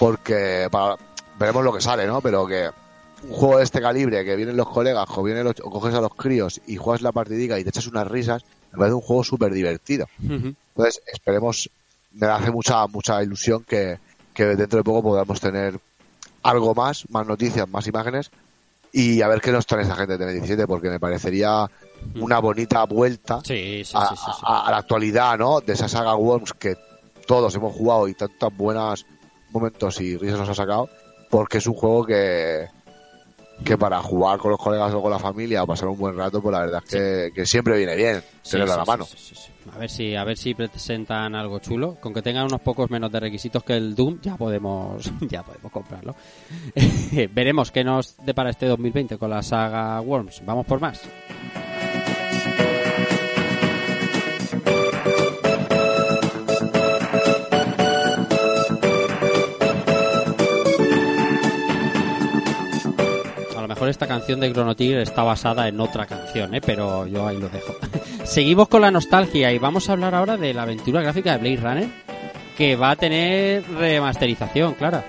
porque 0.00 0.66
para, 0.68 0.96
veremos 1.38 1.64
lo 1.64 1.72
que 1.72 1.80
sale, 1.80 2.08
¿no? 2.08 2.20
Pero 2.20 2.44
que 2.44 2.68
un 3.22 3.30
juego 3.32 3.58
de 3.58 3.64
este 3.64 3.80
calibre, 3.80 4.24
que 4.24 4.34
vienen 4.34 4.56
los 4.56 4.68
colegas, 4.68 5.06
o, 5.14 5.22
vienen 5.22 5.44
los, 5.44 5.54
o 5.62 5.70
coges 5.70 5.94
a 5.94 6.00
los 6.00 6.12
críos 6.16 6.60
y 6.66 6.74
juegas 6.74 7.02
la 7.02 7.12
partidica 7.12 7.56
y 7.56 7.62
te 7.62 7.68
echas 7.68 7.86
unas 7.86 8.08
risas, 8.08 8.44
me 8.72 8.78
parece 8.78 8.94
un 8.94 9.00
juego 9.00 9.22
súper 9.22 9.52
divertido. 9.52 10.08
Entonces, 10.20 11.00
esperemos, 11.06 11.70
me 12.12 12.26
hace 12.26 12.50
mucha, 12.50 12.84
mucha 12.88 13.22
ilusión 13.22 13.62
que, 13.62 14.00
que 14.34 14.44
dentro 14.44 14.78
de 14.78 14.84
poco 14.84 15.04
podamos 15.04 15.40
tener 15.40 15.78
algo 16.42 16.74
más, 16.74 17.08
más 17.10 17.24
noticias, 17.28 17.68
más 17.68 17.86
imágenes 17.86 18.32
y 18.92 19.22
a 19.22 19.28
ver 19.28 19.40
qué 19.40 19.52
nos 19.52 19.66
trae 19.66 19.84
esa 19.84 19.94
gente 19.94 20.18
de 20.18 20.32
17 20.32 20.66
porque 20.66 20.90
me 20.90 20.98
parecería 20.98 21.70
una 22.16 22.38
bonita 22.40 22.84
vuelta 22.84 23.40
Sí, 23.44 23.82
sí, 23.84 23.92
a, 23.96 24.08
sí, 24.08 24.16
sí, 24.16 24.30
sí. 24.36 24.42
a- 24.44 24.66
a 24.66 24.70
la 24.70 24.76
actualidad, 24.78 25.38
¿no? 25.38 25.60
De 25.60 25.72
esa 25.74 25.88
saga 25.88 26.14
Worms 26.14 26.52
que 26.54 26.76
todos 27.26 27.54
hemos 27.54 27.74
jugado 27.74 28.08
y 28.08 28.14
tantos 28.14 28.56
buenos 28.56 29.06
momentos 29.50 30.00
y 30.00 30.16
risas 30.16 30.38
nos 30.40 30.48
ha 30.48 30.54
sacado, 30.54 30.88
porque 31.30 31.58
es 31.58 31.66
un 31.66 31.74
juego 31.74 32.04
que 32.06 32.66
que 33.64 33.76
para 33.76 34.00
jugar 34.02 34.38
con 34.38 34.50
los 34.52 34.58
colegas 34.58 34.94
o 34.94 35.02
con 35.02 35.10
la 35.10 35.18
familia 35.18 35.62
o 35.62 35.66
pasar 35.66 35.86
un 35.88 35.98
buen 35.98 36.16
rato, 36.16 36.40
pues 36.40 36.50
la 36.50 36.60
verdad 36.60 36.82
es 36.82 36.90
que, 36.90 37.30
que 37.34 37.44
siempre 37.44 37.76
viene 37.76 37.94
bien 37.94 38.22
tenerlo 38.50 38.72
a 38.72 38.76
la 38.78 38.84
mano. 38.86 39.06
A 39.74 39.76
ver 39.78 39.90
si, 39.90 40.16
a 40.16 40.24
ver 40.24 40.38
si 40.38 40.54
presentan 40.54 41.34
algo 41.34 41.58
chulo. 41.58 41.96
Con 42.00 42.14
que 42.14 42.22
tengan 42.22 42.46
unos 42.46 42.62
pocos 42.62 42.88
menos 42.90 43.12
de 43.12 43.20
requisitos 43.20 43.62
que 43.62 43.74
el 43.76 43.94
Doom, 43.94 44.18
ya 44.22 44.38
podemos, 44.38 45.12
ya 45.28 45.42
podemos 45.42 45.70
comprarlo. 45.70 46.14
Veremos 47.34 47.70
qué 47.70 47.84
nos 47.84 48.16
depara 48.24 48.48
este 48.48 48.64
2020 48.64 49.18
con 49.18 49.28
la 49.28 49.42
saga 49.42 50.00
Worms. 50.00 50.40
Vamos 50.46 50.64
por 50.64 50.80
más. 50.80 51.02
Mejor 63.80 63.88
esta 63.88 64.06
canción 64.06 64.40
de 64.40 64.52
Chrono 64.52 64.76
Trigger 64.76 64.98
está 65.00 65.22
basada 65.22 65.66
en 65.66 65.80
otra 65.80 66.04
canción, 66.04 66.54
¿eh? 66.54 66.60
pero 66.60 67.06
yo 67.06 67.26
ahí 67.26 67.38
lo 67.38 67.48
dejo. 67.48 67.74
Seguimos 68.24 68.68
con 68.68 68.82
la 68.82 68.90
nostalgia 68.90 69.50
y 69.52 69.58
vamos 69.58 69.88
a 69.88 69.92
hablar 69.92 70.14
ahora 70.14 70.36
de 70.36 70.52
la 70.52 70.64
aventura 70.64 71.00
gráfica 71.00 71.32
de 71.32 71.38
Blade 71.38 71.56
Runner 71.56 71.88
que 72.58 72.76
va 72.76 72.90
a 72.90 72.96
tener 72.96 73.64
remasterización, 73.72 74.74
Clara. 74.74 75.02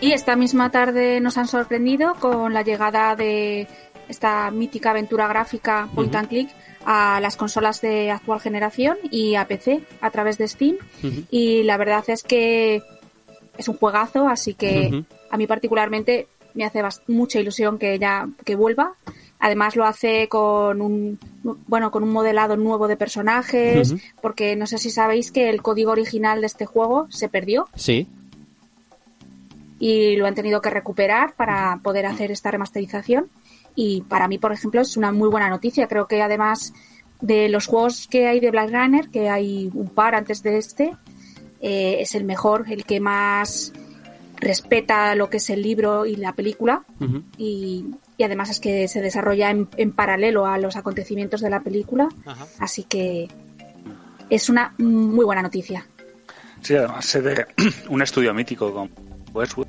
Y 0.00 0.12
esta 0.12 0.34
misma 0.34 0.70
tarde 0.70 1.20
nos 1.20 1.36
han 1.36 1.46
sorprendido 1.46 2.14
con 2.14 2.54
la 2.54 2.62
llegada 2.62 3.14
de 3.16 3.68
esta 4.08 4.50
mítica 4.50 4.92
aventura 4.92 5.28
gráfica 5.28 5.90
point 5.94 6.08
Ujú. 6.14 6.18
and 6.18 6.28
click 6.30 6.48
a 6.86 7.20
las 7.20 7.36
consolas 7.36 7.82
de 7.82 8.12
actual 8.12 8.40
generación 8.40 8.96
y 9.10 9.34
a 9.34 9.46
PC 9.46 9.82
a 10.00 10.10
través 10.10 10.38
de 10.38 10.48
Steam. 10.48 10.76
Ujú. 11.04 11.24
Y 11.30 11.64
la 11.64 11.76
verdad 11.76 12.02
es 12.08 12.22
que 12.22 12.82
es 13.58 13.68
un 13.68 13.76
juegazo, 13.76 14.26
así 14.26 14.54
que 14.54 14.88
Ujú. 14.90 15.04
a 15.30 15.36
mí 15.36 15.46
particularmente 15.46 16.28
me 16.56 16.64
hace 16.64 16.82
mucha 17.06 17.38
ilusión 17.38 17.78
que 17.78 17.98
ya 17.98 18.28
que 18.44 18.56
vuelva. 18.56 18.94
Además 19.38 19.76
lo 19.76 19.84
hace 19.84 20.28
con 20.28 20.80
un 20.80 21.18
bueno 21.66 21.90
con 21.90 22.02
un 22.02 22.10
modelado 22.10 22.56
nuevo 22.56 22.88
de 22.88 22.96
personajes, 22.96 23.94
porque 24.20 24.56
no 24.56 24.66
sé 24.66 24.78
si 24.78 24.90
sabéis 24.90 25.30
que 25.30 25.50
el 25.50 25.62
código 25.62 25.92
original 25.92 26.40
de 26.40 26.46
este 26.46 26.66
juego 26.66 27.06
se 27.10 27.28
perdió 27.28 27.68
Sí, 27.74 28.08
y 29.78 30.16
lo 30.16 30.26
han 30.26 30.34
tenido 30.34 30.60
que 30.60 30.70
recuperar 30.70 31.34
para 31.34 31.80
poder 31.82 32.06
hacer 32.06 32.30
esta 32.30 32.50
remasterización. 32.50 33.28
Y 33.74 34.02
para 34.02 34.26
mí, 34.28 34.38
por 34.38 34.52
ejemplo, 34.52 34.80
es 34.80 34.96
una 34.96 35.12
muy 35.12 35.28
buena 35.28 35.50
noticia. 35.50 35.86
Creo 35.86 36.06
que 36.06 36.22
además 36.22 36.72
de 37.20 37.48
los 37.48 37.66
juegos 37.66 38.08
que 38.08 38.26
hay 38.26 38.40
de 38.40 38.50
Black 38.50 38.70
Runner, 38.70 39.08
que 39.08 39.28
hay 39.28 39.70
un 39.74 39.88
par 39.88 40.14
antes 40.14 40.42
de 40.42 40.56
este, 40.56 40.96
eh, 41.60 41.98
es 42.00 42.14
el 42.14 42.24
mejor, 42.24 42.66
el 42.70 42.84
que 42.84 43.00
más 43.00 43.72
respeta 44.36 45.14
lo 45.14 45.28
que 45.30 45.38
es 45.38 45.50
el 45.50 45.62
libro 45.62 46.06
y 46.06 46.16
la 46.16 46.32
película. 46.34 46.84
Y, 47.38 47.86
y 48.16 48.22
además 48.22 48.50
es 48.50 48.60
que 48.60 48.88
se 48.88 49.00
desarrolla 49.00 49.50
en, 49.50 49.68
en 49.76 49.92
paralelo 49.92 50.46
a 50.46 50.58
los 50.58 50.76
acontecimientos 50.76 51.40
de 51.40 51.50
la 51.50 51.60
película. 51.60 52.08
Ajá. 52.24 52.46
Así 52.58 52.84
que 52.84 53.28
es 54.30 54.48
una 54.48 54.74
muy 54.78 55.24
buena 55.24 55.42
noticia. 55.42 55.86
Sí, 56.62 56.74
además 56.74 57.04
se 57.04 57.20
ve 57.20 57.46
un 57.88 58.02
estudio 58.02 58.32
mítico 58.34 58.72
con 58.72 58.90
Westwood. 59.32 59.66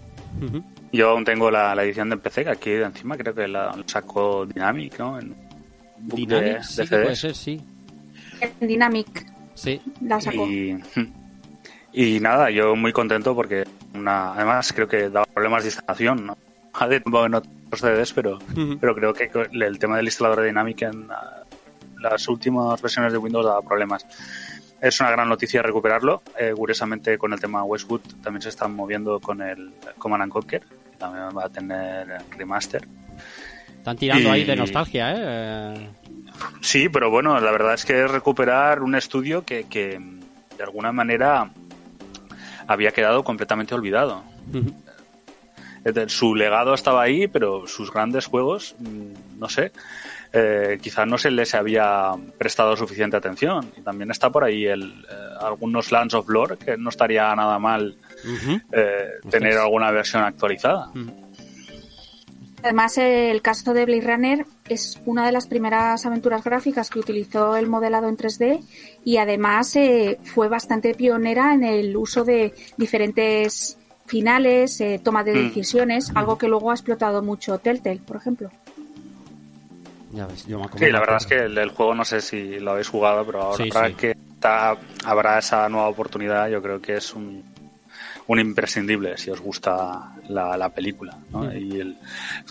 Yo 0.94 1.10
aún 1.10 1.26
tengo 1.26 1.49
la, 1.52 1.73
la 1.76 1.84
edición 1.84 2.10
de 2.10 2.18
PC, 2.18 2.44
que 2.44 2.49
aquí 2.49 2.72
encima 2.72 3.18
creo 3.18 3.34
que 3.34 3.48
la 3.48 3.76
sacó 3.88 4.45
Dynamic, 4.45 4.98
¿no? 4.99 5.19
En 5.19 5.35
book 5.99 6.19
de- 6.19 6.26
Dynamic 6.26 6.57
de 6.57 6.64
sí 6.64 6.85
puede 6.89 7.15
ser, 7.15 7.35
sí. 7.35 7.61
En 8.39 8.68
Dynamic 8.68 9.26
Sí, 9.56 9.81
la 10.02 10.22
sacó. 10.22 10.48
Y, 10.48 10.77
y 11.98 12.19
nada, 12.19 12.52
yo 12.52 12.76
muy 12.76 12.94
contento 12.94 13.34
porque 13.34 13.64
una, 13.95 14.34
además 14.34 14.72
creo 14.72 14.88
que 14.88 15.10
daba 15.10 15.26
problemas 15.26 15.64
de 15.64 15.69
instalación, 15.69 16.28
¿no? 16.28 16.38
de 16.88 16.98
en 16.98 17.34
otros 17.34 17.82
CDs, 17.82 18.14
pero, 18.14 18.38
pero 18.80 18.94
creo 18.94 19.14
que 19.15 19.32
el 19.52 19.80
tema 19.80 19.98
del 19.98 20.06
instalador 20.06 20.41
de 20.41 20.48
Dynamic 20.48 20.84
en 20.84 21.07
las 21.99 22.28
últimas 22.28 22.80
versiones 22.80 23.11
de 23.14 23.18
Windows 23.18 23.48
daba 23.48 23.64
problemas. 23.64 24.06
Es 24.80 24.99
una 24.99 25.10
gran 25.10 25.28
noticia 25.28 25.64
recuperarlo. 25.64 26.22
Eh, 26.38 26.53
curiosamente, 26.56 27.18
con 27.18 27.34
el 27.34 27.40
tema 27.40 27.64
Westwood 27.64 28.02
también 28.22 28.44
se 28.44 28.49
están 28.49 28.76
moviendo 28.76 29.19
con 29.19 29.41
el 29.41 29.74
Command 29.98 30.22
and 30.22 30.32
Conquer, 30.32 30.61
que 30.61 30.98
también 30.99 31.36
va 31.36 31.45
a 31.45 31.49
tener 31.49 32.10
remaster. 32.38 32.88
Están 33.76 33.98
tirando 33.98 34.32
ahí 34.32 34.44
de 34.44 34.56
nostalgia, 34.56 35.15
¿eh? 35.15 35.90
Sí, 36.61 36.90
pero 36.90 37.10
bueno, 37.10 37.40
la 37.40 37.49
verdad 37.49 37.74
es 37.74 37.86
que 37.86 38.06
es 38.06 38.11
recuperar 38.11 38.84
un 38.84 38.94
estudio 38.94 39.44
que, 39.44 39.64
que 39.64 39.99
de 40.57 40.64
alguna 40.64 40.91
manera 40.91 41.49
había 42.68 42.91
quedado 42.91 43.23
completamente 43.23 43.73
olvidado. 43.73 44.23
Su 46.07 46.35
legado 46.35 46.73
estaba 46.73 47.02
ahí, 47.02 47.27
pero 47.27 47.65
sus 47.65 47.91
grandes 47.91 48.26
juegos, 48.26 48.76
mm, 48.80 49.39
no 49.39 49.48
sé, 49.48 49.72
eh, 50.34 50.77
quizás 50.81 51.07
no 51.07 51.18
se 51.18 51.31
les 51.31 51.56
había 51.56 52.11
prestado 52.38 52.76
suficiente 52.76 53.15
atención. 53.15 53.72
Y 53.77 53.81
también 53.81 54.11
está 54.11 54.30
por 54.30 54.44
ahí 54.44 54.65
el, 54.65 55.06
eh, 55.10 55.15
algunos 55.39 55.91
Lands 55.91 56.14
of 56.14 56.27
Lore, 56.27 56.57
que 56.57 56.77
no 56.77 56.89
estaría 56.89 57.34
nada 57.35 57.57
mal 57.60 57.95
eh, 58.72 59.10
tener 59.30 59.57
alguna 59.57 59.91
versión 59.91 60.23
actualizada. 60.23 60.91
Además, 62.68 62.98
el 62.98 63.41
caso 63.41 63.73
de 63.73 63.85
Blade 63.85 64.02
Runner 64.02 64.45
es 64.68 64.99
una 65.06 65.26
de 65.26 65.31
las 65.31 65.48
primeras 65.48 66.06
aventuras 66.06 66.44
gráficas 66.44 66.89
que 66.89 66.99
utilizó 66.99 67.56
el 67.56 67.65
modelado 67.65 68.10
en 68.10 68.18
3D 68.18 68.61
y 69.06 69.15
además 69.15 69.73
eh, 69.77 70.19
fue 70.26 70.49
bastante 70.49 70.94
pionera 70.94 71.53
en 71.53 71.64
el 71.64 71.95
uso 71.95 72.26
de 72.26 72.53
diferentes 72.76 73.77
finales, 74.06 74.81
eh, 74.81 74.99
toma 75.02 75.23
de 75.23 75.31
mm. 75.31 75.48
decisiones, 75.48 76.11
algo 76.14 76.38
que 76.38 76.49
luego 76.49 76.72
ha 76.72 76.73
explotado 76.73 77.22
mucho 77.22 77.57
Telltale, 77.57 78.02
por 78.06 78.18
ejemplo. 78.18 78.52
sí, 80.35 80.91
la 80.91 80.99
verdad 80.99 81.18
es 81.22 81.26
que 81.26 81.38
el, 81.38 81.69
juego 81.69 81.95
no 81.95 82.03
sé 82.03 82.19
si 82.19 82.60
lo 82.60 82.72
habéis 82.72 82.89
jugado, 82.89 83.26
pero 83.26 83.44
ahora 83.44 83.91
que 83.94 84.14
habrá 85.06 85.39
esa 85.39 85.69
nueva 85.69 85.88
oportunidad, 85.88 86.49
yo 86.49 86.61
creo 86.61 86.81
que 86.81 86.98
es 86.98 87.14
un, 87.14 87.45
un 88.27 88.39
imprescindible 88.39 89.18
si 89.18 89.30
os 89.31 89.39
gusta 89.39 90.16
la, 90.30 90.70
película. 90.70 91.18
Y 91.54 91.80
el, 91.80 91.98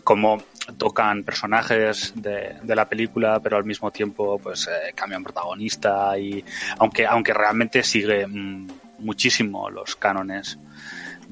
cómo 0.04 0.42
tocan 0.76 1.22
personajes 1.22 2.12
de, 2.14 2.56
la 2.64 2.88
película, 2.88 3.40
pero 3.40 3.56
al 3.56 3.64
mismo 3.64 3.90
tiempo 3.90 4.38
pues 4.38 4.68
eh, 4.68 4.92
cambian 4.94 5.22
protagonista 5.22 6.18
y 6.18 6.44
aunque, 6.78 7.06
aunque 7.06 7.32
realmente 7.32 7.82
sigue 7.82 8.26
mm, 8.26 8.66
muchísimo 8.98 9.70
los 9.70 9.96
cánones 9.96 10.58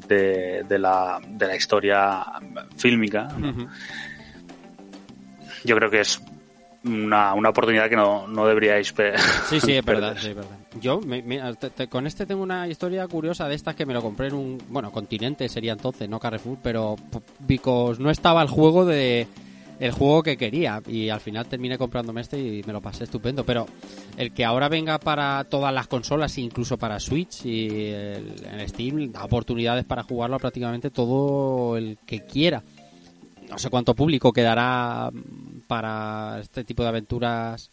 de, 0.09 0.65
de, 0.69 0.79
la, 0.79 1.21
de 1.27 1.47
la 1.47 1.57
historia 1.57 2.25
fílmica. 2.77 3.29
Yo 5.65 5.77
creo 5.77 5.91
que 5.91 6.01
es 6.01 6.21
una, 6.85 7.35
una 7.35 7.49
oportunidad 7.51 7.89
que 7.89 7.97
no, 7.97 8.29
no 8.29 8.47
deberíais 8.47 8.95
Sí, 9.49 9.61
sí, 9.61 9.77
es 9.77 9.85
verdad, 9.85 10.17
sí, 10.19 10.29
es 10.29 10.37
verdad. 10.37 10.59
Yo 10.81 11.01
con 11.89 12.07
este 12.07 12.27
tengo 12.27 12.43
una 12.43 12.69
historia 12.69 13.07
curiosa 13.07 13.49
de 13.49 13.55
estas 13.55 13.75
que 13.75 13.87
me 13.87 13.95
lo 13.95 14.03
compré 14.03 14.29
en 14.29 14.35
un, 14.35 14.59
bueno, 14.69 14.91
continente 14.91 15.49
sería 15.49 15.73
entonces, 15.73 16.09
no 16.09 16.19
Carrefour, 16.19 16.59
pero 16.63 16.97
because 17.41 18.03
no 18.03 18.11
estaba 18.11 18.43
el 18.43 18.49
juego 18.49 18.85
de 18.85 19.29
el 19.81 19.91
juego 19.91 20.23
que 20.23 20.37
quería 20.37 20.83
y 20.87 21.09
al 21.09 21.21
final 21.21 21.47
terminé 21.47 21.77
comprándome 21.79 22.21
este 22.21 22.39
y 22.39 22.63
me 22.65 22.73
lo 22.73 22.81
pasé 22.81 23.05
estupendo, 23.05 23.45
pero 23.45 23.67
el 24.17 24.33
que 24.33 24.45
ahora 24.45 24.69
venga 24.69 24.99
para 24.99 25.45
todas 25.45 25.75
las 25.75 25.89
consolas, 25.89 26.39
incluso 26.39 26.79
para 26.79 27.01
Switch 27.01 27.45
y 27.45 27.91
el, 27.91 28.35
en 28.45 28.69
Steam, 28.69 29.13
da 29.13 29.25
oportunidades 29.25 29.85
para 29.85 30.05
jugarlo 30.05 30.39
prácticamente 30.39 30.91
todo 30.91 31.77
el 31.77 31.99
que 32.07 32.25
quiera. 32.25 32.63
No 33.51 33.59
sé 33.59 33.69
cuánto 33.69 33.95
público 33.95 34.33
quedará 34.33 35.11
para 35.67 36.39
este 36.41 36.65
tipo 36.65 36.83
de 36.83 36.89
aventuras 36.89 37.71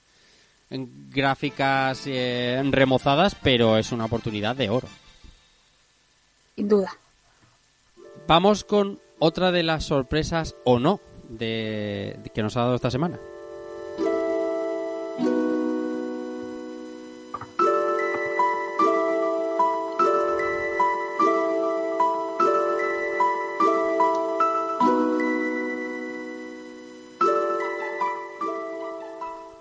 gráficas 0.72 2.04
eh, 2.06 2.62
remozadas, 2.70 3.36
pero 3.36 3.78
es 3.78 3.92
una 3.92 4.06
oportunidad 4.06 4.56
de 4.56 4.70
oro. 4.70 4.88
Sin 6.56 6.68
duda. 6.68 6.98
Vamos 8.28 8.64
con 8.64 9.00
otra 9.20 9.52
de 9.52 9.64
las 9.64 9.84
sorpresas 9.84 10.56
o 10.64 10.80
no 10.80 11.00
de 11.30 12.20
que 12.34 12.44
nos 12.44 12.58
ha 12.58 12.62
dado 12.62 12.76
esta 12.76 12.92
semana. 12.92 13.20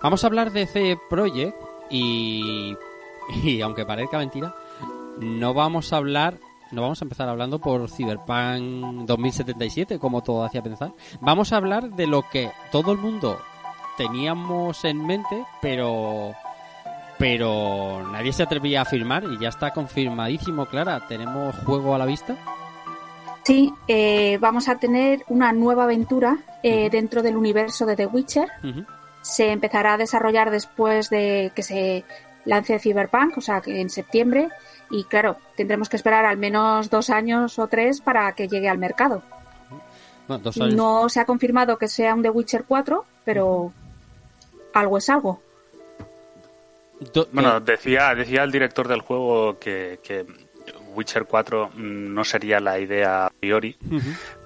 Vamos 0.01 0.23
a 0.23 0.27
hablar 0.27 0.51
de 0.51 0.65
C 0.65 0.97
Project 1.09 1.55
y, 1.89 2.75
y 3.43 3.61
aunque 3.61 3.85
parezca 3.85 4.17
mentira, 4.17 4.55
no 5.19 5.53
vamos 5.53 5.93
a 5.93 5.97
hablar, 5.97 6.39
no 6.71 6.81
vamos 6.81 7.01
a 7.01 7.05
empezar 7.05 7.29
hablando 7.29 7.59
por 7.59 7.89
Cyberpunk 7.89 9.05
2077, 9.05 9.99
como 9.99 10.21
todo 10.21 10.43
hacía 10.43 10.63
pensar. 10.63 10.93
Vamos 11.19 11.53
a 11.53 11.57
hablar 11.57 11.91
de 11.91 12.07
lo 12.07 12.23
que 12.29 12.51
todo 12.71 12.91
el 12.91 12.97
mundo 12.97 13.39
teníamos 13.97 14.83
en 14.85 15.05
mente, 15.05 15.45
pero 15.61 16.33
pero 17.19 18.01
nadie 18.11 18.33
se 18.33 18.41
atrevía 18.41 18.79
a 18.79 18.81
afirmar 18.81 19.23
y 19.25 19.37
ya 19.37 19.49
está 19.49 19.71
confirmadísimo, 19.71 20.65
Clara. 20.65 21.05
¿Tenemos 21.07 21.55
juego 21.57 21.93
a 21.93 21.99
la 21.99 22.07
vista? 22.07 22.35
Sí, 23.43 23.71
eh, 23.87 24.39
vamos 24.41 24.67
a 24.67 24.79
tener 24.79 25.23
una 25.27 25.53
nueva 25.53 25.83
aventura 25.83 26.39
eh, 26.63 26.89
dentro 26.89 27.21
del 27.21 27.37
universo 27.37 27.85
de 27.85 27.95
The 27.95 28.07
Witcher 28.07 28.47
se 29.21 29.51
empezará 29.51 29.93
a 29.93 29.97
desarrollar 29.97 30.51
después 30.51 31.09
de 31.09 31.51
que 31.55 31.63
se 31.63 32.03
lance 32.45 32.79
Cyberpunk, 32.79 33.37
o 33.37 33.41
sea, 33.41 33.61
que 33.61 33.79
en 33.79 33.89
septiembre. 33.89 34.49
Y 34.89 35.05
claro, 35.05 35.37
tendremos 35.55 35.89
que 35.89 35.95
esperar 35.95 36.25
al 36.25 36.37
menos 36.37 36.89
dos 36.89 37.09
años 37.09 37.57
o 37.59 37.67
tres 37.67 38.01
para 38.01 38.33
que 38.33 38.47
llegue 38.47 38.69
al 38.69 38.77
mercado. 38.77 39.23
No 40.27 41.09
se 41.09 41.19
ha 41.19 41.25
confirmado 41.25 41.77
que 41.77 41.87
sea 41.87 42.13
un 42.13 42.21
The 42.21 42.29
Witcher 42.29 42.65
4, 42.67 43.05
pero 43.25 43.73
algo 44.73 44.97
es 44.97 45.09
algo. 45.09 45.41
bueno, 47.31 47.59
decía, 47.59 48.13
decía 48.15 48.43
el 48.43 48.51
director 48.51 48.87
del 48.87 49.01
juego 49.01 49.59
que, 49.59 49.99
que 50.03 50.25
Witcher 50.95 51.25
4 51.25 51.71
no 51.75 52.23
sería 52.23 52.59
la 52.59 52.79
idea 52.79 53.25
a 53.25 53.29
priori, 53.29 53.77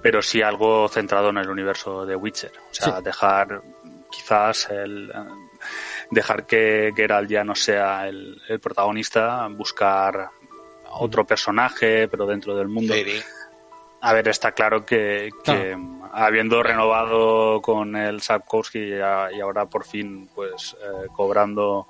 pero 0.02 0.22
sí 0.22 0.42
algo 0.42 0.88
centrado 0.88 1.30
en 1.30 1.38
el 1.38 1.48
universo 1.48 2.06
de 2.06 2.16
Witcher. 2.16 2.52
O 2.70 2.74
sea, 2.74 3.00
dejar 3.00 3.62
quizás 4.16 4.68
el 4.70 5.10
eh, 5.10 5.14
dejar 6.10 6.46
que 6.46 6.92
Geralt 6.96 7.28
ya 7.28 7.44
no 7.44 7.54
sea 7.54 8.08
el, 8.08 8.40
protagonista, 8.62 9.46
buscar 9.48 10.30
otro 10.92 11.26
personaje, 11.26 12.08
pero 12.08 12.26
dentro 12.26 12.56
del 12.56 12.68
mundo. 12.68 12.94
A 14.00 14.12
ver, 14.12 14.28
está 14.28 14.52
claro 14.52 14.84
que, 14.84 15.30
habiendo 16.12 16.62
renovado 16.62 17.60
con 17.60 17.96
el 17.96 18.20
Sapkowski 18.22 18.78
y, 18.78 19.00
ahora 19.00 19.66
por 19.66 19.84
fin 19.84 20.28
pues 20.34 20.76
eh, 20.80 21.08
cobrando 21.12 21.88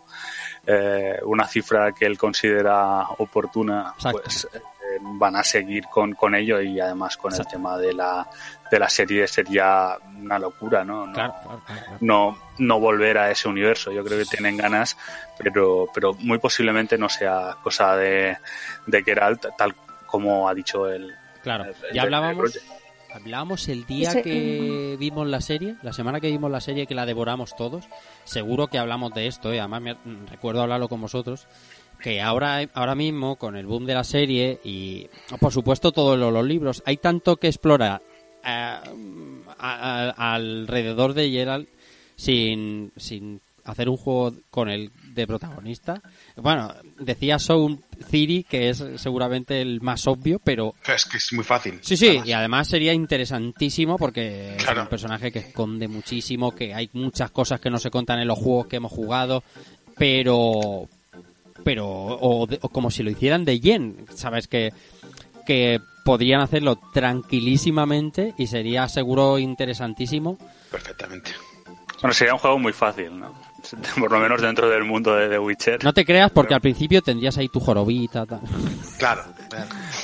eh, 0.66 1.18
una 1.24 1.46
cifra 1.46 1.92
que 1.92 2.06
él 2.06 2.16
considera 2.16 3.08
oportuna, 3.18 3.94
pues 4.12 4.48
van 5.00 5.36
a 5.36 5.44
seguir 5.44 5.84
con, 5.88 6.14
con 6.14 6.34
ello 6.34 6.60
y 6.60 6.80
además 6.80 7.16
con 7.16 7.34
el 7.34 7.46
tema 7.46 7.76
de 7.76 7.92
la, 7.92 8.26
de 8.70 8.78
la 8.78 8.88
serie 8.88 9.26
sería 9.26 9.96
una 10.18 10.38
locura, 10.38 10.84
¿no? 10.84 11.06
No, 12.00 12.38
no, 12.58 12.80
volver 12.80 13.18
a 13.18 13.30
ese 13.30 13.48
universo. 13.48 13.92
Yo 13.92 14.04
creo 14.04 14.18
que 14.18 14.24
tienen 14.24 14.56
ganas, 14.56 14.96
pero, 15.38 15.86
pero 15.92 16.14
muy 16.14 16.38
posiblemente 16.38 16.98
no 16.98 17.08
sea 17.08 17.56
cosa 17.62 17.96
de, 17.96 18.36
de 18.86 19.02
Geralt, 19.02 19.46
tal 19.56 19.74
como 20.06 20.48
ha 20.48 20.54
dicho 20.54 20.88
el. 20.88 21.14
Claro, 21.42 21.66
ya 21.92 22.02
hablábamos. 22.02 22.58
Hablábamos 23.14 23.68
el 23.68 23.86
día 23.86 24.22
que 24.22 24.96
vimos 24.98 25.26
la 25.26 25.40
serie, 25.40 25.76
la 25.82 25.94
semana 25.94 26.20
que 26.20 26.28
vimos 26.28 26.50
la 26.50 26.60
serie 26.60 26.86
que 26.86 26.94
la 26.94 27.06
devoramos 27.06 27.56
todos. 27.56 27.88
Seguro 28.24 28.66
que 28.66 28.78
hablamos 28.78 29.14
de 29.14 29.26
esto, 29.26 29.52
¿eh? 29.52 29.60
además 29.60 29.80
me, 29.80 29.96
recuerdo 30.28 30.60
hablarlo 30.60 30.90
con 30.90 31.00
vosotros 31.00 31.48
que 31.98 32.20
ahora, 32.20 32.60
ahora 32.74 32.94
mismo, 32.94 33.36
con 33.36 33.56
el 33.56 33.64
boom 33.64 33.86
de 33.86 33.94
la 33.94 34.04
serie 34.04 34.60
y, 34.62 35.08
por 35.40 35.50
supuesto, 35.50 35.92
todos 35.92 36.18
los, 36.18 36.44
libros, 36.44 36.82
hay 36.84 36.98
tanto 36.98 37.36
que 37.38 37.48
explorar 37.48 38.02
eh, 38.46 39.42
alrededor 39.58 41.14
de 41.14 41.30
Gerald 41.30 41.66
sin, 42.16 42.92
sin 42.96 43.40
hacer 43.66 43.88
un 43.88 43.96
juego 43.96 44.34
con 44.50 44.68
él 44.68 44.90
de 45.12 45.26
protagonista. 45.26 46.00
Bueno, 46.36 46.72
decía 46.98 47.38
Sound 47.38 47.82
Theory, 48.10 48.44
que 48.48 48.70
es 48.70 48.84
seguramente 48.96 49.60
el 49.60 49.80
más 49.80 50.06
obvio, 50.06 50.38
pero... 50.38 50.74
Es 50.86 51.04
que 51.04 51.16
es 51.16 51.32
muy 51.32 51.44
fácil. 51.44 51.78
Sí, 51.82 51.96
sí, 51.96 52.20
y 52.24 52.32
además 52.32 52.68
sería 52.68 52.92
interesantísimo 52.92 53.96
porque 53.96 54.56
es 54.56 54.66
un 54.68 54.86
personaje 54.86 55.32
que 55.32 55.40
esconde 55.40 55.88
muchísimo, 55.88 56.54
que 56.54 56.74
hay 56.74 56.88
muchas 56.92 57.30
cosas 57.30 57.60
que 57.60 57.70
no 57.70 57.78
se 57.78 57.90
contan 57.90 58.20
en 58.20 58.28
los 58.28 58.38
juegos 58.38 58.66
que 58.66 58.76
hemos 58.76 58.92
jugado, 58.92 59.42
pero, 59.96 60.88
pero 61.64 61.86
o, 61.88 62.46
como 62.70 62.90
si 62.90 63.02
lo 63.02 63.10
hicieran 63.10 63.44
de 63.44 63.58
Yen, 63.58 64.06
sabes 64.14 64.46
que 64.46 64.72
que 65.46 65.80
podrían 66.04 66.40
hacerlo 66.40 66.76
tranquilísimamente 66.92 68.34
y 68.36 68.46
sería 68.46 68.88
seguro 68.88 69.38
interesantísimo. 69.38 70.36
Perfectamente. 70.70 71.32
Bueno, 72.00 72.12
sería 72.12 72.34
un 72.34 72.38
juego 72.38 72.58
muy 72.58 72.72
fácil, 72.72 73.18
¿no? 73.18 73.32
Por 73.98 74.12
lo 74.12 74.20
menos 74.20 74.40
dentro 74.42 74.68
del 74.68 74.84
mundo 74.84 75.14
de 75.16 75.28
The 75.28 75.38
Witcher. 75.38 75.84
No 75.84 75.92
te 75.92 76.04
creas 76.04 76.30
porque 76.30 76.54
al 76.54 76.60
principio 76.60 77.02
tendrías 77.02 77.36
ahí 77.38 77.48
tu 77.48 77.60
jorobita. 77.60 78.26
Tal. 78.26 78.40
Claro. 78.98 79.24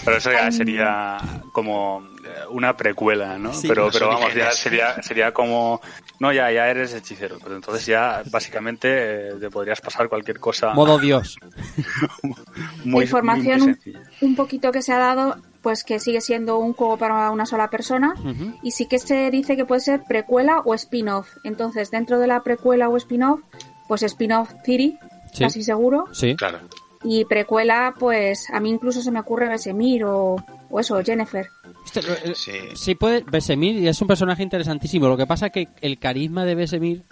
Pero 0.05 0.17
eso 0.17 0.33
ya 0.33 0.51
sería 0.51 1.19
como 1.53 2.03
una 2.51 2.77
precuela, 2.77 3.39
¿no? 3.39 3.53
pero 3.67 3.89
pero 3.93 4.09
vamos, 4.09 4.35
ya 4.35 4.51
sería 4.53 5.03
sería 5.03 5.33
como 5.33 5.81
no, 6.19 6.33
ya 6.33 6.51
ya 6.51 6.69
eres 6.69 6.95
hechicero, 6.95 7.39
pero 7.43 7.57
entonces 7.57 7.87
ya 7.87 8.23
básicamente 8.31 9.29
eh, 9.29 9.35
te 9.41 9.51
podrías 9.51 9.81
pasar 9.81 10.09
cualquier 10.09 10.39
cosa. 10.39 10.73
Modo 10.75 10.99
Dios. 10.99 11.37
muy, 12.85 13.05
Información 13.05 13.61
muy 13.61 13.97
un, 14.21 14.37
poquito 14.37 14.73
que 14.73 14.83
se 14.83 14.93
ha 14.93 14.99
dado, 14.99 15.37
pues 15.63 15.85
que 15.85 15.99
sigue 15.99 16.21
siendo 16.21 16.59
un 16.59 16.73
juego 16.75 16.97
para 16.97 17.31
una 17.31 17.47
sola 17.47 17.71
persona. 17.71 18.15
Y 18.63 18.73
sí 18.73 18.87
que 18.87 18.99
se 18.99 19.31
dice 19.31 19.57
que 19.57 19.65
puede 19.65 19.81
ser 19.81 20.03
precuela 20.07 20.61
o 20.65 20.75
spin-off. 20.75 21.29
Entonces, 21.45 21.91
dentro 21.91 22.19
de 22.19 22.27
la 22.27 22.43
precuela 22.43 22.89
o 22.89 22.97
spin-off, 22.97 23.41
pues 23.89 24.03
spin-off 24.03 24.53
Ciri, 24.65 24.99
Sí. 25.33 25.45
casi 25.45 25.63
seguro. 25.63 26.07
Sí. 26.13 26.37
Claro. 26.37 26.59
Y 27.05 27.25
precuela, 27.25 27.95
pues 27.99 28.49
a 28.51 28.61
mí 28.61 28.71
incluso 28.71 29.03
se 29.03 29.11
me 29.11 29.19
ocurre 29.21 29.49
Besemir 29.49 30.05
o, 30.05 30.37
o 30.73 30.81
eso, 30.81 31.01
Jennifer. 31.05 31.47
Este, 31.85 32.01
eh, 32.01 32.33
Sí. 32.35 32.53
Sí 32.75 32.95
puede, 32.97 33.23
Besemir 33.31 33.87
es 33.87 34.01
un 34.01 34.09
personaje 34.09 34.43
interesantísimo. 34.43 35.07
Lo 35.09 35.17
que 35.17 35.27
pasa 35.27 35.47
es 35.47 35.53
que 35.53 35.69
el 35.81 35.99
carisma 35.99 36.45
de 36.45 36.55
Besemir 36.57 37.03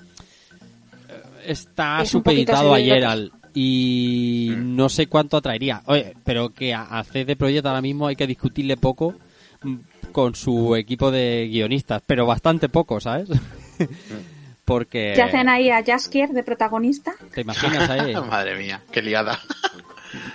eh, 1.08 1.22
está 1.46 2.02
Es 2.02 2.08
supeditado 2.10 2.74
a. 2.74 2.78
Geralt 2.80 3.32
y 3.54 4.52
Mm. 4.56 4.76
no 4.76 4.88
sé 4.88 5.06
cuánto 5.08 5.36
atraería. 5.36 5.82
Oye, 5.86 6.14
pero 6.24 6.50
que 6.50 6.72
a, 6.74 6.82
a 6.84 7.04
CD 7.04 7.36
Projekt 7.36 7.66
ahora 7.66 7.80
mismo 7.82 8.06
hay 8.06 8.16
que 8.16 8.26
discutirle 8.26 8.76
poco 8.76 9.14
mm, 9.62 9.76
con 10.12 10.34
su 10.34 10.74
equipo 10.76 11.10
de 11.10 11.48
guionistas, 11.50 12.02
pero 12.06 12.26
bastante 12.26 12.68
poco, 12.68 13.00
¿sabes? 13.00 13.28
Porque 14.64 15.14
¿Qué 15.16 15.22
hacen 15.22 15.48
ahí 15.48 15.68
a 15.70 15.82
Jaskier 15.84 16.28
de 16.30 16.44
protagonista? 16.44 17.12
te 17.34 17.40
imaginas 17.40 17.90
ahí 17.90 18.14
Madre 18.30 18.56
mía, 18.56 18.80
qué 18.92 19.02
liada. 19.02 19.40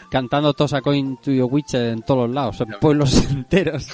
Cantando 0.10 0.54
Tosa 0.54 0.82
Coin 0.82 1.18
to 1.18 1.32
your 1.32 1.48
Witcher 1.52 1.90
en 1.94 2.02
todos 2.02 2.28
los 2.28 2.36
lados, 2.36 2.62
en 2.62 2.80
pueblos 2.80 3.26
enteros. 3.32 3.88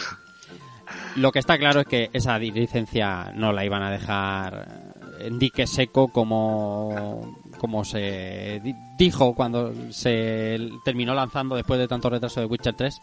Lo 1.16 1.32
que 1.32 1.40
está 1.40 1.58
claro 1.58 1.82
es 1.82 1.88
que 1.88 2.10
esa 2.14 2.38
licencia 2.40 3.32
no 3.36 3.52
la 3.52 3.66
iban 3.66 3.84
a 3.84 3.92
dejar 3.92 4.94
en 5.20 5.38
dique 5.40 5.68
seco 5.68 6.08
como, 6.08 7.38
como 7.58 7.84
se 7.86 8.62
di- 8.64 8.76
dijo 8.98 9.34
cuando 9.36 9.74
se 9.92 10.70
terminó 10.86 11.14
lanzando 11.14 11.56
después 11.56 11.80
de 11.80 11.88
tanto 11.88 12.10
retraso 12.10 12.40
de 12.40 12.46
Witcher 12.46 12.74
3 12.76 13.02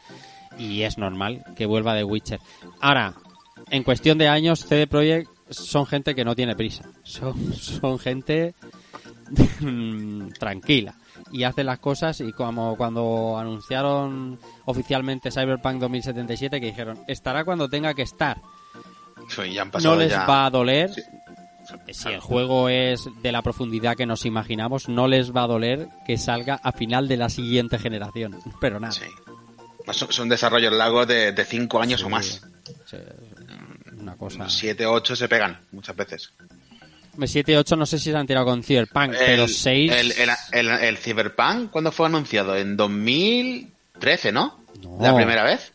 y 0.58 0.82
es 0.82 0.96
normal 0.98 1.44
que 1.56 1.66
vuelva 1.66 1.94
de 1.94 2.04
Witcher. 2.04 2.40
Ahora, 2.80 3.14
en 3.70 3.82
cuestión 3.82 4.16
de 4.18 4.28
años, 4.28 4.60
CD 4.64 4.86
Projekt 4.86 5.28
son 5.50 5.86
gente 5.86 6.14
que 6.14 6.24
no 6.24 6.34
tiene 6.34 6.56
prisa. 6.56 6.84
Son, 7.02 7.52
son 7.54 7.98
gente 7.98 8.54
tranquila 10.38 10.94
y 11.32 11.44
hace 11.44 11.64
las 11.64 11.78
cosas 11.78 12.20
y 12.20 12.32
como 12.32 12.76
cuando 12.76 13.36
anunciaron 13.38 14.38
oficialmente 14.64 15.30
Cyberpunk 15.30 15.80
2077 15.80 16.60
que 16.60 16.66
dijeron 16.66 16.98
estará 17.06 17.44
cuando 17.44 17.68
tenga 17.68 17.94
que 17.94 18.02
estar 18.02 18.40
Sí, 19.28 19.52
ya 19.52 19.62
han 19.62 19.70
pasado 19.70 19.94
no 19.94 20.00
les 20.00 20.10
ya- 20.10 20.24
va 20.26 20.46
a 20.46 20.50
doler 20.50 20.90
Sí. 20.92 21.02
si 21.92 22.08
el 22.08 22.20
juego 22.20 22.68
es 22.70 23.06
de 23.22 23.30
la 23.30 23.42
profundidad 23.42 23.94
que 23.96 24.06
nos 24.06 24.24
imaginamos 24.24 24.88
no 24.88 25.06
les 25.06 25.34
va 25.36 25.42
a 25.42 25.46
doler 25.48 25.88
que 26.06 26.16
salga 26.16 26.58
a 26.62 26.72
final 26.72 27.08
de 27.08 27.16
la 27.18 27.28
siguiente 27.28 27.78
generación 27.78 28.38
pero 28.60 28.80
nada 28.80 28.92
Sí. 28.92 29.04
Son, 29.92 30.12
son 30.12 30.28
desarrollos 30.28 30.72
largos 30.72 31.06
de, 31.08 31.32
de 31.32 31.44
cinco 31.46 31.80
años 31.80 32.02
o 32.04 32.10
más. 32.10 32.42
Una 33.96 34.16
cosa 34.16 34.48
Siete, 34.48 34.84
ocho 34.84 35.16
se 35.16 35.28
pegan 35.28 35.60
muchas 35.72 35.96
veces. 35.96 36.32
7 37.26 37.52
y 37.52 37.56
8 37.56 37.76
no 37.76 37.86
sé 37.86 37.98
si 37.98 38.10
se 38.10 38.16
han 38.16 38.26
tirado 38.26 38.46
con 38.46 38.62
Cyberpunk 38.62 39.12
pero 39.18 39.44
El- 39.44 39.48
6 39.48 39.92
El, 39.92 40.12
el, 40.12 40.30
el, 40.52 40.68
el 40.84 40.96
Cyberpunk, 40.98 41.70
¿cuándo 41.70 41.90
fue 41.90 42.06
anunciado? 42.06 42.54
En 42.56 42.76
2013, 42.76 44.32
¿no? 44.32 44.60
No. 44.82 44.98
La 45.00 45.14
primera 45.14 45.42
vez. 45.44 45.72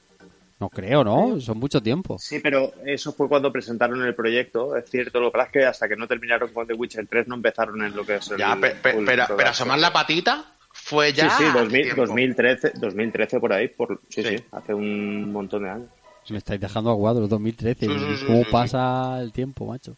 no 0.59 0.69
creo 0.69 1.03
no 1.03 1.39
son 1.41 1.57
mucho 1.59 1.81
tiempo 1.81 2.17
Sí, 2.19 2.39
pero 2.39 2.71
eso 2.85 3.11
fue 3.13 3.27
cuando 3.27 3.51
presentaron 3.51 4.01
el 4.03 4.15
proyecto, 4.15 4.77
es 4.77 4.89
cierto. 4.89 5.19
Lo 5.19 5.29
que 5.31 5.33
pasa 5.37 5.45
es 5.47 5.51
que 5.53 5.65
hasta 5.65 5.87
que 5.89 5.95
no 5.95 6.07
terminaron 6.07 6.53
con 6.53 6.65
The 6.67 6.73
Witcher 6.73 7.05
3 7.07 7.27
no 7.27 7.35
empezaron 7.35 7.83
en 7.83 7.95
lo 7.95 8.05
que 8.05 8.15
es 8.15 8.31
el. 8.31 8.37
Ya, 8.37 8.55
pe- 8.55 8.71
pe- 8.75 8.97
el 8.97 9.05
pero, 9.05 9.25
pero 9.35 9.49
asomar 9.49 9.79
la 9.79 9.91
patita 9.91 10.45
fue 10.71 11.09
Sí, 11.11 11.17
ya. 11.17 11.29
sí, 11.31 11.43
hace 11.43 11.59
2000 11.59 11.81
tiempo. 11.83 12.01
2013, 12.05 12.71
2013 12.75 13.39
por 13.39 13.51
ahí. 13.53 13.67
Por, 13.67 13.99
sí, 14.09 14.23
Sí. 14.23 14.37
sí, 14.37 14.43
hace 14.51 14.73
un 14.73 15.31
montón 15.31 15.63
de 15.63 15.69
años. 15.69 15.87
Me 16.29 16.37
estáis 16.37 16.61
dejando 16.61 16.89
aguados 16.91 17.27
2013. 17.29 17.85
Sí, 17.85 17.91
sí, 17.91 17.99
sí, 18.19 18.25
¿Cómo 18.25 18.39
sí, 18.39 18.45
sí. 18.45 18.51
pasa 18.51 19.19
el 19.21 19.33
tiempo, 19.33 19.65
macho? 19.65 19.97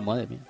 Madre 0.00 0.26
mía. 0.26 0.40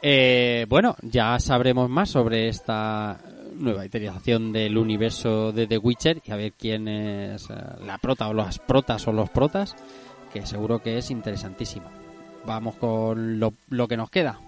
Eh, 0.00 0.66
bueno, 0.68 0.96
ya 1.02 1.38
sabremos 1.38 1.88
más 1.88 2.10
sobre 2.10 2.48
esta 2.48 3.20
nueva 3.54 3.86
iteración 3.86 4.52
del 4.52 4.76
universo 4.76 5.52
de 5.52 5.66
The 5.66 5.78
Witcher 5.78 6.20
y 6.24 6.32
a 6.32 6.36
ver 6.36 6.52
quién 6.52 6.88
es 6.88 7.48
eh, 7.50 7.54
la 7.86 7.98
prota 7.98 8.28
o 8.28 8.34
las 8.34 8.58
protas 8.58 9.06
o 9.06 9.12
los 9.12 9.30
protas, 9.30 9.76
que 10.32 10.44
seguro 10.44 10.80
que 10.80 10.98
es 10.98 11.10
interesantísimo. 11.10 11.88
Vamos 12.44 12.74
con 12.76 13.38
lo, 13.38 13.54
lo 13.68 13.86
que 13.86 13.96
nos 13.96 14.10
queda. 14.10 14.40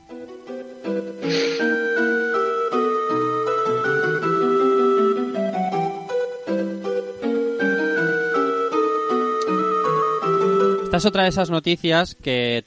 Esta 10.82 10.96
es 10.96 11.06
otra 11.06 11.22
de 11.24 11.28
esas 11.28 11.50
noticias 11.50 12.14
que 12.14 12.64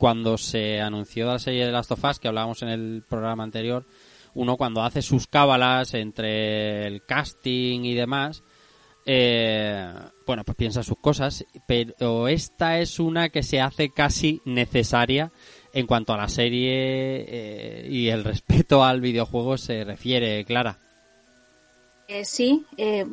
cuando 0.00 0.38
se 0.38 0.80
anunció 0.80 1.26
la 1.26 1.38
serie 1.38 1.66
de 1.66 1.72
Last 1.72 1.92
of 1.92 2.02
Us, 2.02 2.18
que 2.18 2.28
hablábamos 2.28 2.62
en 2.62 2.70
el 2.70 3.04
programa 3.06 3.42
anterior, 3.42 3.84
uno 4.32 4.56
cuando 4.56 4.82
hace 4.82 5.02
sus 5.02 5.26
cábalas 5.26 5.92
entre 5.92 6.86
el 6.86 7.04
casting 7.04 7.84
y 7.84 7.94
demás, 7.94 8.42
eh, 9.04 9.92
bueno, 10.26 10.42
pues 10.42 10.56
piensa 10.56 10.82
sus 10.82 10.96
cosas, 10.96 11.44
pero 11.66 12.28
esta 12.28 12.78
es 12.78 12.98
una 12.98 13.28
que 13.28 13.42
se 13.42 13.60
hace 13.60 13.92
casi 13.92 14.40
necesaria 14.46 15.32
en 15.74 15.86
cuanto 15.86 16.14
a 16.14 16.16
la 16.16 16.28
serie 16.28 17.26
eh, 17.28 17.86
y 17.90 18.08
el 18.08 18.24
respeto 18.24 18.82
al 18.82 19.02
videojuego 19.02 19.58
se 19.58 19.84
refiere, 19.84 20.46
Clara. 20.46 20.78
Eh, 22.08 22.24
sí, 22.24 22.64
eh, 22.78 23.06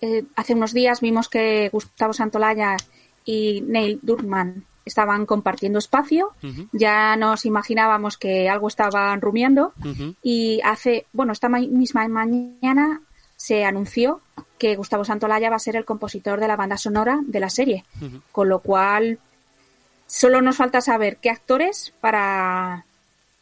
eh, 0.00 0.24
hace 0.36 0.54
unos 0.54 0.72
días 0.72 1.02
vimos 1.02 1.28
que 1.28 1.68
Gustavo 1.68 2.14
Santolaya 2.14 2.78
y 3.26 3.60
Neil 3.60 4.00
Druckmann 4.00 4.64
estaban 4.90 5.24
compartiendo 5.24 5.78
espacio. 5.78 6.32
Ya 6.72 7.16
nos 7.16 7.46
imaginábamos 7.46 8.18
que 8.18 8.48
algo 8.48 8.68
estaban 8.68 9.20
rumiando. 9.20 9.72
Y 10.22 10.60
hace, 10.64 11.06
bueno, 11.12 11.32
esta 11.32 11.48
ma- 11.48 11.60
misma 11.60 12.06
mañana 12.08 13.00
se 13.36 13.64
anunció 13.64 14.20
que 14.58 14.76
Gustavo 14.76 15.04
Santolaya 15.04 15.48
va 15.48 15.56
a 15.56 15.60
ser 15.66 15.76
el 15.76 15.86
compositor 15.86 16.38
de 16.40 16.48
la 16.48 16.56
banda 16.56 16.76
sonora 16.76 17.20
de 17.22 17.40
la 17.40 17.48
serie. 17.48 17.84
Con 18.32 18.48
lo 18.50 18.58
cual, 18.58 19.18
solo 20.06 20.42
nos 20.42 20.56
falta 20.56 20.80
saber 20.80 21.16
qué 21.16 21.30
actores 21.30 21.94
para 22.00 22.84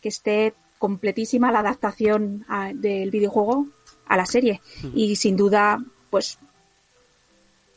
que 0.00 0.08
esté 0.10 0.54
completísima 0.78 1.50
la 1.50 1.58
adaptación 1.60 2.44
a- 2.48 2.72
del 2.72 3.10
videojuego 3.10 3.66
a 4.06 4.16
la 4.16 4.26
serie. 4.26 4.60
Y 4.94 5.16
sin 5.16 5.36
duda, 5.36 5.82
pues 6.10 6.38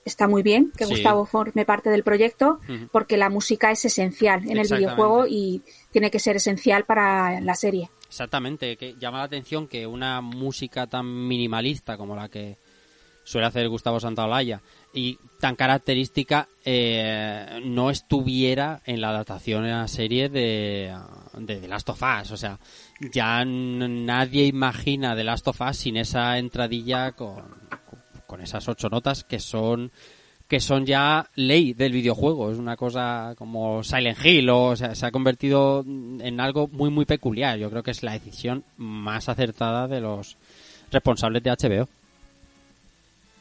está 0.05 0.27
muy 0.27 0.43
bien 0.43 0.71
que 0.75 0.85
Sí. 0.85 0.91
Gustavo 0.91 1.25
forme 1.25 1.65
parte 1.65 1.89
del 1.89 2.03
proyecto 2.03 2.59
porque 2.91 3.17
la 3.17 3.29
música 3.29 3.71
es 3.71 3.85
esencial 3.85 4.49
en 4.49 4.57
el 4.57 4.67
videojuego 4.67 5.25
y 5.27 5.61
tiene 5.91 6.11
que 6.11 6.19
ser 6.19 6.37
esencial 6.37 6.85
para 6.85 7.39
la 7.41 7.55
serie. 7.55 7.89
Exactamente, 8.07 8.75
que 8.77 8.95
llama 8.99 9.19
la 9.19 9.25
atención 9.25 9.67
que 9.67 9.87
una 9.87 10.21
música 10.21 10.87
tan 10.87 11.27
minimalista 11.27 11.97
como 11.97 12.15
la 12.15 12.27
que 12.27 12.57
suele 13.23 13.47
hacer 13.47 13.69
Gustavo 13.69 13.99
Santaolalla 13.99 14.61
y 14.93 15.17
tan 15.39 15.55
característica 15.55 16.49
eh, 16.65 17.61
no 17.63 17.89
estuviera 17.89 18.81
en 18.85 18.99
la 18.99 19.09
adaptación 19.09 19.65
en 19.65 19.77
la 19.77 19.87
serie 19.87 20.27
de, 20.27 20.93
de 21.37 21.55
The 21.57 21.67
Last 21.67 21.89
of 21.89 22.01
Us. 22.01 22.31
O 22.31 22.37
sea, 22.37 22.59
ya 23.13 23.45
nadie 23.45 24.45
imagina 24.45 25.15
The 25.15 25.23
Last 25.23 25.47
of 25.47 25.61
Us 25.61 25.77
sin 25.77 25.97
esa 25.97 26.37
entradilla 26.37 27.11
con, 27.13 27.60
con 28.31 28.39
esas 28.39 28.65
ocho 28.69 28.87
notas 28.87 29.25
que 29.25 29.41
son 29.41 29.91
que 30.47 30.61
son 30.61 30.85
ya 30.85 31.29
ley 31.35 31.73
del 31.73 31.91
videojuego. 31.91 32.49
Es 32.49 32.57
una 32.57 32.77
cosa 32.77 33.35
como 33.37 33.83
Silent 33.83 34.17
Hill, 34.23 34.49
o, 34.49 34.75
sea, 34.75 34.95
se 34.95 35.05
ha 35.05 35.11
convertido 35.11 35.81
en 35.85 36.39
algo 36.39 36.67
muy, 36.69 36.89
muy 36.89 37.05
peculiar. 37.05 37.57
Yo 37.57 37.69
creo 37.69 37.83
que 37.83 37.91
es 37.91 38.03
la 38.03 38.13
decisión 38.13 38.63
más 38.77 39.29
acertada 39.29 39.87
de 39.87 40.01
los 40.01 40.37
responsables 40.91 41.43
de 41.43 41.51
HBO. 41.51 41.87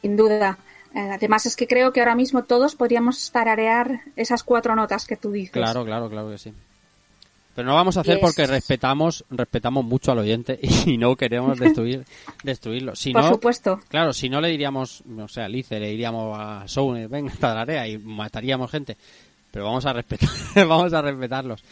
Sin 0.01 0.15
duda. 0.15 0.57
Eh, 0.93 1.09
además 1.11 1.45
es 1.45 1.55
que 1.55 1.67
creo 1.67 1.91
que 1.93 1.99
ahora 1.99 2.15
mismo 2.15 2.43
todos 2.43 2.75
podríamos 2.75 3.31
tararear 3.31 4.01
esas 4.15 4.43
cuatro 4.43 4.75
notas 4.75 5.05
que 5.05 5.17
tú 5.17 5.31
dices. 5.31 5.51
Claro, 5.51 5.83
claro, 5.85 6.09
claro 6.09 6.29
que 6.31 6.37
sí. 6.37 6.53
Pero 7.55 7.65
no 7.65 7.71
lo 7.71 7.77
vamos 7.77 7.97
a 7.97 8.01
hacer 8.01 8.19
porque 8.19 8.47
respetamos 8.47 9.25
respetamos 9.29 9.83
mucho 9.83 10.11
al 10.11 10.19
oyente 10.19 10.59
y 10.85 10.97
no 10.97 11.15
queremos 11.15 11.59
destruir 11.59 12.05
destruirlo. 12.43 12.95
Si 12.95 13.11
Por 13.11 13.23
no, 13.23 13.29
supuesto. 13.29 13.79
Claro, 13.89 14.13
si 14.13 14.29
no 14.29 14.39
le 14.39 14.49
diríamos, 14.49 15.03
o 15.17 15.27
sea, 15.27 15.49
Lice, 15.49 15.79
le 15.79 15.89
diríamos 15.89 16.37
a 16.39 16.67
Soune, 16.67 17.07
venga, 17.07 17.33
tararea 17.39 17.87
y 17.87 17.97
mataríamos 17.97 18.71
gente. 18.71 18.97
Pero 19.51 19.65
vamos 19.65 19.85
a 19.85 19.93
respetar, 19.93 20.29
vamos 20.67 20.93
a 20.93 21.01
respetarlos. 21.01 21.63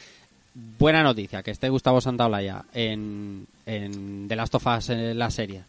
Buena 0.54 1.04
noticia, 1.04 1.44
que 1.44 1.52
esté 1.52 1.70
Gustavo 1.70 2.02
Santaolalla 2.02 2.66
en, 2.74 3.48
en 3.66 4.28
The 4.28 4.36
Last 4.36 4.56
of 4.56 4.68
Us 4.68 4.90
en 4.90 5.18
la 5.18 5.32
serie. 5.32 5.64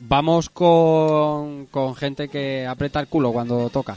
Vamos 0.00 0.48
con, 0.48 1.66
con 1.66 1.94
gente 1.94 2.28
que 2.28 2.66
aprieta 2.66 3.00
el 3.00 3.08
culo 3.08 3.32
cuando 3.32 3.68
toca. 3.70 3.96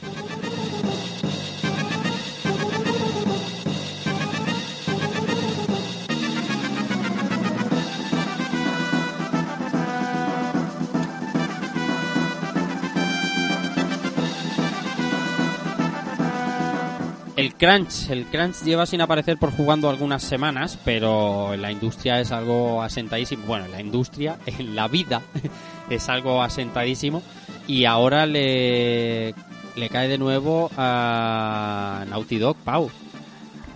Crunch, 17.62 18.10
el 18.10 18.26
crunch 18.26 18.64
lleva 18.64 18.88
sin 18.88 19.02
aparecer 19.02 19.38
por 19.38 19.52
jugando 19.52 19.88
algunas 19.88 20.24
semanas, 20.24 20.80
pero 20.84 21.54
en 21.54 21.62
la 21.62 21.72
industria 21.72 22.20
es 22.20 22.32
algo 22.32 22.82
asentadísimo. 22.82 23.46
Bueno, 23.46 23.66
en 23.66 23.72
la 23.72 23.80
industria, 23.80 24.38
en 24.48 24.76
la 24.76 24.88
vida, 24.88 25.22
es 25.90 26.10
algo 26.10 26.42
asentadísimo. 26.42 27.22
Y 27.68 27.86
ahora 27.86 28.26
le, 28.26 29.36
le 29.76 29.90
cae 29.90 30.08
de 30.08 30.18
nuevo 30.18 30.72
a 30.76 32.04
Naughty 32.10 32.40
Dog, 32.40 32.58
Pau. 32.66 32.90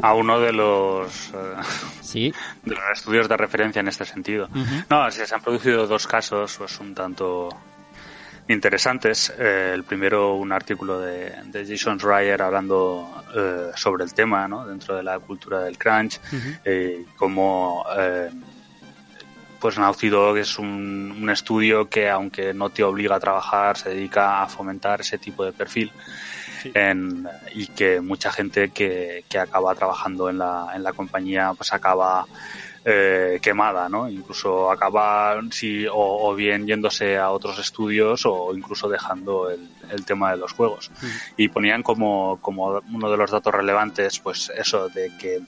A 0.02 0.14
uno 0.16 0.40
de 0.40 0.52
los, 0.52 1.30
eh, 1.36 1.56
Sí. 2.02 2.34
de 2.64 2.72
los 2.76 2.84
estudios 2.92 3.30
de 3.30 3.38
referencia 3.38 3.80
en 3.82 3.88
este 3.88 4.04
sentido. 4.06 4.48
Ujú. 4.48 4.84
No, 4.90 5.10
sí, 5.12 5.22
se 5.26 5.36
han 5.36 5.42
producido 5.42 5.86
dos 5.86 6.08
casos 6.08 6.56
pues, 6.58 6.80
un 6.80 6.96
tanto 6.96 7.50
interesantes. 8.48 9.34
Eh, 9.38 9.72
el 9.74 9.84
primero, 9.84 10.36
un 10.36 10.52
artículo 10.52 11.00
de, 11.00 11.34
de 11.46 11.66
Jason 11.68 12.00
Schreier 12.00 12.42
hablando 12.42 13.24
eh, 13.36 13.72
sobre 13.76 14.04
el 14.04 14.14
tema 14.14 14.48
¿no? 14.48 14.66
dentro 14.66 14.96
de 14.96 15.04
la 15.04 15.20
cultura 15.20 15.62
del 15.62 15.78
crunch, 15.78 16.20
eh, 16.64 17.06
como 17.18 17.86
eh, 17.98 18.30
pues 19.60 19.78
Naughty 19.80 20.10
Dog 20.10 20.38
es 20.38 20.60
un, 20.60 21.18
un 21.22 21.30
estudio 21.30 21.90
que, 21.90 22.10
aunque 22.10 22.54
no 22.54 22.70
te 22.70 22.84
obliga 22.84 23.16
a 23.16 23.20
trabajar, 23.20 23.78
se 23.78 23.90
dedica 23.90 24.44
a 24.44 24.48
fomentar 24.48 25.02
ese 25.02 25.18
tipo 25.18 25.44
de 25.44 25.52
perfil. 25.54 25.92
En- 26.74 27.28
y 27.54 27.68
que 27.68 28.02
mucha 28.02 28.32
gente 28.32 28.70
que, 28.72 29.24
que 29.30 29.38
acaba 29.38 29.76
trabajando 29.76 30.30
en 30.32 30.40
la, 30.40 30.72
en 30.74 30.82
la 30.82 30.94
compañía 30.94 31.54
pues 31.56 31.72
acaba 31.74 32.26
eh, 32.88 33.40
quemada, 33.42 33.90
¿no? 33.90 34.08
Incluso 34.08 34.70
acaba 34.70 35.42
si, 35.50 35.88
o, 35.88 35.94
o 35.96 36.36
bien 36.36 36.68
yéndose 36.68 37.18
a 37.18 37.32
otros 37.32 37.58
estudios 37.58 38.28
o 38.28 38.56
incluso 38.56 38.88
dejando 38.88 39.50
el, 39.50 39.68
el 39.90 40.06
tema 40.06 40.30
de 40.32 40.38
los 40.38 40.54
juegos. 40.54 40.92
Y 41.36 41.48
ponían 41.48 41.82
como, 41.82 42.38
como 42.42 42.82
uno 42.94 43.10
de 43.10 43.18
los 43.18 43.32
datos 43.32 43.54
relevantes, 43.54 44.20
pues 44.20 44.52
eso 44.56 44.88
de 44.90 45.12
que 45.18 45.42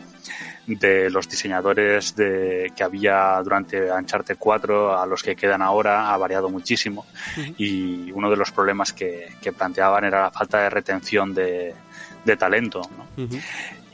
de 0.66 1.10
los 1.10 1.30
diseñadores 1.30 2.16
de, 2.16 2.74
que 2.76 2.84
había 2.84 3.40
durante 3.44 3.92
Uncharted 3.92 4.38
4 4.38 5.00
a 5.00 5.06
los 5.06 5.22
que 5.22 5.36
quedan 5.36 5.62
ahora 5.62 6.12
ha 6.12 6.18
variado 6.18 6.50
muchísimo 6.50 7.06
y 7.58 8.12
uno 8.12 8.30
de 8.30 8.36
los 8.36 8.52
problemas 8.52 8.92
que, 8.92 9.30
que 9.42 9.54
planteaban 9.54 10.04
era 10.04 10.24
la 10.24 10.32
falta 10.32 10.64
de 10.64 10.70
retención 10.70 11.34
de, 11.34 11.74
de 12.26 12.38
talento. 12.38 12.82
¿no? 12.98 13.28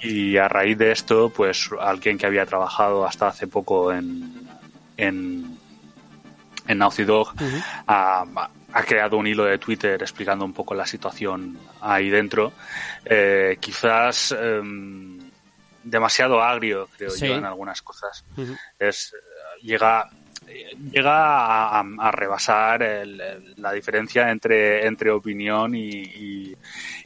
Y 0.04 0.38
a 0.38 0.48
raíz 0.48 0.78
de 0.78 0.92
esto, 0.92 1.30
pues 1.30 1.70
alguien 1.80 2.18
que 2.18 2.26
había 2.26 2.46
trabajado 2.46 3.06
hasta 3.06 3.28
hace 3.28 3.48
poco 3.48 3.92
en, 3.94 4.48
en, 4.98 5.58
en 6.68 6.78
Naughty 6.78 7.04
Dog 7.06 7.34
ha, 7.88 8.26
ha 8.74 8.84
creado 8.84 9.18
un 9.18 9.28
hilo 9.28 9.46
de 9.46 9.58
Twitter 9.58 10.02
explicando 10.02 10.44
un 10.44 10.54
poco 10.54 10.74
la 10.76 10.86
situación 10.86 11.58
ahí 11.82 12.10
dentro. 12.10 12.52
Eh, 13.06 13.58
quizás 13.60 14.36
em, 14.38 15.20
demasiado 15.84 16.42
agrio, 16.42 16.90
creo 16.98 17.12
Sí. 17.12 17.28
yo, 17.28 17.36
en 17.36 17.46
algunas 17.46 17.82
cosas. 17.82 18.26
Es, 18.80 19.16
llega 19.62 20.10
llega 20.91 21.80
a, 21.80 22.11
rebasar 22.11 22.84
el- 22.84 23.53
la 23.57 23.72
diferencia 23.72 24.30
entre, 24.30 24.86
entre 24.86 25.11
opinión 25.11 25.76
y, 25.76 25.90
y, 25.90 26.56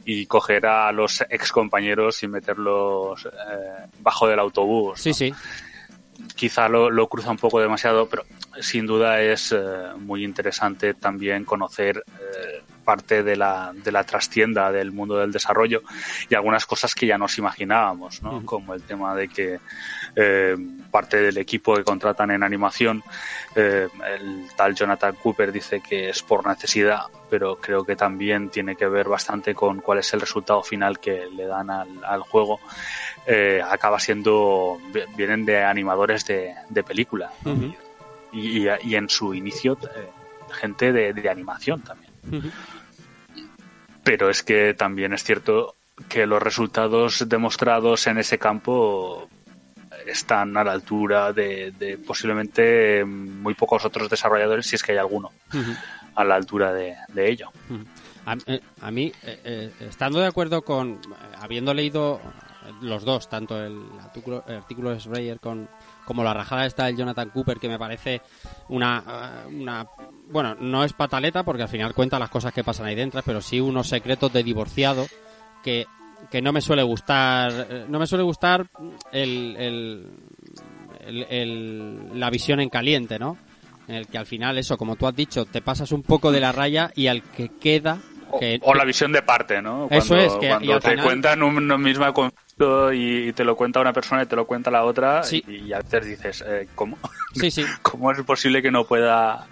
y 0.04 0.26
coger 0.26 0.66
a 0.66 0.90
los 0.92 1.20
ex 1.28 1.52
compañeros 1.52 2.22
y 2.22 2.28
meterlos 2.28 3.26
eh, 3.26 3.86
bajo 4.00 4.26
del 4.28 4.38
autobús. 4.40 5.00
Sí, 5.00 5.12
sí. 5.12 5.32
Quizá 6.34 6.68
lo, 6.68 6.90
lo 6.90 7.08
cruza 7.08 7.30
un 7.30 7.36
poco 7.36 7.60
demasiado, 7.60 8.08
pero 8.08 8.24
sin 8.60 8.86
duda 8.86 9.20
es 9.20 9.52
eh, 9.52 9.58
muy 9.98 10.24
interesante 10.24 10.94
también 10.94 11.44
conocer 11.44 12.02
eh, 12.20 12.62
parte 12.84 13.22
de 13.22 13.36
la, 13.36 13.70
de 13.72 13.92
la 13.92 14.02
trastienda 14.02 14.72
del 14.72 14.90
mundo 14.90 15.16
del 15.18 15.30
desarrollo 15.30 15.82
y 16.28 16.34
algunas 16.34 16.66
cosas 16.66 16.94
que 16.94 17.06
ya 17.06 17.18
nos 17.18 17.38
imaginábamos, 17.38 18.20
¿no? 18.22 18.44
Como 18.44 18.74
el 18.74 18.82
tema 18.82 19.14
de 19.14 19.28
que 19.28 19.60
eh, 20.20 20.56
parte 20.90 21.18
del 21.18 21.38
equipo 21.38 21.76
que 21.76 21.84
contratan 21.84 22.32
en 22.32 22.42
animación, 22.42 23.02
eh, 23.54 23.88
el 24.16 24.46
tal 24.56 24.74
Jonathan 24.74 25.14
Cooper 25.22 25.52
dice 25.52 25.80
que 25.80 26.08
es 26.08 26.22
por 26.24 26.44
necesidad, 26.46 27.02
pero 27.30 27.56
creo 27.56 27.84
que 27.84 27.94
también 27.94 28.48
tiene 28.48 28.74
que 28.74 28.88
ver 28.88 29.08
bastante 29.08 29.54
con 29.54 29.80
cuál 29.80 29.98
es 29.98 30.12
el 30.14 30.20
resultado 30.20 30.62
final 30.64 30.98
que 30.98 31.26
le 31.30 31.46
dan 31.46 31.70
al, 31.70 31.88
al 32.04 32.22
juego. 32.22 32.58
Eh, 33.26 33.60
acaba 33.62 34.00
siendo, 34.00 34.78
vienen 35.16 35.44
de 35.44 35.62
animadores 35.62 36.24
de, 36.26 36.54
de 36.68 36.82
película 36.82 37.30
y, 38.32 38.66
y- 38.66 38.68
y 38.82 38.94
en 38.96 39.08
su 39.08 39.34
inicio 39.34 39.76
gente 40.50 40.92
de, 40.92 41.12
de 41.12 41.28
animación 41.30 41.82
también. 41.82 42.10
Pero 44.02 44.30
es 44.30 44.42
que 44.42 44.74
también 44.74 45.12
es 45.12 45.22
cierto 45.22 45.74
que 46.08 46.26
los 46.26 46.42
resultados 46.42 47.28
demostrados 47.28 48.06
en 48.06 48.18
ese 48.18 48.38
campo 48.38 49.28
están 50.08 50.56
a 50.56 50.64
la 50.64 50.72
altura 50.72 51.32
de, 51.32 51.72
de 51.72 51.98
posiblemente 51.98 53.04
muy 53.04 53.54
pocos 53.54 53.84
otros 53.84 54.08
desarrolladores, 54.08 54.66
si 54.66 54.76
es 54.76 54.82
que 54.82 54.92
hay 54.92 54.98
alguno, 54.98 55.30
a 56.14 56.24
la 56.24 56.34
altura 56.34 56.72
de, 56.72 56.96
de 57.08 57.30
ello. 57.30 57.50
A, 58.26 58.36
eh, 58.46 58.60
a 58.80 58.90
mí, 58.90 59.12
eh, 59.22 59.40
eh, 59.44 59.72
estando 59.88 60.20
de 60.20 60.26
acuerdo 60.26 60.62
con, 60.62 60.92
eh, 60.92 61.36
habiendo 61.40 61.72
leído 61.72 62.20
los 62.82 63.04
dos, 63.04 63.28
tanto 63.28 63.62
el 63.62 63.80
artículo, 64.02 64.44
el 64.46 64.56
artículo 64.56 64.90
de 64.90 65.00
Schreier 65.00 65.40
con, 65.40 65.68
como 66.04 66.22
la 66.22 66.34
rajada 66.34 66.66
esta 66.66 66.84
del 66.84 66.96
Jonathan 66.96 67.30
Cooper, 67.30 67.58
que 67.58 67.68
me 67.68 67.78
parece 67.78 68.20
una, 68.68 69.44
una, 69.46 69.86
bueno, 70.30 70.54
no 70.60 70.84
es 70.84 70.92
pataleta 70.92 71.44
porque 71.44 71.62
al 71.62 71.68
final 71.70 71.94
cuenta 71.94 72.18
las 72.18 72.28
cosas 72.28 72.52
que 72.52 72.64
pasan 72.64 72.86
ahí 72.86 72.94
dentro, 72.94 73.22
pero 73.24 73.40
sí 73.40 73.60
unos 73.60 73.88
secretos 73.88 74.32
de 74.32 74.42
divorciado 74.42 75.06
que, 75.62 75.86
que 76.30 76.42
no 76.42 76.52
me 76.52 76.60
suele 76.60 76.82
gustar, 76.82 77.66
eh, 77.70 77.84
no 77.88 77.98
me 77.98 78.06
suele 78.06 78.24
gustar 78.24 78.66
el, 79.12 79.56
el, 79.58 80.06
el- 81.06 81.26
el- 81.30 82.20
la 82.20 82.30
visión 82.30 82.60
en 82.60 82.68
caliente, 82.68 83.18
¿no? 83.18 83.36
En 83.86 83.94
el 83.94 84.06
que 84.06 84.18
al 84.18 84.26
final 84.26 84.58
eso, 84.58 84.76
como 84.76 84.96
tú 84.96 85.06
has 85.06 85.16
dicho, 85.16 85.46
te 85.46 85.62
pasas 85.62 85.92
un 85.92 86.02
poco 86.02 86.30
de 86.30 86.40
la 86.40 86.52
raya 86.52 86.90
y 86.94 87.06
al 87.06 87.22
que 87.22 87.48
queda 87.58 87.98
O, 88.30 88.38
que- 88.38 88.60
o 88.62 88.74
la 88.74 88.84
visión 88.84 89.10
de 89.12 89.22
parte, 89.22 89.62
¿no? 89.62 89.88
Eso 89.90 90.08
Cuando, 90.14 90.16
es, 90.26 90.32
que- 90.34 90.48
cuando 90.48 90.74
al 90.74 90.80
te 90.80 90.90
final- 90.90 91.04
cuentan 91.06 91.42
un, 91.42 91.72
un 91.72 91.82
mismo 91.82 92.12
conflicto 92.12 92.92
y, 92.92 93.28
y 93.28 93.32
te 93.32 93.44
lo 93.44 93.56
cuenta 93.56 93.80
una 93.80 93.94
persona 93.94 94.22
y 94.22 94.26
te 94.26 94.36
lo 94.36 94.46
cuenta 94.46 94.70
la 94.70 94.84
otra 94.84 95.22
Sí. 95.22 95.42
y, 95.48 95.68
y 95.68 95.72
a 95.72 95.78
veces 95.78 96.04
dices, 96.06 96.44
eh, 96.46 96.68
¿cómo? 96.74 96.98
Sí, 97.34 97.50
sí. 97.50 97.64
¿Cómo 97.82 98.12
es 98.12 98.20
posible 98.24 98.60
que 98.60 98.70
no 98.70 98.84
pueda 98.84 99.46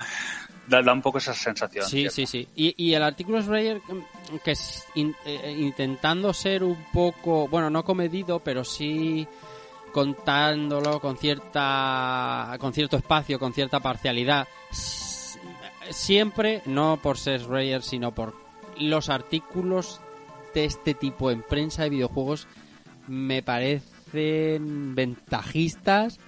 da, 0.68 0.82
da 0.82 0.93
un 0.93 1.02
poco 1.02 1.18
esa 1.18 1.32
sensación? 1.34 1.84
Sí, 1.86 2.01
¿cierto? 2.01 2.14
sí, 2.14 2.26
sí. 2.26 2.48
Y, 2.56 2.74
y 2.84 2.94
el 2.94 3.02
artículo 3.02 3.40
Schreier, 3.43 3.78
mm, 3.78 4.36
que 4.44 4.51
es 4.52 4.84
in- 4.94 5.14
eh, 5.24 5.55
intentando 5.59 6.32
ser 6.32 6.62
un 6.64 6.76
poco, 6.93 7.48
bueno, 7.48 7.70
no 7.70 7.84
comedido, 7.84 8.40
pero 8.40 8.64
sí 8.64 9.26
contándolo 9.93 11.01
con 11.01 11.16
cierta 11.16 12.56
con 12.60 12.72
cierto 12.74 12.97
espacio, 12.98 13.38
con 13.38 13.52
cierta 13.55 13.80
parcialidad. 13.80 14.47
Siempre, 15.90 16.62
no 16.66 16.98
por 17.02 17.16
ser 17.18 17.40
Schreier, 17.40 17.82
sino 17.82 18.12
por 18.14 18.34
los 18.78 19.09
artículos 19.09 20.01
de 20.55 20.64
este 20.64 20.94
tipo 20.94 21.30
en 21.30 21.43
prensa 21.43 21.84
de 21.84 21.90
videojuegos 21.90 22.47
me 23.06 23.43
parecen 23.43 24.94
ventajistas 24.94 26.18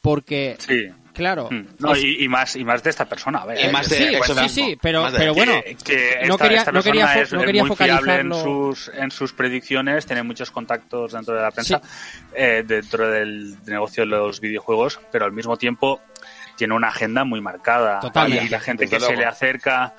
porque, 0.00 0.56
Sí. 0.58 0.86
Claro, 1.16 1.48
Mm. 1.50 1.66
No, 1.80 1.92
es- 1.94 2.02
y, 2.04 2.24
y 2.24 2.28
más 2.28 2.54
y 2.56 2.64
más 2.64 2.82
de 2.82 2.90
esta 2.90 3.06
persona. 3.06 3.38
a 3.40 3.46
ver, 3.46 3.64
Y 3.64 3.72
más 3.72 3.88
de- 3.88 3.96
sí, 3.96 4.32
sí, 4.34 4.48
sí, 4.48 4.78
pero, 4.80 5.02
más 5.02 5.12
de- 5.12 5.18
pero 5.18 5.34
bueno, 5.34 5.60
que, 5.64 5.74
que 5.76 6.18
no 6.28 6.34
esta, 6.34 6.44
quería- 6.44 6.58
esta 6.58 6.72
no 6.72 6.82
quería 6.82 7.14
es, 7.20 7.32
no 7.32 7.40
es 7.40 7.46
quería 7.46 7.64
muy 7.64 7.76
fiable 7.76 8.14
en 8.20 8.28
focalizarlo. 8.30 8.74
sus, 8.74 8.88
en 8.94 9.10
sus 9.10 9.32
predicciones, 9.32 10.06
tiene 10.06 10.22
muchos 10.22 10.50
contactos 10.50 11.12
dentro 11.12 11.34
de 11.34 11.42
la 11.42 11.50
prensa, 11.50 11.80
eh, 12.34 12.62
dentro 12.66 13.08
del 13.10 13.56
negocio 13.66 14.04
de 14.04 14.10
los 14.10 14.40
videojuegos, 14.40 15.00
pero 15.10 15.24
al 15.24 15.32
mismo 15.32 15.56
tiempo 15.56 16.00
tiene 16.56 16.72
una 16.74 16.88
agenda 16.88 17.22
muy 17.24 17.42
marcada. 17.42 18.00
Totalmente. 18.00 18.46
Y 18.46 18.48
la 18.48 18.60
gente 18.60 18.88
que 18.88 18.98
se 18.98 19.14
le 19.14 19.26
acerca 19.26 19.94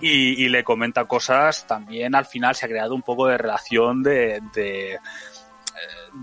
y, 0.00 0.44
y 0.44 0.48
le 0.48 0.64
comenta 0.64 1.04
cosas, 1.04 1.66
también 1.66 2.14
al 2.14 2.24
final 2.24 2.54
se 2.54 2.64
ha 2.64 2.68
creado 2.70 2.94
un 2.94 3.02
poco 3.02 3.26
de 3.26 3.36
relación 3.36 4.02
de, 4.02 4.40
de 4.54 4.98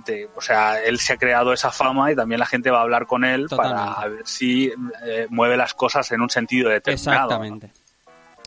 de, 0.05 0.29
o 0.35 0.41
sea, 0.41 0.81
él 0.83 0.99
se 0.99 1.13
ha 1.13 1.17
creado 1.17 1.53
esa 1.53 1.71
fama 1.71 2.11
y 2.11 2.15
también 2.15 2.39
la 2.39 2.45
gente 2.45 2.71
va 2.71 2.79
a 2.79 2.83
hablar 2.83 3.05
con 3.05 3.23
él 3.23 3.47
para 3.49 4.07
ver 4.07 4.25
si 4.25 4.71
eh, 5.05 5.27
mueve 5.29 5.57
las 5.57 5.73
cosas 5.73 6.11
en 6.11 6.21
un 6.21 6.29
sentido 6.29 6.69
determinado. 6.69 7.25
Exactamente. 7.25 7.71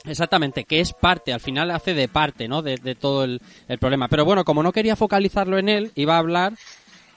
Exactamente, 0.05 0.65
que 0.65 0.81
es 0.81 0.95
parte, 0.95 1.33
al 1.33 1.41
final 1.41 1.71
hace 1.71 1.93
de 1.93 2.09
parte, 2.09 2.49
¿no? 2.49 2.63
De, 2.63 2.79
todo 2.95 3.25
el, 3.25 3.41
problema. 3.79 4.09
Pero 4.09 4.25
bueno, 4.25 4.45
como 4.45 4.63
no 4.63 4.73
quería 4.73 4.97
focalizarlo 4.97 5.59
en 5.59 5.69
él, 5.69 5.93
iba 5.95 6.15
a 6.15 6.19
hablar 6.19 6.55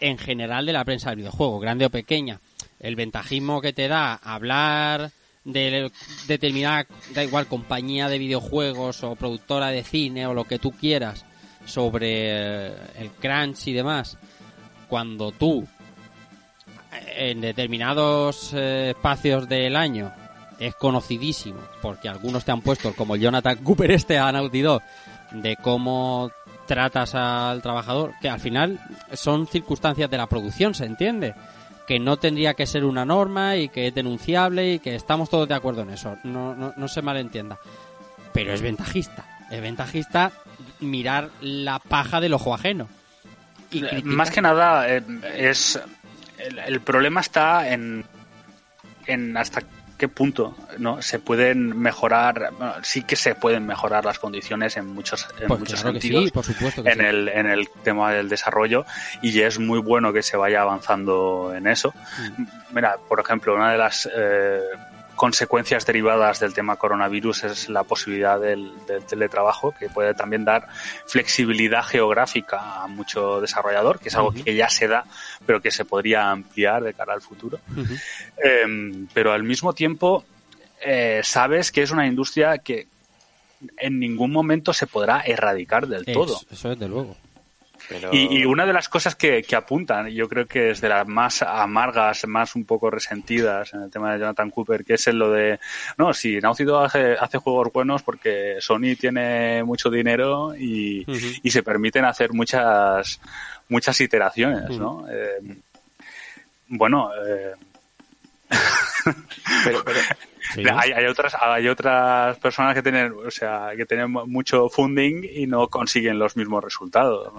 en 0.02 0.18
general 0.18 0.66
de 0.66 0.74
la 0.74 0.84
prensa 0.84 1.10
del 1.10 1.20
videojuego, 1.20 1.60
grande 1.60 1.86
o 1.86 1.90
pequeña. 1.90 2.42
El 2.80 2.98
ventajismo 2.98 3.62
que 3.62 3.72
te 3.72 3.88
da 3.88 4.16
hablar 4.16 5.12
de 5.46 5.92
determinada, 6.28 6.86
da 7.14 7.24
igual, 7.24 7.48
compañía 7.48 8.10
de 8.10 8.20
videojuegos 8.20 9.04
o 9.04 9.16
productora 9.16 9.70
de 9.70 9.84
cine 9.84 10.28
o 10.28 10.34
lo 10.34 10.44
que 10.44 10.60
tú 10.60 10.72
quieras 10.72 11.26
sobre 11.66 12.68
el 13.00 13.12
crunch 13.20 13.68
y 13.68 13.74
demás, 13.74 14.18
cuando 14.88 15.32
tú 15.32 15.66
en 17.16 17.42
determinados 17.42 18.54
eh, 18.54 18.92
espacios 18.92 19.48
del 19.48 19.76
año 19.76 20.12
es 20.60 20.76
conocidísimo, 20.76 21.60
porque 21.82 22.10
algunos 22.10 22.46
te 22.46 22.52
han 22.52 22.62
puesto, 22.62 22.94
como 22.94 23.16
Jonathan 23.16 23.58
Cooper 23.58 23.92
este 23.92 24.18
a 24.18 24.32
Naughty 24.32 24.64
de 25.32 25.58
cómo 25.58 26.32
tratas 26.68 27.16
al 27.16 27.62
trabajador, 27.62 28.14
que 28.22 28.30
al 28.30 28.40
final 28.40 28.80
son 29.14 29.48
circunstancias 29.48 30.10
de 30.10 30.18
la 30.18 30.28
producción, 30.28 30.74
¿se 30.74 30.86
entiende? 30.86 31.34
Que 31.88 32.00
no 32.00 32.18
tendría 32.18 32.54
que 32.54 32.66
ser 32.66 32.86
una 32.86 33.04
norma 33.04 33.58
y 33.58 33.68
que 33.68 33.88
es 33.88 33.96
denunciable 33.96 34.74
y 34.74 34.80
que 34.80 34.96
estamos 34.96 35.30
todos 35.30 35.48
de 35.48 35.56
acuerdo 35.56 35.82
en 35.82 35.90
eso, 35.90 36.16
no, 36.24 36.56
no, 36.56 36.74
no 36.78 36.88
se 36.88 37.02
malentienda. 37.02 37.58
Pero 38.32 38.54
es 38.54 38.62
ventajista, 38.62 39.26
es 39.52 39.62
ventajista 39.62 40.32
mirar 40.84 41.30
la 41.42 41.80
paja 41.80 42.20
del 42.20 42.34
ojo 42.34 42.54
ajeno. 42.54 42.88
Y 43.72 43.82
Más 44.04 44.30
que 44.30 44.42
nada, 44.42 44.88
eh, 44.88 45.04
es 45.36 45.80
el, 46.38 46.82
problema 46.82 47.22
está 47.22 47.70
en, 47.70 48.06
en 49.08 49.36
hasta 49.38 49.62
qué 49.98 50.08
punto 50.08 50.56
no 50.80 51.02
se 51.02 51.20
pueden 51.20 51.80
mejorar 51.80 52.52
sí 52.82 53.04
que 53.04 53.16
se 53.16 53.36
pueden 53.36 53.66
mejorar 53.66 54.04
las 54.04 54.20
condiciones 54.20 54.76
en 54.76 54.88
muchos 54.88 55.28
en 55.40 55.48
pues 55.48 55.60
muchos 55.62 55.80
sentidos 55.80 56.32
por 56.32 56.44
supuesto 56.44 56.84
en 56.86 57.00
el 57.00 57.30
en 57.30 57.46
el 57.46 57.70
tema 57.84 58.12
del 58.12 58.28
desarrollo 58.28 58.86
y 59.22 59.40
es 59.40 59.60
muy 59.60 59.80
bueno 59.80 60.12
que 60.12 60.24
se 60.24 60.36
vaya 60.36 60.62
avanzando 60.62 61.54
en 61.56 61.68
eso 61.68 61.94
mm. 62.38 62.44
mira 62.74 62.98
por 63.08 63.20
ejemplo 63.20 63.56
una 63.56 63.72
de 63.72 63.78
las 63.78 64.10
eh, 64.14 64.62
consecuencias 65.16 65.86
derivadas 65.86 66.40
del 66.40 66.54
tema 66.54 66.76
coronavirus 66.76 67.44
es 67.44 67.70
la 67.70 67.84
posibilidad 67.84 68.40
del, 68.40 68.72
teletrabajo, 69.08 69.74
que 69.78 69.90
puede 69.90 70.14
también 70.14 70.46
dar 70.46 70.68
flexibilidad 71.08 71.84
geográfica 71.84 72.84
a 72.84 72.88
mucho 72.88 73.42
desarrollador, 73.42 74.00
que 74.00 74.10
es 74.10 74.16
algo 74.16 74.32
que 74.32 74.56
ya 74.56 74.70
se 74.70 74.88
da, 74.88 75.06
pero 75.46 75.62
que 75.62 75.72
se 75.72 75.86
podría 75.86 76.32
ampliar 76.32 76.84
de 76.84 76.94
cara 76.94 77.14
al 77.14 77.22
futuro. 77.22 77.60
Em, 78.38 79.08
pero 79.14 79.32
al 79.32 79.44
mismo 79.44 79.74
tiempo, 79.74 80.26
eh, 80.82 81.22
sabes 81.24 81.72
que 81.72 81.84
es 81.84 81.92
una 81.92 82.08
industria 82.08 82.58
que 82.58 82.88
en 83.78 84.00
ningún 84.00 84.32
momento 84.32 84.74
se 84.74 84.88
podrá 84.88 85.22
erradicar 85.22 85.88
del 85.88 86.06
todo. 86.06 86.40
Eso 86.52 86.72
es 86.72 86.80
de 86.80 86.88
Y, 88.12 88.46
una 88.46 88.66
de 88.66 88.74
las 88.74 88.90
cosas 88.90 89.16
que, 89.16 89.46
apuntan, 89.56 90.08
yo 90.10 90.28
creo 90.28 90.46
que 90.48 90.72
es 90.72 90.82
de 90.82 90.90
las 90.90 91.08
más 91.08 91.42
amargas, 91.42 92.26
más 92.28 92.56
un 92.56 92.66
poco 92.66 92.90
resentidas 92.90 93.74
en 93.74 93.82
el 93.82 93.92
tema 93.92 94.14
de 94.14 94.20
Jonathan 94.20 94.50
Cooper, 94.50 94.84
que 94.84 94.96
es 94.96 95.08
en 95.08 95.20
lo 95.20 95.32
de, 95.32 95.60
no, 95.98 96.14
si 96.14 96.40
Naughty 96.40 96.64
hace, 96.76 97.14
hace 97.14 97.38
juegos 97.38 97.72
buenos 97.72 98.04
porque 98.04 98.58
Sony 98.60 98.96
tiene 99.00 99.64
mucho 99.64 99.90
dinero 99.90 100.56
y, 100.56 101.06
se 101.54 101.62
permiten 101.62 102.04
hacer 102.04 102.34
muchas 102.34 103.22
muchas 103.70 104.02
iteraciones, 104.02 104.72
¿no? 104.78 105.06
Eh, 105.08 105.40
bueno, 106.68 107.12
eh, 107.26 107.54
pero, 109.64 109.84
hay, 110.56 111.06
otras, 111.06 111.36
hay 111.40 111.68
otras 111.68 112.38
personas 112.38 112.74
que 112.74 112.82
tienen, 112.82 113.14
o 113.14 113.32
sea, 113.32 113.72
que 113.76 113.86
tienen 113.86 114.12
mucho 114.12 114.70
funding 114.70 115.24
y 115.24 115.48
no 115.48 115.68
consiguen 115.68 116.20
los 116.20 116.36
mismos 116.36 116.64
resultados. 116.64 117.32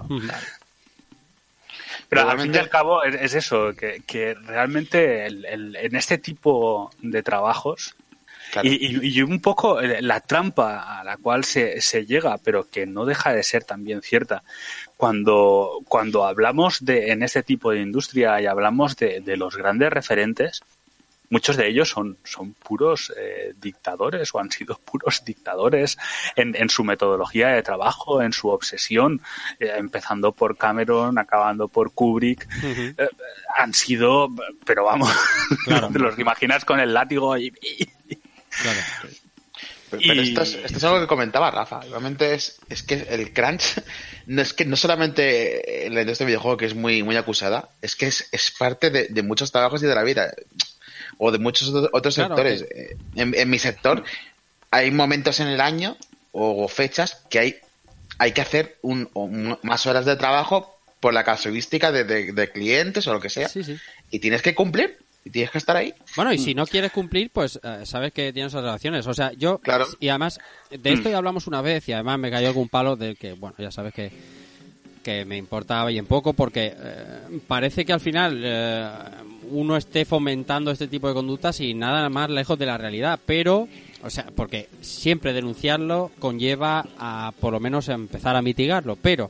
Pero 2.09 2.29
al 2.29 2.39
fin 2.39 2.53
y 2.53 2.57
al 2.57 2.69
cabo 2.69 3.03
es, 3.03 3.33
eso, 3.33 3.73
que, 3.75 4.35
realmente 4.45 5.25
en 5.25 5.95
este 5.95 6.17
tipo 6.17 6.91
de 7.01 7.23
trabajos 7.23 7.95
y, 8.63 9.21
un 9.21 9.41
poco 9.41 9.81
la 9.81 10.19
trampa 10.21 10.99
a 10.99 11.03
la 11.03 11.17
cual 11.17 11.43
se, 11.43 11.81
se, 11.81 12.05
llega, 12.05 12.37
pero 12.37 12.69
que 12.69 12.85
no 12.85 13.05
deja 13.05 13.33
de 13.33 13.43
ser 13.43 13.63
también 13.63 14.01
cierta, 14.01 14.43
cuando, 14.97 15.79
cuando 15.87 16.25
hablamos 16.25 16.83
de 16.85 17.11
en 17.11 17.23
este 17.23 17.43
tipo 17.43 17.71
de 17.71 17.81
industria 17.81 18.39
y 18.41 18.45
hablamos 18.45 18.95
de, 18.95 19.21
de 19.21 19.37
los 19.37 19.57
grandes 19.57 19.91
referentes, 19.91 20.63
muchos 21.29 21.57
de 21.57 21.67
ellos 21.67 21.89
son, 21.89 22.17
son 22.23 22.53
puros 22.53 23.13
eh, 23.17 23.53
dictadores 23.59 24.33
o 24.33 24.39
han 24.39 24.51
sido 24.51 24.77
puros 24.85 25.23
dictadores 25.25 25.97
en, 26.35 26.55
en, 26.55 26.69
su 26.69 26.83
metodología 26.83 27.49
de 27.49 27.63
trabajo, 27.63 28.21
en 28.21 28.33
su 28.33 28.49
obsesión, 28.49 29.21
eh, 29.59 29.71
empezando 29.77 30.31
por 30.31 30.57
Cameron, 30.57 31.17
acabando 31.17 31.67
por 31.67 31.93
Kubrick. 31.93 32.47
Eh, 32.63 33.07
han 33.55 33.73
sido, 33.73 34.29
pero 34.65 34.85
vamos, 34.85 35.09
te 35.93 35.99
los 35.99 36.17
imaginas 36.19 36.65
con 36.65 36.79
el 36.79 36.93
látigo 36.93 37.37
y... 37.37 37.51
Claro. 37.51 38.79
Pero, 39.91 40.21
esto, 40.21 40.41
es, 40.41 40.83
algo 40.83 40.99
que 40.99 41.07
comentaba 41.07 41.51
Rafa. 41.51 41.79
Realmente 41.81 42.33
es, 42.33 42.59
es 42.69 42.83
que 42.83 42.95
el 43.09 43.31
crunch 43.33 43.81
no 44.25 44.41
es 44.41 44.53
que 44.53 44.65
no 44.65 44.75
solamente 44.75 45.87
la 45.89 46.01
industria 46.01 46.25
de 46.25 46.31
videojuego 46.31 46.57
que 46.57 46.65
es 46.65 46.75
muy, 46.75 47.03
muy 47.03 47.15
acusada, 47.15 47.69
es 47.81 47.95
que 47.95 48.07
es, 48.07 48.27
es 48.31 48.51
parte 48.51 48.89
de, 48.89 49.07
de 49.09 49.23
muchos 49.23 49.51
trabajos 49.51 49.83
y 49.83 49.85
de 49.85 49.95
la 49.95 50.03
vida 50.03 50.33
o 51.17 51.31
de 51.31 51.39
muchos 51.39 51.69
otros 51.93 52.13
sectores. 52.13 52.63
Eh, 52.63 52.97
en, 53.15 53.49
mi 53.49 53.59
sector 53.59 54.03
hay 54.71 54.91
momentos 54.91 55.39
en 55.39 55.47
el 55.47 55.61
año 55.61 55.97
o 56.31 56.67
fechas 56.67 57.23
que 57.29 57.39
hay, 57.39 57.55
hay 58.17 58.31
que 58.33 58.41
hacer 58.41 58.77
un, 58.81 59.09
más 59.63 59.85
horas 59.85 60.05
de 60.05 60.15
trabajo 60.15 60.77
por 60.99 61.13
la 61.13 61.23
casuística 61.23 61.91
de, 61.91 62.51
clientes 62.51 63.07
o 63.07 63.13
lo 63.13 63.19
que 63.19 63.29
sea. 63.29 63.49
Y 64.11 64.19
tienes 64.19 64.41
que 64.41 64.55
cumplir. 64.55 64.97
Y 65.23 65.31
tienes 65.31 65.49
que 65.49 65.57
estar 65.57 65.75
ahí. 65.75 65.91
Bueno, 66.15 66.31
y 66.33 66.37
si 66.37 66.53
no 66.53 66.67
quieres 66.67 66.91
cumplir, 66.91 67.31
pues 67.31 67.59
eh, 67.63 67.81
sabes 67.85 68.13
que 68.13 68.31
tienes 68.31 68.53
otras 68.53 68.65
relaciones. 68.65 69.07
O 69.07 69.13
sea, 69.15 69.31
yo. 69.33 69.57
Claro. 69.57 69.87
Y 69.99 70.09
además, 70.09 70.39
de 70.69 70.93
esto 70.93 71.09
ya 71.09 71.17
hablamos 71.17 71.47
una 71.47 71.63
vez 71.63 71.89
y 71.89 71.93
además 71.93 72.19
me 72.19 72.29
cayó 72.29 72.47
algún 72.49 72.69
palo 72.69 72.95
del 72.95 73.17
que, 73.17 73.33
bueno, 73.33 73.55
ya 73.57 73.71
sabes 73.71 73.91
que 73.91 74.11
que 75.05 75.23
me 75.23 75.37
importaba 75.37 75.89
bien 75.89 76.07
poco 76.07 76.33
porque 76.33 76.73
eh, 76.75 77.39
parece 77.47 77.85
que 77.85 77.93
al 77.93 77.99
final 77.99 78.41
eh, 78.43 78.89
uno 79.51 79.77
esté 79.77 80.03
fomentando 80.03 80.71
este 80.71 80.87
tipo 80.87 81.07
de 81.07 81.13
conductas 81.13 81.61
y 81.61 81.75
nada 81.75 82.09
más 82.09 82.27
lejos 82.31 82.57
de 82.57 82.65
la 82.65 82.75
realidad, 82.79 83.19
pero, 83.23 83.67
o 84.01 84.09
sea, 84.09 84.25
porque 84.35 84.67
siempre 84.81 85.31
denunciarlo 85.31 86.09
conlleva 86.17 86.87
a 86.97 87.31
por 87.39 87.53
lo 87.53 87.59
menos 87.59 87.87
empezar 87.87 88.35
a 88.35 88.41
mitigarlo, 88.41 88.97
pero 88.99 89.29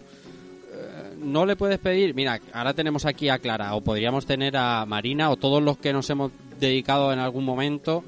eh, 0.72 1.18
no 1.19 1.45
le 1.45 1.57
puedes 1.57 1.80
pedir, 1.80 2.15
mira, 2.15 2.39
ahora 2.53 2.73
tenemos 2.73 3.06
aquí 3.06 3.27
a 3.27 3.39
Clara 3.39 3.76
o 3.76 3.81
podríamos 3.81 4.26
tener 4.26 4.56
a 4.56 4.85
Marina 4.85 5.30
o 5.30 5.35
todos 5.35 5.61
los 5.61 5.77
que 5.77 5.91
nos 5.91 6.10
hemos 6.10 6.31
dedicado 6.57 7.11
en 7.11 7.19
algún 7.19 7.43
momento 7.43 8.02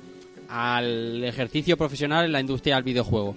al 0.47 1.21
ejercicio 1.21 1.75
profesional 1.75 2.23
en 2.23 2.31
la 2.31 2.39
industria 2.39 2.75
del 2.75 2.85
videojuego 2.85 3.35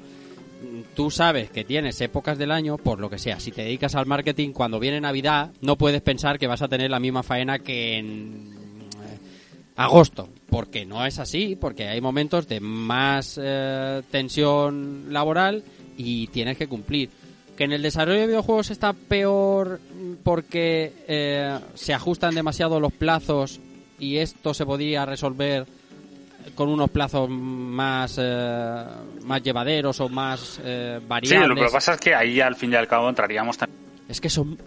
tú 0.94 1.10
sabes 1.10 1.50
que 1.50 1.64
tienes 1.64 2.00
épocas 2.00 2.38
del 2.38 2.50
año, 2.50 2.76
por 2.76 3.00
lo 3.00 3.10
que 3.10 3.18
sea, 3.18 3.40
si 3.40 3.50
te 3.50 3.62
dedicas 3.62 3.94
al 3.94 4.06
marketing, 4.06 4.52
cuando 4.52 4.80
viene 4.80 5.00
Navidad, 5.00 5.52
no 5.60 5.76
puedes 5.76 6.02
pensar 6.02 6.38
que 6.38 6.46
vas 6.46 6.62
a 6.62 6.68
tener 6.68 6.90
la 6.90 7.00
misma 7.00 7.22
faena 7.22 7.58
que 7.58 7.96
en 7.98 8.54
eh, 8.94 9.18
agosto, 9.76 10.28
porque 10.48 10.84
no 10.84 11.04
es 11.04 11.18
así, 11.18 11.56
porque 11.60 11.88
hay 11.88 12.00
momentos 12.00 12.48
de 12.48 12.60
más 12.60 13.38
eh, 13.42 14.02
tensión 14.10 15.06
laboral 15.08 15.62
y 15.96 16.26
tienes 16.28 16.56
que 16.56 16.68
cumplir. 16.68 17.10
Que 17.56 17.64
en 17.64 17.72
el 17.72 17.82
desarrollo 17.82 18.20
de 18.20 18.26
videojuegos 18.26 18.70
está 18.70 18.94
peor 18.94 19.80
porque 20.22 20.92
eh, 21.06 21.58
se 21.74 21.92
ajustan 21.92 22.34
demasiado 22.34 22.80
los 22.80 22.92
plazos 22.92 23.60
y 23.98 24.16
esto 24.16 24.54
se 24.54 24.64
podría 24.64 25.04
resolver 25.04 25.66
con 26.54 26.68
unos 26.68 26.90
plazos 26.90 27.28
más 27.28 28.16
eh, 28.20 28.84
más 29.24 29.42
llevaderos 29.42 30.00
o 30.00 30.08
más 30.08 30.60
eh, 30.64 31.00
variables. 31.06 31.42
Sí, 31.42 31.48
lo 31.48 31.54
que 31.54 31.72
pasa 31.72 31.94
es 31.94 32.00
que 32.00 32.14
ahí 32.14 32.40
al 32.40 32.56
fin 32.56 32.72
y 32.72 32.76
al 32.76 32.88
cabo 32.88 33.08
entraríamos 33.08 33.56
también 33.58 33.90
es 34.10 34.20
que 34.20 34.28
son, 34.28 34.58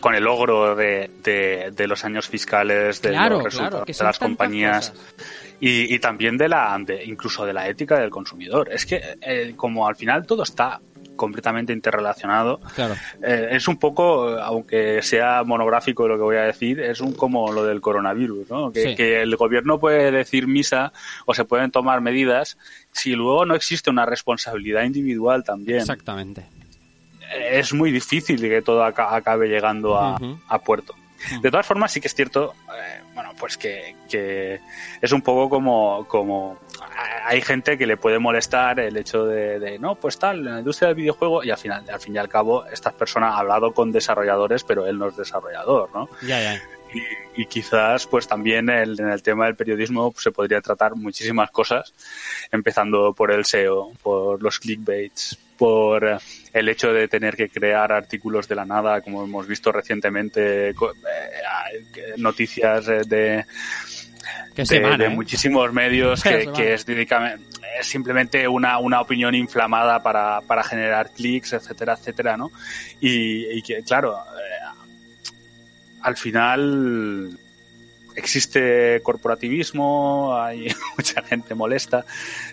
con, 0.00 0.14
el, 0.16 0.24
logro 0.24 0.74
de, 0.74 1.08
de, 1.22 1.86
los 1.86 2.04
años 2.04 2.28
fiscales 2.28 3.00
de 3.00 3.12
los 3.12 3.44
resultados 3.44 3.86
de 3.86 4.04
las 4.04 4.18
compañías 4.18 4.92
y, 5.60 5.94
y, 5.94 5.98
también 6.00 6.36
de 6.36 6.48
la 6.48 6.76
incluso 7.04 7.46
de 7.46 7.52
la 7.52 7.68
ética 7.68 8.00
del 8.00 8.10
consumidor. 8.10 8.68
Es 8.72 8.84
que 8.86 9.00
eh, 9.20 9.54
como 9.54 9.86
al 9.86 9.94
final 9.94 10.26
todo 10.26 10.42
está 10.42 10.80
completamente 11.20 11.74
interrelacionado. 11.74 12.62
Eh, 13.22 13.48
es 13.50 13.68
un 13.68 13.76
poco, 13.76 14.38
aunque 14.38 15.02
sea 15.02 15.44
monográfico 15.44 16.08
lo 16.08 16.16
que 16.16 16.22
voy 16.22 16.36
a 16.38 16.44
decir, 16.44 16.80
es 16.80 17.02
un 17.02 17.12
como 17.12 17.52
lo 17.52 17.62
del 17.62 17.82
coronavirus, 17.82 18.48
¿no? 18.48 18.72
Que, 18.72 19.20
el 19.20 19.36
gobierno 19.36 19.78
puede 19.78 20.10
decir 20.10 20.46
misa 20.46 20.94
o 21.26 21.34
se 21.34 21.44
pueden 21.44 21.70
tomar 21.70 22.00
medidas 22.00 22.56
si 22.90 23.12
luego 23.12 23.44
no 23.44 23.54
existe 23.54 23.90
una 23.90 24.06
responsabilidad 24.06 24.84
individual 24.84 25.44
también. 25.44 25.80
Exactamente. 25.80 26.46
es 27.50 27.74
muy 27.74 27.92
difícil 27.92 28.40
que 28.40 28.62
todo 28.62 28.82
acabe 28.82 29.48
llegando 29.48 29.98
a, 29.98 30.18
a 30.48 30.58
puerto. 30.60 30.94
De 31.42 31.50
todas 31.50 31.66
formas, 31.66 31.92
sí 31.92 32.00
que 32.00 32.08
es 32.08 32.14
cierto, 32.14 32.54
eh, 32.68 33.02
bueno, 33.14 33.32
pues 33.38 33.58
que, 33.58 33.94
que, 34.08 34.58
es 35.02 35.12
un 35.12 35.20
poco 35.20 35.50
como, 35.50 36.06
como 36.08 36.58
hay 37.24 37.40
gente 37.40 37.78
que 37.78 37.86
le 37.86 37.96
puede 37.96 38.18
molestar 38.18 38.80
el 38.80 38.96
hecho 38.96 39.24
de, 39.24 39.78
no, 39.78 39.94
pues 39.94 40.18
tal, 40.18 40.38
en 40.38 40.44
la 40.52 40.58
industria 40.58 40.88
del 40.88 40.96
videojuego, 40.96 41.44
y 41.44 41.50
al 41.50 41.58
final, 41.58 41.88
al 41.88 42.00
fin 42.00 42.14
y 42.14 42.18
al 42.18 42.28
cabo, 42.28 42.66
estas 42.66 42.94
personas 42.94 43.34
ha 43.34 43.38
hablado 43.38 43.72
con 43.72 43.92
desarrolladores, 43.92 44.64
pero 44.64 44.86
él 44.86 44.98
no 44.98 45.08
es 45.08 45.16
desarrollador, 45.16 45.90
¿no? 45.94 46.08
Ya, 46.22 46.40
ya. 46.40 46.62
Y, 47.36 47.46
quizás, 47.46 48.06
pues 48.06 48.26
también 48.26 48.68
en 48.68 49.08
el 49.08 49.22
tema 49.22 49.46
del 49.46 49.54
periodismo 49.54 50.12
se 50.16 50.32
podría 50.32 50.60
tratar 50.60 50.96
muchísimas 50.96 51.50
cosas, 51.50 51.94
empezando 52.50 53.14
por 53.14 53.30
el 53.30 53.44
SEO, 53.44 53.92
por 54.02 54.42
los 54.42 54.58
clickbaits, 54.58 55.38
por 55.56 56.18
el 56.52 56.68
hecho 56.68 56.92
de 56.92 57.06
tener 57.06 57.36
que 57.36 57.48
crear 57.48 57.92
artículos 57.92 58.48
de 58.48 58.54
la 58.56 58.64
nada, 58.64 59.02
como 59.02 59.22
hemos 59.22 59.46
visto 59.46 59.70
recientemente, 59.70 60.70
eh, 60.70 60.74
noticias 62.16 62.86
de, 62.86 63.44
de, 64.54 65.04
¿eh? 65.04 65.08
muchísimos 65.08 65.72
medios 65.72 66.22
que, 66.22 66.74
es, 66.74 66.86
simplemente 67.82 68.46
una, 68.46 68.78
una 68.78 69.00
opinión 69.00 69.34
inflamada 69.34 70.02
para, 70.02 70.40
para 70.42 70.62
generar 70.62 71.10
clics, 71.12 71.52
etcétera, 71.54 71.94
etcétera, 71.94 72.36
¿no? 72.36 72.50
Y, 73.00 73.62
que, 73.62 73.82
claro, 73.82 74.16
eh, 74.16 74.80
al 76.02 76.16
final 76.16 77.38
existe 78.20 79.00
corporativismo, 79.02 80.36
hay 80.36 80.68
mucha 80.96 81.22
gente 81.22 81.54
molesta, 81.54 82.04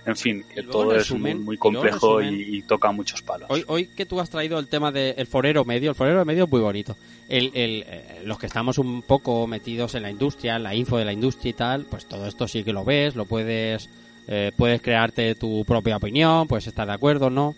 en 0.05 0.15
fin, 0.15 0.45
que 0.53 0.63
todo 0.63 0.95
es 0.95 1.11
muy, 1.11 1.57
complejo 1.57 2.21
y, 2.21 2.63
toca 2.63 2.91
muchos 2.91 3.21
palos. 3.21 3.49
Hoy, 3.49 3.63
hoy 3.67 3.85
que 3.87 4.05
tú 4.05 4.19
has 4.19 4.29
traído 4.29 4.57
el 4.59 4.67
tema 4.67 4.91
del 4.91 5.27
forero 5.27 5.63
medio, 5.65 5.91
el 5.91 5.95
forero 5.95 6.25
medio 6.25 6.45
es 6.45 6.49
muy 6.49 6.61
bonito. 6.61 6.97
El, 7.29 7.51
el, 7.53 7.83
eh, 7.87 8.21
los 8.23 8.39
que 8.39 8.47
estamos 8.47 8.77
un 8.77 9.01
poco 9.01 9.47
metidos 9.47 9.95
en 9.95 10.03
la 10.03 10.09
industria, 10.09 10.55
en 10.55 10.63
la 10.63 10.73
info 10.73 10.97
de 10.97 11.05
la 11.05 11.13
industria 11.13 11.49
y 11.49 11.53
tal, 11.53 11.85
pues 11.85 12.05
todo 12.05 12.25
esto 12.25 12.47
sí 12.47 12.63
que 12.63 12.73
lo 12.73 12.83
ves, 12.83 13.15
lo 13.15 13.25
puedes, 13.25 13.89
eh, 14.27 14.51
puedes 14.55 14.81
crearte 14.81 15.35
tu 15.35 15.63
propia 15.65 15.97
opinión, 15.97 16.47
puedes 16.47 16.67
estar 16.67 16.87
de 16.87 16.93
acuerdo, 16.93 17.29
¿no? 17.29 17.55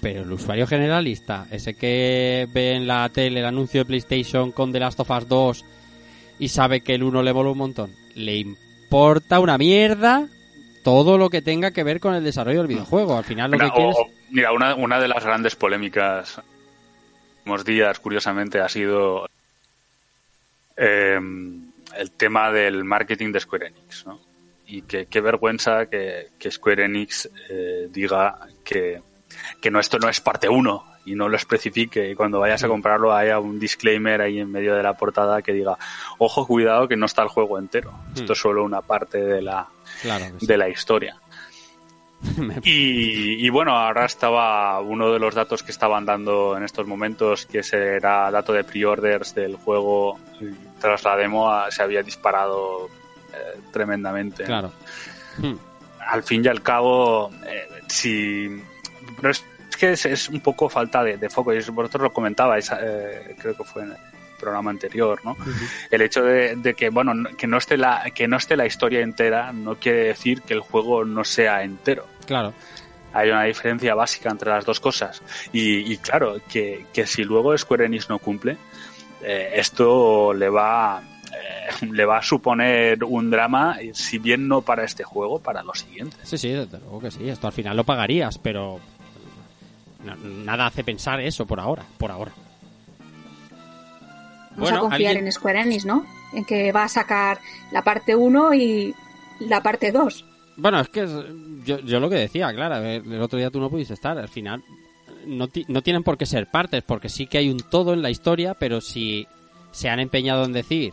Pero 0.00 0.22
el 0.22 0.32
usuario 0.32 0.66
generalista, 0.66 1.46
ese 1.50 1.74
que 1.74 2.48
ve 2.52 2.74
en 2.74 2.86
la 2.86 3.08
tele 3.10 3.40
el 3.40 3.46
anuncio 3.46 3.80
de 3.80 3.84
PlayStation 3.86 4.52
con 4.52 4.72
The 4.72 4.80
Last 4.80 5.00
of 5.00 5.10
Us 5.10 5.28
2 5.28 5.64
y 6.40 6.48
sabe 6.48 6.80
que 6.80 6.94
el 6.94 7.04
1 7.04 7.22
le 7.22 7.32
mola 7.32 7.50
un 7.50 7.58
montón, 7.58 7.94
le 8.16 8.36
importa 8.36 9.38
una 9.38 9.58
mierda 9.58 10.26
todo 10.82 11.18
lo 11.18 11.28
que 11.28 11.42
tenga 11.42 11.70
que 11.70 11.84
ver 11.84 12.00
con 12.00 12.14
el 12.14 12.24
desarrollo 12.24 12.60
del 12.60 12.68
videojuego. 12.68 13.16
Al 13.16 13.24
final 13.24 13.50
lo 13.50 13.58
que 13.58 13.70
quieres... 13.70 13.96
Mira, 14.30 14.52
una, 14.52 14.74
una 14.74 14.98
de 14.98 15.08
las 15.08 15.22
grandes 15.22 15.54
polémicas 15.54 16.40
últimos 17.40 17.64
días, 17.64 17.98
curiosamente, 18.00 18.60
ha 18.60 18.68
sido 18.68 19.28
em, 20.76 21.70
el 21.96 22.10
tema 22.12 22.50
del 22.50 22.84
marketing 22.84 23.32
de 23.32 23.40
Square 23.40 23.66
Enix, 23.68 24.06
¿no? 24.06 24.20
Y 24.66 24.82
que 24.82 25.06
qué 25.06 25.20
vergüenza 25.20 25.86
que, 25.86 26.28
Square 26.50 26.84
Enix 26.84 27.28
eh, 27.50 27.88
diga 27.90 28.38
que, 28.64 29.02
que 29.60 29.70
no, 29.70 29.80
esto 29.80 29.98
no 29.98 30.08
es 30.08 30.20
parte 30.20 30.48
1 30.48 30.84
y 31.10 31.14
no 31.14 31.28
lo 31.28 31.36
especifique. 31.36 32.10
Y 32.10 32.14
cuando 32.14 32.38
vayas 32.38 32.62
a 32.62 32.68
comprarlo 32.68 33.12
haya 33.12 33.38
un 33.40 33.58
disclaimer 33.58 34.20
ahí 34.20 34.38
en 34.38 34.50
medio 34.50 34.74
de 34.74 34.82
la 34.82 34.94
portada 34.94 35.42
que 35.42 35.52
diga 35.52 35.76
ojo 36.18 36.46
cuidado 36.46 36.86
que 36.86 36.96
no 36.96 37.06
está 37.06 37.22
el 37.22 37.28
juego 37.28 37.58
entero 37.58 37.92
esto 38.14 38.32
mm. 38.32 38.32
es 38.32 38.38
solo 38.38 38.64
una 38.64 38.80
parte 38.80 39.18
de 39.18 39.42
la 39.42 39.66
de 40.40 40.56
la 40.56 40.68
historia. 40.68 41.16
Y, 42.64 43.48
bueno 43.48 43.72
ahora 43.74 44.04
estaba 44.04 44.78
uno 44.80 45.10
de 45.10 45.18
los 45.18 45.34
datos 45.34 45.62
que 45.62 45.72
estaban 45.72 46.04
dando 46.04 46.54
en 46.54 46.64
estos 46.64 46.86
momentos 46.86 47.46
que 47.46 47.62
será 47.62 48.30
dato 48.30 48.52
de 48.52 48.62
pre-orders 48.62 49.34
del 49.34 49.56
juego 49.56 50.18
tras 50.78 51.02
la 51.04 51.16
demo 51.16 51.50
se 51.70 51.82
había 51.82 52.02
disparado 52.02 52.90
eh, 53.32 53.60
tremendamente. 53.72 54.44
Claro. 54.44 54.70
Hmm. 55.38 55.54
al 56.06 56.22
fin 56.22 56.44
y 56.44 56.48
al 56.48 56.60
cabo 56.60 57.30
eh, 57.46 57.68
si 57.88 58.62
que 59.80 59.92
es, 59.92 60.28
un 60.28 60.40
poco 60.40 60.68
falta 60.68 61.02
de, 61.02 61.30
foco, 61.30 61.54
y 61.54 61.58
vosotros 61.70 62.02
lo 62.02 62.12
comentabais, 62.12 62.70
eh, 62.78 63.34
creo 63.38 63.56
que 63.56 63.64
fue 63.64 63.82
en 63.82 63.92
el 63.92 63.96
programa 64.38 64.70
anterior, 64.70 65.18
¿no? 65.24 65.36
El 65.90 66.02
hecho 66.02 66.22
de, 66.22 66.74
que, 66.76 66.90
bueno, 66.90 67.14
que 67.36 67.46
no, 67.46 67.56
esté 67.56 67.78
la, 67.78 68.04
que 68.14 68.28
no 68.28 68.36
esté 68.36 68.56
la 68.56 68.66
historia 68.66 69.00
entera 69.00 69.52
no 69.52 69.76
quiere 69.76 70.04
decir 70.08 70.42
que 70.42 70.52
el 70.52 70.60
juego 70.60 71.04
no 71.04 71.24
sea 71.24 71.62
entero. 71.62 72.06
Claro. 72.26 72.52
Hay 73.12 73.30
una 73.30 73.44
diferencia 73.44 73.94
básica 73.94 74.30
entre 74.30 74.50
las 74.50 74.64
dos 74.64 74.80
cosas. 74.80 75.22
Y, 75.52 75.96
claro, 75.96 76.36
que, 76.48 76.86
si 77.06 77.24
luego 77.24 77.56
Square 77.56 77.86
Enix 77.86 78.08
no 78.08 78.18
cumple, 78.18 78.56
eh, 79.22 79.52
esto 79.54 80.32
le 80.32 80.48
va 80.48 81.02
eh, 81.32 81.86
le 81.90 82.04
va 82.04 82.18
a 82.18 82.22
suponer 82.22 83.02
un 83.02 83.30
drama, 83.30 83.78
si 83.94 84.18
bien 84.18 84.46
no 84.46 84.60
para 84.62 84.84
este 84.84 85.04
juego, 85.04 85.38
para 85.38 85.62
los 85.62 85.80
siguientes. 85.80 86.20
Sí, 86.22 86.38
sí, 86.38 86.50
desde 86.50 86.78
luego 86.78 87.00
que 87.00 87.10
sí. 87.10 87.28
Esto 87.28 87.46
al 87.46 87.52
final 87.52 87.76
lo 87.76 87.84
pagarías, 87.84 88.38
pero 88.38 88.78
nada 90.04 90.66
hace 90.66 90.84
pensar 90.84 91.20
eso 91.20 91.46
por 91.46 91.60
ahora, 91.60 91.84
por 91.98 92.10
ahora. 92.10 92.32
Vamos 94.56 94.72
a 94.72 94.78
confiar 94.78 95.16
en 95.16 95.30
Square 95.30 95.60
Enix, 95.60 95.84
¿no? 95.84 96.04
En 96.32 96.44
que 96.44 96.72
va 96.72 96.84
a 96.84 96.88
sacar 96.88 97.38
la 97.72 97.82
parte 97.82 98.14
1 98.14 98.54
y 98.54 98.94
la 99.40 99.62
parte 99.62 99.92
2. 99.92 100.24
Bueno, 100.56 100.80
es 100.80 100.88
que 100.88 101.06
yo, 101.64 101.78
yo, 101.80 102.00
lo 102.00 102.10
que 102.10 102.16
decía, 102.16 102.52
claro, 102.52 102.84
el 102.84 103.22
otro 103.22 103.38
día 103.38 103.50
tú 103.50 103.60
no 103.60 103.70
pudiste 103.70 103.94
estar, 103.94 104.18
al 104.18 104.28
final 104.28 104.62
no, 105.26 105.48
no 105.68 105.82
tienen 105.82 106.02
por 106.02 106.18
qué 106.18 106.26
ser 106.26 106.50
partes, 106.50 106.82
porque 106.82 107.08
sí 107.08 107.26
que 107.26 107.38
hay 107.38 107.48
un 107.48 107.60
todo 107.60 107.94
en 107.94 108.02
la 108.02 108.10
historia, 108.10 108.54
pero 108.54 108.80
si 108.80 109.26
se 109.70 109.88
han 109.88 110.00
empeñado 110.00 110.44
en 110.44 110.52
decir 110.52 110.92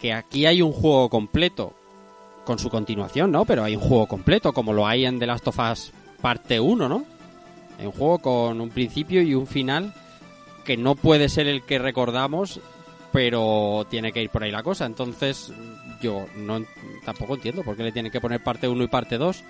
que 0.00 0.12
aquí 0.12 0.46
hay 0.46 0.62
un 0.62 0.72
juego 0.72 1.08
completo 1.08 1.74
con 2.44 2.58
su 2.58 2.70
continuación, 2.70 3.30
¿no? 3.30 3.44
Pero 3.44 3.62
hay 3.62 3.76
un 3.76 3.82
juego 3.82 4.06
completo, 4.06 4.52
como 4.52 4.72
lo 4.72 4.86
hay 4.86 5.04
en 5.04 5.18
The 5.18 5.26
Last 5.26 5.46
of 5.48 5.58
Us 5.58 5.92
parte 6.20 6.58
1, 6.58 6.88
¿no? 6.88 7.04
Un 7.86 7.92
juego 7.92 8.18
con 8.18 8.60
un 8.60 8.70
principio 8.70 9.22
y 9.22 9.34
un 9.34 9.46
final 9.46 9.94
que 10.64 10.76
no 10.76 10.94
puede 10.94 11.28
ser 11.28 11.46
el 11.46 11.62
que 11.62 11.78
recordamos, 11.78 12.60
pero 13.12 13.86
tiene 13.88 14.12
que 14.12 14.22
ir 14.22 14.30
por 14.30 14.42
ahí 14.42 14.50
la 14.50 14.62
cosa. 14.62 14.86
Entonces, 14.86 15.52
yo 16.00 16.26
no 16.36 16.64
tampoco 17.04 17.34
entiendo 17.34 17.62
por 17.62 17.76
qué 17.76 17.82
le 17.82 17.92
tienen 17.92 18.12
que 18.12 18.20
poner 18.20 18.42
parte 18.42 18.68
1 18.68 18.84
y 18.84 18.88
parte 18.88 19.18
2. 19.18 19.44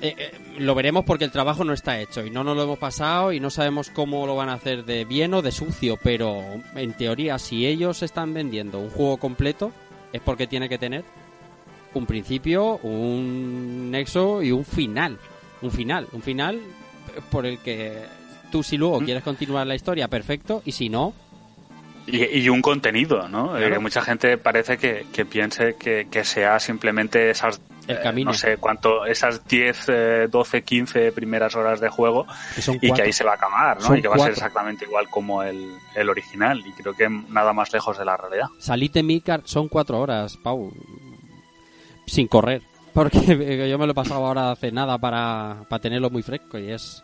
Eh, 0.00 0.14
eh, 0.18 0.32
lo 0.58 0.74
veremos 0.74 1.04
porque 1.04 1.24
el 1.24 1.30
trabajo 1.30 1.64
no 1.64 1.72
está 1.72 2.00
hecho 2.00 2.26
y 2.26 2.30
no 2.30 2.42
nos 2.42 2.56
lo 2.56 2.64
hemos 2.64 2.78
pasado 2.78 3.32
y 3.32 3.38
no 3.38 3.50
sabemos 3.50 3.88
cómo 3.90 4.26
lo 4.26 4.34
van 4.34 4.48
a 4.48 4.54
hacer 4.54 4.84
de 4.84 5.04
bien 5.04 5.32
o 5.32 5.42
de 5.42 5.52
sucio, 5.52 5.96
pero 6.02 6.42
en 6.74 6.92
teoría 6.94 7.38
si 7.38 7.66
ellos 7.66 8.02
están 8.02 8.34
vendiendo 8.34 8.80
un 8.80 8.90
juego 8.90 9.18
completo 9.18 9.70
es 10.12 10.20
porque 10.20 10.48
tiene 10.48 10.68
que 10.68 10.78
tener 10.78 11.04
un 11.94 12.06
principio, 12.06 12.78
un 12.78 13.90
nexo 13.90 14.42
y 14.42 14.50
un 14.50 14.64
final. 14.64 15.18
Un 15.60 15.70
final, 15.70 16.08
un 16.12 16.22
final 16.22 16.60
por 17.30 17.46
el 17.46 17.58
que 17.58 18.04
tú 18.52 18.62
si 18.62 18.76
luego 18.76 19.00
mm. 19.00 19.04
quieres 19.04 19.24
continuar 19.24 19.66
la 19.66 19.74
historia, 19.74 20.06
perfecto, 20.06 20.62
y 20.64 20.72
si 20.72 20.88
no... 20.88 21.14
Y, 22.04 22.48
un 22.48 22.62
contenido, 22.62 23.28
¿no? 23.28 23.56
Eh, 23.56 23.78
mucha 23.78 24.02
gente 24.02 24.36
parece 24.36 24.76
que, 24.76 25.24
piense 25.24 25.76
que, 25.76 26.24
sea 26.24 26.58
simplemente 26.58 27.30
esas 27.30 27.60
el 27.86 28.00
camino. 28.00 28.32
no 28.32 28.34
sé 28.36 28.56
cuánto, 28.56 29.06
esas 29.06 29.46
10, 29.46 30.28
12, 30.28 30.62
15 30.62 31.12
primeras 31.12 31.54
horas 31.54 31.80
de 31.80 31.88
juego 31.88 32.26
y 32.80 32.92
que 32.92 33.02
ahí 33.02 33.12
se 33.12 33.22
va 33.22 33.32
a 33.32 33.34
acabar, 33.34 33.80
¿no? 33.80 33.96
y 33.96 34.02
que 34.02 34.08
va 34.08 34.16
a 34.16 34.18
ser 34.18 34.32
exactamente 34.32 34.84
igual 34.84 35.08
como 35.08 35.44
el, 35.44 35.76
el, 35.94 36.10
original. 36.10 36.60
Y 36.66 36.72
creo 36.72 36.92
que 36.92 37.08
nada 37.08 37.52
más 37.52 37.72
lejos 37.72 37.96
de 37.96 38.04
la 38.04 38.16
realidad. 38.16 38.48
Salite 38.58 39.04
Mikar 39.04 39.42
son 39.44 39.68
cuatro 39.68 40.00
horas, 40.00 40.36
Pau, 40.36 40.72
sin 42.06 42.26
correr. 42.26 42.62
Porque 42.92 43.18
yo 43.70 43.78
me 43.78 43.86
lo 43.86 43.92
he 43.92 43.94
pasado 43.94 44.24
ahora 44.26 44.52
hace 44.52 44.70
nada 44.70 44.98
para, 44.98 45.56
para 45.68 45.80
tenerlo 45.80 46.10
muy 46.10 46.22
fresco 46.22 46.58
y 46.58 46.70
es, 46.70 47.02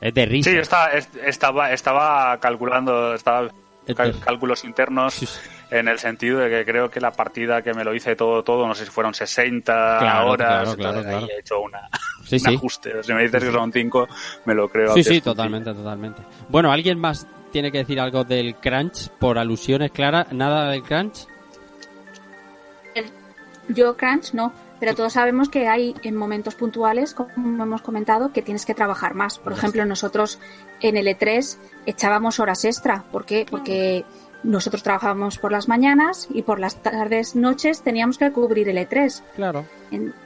es 0.00 0.14
de 0.14 0.26
risa. 0.26 0.50
Sí, 0.50 0.56
yo 0.56 0.62
estaba, 0.62 0.90
estaba, 0.92 1.72
estaba 1.72 2.38
calculando, 2.38 3.14
estaba 3.14 3.48
cálculos 3.94 4.64
internos 4.64 5.40
en 5.70 5.88
el 5.88 5.98
sentido 5.98 6.40
de 6.40 6.50
que 6.50 6.64
creo 6.64 6.90
que 6.90 7.00
la 7.00 7.12
partida 7.12 7.62
que 7.62 7.72
me 7.72 7.84
lo 7.84 7.94
hice 7.94 8.16
todo, 8.16 8.42
todo, 8.42 8.66
no 8.66 8.74
sé 8.74 8.84
si 8.84 8.90
fueron 8.90 9.14
60 9.14 10.24
horas, 10.24 10.74
claro, 10.74 11.08
ahí 11.08 11.28
he 11.30 11.40
hecho 11.40 11.60
una, 11.60 11.88
un 12.30 12.56
ajuste. 12.56 13.02
Si 13.02 13.12
me 13.12 13.22
dices 13.22 13.44
que 13.44 13.52
son 13.52 13.72
5, 13.72 14.08
me 14.44 14.54
lo 14.54 14.68
creo. 14.68 14.94
Sí, 14.94 15.04
sí, 15.04 15.20
totalmente, 15.20 15.72
totalmente. 15.72 16.22
Bueno, 16.48 16.72
¿alguien 16.72 16.98
más 16.98 17.26
tiene 17.52 17.70
que 17.70 17.78
decir 17.78 18.00
algo 18.00 18.24
del 18.24 18.56
crunch 18.56 19.08
por 19.20 19.38
alusiones 19.38 19.92
claras? 19.92 20.32
¿Nada 20.32 20.70
del 20.70 20.82
crunch? 20.82 21.26
Yo 23.68 23.96
crunch 23.96 24.32
no 24.32 24.52
pero 24.78 24.94
todos 24.94 25.14
sabemos 25.14 25.48
que 25.48 25.68
hay 25.68 25.94
en 26.02 26.16
momentos 26.16 26.54
puntuales, 26.54 27.14
como 27.14 27.62
hemos 27.62 27.82
comentado, 27.82 28.32
que 28.32 28.42
tienes 28.42 28.66
que 28.66 28.74
trabajar 28.74 29.14
más. 29.14 29.38
Por 29.38 29.52
ejemplo, 29.52 29.84
nosotros 29.86 30.38
en 30.80 30.96
el 30.96 31.06
E3 31.06 31.58
echábamos 31.86 32.40
horas 32.40 32.64
extra. 32.64 33.04
¿Por 33.10 33.24
qué? 33.24 33.46
Porque 33.48 34.04
nosotros 34.42 34.82
trabajábamos 34.82 35.38
por 35.38 35.50
las 35.50 35.66
mañanas 35.66 36.28
y 36.32 36.42
por 36.42 36.60
las 36.60 36.82
tardes, 36.82 37.34
noches 37.34 37.82
teníamos 37.82 38.18
que 38.18 38.30
cubrir 38.30 38.68
el 38.68 38.76
E3. 38.76 39.22
Claro. 39.34 39.64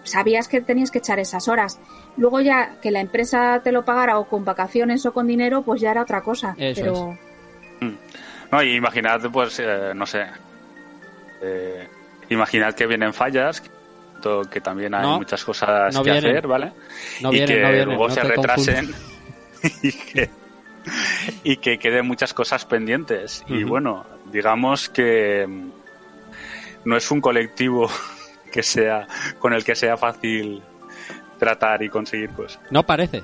Sabías 0.02 0.48
que 0.48 0.60
tenías 0.60 0.90
que 0.90 0.98
echar 0.98 1.18
esas 1.20 1.48
horas. 1.48 1.78
Luego 2.16 2.40
ya 2.40 2.80
que 2.82 2.90
la 2.90 3.00
empresa 3.00 3.60
te 3.62 3.72
lo 3.72 3.84
pagara 3.84 4.18
o 4.18 4.28
con 4.28 4.44
vacaciones 4.44 5.06
o 5.06 5.12
con 5.12 5.26
dinero, 5.26 5.62
pues 5.62 5.80
ya 5.80 5.92
era 5.92 6.02
otra 6.02 6.22
cosa. 6.22 6.54
Eso 6.58 6.80
Pero 7.80 7.94
No, 8.50 8.62
y 8.62 8.74
imaginad, 8.74 9.20
pues, 9.32 9.58
eh, 9.60 9.92
no 9.94 10.06
sé. 10.06 10.26
eh, 11.40 11.88
imaginad 12.28 12.74
que 12.74 12.86
vienen 12.86 13.14
fallas, 13.14 13.62
que 14.50 14.60
también 14.60 14.94
hay 14.94 15.02
No, 15.02 15.18
muchas 15.18 15.44
cosas 15.44 15.94
no 15.94 16.02
que 16.02 16.12
vienen. 16.12 16.30
hacer, 16.30 16.46
¿vale? 16.46 16.72
No 17.20 17.30
y 17.30 17.36
vienen, 17.36 17.48
que 17.48 17.62
vienen, 17.62 17.84
luego 17.88 18.10
se 18.10 18.22
retrasen 18.22 18.94
y 19.82 19.92
que, 19.92 20.30
y 21.44 21.56
que 21.56 21.78
queden 21.78 22.06
muchas 22.06 22.32
cosas 22.34 22.64
pendientes. 22.64 23.44
Y 23.48 23.64
bueno, 23.64 24.04
digamos 24.32 24.88
que 24.88 25.46
mm, 25.46 25.68
no 26.84 26.96
es 26.96 27.10
un 27.10 27.20
colectivo 27.20 27.90
que 28.52 28.62
sea 28.62 29.06
con 29.38 29.52
el 29.52 29.64
que 29.64 29.74
sea 29.74 29.96
fácil 29.96 30.62
tratar 31.38 31.82
y 31.82 31.88
conseguir 31.88 32.30
cosas. 32.30 32.60
No 32.70 32.82
parece. 32.84 33.22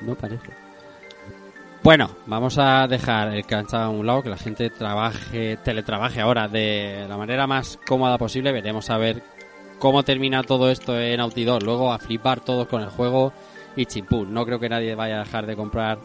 No 0.00 0.14
parece. 0.16 0.48
Bueno, 1.82 2.10
vamos 2.26 2.58
a 2.58 2.86
dejar 2.86 3.34
el 3.34 3.44
cancha 3.44 3.82
a 3.82 3.88
un 3.88 4.06
lado, 4.06 4.22
que 4.22 4.30
la 4.30 4.36
gente 4.36 4.70
trabaje, 4.70 5.56
teletrabaje 5.56 6.20
ahora 6.20 6.46
de 6.46 7.06
la 7.08 7.16
manera 7.16 7.48
más 7.48 7.76
cómoda 7.84 8.18
posible. 8.18 8.52
Veremos 8.52 8.88
a 8.88 8.98
ver 8.98 9.24
cómo 9.80 10.04
termina 10.04 10.44
todo 10.44 10.70
esto 10.70 10.96
en 10.96 11.18
Dog. 11.18 11.64
Luego 11.64 11.92
a 11.92 11.98
flipar 11.98 12.38
todos 12.38 12.68
con 12.68 12.82
el 12.82 12.88
juego 12.90 13.32
y 13.74 13.86
chimpún. 13.86 14.32
No 14.32 14.46
creo 14.46 14.60
que 14.60 14.68
nadie 14.68 14.94
vaya 14.94 15.16
a 15.16 15.24
dejar 15.24 15.44
de 15.44 15.56
comprar 15.56 15.98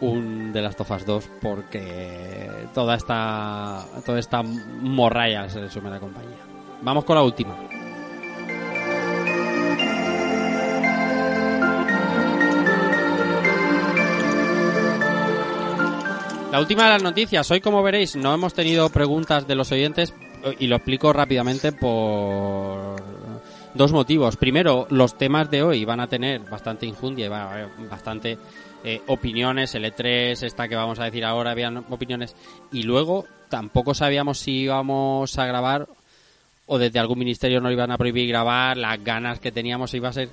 un 0.00 0.52
de 0.52 0.62
las 0.62 0.76
Tofas 0.76 1.04
2 1.04 1.30
porque 1.40 2.68
toda 2.72 2.94
esta 2.94 3.84
toda 4.06 4.20
esta 4.20 4.44
morralla 4.44 5.48
se 5.48 5.62
le 5.62 5.68
sume 5.68 5.88
a 5.88 5.94
la 5.94 6.00
compañía. 6.00 6.38
Vamos 6.80 7.04
con 7.04 7.16
la 7.16 7.24
última. 7.24 7.56
La 16.52 16.60
última 16.60 16.84
de 16.84 16.90
las 16.90 17.02
noticias. 17.02 17.50
Hoy, 17.50 17.62
como 17.62 17.82
veréis, 17.82 18.14
no 18.14 18.34
hemos 18.34 18.52
tenido 18.52 18.90
preguntas 18.90 19.48
de 19.48 19.54
los 19.54 19.72
oyentes 19.72 20.12
y 20.58 20.66
lo 20.66 20.76
explico 20.76 21.10
rápidamente 21.10 21.72
por 21.72 23.02
dos 23.72 23.92
motivos. 23.92 24.36
Primero, 24.36 24.86
los 24.90 25.16
temas 25.16 25.50
de 25.50 25.62
hoy 25.62 25.86
van 25.86 26.00
a 26.00 26.08
tener 26.08 26.42
bastante 26.42 26.84
injundia 26.84 27.24
y 27.24 27.28
va 27.30 27.44
a 27.44 27.52
haber 27.54 27.68
bastante 27.88 28.36
eh, 28.84 29.00
opiniones. 29.06 29.74
El 29.74 29.86
E3, 29.86 30.42
esta 30.42 30.68
que 30.68 30.76
vamos 30.76 30.98
a 30.98 31.04
decir 31.04 31.24
ahora, 31.24 31.52
habían 31.52 31.86
opiniones. 31.88 32.36
Y 32.70 32.82
luego, 32.82 33.24
tampoco 33.48 33.94
sabíamos 33.94 34.38
si 34.38 34.64
íbamos 34.64 35.38
a 35.38 35.46
grabar 35.46 35.88
o 36.66 36.76
desde 36.76 36.98
algún 36.98 37.18
ministerio 37.18 37.62
nos 37.62 37.72
iban 37.72 37.92
a 37.92 37.96
prohibir 37.96 38.28
grabar. 38.28 38.76
Las 38.76 39.02
ganas 39.02 39.40
que 39.40 39.52
teníamos 39.52 39.94
iba 39.94 40.10
a 40.10 40.12
ser 40.12 40.28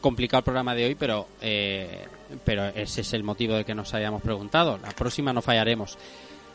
complicado 0.00 0.38
el 0.38 0.44
programa 0.44 0.74
de 0.74 0.86
hoy, 0.86 0.94
pero 0.94 1.26
eh, 1.40 2.06
pero 2.44 2.66
ese 2.66 3.00
es 3.00 3.12
el 3.12 3.22
motivo 3.22 3.54
de 3.54 3.64
que 3.64 3.74
nos 3.74 3.94
hayamos 3.94 4.22
preguntado. 4.22 4.78
La 4.78 4.90
próxima 4.90 5.32
no 5.32 5.42
fallaremos. 5.42 5.98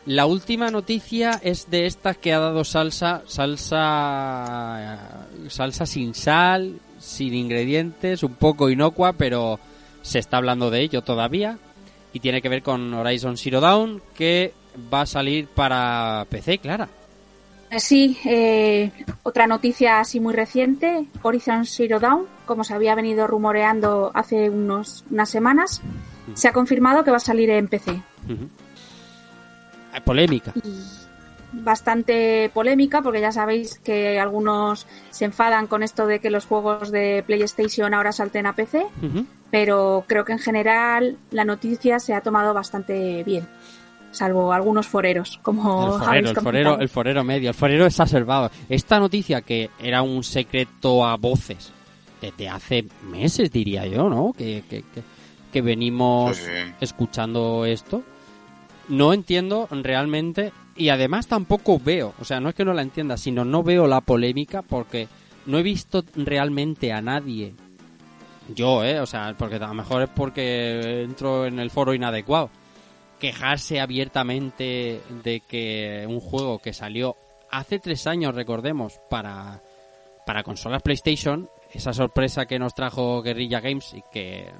La 0.06 0.26
última 0.26 0.70
noticia 0.70 1.40
es 1.42 1.68
de 1.70 1.86
estas 1.86 2.16
que 2.16 2.32
ha 2.32 2.38
dado 2.38 2.62
salsa, 2.62 3.22
salsa, 3.26 5.26
salsa 5.48 5.86
sin 5.86 6.14
sal, 6.14 6.78
sin 6.98 7.34
ingredientes, 7.34 8.22
un 8.22 8.34
poco 8.34 8.70
inocua, 8.70 9.14
pero 9.14 9.58
se 10.02 10.20
está 10.20 10.36
hablando 10.36 10.70
de 10.70 10.82
ello 10.82 11.02
todavía 11.02 11.58
y 12.12 12.20
tiene 12.20 12.40
que 12.40 12.48
ver 12.48 12.62
con 12.62 12.94
Horizon 12.94 13.36
Zero 13.36 13.60
Dawn 13.60 14.00
que 14.14 14.54
va 14.92 15.02
a 15.02 15.06
salir 15.06 15.48
para 15.48 16.24
PC, 16.30 16.58
Clara. 16.58 16.88
Eh, 17.70 17.80
Sí, 17.80 18.18
eh, 18.24 18.92
otra 19.22 19.46
noticia 19.46 20.00
así 20.00 20.20
muy 20.20 20.34
reciente, 20.34 21.06
Horizon 21.22 21.66
Zero 21.66 22.00
Dawn, 22.00 22.26
como 22.44 22.64
se 22.64 22.74
había 22.74 22.94
venido 22.94 23.26
rumoreando 23.26 24.10
hace 24.14 24.50
unos, 24.50 25.04
unas 25.10 25.28
semanas, 25.28 25.82
se 26.34 26.48
ha 26.48 26.52
confirmado 26.52 27.04
que 27.04 27.10
va 27.10 27.16
a 27.18 27.20
salir 27.20 27.50
en 27.50 27.68
PC. 27.68 28.02
Polémica. 30.04 30.52
Bastante 31.52 32.50
polémica 32.52 33.00
porque 33.00 33.20
ya 33.20 33.32
sabéis 33.32 33.78
que 33.78 34.20
algunos 34.20 34.86
se 35.10 35.24
enfadan 35.24 35.68
con 35.68 35.82
esto 35.82 36.06
de 36.06 36.18
que 36.20 36.28
los 36.28 36.44
juegos 36.44 36.90
de 36.90 37.24
PlayStation 37.26 37.94
ahora 37.94 38.12
salten 38.12 38.46
a 38.46 38.54
PC, 38.54 38.86
pero 39.50 40.04
creo 40.06 40.24
que 40.24 40.32
en 40.32 40.38
general 40.38 41.16
la 41.30 41.44
noticia 41.44 41.98
se 41.98 42.14
ha 42.14 42.20
tomado 42.20 42.52
bastante 42.52 43.24
bien, 43.24 43.48
salvo 44.16 44.52
algunos 44.52 44.86
foreros, 44.86 45.38
como 45.42 45.94
El 45.96 46.00
forero, 46.00 46.28
el 46.30 46.36
forero, 46.40 46.78
el 46.80 46.88
forero 46.88 47.24
medio, 47.24 47.48
el 47.50 47.54
forero 47.54 47.86
exacerbado. 47.86 48.50
Esta 48.68 48.98
noticia 48.98 49.42
que 49.42 49.70
era 49.78 50.02
un 50.02 50.24
secreto 50.24 51.06
a 51.06 51.16
voces 51.16 51.72
desde 52.20 52.48
hace 52.48 52.86
meses, 53.10 53.50
diría 53.52 53.86
yo, 53.86 54.08
¿no? 54.08 54.32
Que, 54.36 54.64
que, 54.68 54.82
que, 54.82 55.02
que 55.52 55.62
venimos 55.62 56.36
Sí, 56.36 56.42
sí. 56.44 56.72
escuchando 56.80 57.64
esto. 57.66 58.02
No 58.88 59.12
entiendo 59.12 59.68
realmente 59.70 60.52
y 60.76 60.90
además 60.90 61.26
tampoco 61.26 61.80
veo, 61.82 62.14
o 62.20 62.24
sea, 62.24 62.38
no 62.40 62.48
es 62.50 62.54
que 62.54 62.64
no 62.64 62.72
la 62.74 62.82
entienda, 62.82 63.16
sino 63.16 63.44
no 63.44 63.62
veo 63.62 63.86
la 63.86 64.00
polémica 64.00 64.62
porque 64.62 65.08
no 65.46 65.58
he 65.58 65.62
visto 65.62 66.04
realmente 66.14 66.92
a 66.92 67.00
nadie. 67.00 67.54
Yo, 68.54 68.84
¿eh? 68.84 69.00
O 69.00 69.06
sea, 69.06 69.34
porque 69.36 69.56
a 69.56 69.66
lo 69.66 69.74
mejor 69.74 70.02
es 70.02 70.08
porque 70.10 71.02
entro 71.02 71.46
en 71.46 71.58
el 71.58 71.70
foro 71.70 71.94
inadecuado 71.94 72.50
quejarse 73.18 73.80
abiertamente 73.80 75.00
de 75.22 75.40
que 75.40 76.04
un 76.08 76.20
juego 76.20 76.58
que 76.58 76.72
salió 76.72 77.16
hace 77.50 77.78
tres 77.78 78.06
años, 78.06 78.34
recordemos, 78.34 79.00
para, 79.08 79.62
para 80.26 80.42
consolas 80.42 80.82
PlayStation, 80.82 81.48
esa 81.72 81.92
sorpresa 81.92 82.46
que 82.46 82.58
nos 82.58 82.74
trajo 82.74 83.22
Guerrilla 83.22 83.60
Games 83.60 83.94
y 83.94 84.02
que 84.12 84.50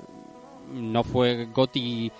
no 0.72 1.04
fue 1.04 1.46
GOTY, 1.46 2.12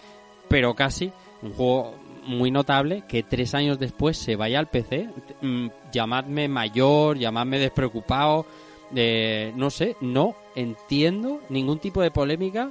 pero 0.49 0.75
casi, 0.75 1.13
un 1.43 1.53
juego 1.53 1.95
muy 2.27 2.51
notable, 2.51 3.05
que 3.09 3.23
tres 3.23 3.55
años 3.55 3.79
después 3.79 4.17
se 4.17 4.37
vaya 4.37 4.59
al 4.59 4.69
PC, 4.69 5.09
mm, 5.41 5.69
llamadme 5.93 6.49
mayor, 6.49 7.19
llamadme 7.19 7.59
despreocupado, 7.59 8.47
eh, 8.95 9.53
no 9.57 9.71
sé, 9.71 9.97
no 10.01 10.37
entiendo 10.55 11.41
ningún 11.49 11.79
tipo 11.79 12.03
de 12.03 12.11
polémica 12.11 12.71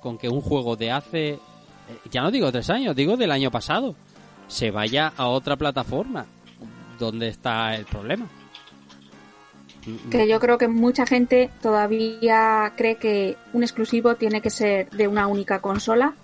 con 0.00 0.18
que 0.18 0.28
un 0.28 0.40
juego 0.40 0.76
de 0.76 0.90
hace 0.90 1.38
ya 2.10 2.22
no 2.22 2.30
digo 2.30 2.50
tres 2.52 2.70
años, 2.70 2.94
digo 2.94 3.16
del 3.16 3.30
año 3.30 3.50
pasado, 3.50 3.94
se 4.48 4.70
vaya 4.70 5.12
a 5.16 5.28
otra 5.28 5.56
plataforma. 5.56 6.26
¿Dónde 6.98 7.28
está 7.28 7.74
el 7.74 7.84
problema? 7.84 8.26
que 10.10 10.28
yo 10.28 10.38
creo 10.38 10.58
que 10.58 10.68
mucha 10.68 11.06
gente 11.06 11.50
todavía 11.60 12.72
cree 12.76 12.96
que 12.96 13.36
un 13.52 13.62
exclusivo 13.62 14.14
tiene 14.14 14.40
que 14.40 14.50
ser 14.50 14.88
de 14.90 15.08
una 15.08 15.26
única 15.26 15.60
consola. 15.60 16.14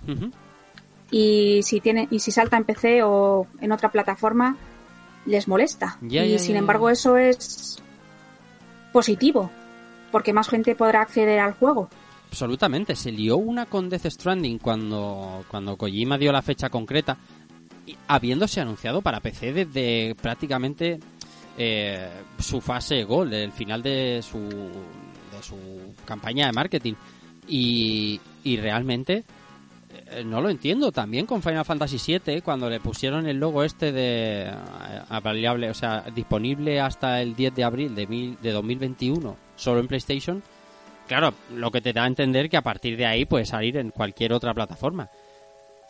Y 1.10 1.62
si 1.62 1.80
tiene 1.80 2.06
y 2.10 2.20
si 2.20 2.30
salta 2.30 2.56
en 2.56 2.64
PC 2.64 3.02
o 3.02 3.46
en 3.60 3.72
otra 3.72 3.90
plataforma 3.90 4.56
les 5.26 5.48
molesta. 5.48 5.98
Ya, 6.02 6.24
y 6.24 6.32
ya, 6.32 6.38
sin 6.38 6.52
ya, 6.52 6.58
embargo 6.58 6.90
eso 6.90 7.16
es 7.16 7.82
positivo 8.92 9.50
porque 10.12 10.32
más 10.32 10.48
gente 10.48 10.74
podrá 10.74 11.02
acceder 11.02 11.40
al 11.40 11.54
juego 11.54 11.88
Absolutamente, 12.30 12.94
se 12.94 13.10
lió 13.10 13.38
una 13.38 13.66
con 13.66 13.88
Death 13.88 14.06
Stranding 14.06 14.58
cuando, 14.58 15.44
cuando 15.48 15.76
Kojima 15.76 16.18
dio 16.18 16.30
la 16.30 16.42
fecha 16.42 16.68
concreta, 16.68 17.16
habiéndose 18.06 18.60
anunciado 18.60 19.00
para 19.00 19.20
PC 19.20 19.52
desde 19.52 20.14
prácticamente 20.14 21.00
eh, 21.56 22.08
su 22.38 22.60
fase 22.60 23.02
Gold, 23.04 23.32
el 23.32 23.52
final 23.52 23.82
de 23.82 24.20
su, 24.22 24.38
de 24.38 25.42
su 25.42 25.56
campaña 26.04 26.46
de 26.46 26.52
marketing. 26.52 26.94
Y, 27.48 28.20
y 28.44 28.58
realmente 28.58 29.24
eh, 30.10 30.22
no 30.24 30.40
lo 30.40 30.50
entiendo. 30.50 30.92
También 30.92 31.26
con 31.26 31.42
Final 31.42 31.64
Fantasy 31.64 32.18
VII, 32.24 32.42
cuando 32.42 32.68
le 32.68 32.80
pusieron 32.80 33.26
el 33.26 33.38
logo 33.38 33.64
este 33.64 33.92
de 33.92 34.44
eh, 34.44 34.52
avaliable, 35.08 35.70
o 35.70 35.74
sea, 35.74 36.04
disponible 36.14 36.80
hasta 36.80 37.20
el 37.22 37.34
10 37.34 37.54
de 37.54 37.64
abril 37.64 37.94
de, 37.94 38.06
mil, 38.06 38.38
de 38.40 38.52
2021, 38.52 39.36
solo 39.56 39.80
en 39.80 39.88
PlayStation, 39.88 40.42
claro, 41.08 41.34
lo 41.50 41.70
que 41.72 41.80
te 41.80 41.92
da 41.92 42.04
a 42.04 42.06
entender 42.06 42.48
que 42.48 42.56
a 42.56 42.62
partir 42.62 42.96
de 42.96 43.06
ahí 43.06 43.24
puede 43.24 43.44
salir 43.46 43.76
en 43.78 43.90
cualquier 43.90 44.32
otra 44.32 44.54
plataforma. 44.54 45.10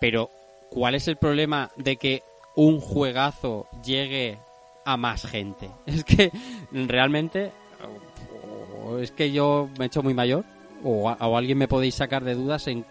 Pero, 0.01 0.31
¿cuál 0.71 0.95
es 0.95 1.07
el 1.09 1.17
problema 1.17 1.71
de 1.77 1.97
que 1.97 2.23
un 2.57 2.81
juegazo 2.81 3.67
llegue 3.85 4.39
a 4.87 4.97
más 4.97 5.27
gente? 5.27 5.69
Es 5.87 6.05
que 6.05 6.31
realmente, 6.73 7.53
es 9.01 9.11
que 9.11 9.31
yo 9.33 9.69
me 9.79 9.85
he 9.85 9.89
hecho 9.89 10.03
muy 10.03 10.15
mayor, 10.15 10.45
o, 10.83 11.11
a- 11.11 11.27
o 11.27 11.37
alguien 11.37 11.59
me 11.59 11.69
podéis 11.69 11.97
sacar 11.97 12.25
de 12.25 12.35
dudas 12.35 12.67
en, 12.69 12.85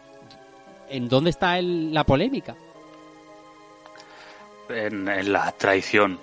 en 0.89 1.07
dónde 1.09 1.29
está 1.31 1.57
el- 1.57 1.93
la 1.93 2.03
polémica. 2.03 2.55
En, 4.69 5.07
en 5.07 5.31
la 5.31 5.51
traición. 5.53 6.19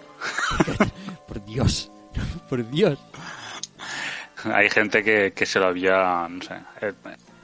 Por 1.26 1.44
Dios, 1.44 1.90
por 2.48 2.68
Dios. 2.70 2.98
Hay 4.53 4.69
gente 4.71 5.03
que, 5.03 5.33
que 5.35 5.47
se 5.47 5.59
lo 5.59 5.66
había, 5.66 6.27
no 6.29 6.43
sé. 6.43 6.55
eh, 6.81 6.93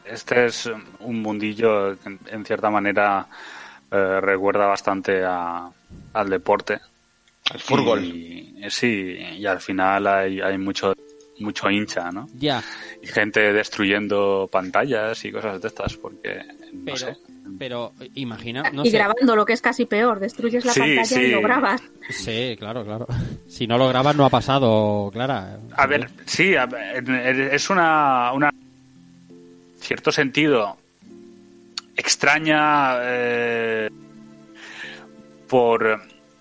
Este 0.05 0.47
es 0.47 0.69
un 1.01 1.23
mundillo, 1.23 1.93
en, 1.93 2.19
en 2.27 2.45
cierta 2.45 2.71
manera, 2.71 3.27
eh, 3.91 4.21
recuerda 4.21 4.67
bastante 4.67 5.23
a, 5.25 5.71
al 6.15 6.31
deporte. 6.31 6.81
El 7.53 7.61
fútbol. 7.61 8.05
Y, 8.05 8.57
sí, 8.69 9.17
y 9.39 9.47
al 9.47 9.61
final 9.61 10.07
hay, 10.07 10.41
hay 10.41 10.59
mucho 10.59 10.95
mucho 11.41 11.71
hincha, 11.71 12.13
¿no? 12.13 12.27
Ya. 12.35 12.63
Y 13.03 13.07
gente 13.07 13.41
destruyendo 13.55 14.47
pantallas 14.53 15.25
y 15.25 15.33
cosas 15.33 15.59
de 15.63 15.69
estas, 15.69 15.97
porque 15.97 16.43
no 16.73 16.85
Pero, 16.85 16.97
sé. 16.99 17.17
Pero 17.59 17.93
imagina, 18.15 18.71
no 18.73 18.85
y 18.85 18.91
sé. 18.91 18.97
grabando, 18.97 19.37
lo 19.37 19.45
que 19.45 19.53
es 19.53 19.61
casi 19.63 19.85
peor. 19.87 20.21
Destruyes 20.21 20.65
la 20.65 20.73
Sí, 20.73 20.81
pantalla 20.81 21.05
sí. 21.05 21.21
y 21.21 21.31
lo 21.33 21.43
grabas. 21.43 21.83
Sí, 22.11 22.57
claro, 22.59 22.85
claro. 22.85 23.07
Si 23.49 23.67
no 23.67 23.79
lo 23.79 23.89
grabas 23.89 24.17
no 24.17 24.25
ha 24.25 24.31
pasado, 24.31 25.11
Clara. 25.13 25.59
A 25.77 25.87
ver, 25.87 26.09
sí, 26.27 26.55
a 26.57 26.67
ver, 26.67 27.09
es 27.53 27.71
una, 27.71 28.33
una 28.33 28.51
cierto 29.81 30.13
sentido 30.13 30.77
extraña 31.97 32.97
eh, 33.03 33.89
por 35.49 36.01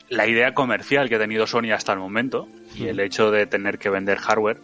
la 0.10 0.28
idea 0.28 0.54
comercial 0.54 1.10
que 1.10 1.16
ha 1.16 1.20
tenido 1.20 1.46
Sony 1.48 1.72
hasta 1.74 1.94
el 1.94 2.00
momento 2.00 2.48
y 2.76 2.88
el 2.88 3.00
hecho 3.00 3.32
de 3.32 3.46
tener 3.46 3.78
que 3.78 3.90
vender 3.90 4.18
hardware, 4.18 4.60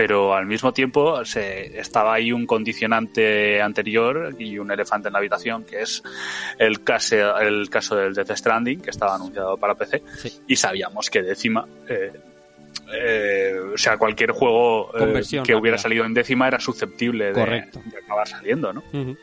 pero 0.00 0.34
al 0.34 0.46
mismo 0.46 0.72
tiempo 0.72 1.22
se, 1.26 1.78
estaba 1.78 2.14
ahí 2.14 2.32
un 2.32 2.46
condicionante 2.46 3.60
anterior 3.60 4.34
y 4.38 4.56
un 4.56 4.70
elefante 4.70 5.08
en 5.08 5.12
la 5.12 5.18
habitación 5.18 5.62
que 5.64 5.82
es 5.82 6.02
el 6.58 6.82
caso, 6.82 7.38
el 7.38 7.68
caso 7.68 7.96
del 7.96 8.14
Death 8.14 8.34
Stranding 8.34 8.80
que 8.80 8.88
estaba 8.88 9.16
anunciado 9.16 9.58
para 9.58 9.74
PC 9.74 10.02
Sí. 10.16 10.40
y 10.48 10.56
sabíamos 10.56 11.10
que 11.10 11.20
décima 11.20 11.68
eh, 11.86 12.12
eh, 12.94 13.60
o 13.74 13.76
sea, 13.76 13.98
cualquier 13.98 14.30
juego 14.30 14.90
eh, 14.98 15.22
que 15.44 15.54
hubiera 15.54 15.76
salido 15.76 16.06
en 16.06 16.14
décima 16.14 16.48
era 16.48 16.60
susceptible 16.60 17.34
de, 17.34 17.44
de 17.44 17.98
acabar 18.02 18.26
saliendo, 18.26 18.72
¿no? 18.72 18.82
Ujú. 18.94 19.18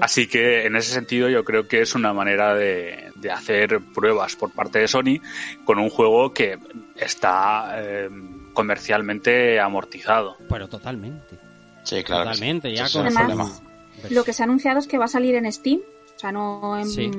Así 0.00 0.26
que 0.26 0.64
en 0.64 0.74
ese 0.76 0.94
sentido 0.94 1.28
yo 1.28 1.44
creo 1.44 1.68
que 1.68 1.82
es 1.82 1.94
una 1.94 2.14
manera 2.14 2.54
de, 2.54 3.10
de 3.16 3.30
hacer 3.30 3.78
pruebas 3.94 4.36
por 4.36 4.52
parte 4.52 4.78
de 4.78 4.88
Sony 4.88 5.20
con 5.66 5.78
un 5.78 5.90
juego 5.90 6.32
que 6.32 6.58
está 6.96 7.74
eh, 7.76 8.08
comercialmente 8.54 9.60
amortizado. 9.60 10.36
Pero 10.48 10.68
totalmente. 10.68 11.36
Sí, 11.84 12.02
claro. 12.04 12.30
que 12.30 12.34
sí. 12.34 12.40
Totalmente, 12.40 12.74
ya 12.74 12.84
Ese 12.86 12.98
con 12.98 13.06
Además, 13.06 13.26
problema. 13.26 14.10
Lo 14.10 14.24
que 14.24 14.32
se 14.32 14.42
ha 14.42 14.44
anunciado 14.44 14.78
es 14.78 14.86
que 14.86 14.98
va 14.98 15.04
a 15.06 15.08
salir 15.08 15.34
en 15.34 15.50
Steam. 15.52 15.80
O 16.16 16.18
sea, 16.18 16.32
no 16.32 16.78
en. 16.78 16.86
Sí. 16.88 17.10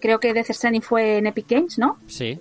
Creo 0.00 0.20
que 0.20 0.32
Death 0.32 0.50
Stranding 0.52 0.82
fue 0.82 1.18
en 1.18 1.26
Epic 1.26 1.46
Games, 1.48 1.78
¿no? 1.78 1.98
Sí, 2.06 2.38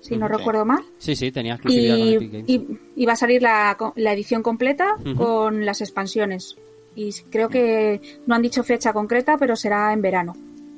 Si 0.00 0.16
no 0.16 0.26
Sí. 0.28 0.32
recuerdo 0.36 0.64
mal. 0.64 0.82
sí, 0.98 1.14
sí, 1.16 1.30
tenía 1.32 1.54
exclusividad 1.54 1.96
con 1.98 2.08
Epic 2.08 2.22
Y, 2.22 2.28
Games. 2.32 2.48
y- 2.96 3.02
y 3.02 3.06
va 3.06 3.12
a 3.12 3.16
salir 3.16 3.42
la, 3.42 3.76
la 3.96 4.12
edición 4.12 4.42
completa 4.42 4.96
con 5.16 5.64
las 5.66 5.80
expansiones. 5.80 6.56
Y 6.94 7.12
creo 7.30 7.48
que 7.48 8.00
no 8.26 8.34
han 8.34 8.42
dicho 8.42 8.62
fecha 8.64 8.92
concreta, 8.92 9.36
pero 9.38 9.54
será 9.56 9.92
en 9.92 10.00
verano. 10.02 10.34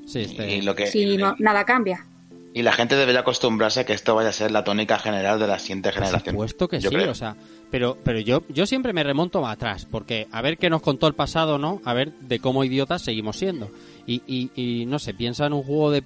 Sí, 0.06 0.22
este- 0.22 0.56
Y, 0.56 0.62
lo 0.62 0.74
que, 0.74 0.86
Si 0.86 1.16
no, 1.16 1.34
nada 1.38 1.64
cambia. 1.64 2.06
Y 2.52 2.62
la 2.62 2.72
gente 2.72 2.96
debería 2.96 3.20
acostumbrarse 3.20 3.80
a 3.80 3.86
que 3.86 3.92
esto 3.92 4.14
vaya 4.14 4.30
a 4.30 4.32
ser 4.32 4.50
la 4.50 4.64
tónica 4.64 4.98
general 4.98 5.38
de 5.38 5.46
la 5.46 5.58
siguiente 5.58 5.90
Por 5.90 6.00
generación. 6.02 6.34
supuesto 6.34 6.68
que 6.68 6.80
Yo 6.80 6.90
sí, 6.90 6.96
creo. 6.96 7.10
o 7.12 7.14
sea, 7.14 7.36
pero, 7.70 7.96
pero 8.02 8.18
yo, 8.18 8.42
yo 8.48 8.66
siempre 8.66 8.92
me 8.92 9.04
remonto 9.04 9.46
atrás, 9.46 9.86
porque 9.90 10.26
a 10.32 10.42
ver 10.42 10.58
qué 10.58 10.68
nos 10.68 10.82
contó 10.82 11.06
el 11.06 11.14
pasado, 11.14 11.58
¿no? 11.58 11.80
A 11.84 11.94
ver 11.94 12.12
de 12.12 12.40
cómo 12.40 12.64
idiotas 12.64 13.02
seguimos 13.02 13.36
siendo. 13.36 13.70
Y, 14.06 14.22
y, 14.26 14.50
y 14.54 14.86
no 14.86 14.98
sé, 14.98 15.14
piensa 15.14 15.46
en 15.46 15.52
un 15.52 15.62
juego 15.62 15.92
de 15.92 16.02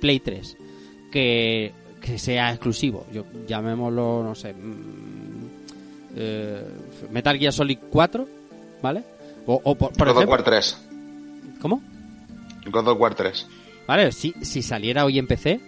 Play 0.00 0.20
3 0.20 0.56
que, 1.10 1.72
que 2.00 2.18
sea 2.18 2.50
exclusivo, 2.50 3.04
yo 3.12 3.24
llamémoslo, 3.48 4.22
no 4.22 4.34
sé, 4.36 4.52
mm, 4.52 5.48
eh, 6.16 6.62
Metal 7.10 7.36
Gear 7.38 7.52
Solid 7.52 7.78
4, 7.90 8.28
¿vale? 8.82 9.02
O, 9.46 9.60
o 9.64 9.74
por, 9.74 9.92
por 9.92 10.06
God 10.06 10.10
of 10.10 10.16
ejemplo, 10.18 10.30
War 10.32 10.44
3. 10.44 10.78
¿cómo? 11.60 11.82
God 12.70 12.88
of 12.88 13.00
War 13.00 13.14
3. 13.14 13.46
Vale, 13.86 14.12
si, 14.12 14.32
si 14.42 14.62
saliera 14.62 15.04
hoy 15.04 15.18
en 15.18 15.26
PC, 15.26 15.60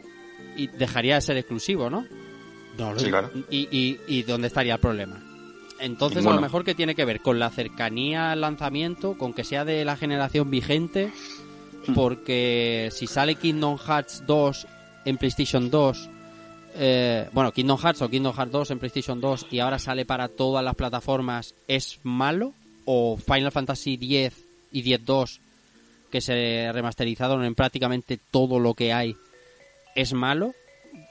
y 0.57 0.67
dejaría 0.69 1.17
de 1.17 1.21
ser 1.21 1.37
exclusivo, 1.37 1.91
¿no? 1.91 2.07
No, 2.79 2.99
Sí, 2.99 3.09
claro. 3.09 3.31
¿Y, 3.51 3.69
y, 3.71 4.01
y 4.07 4.23
dónde 4.23 4.49
estaría 4.49 4.75
el 4.75 4.81
problema? 4.81 5.23
Entonces, 5.79 6.25
a 6.27 6.33
lo 6.33 6.41
mejor 6.41 6.65
que 6.65 6.75
tiene 6.75 6.95
que 6.95 7.05
ver 7.05 7.21
con 7.21 7.39
la 7.39 7.51
cercanía 7.51 8.33
al 8.33 8.43
lanzamiento, 8.43 9.17
con 9.17 9.33
que 9.33 9.45
sea 9.45 9.65
de 9.65 9.85
la 9.85 9.97
generación 9.97 10.51
vigente, 10.51 11.11
Hmm. 11.87 11.95
porque 11.95 12.91
si 12.93 13.07
sale 13.07 13.35
Kingdom 13.37 13.79
Hearts 13.79 14.25
2 14.27 14.67
en 15.07 15.17
PlayStation 15.17 15.71
2, 15.71 16.11
eh, 16.75 17.29
bueno, 17.33 17.53
Kingdom 17.53 17.79
Hearts 17.79 18.03
o 18.03 18.09
Kingdom 18.09 18.35
Hearts 18.35 18.53
2 18.53 18.71
en 18.73 18.79
PlayStation 18.79 19.21
2 19.21 19.47
y 19.51 19.59
ahora 19.61 19.79
sale 19.79 20.05
para 20.05 20.29
todas 20.29 20.65
las 20.65 20.75
plataformas, 20.75 21.55
¿es 21.69 22.01
malo? 22.03 22.53
¿O 22.85 23.17
Final 23.17 23.53
Fantasy 23.53 23.95
X 23.95 24.45
y 24.73 24.93
X-2 24.93 25.41
que 26.11 26.21
se 26.21 26.71
remasterizaron 26.73 27.45
en 27.45 27.55
prácticamente 27.55 28.19
todo 28.31 28.59
lo 28.59 28.75
que 28.75 28.93
hay 28.93 29.17
es 29.95 30.13
malo 30.13 30.55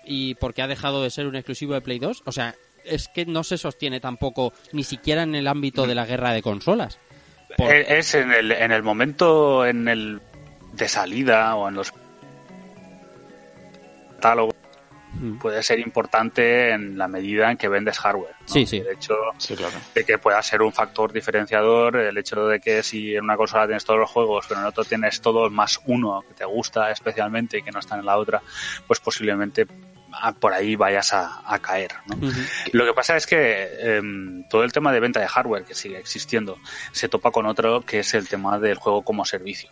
y 0.05 0.35
porque 0.35 0.61
ha 0.61 0.67
dejado 0.67 1.03
de 1.03 1.09
ser 1.09 1.27
un 1.27 1.35
exclusivo 1.35 1.73
de 1.73 1.81
Play 1.81 1.99
2 1.99 2.23
o 2.25 2.31
sea 2.31 2.55
es 2.83 3.07
que 3.07 3.25
no 3.25 3.43
se 3.43 3.57
sostiene 3.57 3.99
tampoco 3.99 4.53
ni 4.71 4.83
siquiera 4.83 5.23
en 5.23 5.35
el 5.35 5.47
ámbito 5.47 5.85
de 5.85 5.95
la 5.95 6.05
guerra 6.05 6.31
de 6.31 6.41
consolas. 6.41 6.99
Eh, 7.57 7.85
Es 7.89 8.15
en 8.15 8.31
el, 8.31 8.51
en 8.51 8.71
el 8.71 8.83
momento 8.83 9.65
en 9.65 9.87
el 9.87 10.21
de 10.73 10.87
salida 10.87 11.55
o 11.55 11.67
en 11.67 11.75
los 11.75 11.93
catálogos 14.15 14.55
Mm. 15.13 15.37
puede 15.39 15.63
ser 15.63 15.79
importante 15.79 16.69
en 16.71 16.97
la 16.97 17.07
medida 17.07 17.49
en 17.51 17.57
que 17.57 17.67
vendes 17.67 17.97
hardware. 17.99 18.35
¿no? 18.41 18.47
Sí, 18.47 18.65
sí. 18.65 18.77
El 18.77 18.87
hecho 18.89 19.15
Sí, 19.37 19.55
claro. 19.55 19.73
de 19.95 20.05
que 20.05 20.17
pueda 20.17 20.41
ser 20.43 20.61
un 20.61 20.71
factor 20.71 21.11
diferenciador, 21.11 21.95
el 21.97 22.17
hecho 22.17 22.47
de 22.47 22.59
que 22.59 22.83
si 22.83 23.15
en 23.15 23.23
una 23.23 23.35
consola 23.37 23.65
tienes 23.65 23.85
todos 23.85 23.99
los 23.99 24.09
juegos, 24.09 24.45
pero 24.47 24.59
en 24.61 24.67
otro 24.67 24.83
tienes 24.85 25.19
todos 25.21 25.51
más 25.51 25.79
uno 25.85 26.21
que 26.27 26.33
te 26.33 26.45
gusta 26.45 26.91
especialmente 26.91 27.57
y 27.57 27.61
que 27.63 27.71
no 27.71 27.79
está 27.79 27.95
en 27.97 28.05
la 28.05 28.17
otra, 28.17 28.41
pues 28.87 28.99
posiblemente 28.99 29.65
ah, 30.13 30.31
por 30.33 30.53
ahí 30.53 30.75
vayas 30.75 31.13
a, 31.13 31.41
a 31.45 31.59
caer. 31.59 31.91
Lo 32.71 32.85
que 32.85 32.93
pasa 32.93 33.15
es 33.17 33.25
que 33.25 33.67
em, 33.97 34.47
todo 34.49 34.63
el 34.63 34.71
tema 34.71 34.91
de 34.91 34.99
venta 34.99 35.19
de 35.19 35.27
hardware 35.27 35.63
que 35.63 35.73
sigue 35.75 35.97
existiendo 35.97 36.57
se 36.91 37.09
topa 37.09 37.31
con 37.31 37.45
otro 37.45 37.81
que 37.81 37.99
es 37.99 38.13
el 38.13 38.27
tema 38.27 38.59
del 38.59 38.75
juego 38.77 39.03
como 39.03 39.25
servicio. 39.25 39.71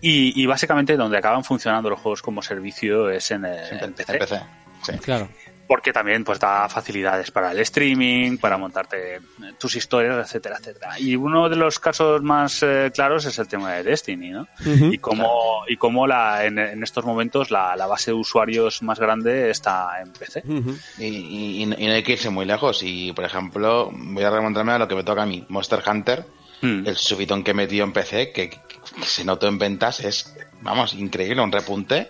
Y, 0.00 0.40
y 0.40 0.46
básicamente 0.46 0.96
donde 0.96 1.18
acaban 1.18 1.44
funcionando 1.44 1.90
los 1.90 2.00
juegos 2.00 2.22
como 2.22 2.40
servicio 2.42 3.10
es 3.10 3.30
en, 3.30 3.44
el, 3.44 3.66
Sí, 3.66 3.74
en 3.80 3.92
PC. 3.92 4.12
en 4.12 4.18
PC. 4.18 4.40
Sí. 4.82 4.92
claro 4.98 5.28
Porque 5.68 5.92
también 5.92 6.22
pues 6.24 6.38
da 6.38 6.68
facilidades 6.68 7.30
para 7.30 7.52
el 7.52 7.58
streaming, 7.60 8.36
para 8.36 8.58
montarte 8.58 9.20
tus 9.58 9.74
historias, 9.76 10.26
etcétera, 10.26 10.56
etcétera. 10.60 10.98
Y 10.98 11.16
uno 11.16 11.48
de 11.48 11.56
los 11.56 11.78
casos 11.78 12.20
más 12.22 12.62
eh, 12.62 12.90
claros 12.92 13.24
es 13.24 13.38
el 13.38 13.48
tema 13.48 13.72
de 13.72 13.82
Destiny, 13.84 14.30
¿no? 14.30 14.46
Y 14.66 14.98
cómo, 14.98 15.62
y 15.66 15.76
cómo 15.78 16.06
la, 16.06 16.44
en, 16.44 16.58
en 16.58 16.82
estos 16.82 17.06
momentos 17.06 17.50
la, 17.50 17.74
la 17.76 17.86
base 17.86 18.10
de 18.10 18.16
usuarios 18.16 18.82
más 18.82 18.98
grande 18.98 19.48
está 19.50 20.00
en 20.02 20.12
PC. 20.12 20.42
Ujú. 20.46 20.76
Y, 20.98 21.04
y- 21.06 21.62
y 21.62 21.66
no 21.66 21.76
y 21.78 21.86
no 21.86 21.92
hay 21.94 22.02
que 22.02 22.12
irse 22.12 22.28
muy 22.28 22.44
lejos. 22.44 22.82
Y, 22.82 23.12
por 23.12 23.24
ejemplo, 23.24 23.90
voy 23.94 24.24
a 24.24 24.30
remontarme 24.30 24.72
a 24.72 24.78
lo 24.78 24.88
que 24.88 24.94
me 24.96 25.04
toca 25.04 25.22
a 25.22 25.26
mí. 25.26 25.46
Monster 25.48 25.82
Hunter, 25.88 26.26
Mm. 26.60 26.86
el 26.86 26.96
subidón 26.96 27.42
que 27.42 27.54
metió 27.54 27.82
en 27.82 27.92
PC, 27.92 28.30
que, 28.30 28.48
que 28.50 28.60
se 29.04 29.24
notó 29.24 29.48
en 29.48 29.58
ventas, 29.58 29.98
es, 29.98 30.32
vamos, 30.60 30.94
increíble, 30.94 31.42
un 31.42 31.50
repunte 31.50 32.08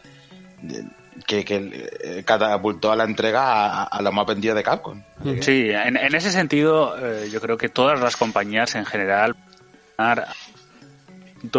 que, 1.27 1.45
que 1.45 1.91
eh, 2.03 2.23
catapultó 2.25 2.93
a 2.93 2.97
la 2.97 3.05
entrega 3.05 3.43
a, 3.43 3.83
a 3.85 4.03
lo 4.03 4.13
más 4.13 4.27
vendido 4.27 4.55
de 4.55 4.63
Capcom. 4.63 5.03
Sí, 5.41 5.71
en, 5.71 5.97
en 5.97 6.15
ese 6.15 6.31
sentido, 6.31 6.97
eh, 6.99 7.29
yo 7.31 7.41
creo 7.41 7.57
que 7.57 7.69
todas 7.69 8.01
las 8.01 8.17
compañías 8.17 8.75
en 8.75 8.85
general 8.87 9.37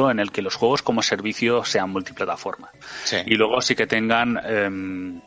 en 0.10 0.20
el 0.20 0.32
que 0.32 0.42
los 0.42 0.56
juegos 0.56 0.82
como 0.82 1.02
servicio 1.02 1.64
sean 1.66 1.90
multiplataforma 1.90 2.70
Sí. 3.04 3.18
y 3.26 3.36
luego 3.36 3.62
sí 3.62 3.76
que 3.76 3.86
tengan 3.86 4.40
em, 4.46 5.22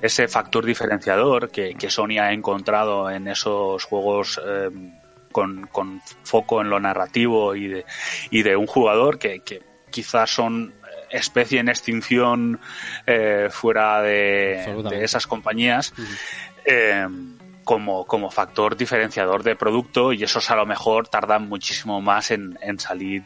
ese 0.00 0.28
factor 0.28 0.64
diferenciador 0.64 1.50
que, 1.50 1.74
que 1.74 1.90
Sony 1.90 2.18
ha 2.20 2.32
encontrado 2.32 3.10
en 3.10 3.28
esos 3.28 3.84
juegos 3.84 4.40
em, 4.46 4.92
con, 5.32 5.66
con 5.66 6.00
foco 6.22 6.60
en 6.60 6.70
lo 6.70 6.80
narrativo 6.80 7.54
y 7.54 7.68
de, 7.68 7.84
y 8.30 8.42
de 8.42 8.56
un 8.56 8.66
jugador 8.66 9.18
que, 9.18 9.40
que 9.40 9.62
quizás 9.90 10.30
son 10.30 10.72
especie 11.10 11.60
en 11.60 11.68
extinción 11.68 12.60
eh, 13.06 13.48
fuera 13.50 14.00
de, 14.02 14.62
esas 15.04 15.26
compañías 15.26 15.92
eh, 16.64 17.06
como, 17.64 18.06
como 18.06 18.30
factor 18.30 18.76
diferenciador 18.76 19.42
de 19.42 19.56
producto 19.56 20.12
y 20.12 20.22
esos 20.22 20.50
a 20.50 20.56
lo 20.56 20.66
mejor 20.66 21.08
tardan 21.08 21.48
muchísimo 21.48 22.00
más 22.00 22.30
en, 22.30 22.56
en 22.62 22.78
salir 22.78 23.24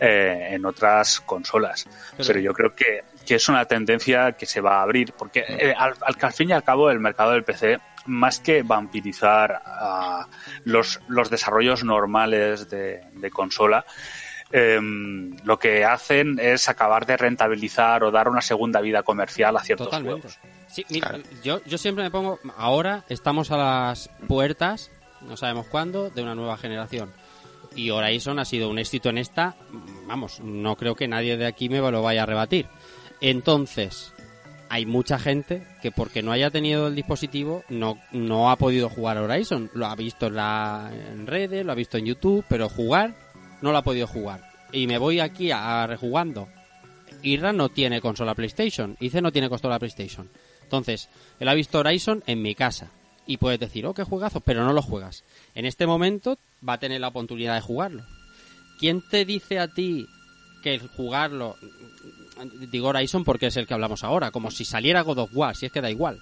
eh, 0.00 0.48
en 0.50 0.64
otras 0.64 1.20
consolas. 1.20 1.84
Pero- 1.84 2.26
Pero, 2.26 2.40
yo 2.40 2.52
creo 2.52 2.74
que, 2.74 3.04
que 3.24 3.36
es 3.36 3.48
una 3.48 3.64
tendencia 3.66 4.32
que 4.32 4.46
se 4.46 4.60
va 4.60 4.78
a 4.78 4.82
abrir 4.82 5.12
porque 5.12 5.44
eh, 5.48 5.74
al, 5.76 5.94
fin 6.32 6.50
y 6.50 6.52
al 6.52 6.64
cabo 6.64 6.90
el 6.90 6.98
mercado 6.98 7.32
del 7.32 7.44
PC 7.44 7.78
más 8.06 8.40
que 8.40 8.62
vampirizar 8.62 9.60
a 9.64 10.26
los, 10.64 10.98
los 11.08 11.28
desarrollos 11.30 11.84
normales 11.84 12.68
de, 12.70 13.02
de 13.12 13.30
consola, 13.30 13.84
em, 14.50 15.36
lo 15.44 15.58
que 15.58 15.84
hacen 15.84 16.38
es 16.40 16.68
acabar 16.68 17.06
de 17.06 17.16
rentabilizar 17.16 18.02
o 18.04 18.10
dar 18.10 18.28
una 18.28 18.40
segunda 18.40 18.80
vida 18.80 19.02
comercial 19.02 19.56
a 19.56 19.60
ciertos 19.60 19.86
Totalmente. 19.88 20.22
juegos. 20.28 20.38
Sí, 20.68 20.84
mira, 20.90 21.08
Claro. 21.08 21.24
yo, 21.42 21.60
yo 21.64 21.78
siempre 21.78 22.04
me 22.04 22.10
pongo. 22.10 22.38
Ahora 22.56 23.04
estamos 23.08 23.50
a 23.50 23.56
las 23.56 24.10
puertas, 24.26 24.90
no 25.22 25.36
sabemos 25.36 25.66
cuándo, 25.66 26.10
de 26.10 26.22
una 26.22 26.34
nueva 26.34 26.56
generación. 26.56 27.10
Y 27.74 27.90
Horizon 27.90 28.38
ha 28.38 28.44
sido 28.44 28.68
un 28.70 28.78
éxito 28.78 29.08
en 29.10 29.18
esta. 29.18 29.54
Vamos, 30.06 30.40
no 30.40 30.76
creo 30.76 30.94
que 30.94 31.08
nadie 31.08 31.36
de 31.36 31.46
aquí 31.46 31.68
me 31.68 31.78
lo 31.78 32.02
vaya 32.02 32.22
a 32.22 32.26
rebatir. 32.26 32.66
Entonces, 33.20 34.12
hay 34.70 34.86
mucha 34.86 35.18
gente 35.18 35.66
que 35.82 35.90
porque 35.92 36.22
no 36.22 36.32
haya 36.32 36.50
tenido 36.50 36.88
el 36.88 36.94
dispositivo 36.94 37.64
no, 37.68 37.98
no 38.12 38.50
ha 38.50 38.56
podido 38.56 38.88
jugar 38.88 39.18
Horizon. 39.18 39.70
Lo 39.74 39.86
ha 39.86 39.94
visto 39.94 40.26
en, 40.26 40.36
la, 40.36 40.90
en 41.10 41.26
redes, 41.26 41.64
lo 41.64 41.72
ha 41.72 41.76
visto 41.76 41.98
en 41.98 42.06
YouTube, 42.06 42.44
pero 42.48 42.68
jugar 42.68 43.14
no 43.60 43.72
lo 43.72 43.78
ha 43.78 43.82
podido 43.82 44.06
jugar. 44.06 44.42
Y 44.72 44.86
me 44.86 44.98
voy 44.98 45.20
aquí 45.20 45.50
a, 45.50 45.82
a 45.82 45.86
rejugando. 45.86 46.48
Irra 47.22 47.52
no 47.52 47.68
tiene 47.68 48.00
consola 48.00 48.34
PlayStation. 48.34 48.96
Ice 49.00 49.20
no 49.20 49.32
tiene 49.32 49.48
consola 49.48 49.78
PlayStation. 49.78 50.28
Entonces, 50.62 51.08
él 51.40 51.48
ha 51.48 51.54
visto 51.54 51.78
Horizon 51.78 52.22
en 52.26 52.42
mi 52.42 52.54
casa. 52.54 52.90
Y 53.26 53.36
puedes 53.36 53.60
decir, 53.60 53.86
oh, 53.86 53.94
qué 53.94 54.04
juegazo, 54.04 54.40
pero 54.40 54.64
no 54.64 54.72
lo 54.72 54.82
juegas. 54.82 55.24
En 55.54 55.64
este 55.64 55.86
momento 55.86 56.38
va 56.66 56.74
a 56.74 56.78
tener 56.78 57.00
la 57.00 57.08
oportunidad 57.08 57.54
de 57.54 57.60
jugarlo. 57.60 58.04
¿Quién 58.78 59.02
te 59.02 59.24
dice 59.24 59.58
a 59.58 59.68
ti 59.68 60.06
que 60.62 60.74
el 60.74 60.88
jugarlo, 60.88 61.56
digo 62.70 62.88
Horizon 62.88 63.24
porque 63.24 63.46
es 63.46 63.56
el 63.56 63.66
que 63.66 63.74
hablamos 63.74 64.04
ahora, 64.04 64.30
como 64.30 64.50
si 64.50 64.64
saliera 64.64 65.02
God 65.02 65.18
of 65.18 65.30
War, 65.34 65.56
si 65.56 65.66
es 65.66 65.72
que 65.72 65.80
da 65.80 65.90
igual. 65.90 66.20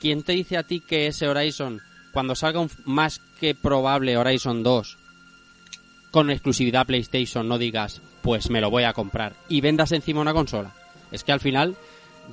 ¿Quién 0.00 0.22
te 0.22 0.32
dice 0.32 0.56
a 0.56 0.64
ti 0.64 0.80
que 0.80 1.06
ese 1.06 1.28
Horizon, 1.28 1.80
cuando 2.12 2.34
salga 2.34 2.60
un 2.60 2.70
más 2.84 3.20
que 3.40 3.54
probable 3.54 4.16
Horizon 4.16 4.62
2, 4.62 4.98
con 6.12 6.30
exclusividad 6.30 6.86
PlayStation, 6.86 7.48
no 7.48 7.58
digas, 7.58 8.00
pues 8.22 8.48
me 8.50 8.60
lo 8.60 8.70
voy 8.70 8.84
a 8.84 8.92
comprar 8.92 9.32
y 9.48 9.60
vendas 9.60 9.90
encima 9.90 10.20
una 10.20 10.32
consola? 10.32 10.70
Es 11.10 11.24
que 11.24 11.32
al 11.32 11.40
final 11.40 11.74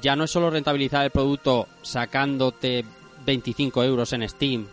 ya 0.01 0.15
no 0.15 0.25
es 0.25 0.31
solo 0.31 0.51
rentabilizar 0.51 1.03
el 1.05 1.09
producto 1.11 1.67
sacándote 1.81 2.85
25 3.25 3.83
euros 3.83 4.13
en 4.13 4.29
Steam 4.29 4.67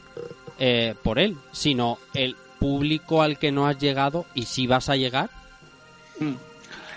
eh, 0.59 0.95
por 1.03 1.19
él, 1.19 1.37
sino 1.53 1.99
el 2.13 2.37
público 2.59 3.23
al 3.23 3.39
que 3.39 3.51
no 3.53 3.67
has 3.67 3.79
llegado 3.79 4.27
y 4.35 4.45
si 4.45 4.67
vas 4.67 4.89
a 4.91 4.97
llegar. 4.97 5.31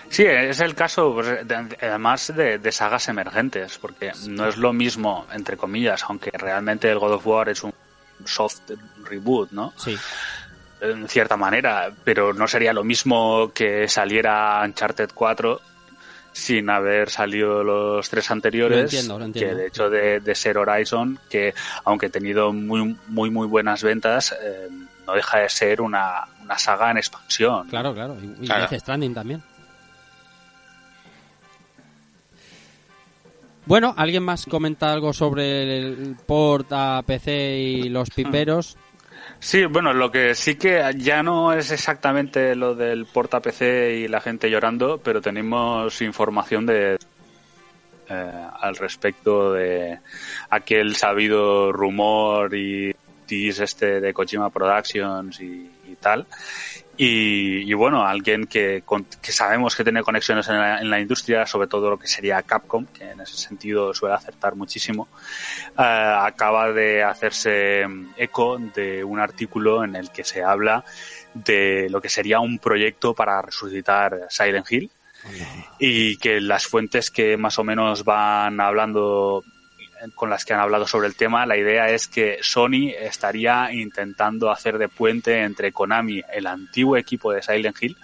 Sí, 0.08 0.24
es 0.24 0.58
el 0.60 0.74
caso, 0.74 1.12
pues, 1.14 1.46
de- 1.46 1.76
además 1.80 2.32
de, 2.34 2.58
de 2.58 2.72
sagas 2.72 3.08
emergentes, 3.08 3.78
porque 3.78 4.10
no 4.28 4.48
es 4.48 4.56
lo 4.56 4.72
mismo, 4.72 5.26
entre 5.32 5.56
comillas, 5.56 6.02
aunque 6.08 6.30
realmente 6.32 6.90
el 6.90 6.98
God 6.98 7.12
of 7.12 7.26
War 7.26 7.48
es 7.48 7.62
un 7.62 7.72
soft 8.24 8.62
reboot, 9.04 9.52
¿no? 9.52 9.72
Sí. 9.76 9.96
En 10.80 11.08
cierta 11.08 11.36
manera, 11.36 11.90
pero 12.04 12.32
no 12.32 12.48
sería 12.48 12.72
lo 12.72 12.84
mismo 12.84 13.52
que 13.54 13.86
saliera 13.88 14.62
Uncharted 14.64 15.10
4 15.14 15.60
sin 16.32 16.70
haber 16.70 17.10
salido 17.10 17.62
los 17.64 18.08
tres 18.08 18.30
anteriores, 18.30 18.78
Lo 18.78 18.82
entiendo, 18.84 19.18
lo 19.18 19.24
entiendo. 19.26 19.56
que 19.56 19.60
de 19.62 19.66
hecho 19.68 19.90
de, 19.90 20.20
de 20.20 20.34
ser 20.34 20.56
Horizon, 20.58 21.18
que 21.28 21.52
aunque 21.84 22.06
ha 22.06 22.10
tenido 22.10 22.52
muy, 22.52 22.96
muy, 23.08 23.30
muy 23.30 23.46
buenas 23.48 23.82
ventas, 23.82 24.32
eh, 24.40 24.68
no 25.06 25.12
deja 25.14 25.40
de 25.40 25.48
ser 25.48 25.80
una, 25.80 26.24
una 26.42 26.56
saga 26.56 26.90
en 26.92 26.98
expansión. 26.98 27.66
Claro, 27.68 27.92
claro. 27.92 28.16
Y, 28.22 28.44
y 28.44 28.46
Claro. 28.46 28.68
Death 28.70 28.80
Stranding 28.80 29.12
también. 29.12 29.42
Bueno, 33.66 33.94
¿alguien 33.96 34.22
más 34.22 34.46
comenta 34.46 34.92
algo 34.92 35.12
sobre 35.12 35.78
el 35.78 36.16
port 36.26 36.68
a 36.72 37.02
PC 37.06 37.58
y 37.58 37.88
los 37.88 38.10
piperos? 38.10 38.76
Sí, 39.42 39.64
bueno, 39.64 39.94
lo 39.94 40.10
que 40.10 40.34
sí 40.34 40.56
que 40.56 40.84
ya 40.98 41.22
no 41.22 41.54
es 41.54 41.70
exactamente 41.70 42.54
lo 42.54 42.74
del 42.74 43.06
porta 43.06 43.40
PC 43.40 43.96
y 43.96 44.08
la 44.08 44.20
gente 44.20 44.50
llorando, 44.50 44.98
pero 44.98 45.22
tenemos 45.22 46.02
información 46.02 46.66
de 46.66 46.98
eh, 48.08 48.46
al 48.60 48.76
respecto 48.76 49.54
de 49.54 49.98
aquel 50.50 50.94
sabido 50.94 51.72
rumor 51.72 52.54
y 52.54 52.94
este 53.30 54.00
de 54.00 54.12
Kojima 54.12 54.50
Productions 54.50 55.40
y 55.40 55.70
tal. 56.00 56.26
Y, 57.02 57.70
y 57.70 57.72
bueno, 57.72 58.04
alguien 58.06 58.46
que, 58.46 58.82
con- 58.84 59.06
que 59.22 59.32
sabemos 59.32 59.74
que 59.74 59.84
tiene 59.84 60.02
conexiones 60.02 60.46
en 60.48 60.58
la, 60.58 60.80
en 60.82 60.90
la 60.90 61.00
industria, 61.00 61.46
sobre 61.46 61.66
todo 61.66 61.88
lo 61.88 61.98
que 61.98 62.06
sería 62.06 62.42
Capcom, 62.42 62.84
que 62.86 63.12
en 63.12 63.22
ese 63.22 63.38
sentido 63.38 63.94
suele 63.94 64.14
acertar 64.16 64.54
muchísimo, 64.54 65.08
eh, 65.78 66.14
acaba 66.20 66.70
de 66.72 67.02
hacerse 67.02 67.86
eco 68.18 68.58
de 68.74 69.02
un 69.02 69.18
artículo 69.18 69.82
en 69.82 69.96
el 69.96 70.10
que 70.10 70.24
se 70.24 70.42
habla 70.42 70.84
de 71.32 71.88
lo 71.88 72.02
que 72.02 72.10
sería 72.10 72.40
un 72.40 72.58
proyecto 72.58 73.14
para 73.14 73.40
resucitar 73.40 74.26
Silent 74.28 74.70
Hill 74.70 74.90
y 75.78 76.16
que 76.18 76.38
las 76.40 76.66
fuentes 76.66 77.10
que 77.10 77.38
más 77.38 77.58
o 77.58 77.64
menos 77.64 78.04
van 78.04 78.60
hablando 78.60 79.42
con 80.14 80.30
las 80.30 80.44
que 80.44 80.54
han 80.54 80.60
hablado 80.60 80.86
sobre 80.86 81.08
el 81.08 81.14
tema, 81.14 81.46
la 81.46 81.56
idea 81.56 81.88
es 81.88 82.08
que 82.08 82.38
Sony 82.42 82.90
estaría 82.98 83.72
intentando 83.72 84.50
hacer 84.50 84.78
de 84.78 84.88
puente 84.88 85.42
entre 85.42 85.72
Konami, 85.72 86.22
el 86.32 86.46
antiguo 86.46 86.96
equipo 86.96 87.32
de 87.32 87.42
Silent 87.42 87.76
Hill, 87.82 87.96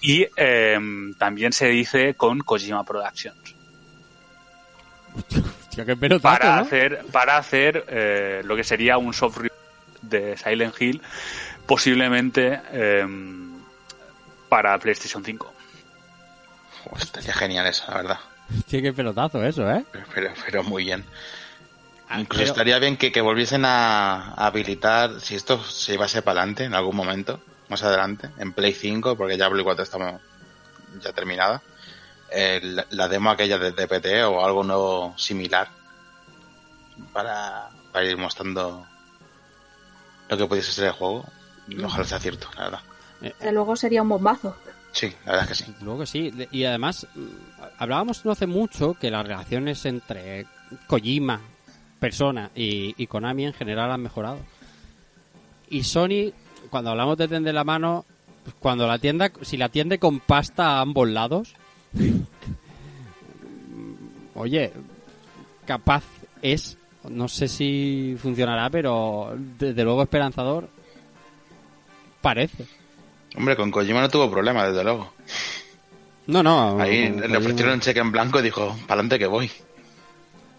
y 0.00 0.26
eh, 0.36 0.78
también 1.18 1.52
se 1.52 1.66
dice 1.66 2.14
con 2.14 2.40
Kojima 2.40 2.84
Productions 2.84 3.54
Hostia, 5.68 5.84
qué 5.84 5.96
pelotazo, 5.96 6.38
para 6.38 6.56
¿no? 6.56 6.62
hacer 6.62 7.04
para 7.12 7.36
hacer 7.36 7.84
eh, 7.88 8.42
lo 8.44 8.54
que 8.54 8.64
sería 8.64 8.98
un 8.98 9.12
soft 9.12 9.40
de 10.02 10.36
Silent 10.36 10.80
Hill 10.80 11.02
posiblemente 11.66 12.60
eh, 12.70 13.06
para 14.48 14.78
PlayStation 14.78 15.24
5 15.24 15.54
Joder, 16.84 17.02
estaría 17.02 17.32
genial 17.32 17.66
eso, 17.66 17.84
la 17.88 17.96
verdad. 17.96 18.18
Hostia, 18.56 18.82
qué 18.82 18.92
pelotazo 18.92 19.44
eso, 19.44 19.70
¿eh? 19.70 19.84
Pero, 19.92 20.04
pero, 20.14 20.30
pero 20.44 20.62
muy 20.64 20.84
bien. 20.84 21.04
Ah, 22.08 22.20
Incluso 22.20 22.40
pero- 22.44 22.52
estaría 22.52 22.78
bien 22.78 22.96
que, 22.96 23.12
que 23.12 23.20
volviesen 23.20 23.64
a, 23.64 24.32
a 24.34 24.46
habilitar, 24.46 25.20
si 25.20 25.34
esto 25.34 25.62
se 25.62 25.92
llevase 25.92 26.22
para 26.22 26.40
adelante 26.40 26.64
en 26.64 26.74
algún 26.74 26.96
momento, 26.96 27.40
más 27.68 27.82
adelante, 27.82 28.30
en 28.38 28.52
Play 28.54 28.72
5, 28.72 29.16
porque 29.16 29.36
ya 29.36 29.50
Play 29.50 29.62
4 29.64 29.82
está 29.84 30.20
ya 31.02 31.12
terminada, 31.12 31.60
eh, 32.30 32.60
la, 32.62 32.86
la 32.90 33.08
demo 33.08 33.30
aquella 33.30 33.58
de 33.58 33.72
DPT 33.72 34.06
o 34.26 34.42
algo 34.44 34.64
nuevo 34.64 35.14
similar 35.18 35.68
para, 37.12 37.68
para 37.92 38.06
ir 38.06 38.16
mostrando 38.16 38.86
lo 40.28 40.36
que 40.36 40.46
pudiese 40.46 40.72
ser 40.72 40.86
el 40.86 40.92
juego. 40.92 41.26
Ojalá 41.84 42.04
sea 42.04 42.18
cierto, 42.18 42.48
la 42.56 42.64
verdad. 42.64 42.80
Eh, 43.20 43.34
Luego 43.52 43.76
sería 43.76 44.00
un 44.02 44.08
bombazo. 44.08 44.56
Sí, 44.92 45.12
la 45.24 45.32
verdad 45.32 45.48
que 45.48 45.54
sí. 45.54 45.64
Luego 45.80 46.00
que 46.00 46.06
sí. 46.06 46.32
Y 46.50 46.64
además, 46.64 47.06
mm, 47.14 47.26
hablábamos 47.78 48.24
no 48.24 48.32
hace 48.32 48.46
mucho 48.46 48.94
que 48.94 49.10
las 49.10 49.26
relaciones 49.26 49.84
entre 49.86 50.46
Kojima, 50.86 51.40
persona, 51.98 52.50
y, 52.54 52.94
y 52.96 53.06
Konami 53.06 53.46
en 53.46 53.52
general 53.52 53.92
han 53.92 54.02
mejorado. 54.02 54.38
Y 55.70 55.84
Sony, 55.84 56.32
cuando 56.70 56.90
hablamos 56.90 57.18
de 57.18 57.28
tender 57.28 57.54
la 57.54 57.64
mano, 57.64 58.04
pues 58.44 58.56
cuando 58.58 58.86
la 58.86 58.98
tienda, 58.98 59.30
si 59.42 59.56
la 59.56 59.68
tiende 59.68 59.98
con 59.98 60.20
pasta 60.20 60.78
a 60.78 60.80
ambos 60.80 61.08
lados, 61.08 61.54
oye, 64.34 64.72
capaz 65.66 66.04
es, 66.40 66.78
no 67.08 67.28
sé 67.28 67.48
si 67.48 68.16
funcionará, 68.18 68.70
pero 68.70 69.34
desde 69.58 69.84
luego 69.84 70.02
esperanzador 70.02 70.68
parece. 72.20 72.66
Hombre, 73.38 73.56
con 73.56 73.70
Kojima 73.70 74.00
no 74.00 74.08
tuvo 74.10 74.30
problema, 74.30 74.66
desde 74.66 74.82
luego. 74.84 75.12
No, 76.26 76.42
no. 76.42 76.78
Ahí 76.80 77.08
le 77.08 77.22
Kojima- 77.28 77.38
ofrecieron 77.38 77.74
un 77.74 77.80
cheque 77.80 78.00
en 78.00 78.10
blanco 78.12 78.40
y 78.40 78.42
dijo, 78.42 78.76
para 78.86 79.00
adelante 79.00 79.18
que 79.18 79.26
voy. 79.26 79.50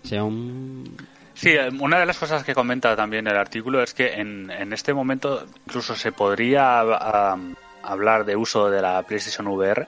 sea 0.03 0.23
un 0.23 0.97
Sí, 1.35 1.49
eh, 1.49 1.69
una 1.79 1.99
de 1.99 2.05
las 2.05 2.17
cosas 2.17 2.43
que 2.43 2.53
comenta 2.55 2.95
también 2.95 3.27
el 3.27 3.37
artículo 3.37 3.81
es 3.83 3.93
que 3.93 4.13
en, 4.13 4.49
en 4.51 4.73
este 4.73 4.93
momento 4.93 5.45
incluso 5.67 5.95
se 5.95 6.11
podría 6.11 6.79
hablar 7.83 8.25
de 8.25 8.35
uso 8.35 8.69
de 8.69 8.81
la 8.81 9.03
PlayStation 9.03 9.47
VR 9.47 9.87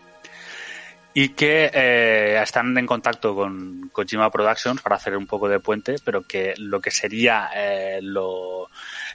y 1.14 1.30
que 1.30 1.70
eh, 1.74 2.40
están 2.42 2.78
en 2.78 2.86
contacto 2.86 3.36
con 3.36 3.90
Kojima 3.92 4.30
Productions 4.32 4.82
para 4.82 4.96
hacer 4.96 5.18
un 5.18 5.28
poco 5.28 5.50
de 5.50 5.60
puente, 5.60 5.96
pero 6.06 6.22
que 6.24 6.54
lo 6.58 6.80
que 6.80 6.92
sería 6.92 7.50
eh, 7.54 8.00
lo, 8.02 8.70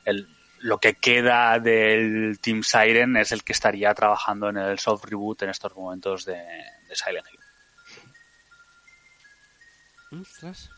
el- 0.04 0.28
lo 0.60 0.78
que 0.78 0.94
queda 0.94 1.58
del 1.58 2.38
Team 2.40 2.62
Siren 2.62 3.16
es 3.16 3.32
el 3.32 3.44
que 3.44 3.52
estaría 3.52 3.92
trabajando 3.94 4.48
en 4.48 4.56
el 4.56 4.78
soft 4.78 5.04
reboot 5.04 5.42
en 5.42 5.50
estos 5.50 5.74
momentos 5.76 6.24
de, 6.24 6.42
Silent 6.92 7.26
Hill. 7.32 7.40
Ostras. 10.20 10.70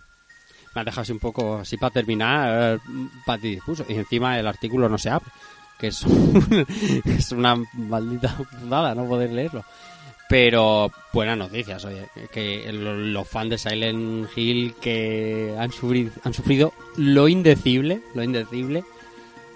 Me 0.74 0.80
ha 0.80 0.84
dejado 0.84 1.02
así 1.02 1.12
un 1.12 1.18
poco, 1.18 1.59
así 1.59 1.76
para 1.76 1.92
terminar, 1.92 2.76
eh, 2.76 2.80
para 3.24 3.40
ti 3.40 3.50
dispuso. 3.50 3.84
Y 3.88 3.94
encima 3.94 4.38
el 4.38 4.46
artículo 4.46 4.88
no 4.88 4.98
se 4.98 5.10
abre, 5.10 5.26
que 5.78 5.88
es, 5.88 6.02
un- 6.02 6.66
es 7.05 7.32
una 7.32 7.56
maldita 7.74 8.36
putada 8.36 8.94
no 8.94 9.06
poder 9.06 9.30
leerlo. 9.30 9.64
Pero 10.28 10.92
buenas 11.12 11.38
noticias, 11.38 11.82
oye, 11.86 12.06
que 12.30 12.70
lo- 12.72 12.94
los 12.94 13.26
fans 13.26 13.50
de 13.50 13.59
Silent 13.59 14.28
Hill 14.36 14.74
que 14.80 15.55
han 15.59 15.72
sufrido, 15.72 16.12
han 16.24 16.34
sufrido 16.34 16.74
lo 16.98 17.28
indecible, 17.28 18.02
lo 18.14 18.22
indecible, 18.22 18.84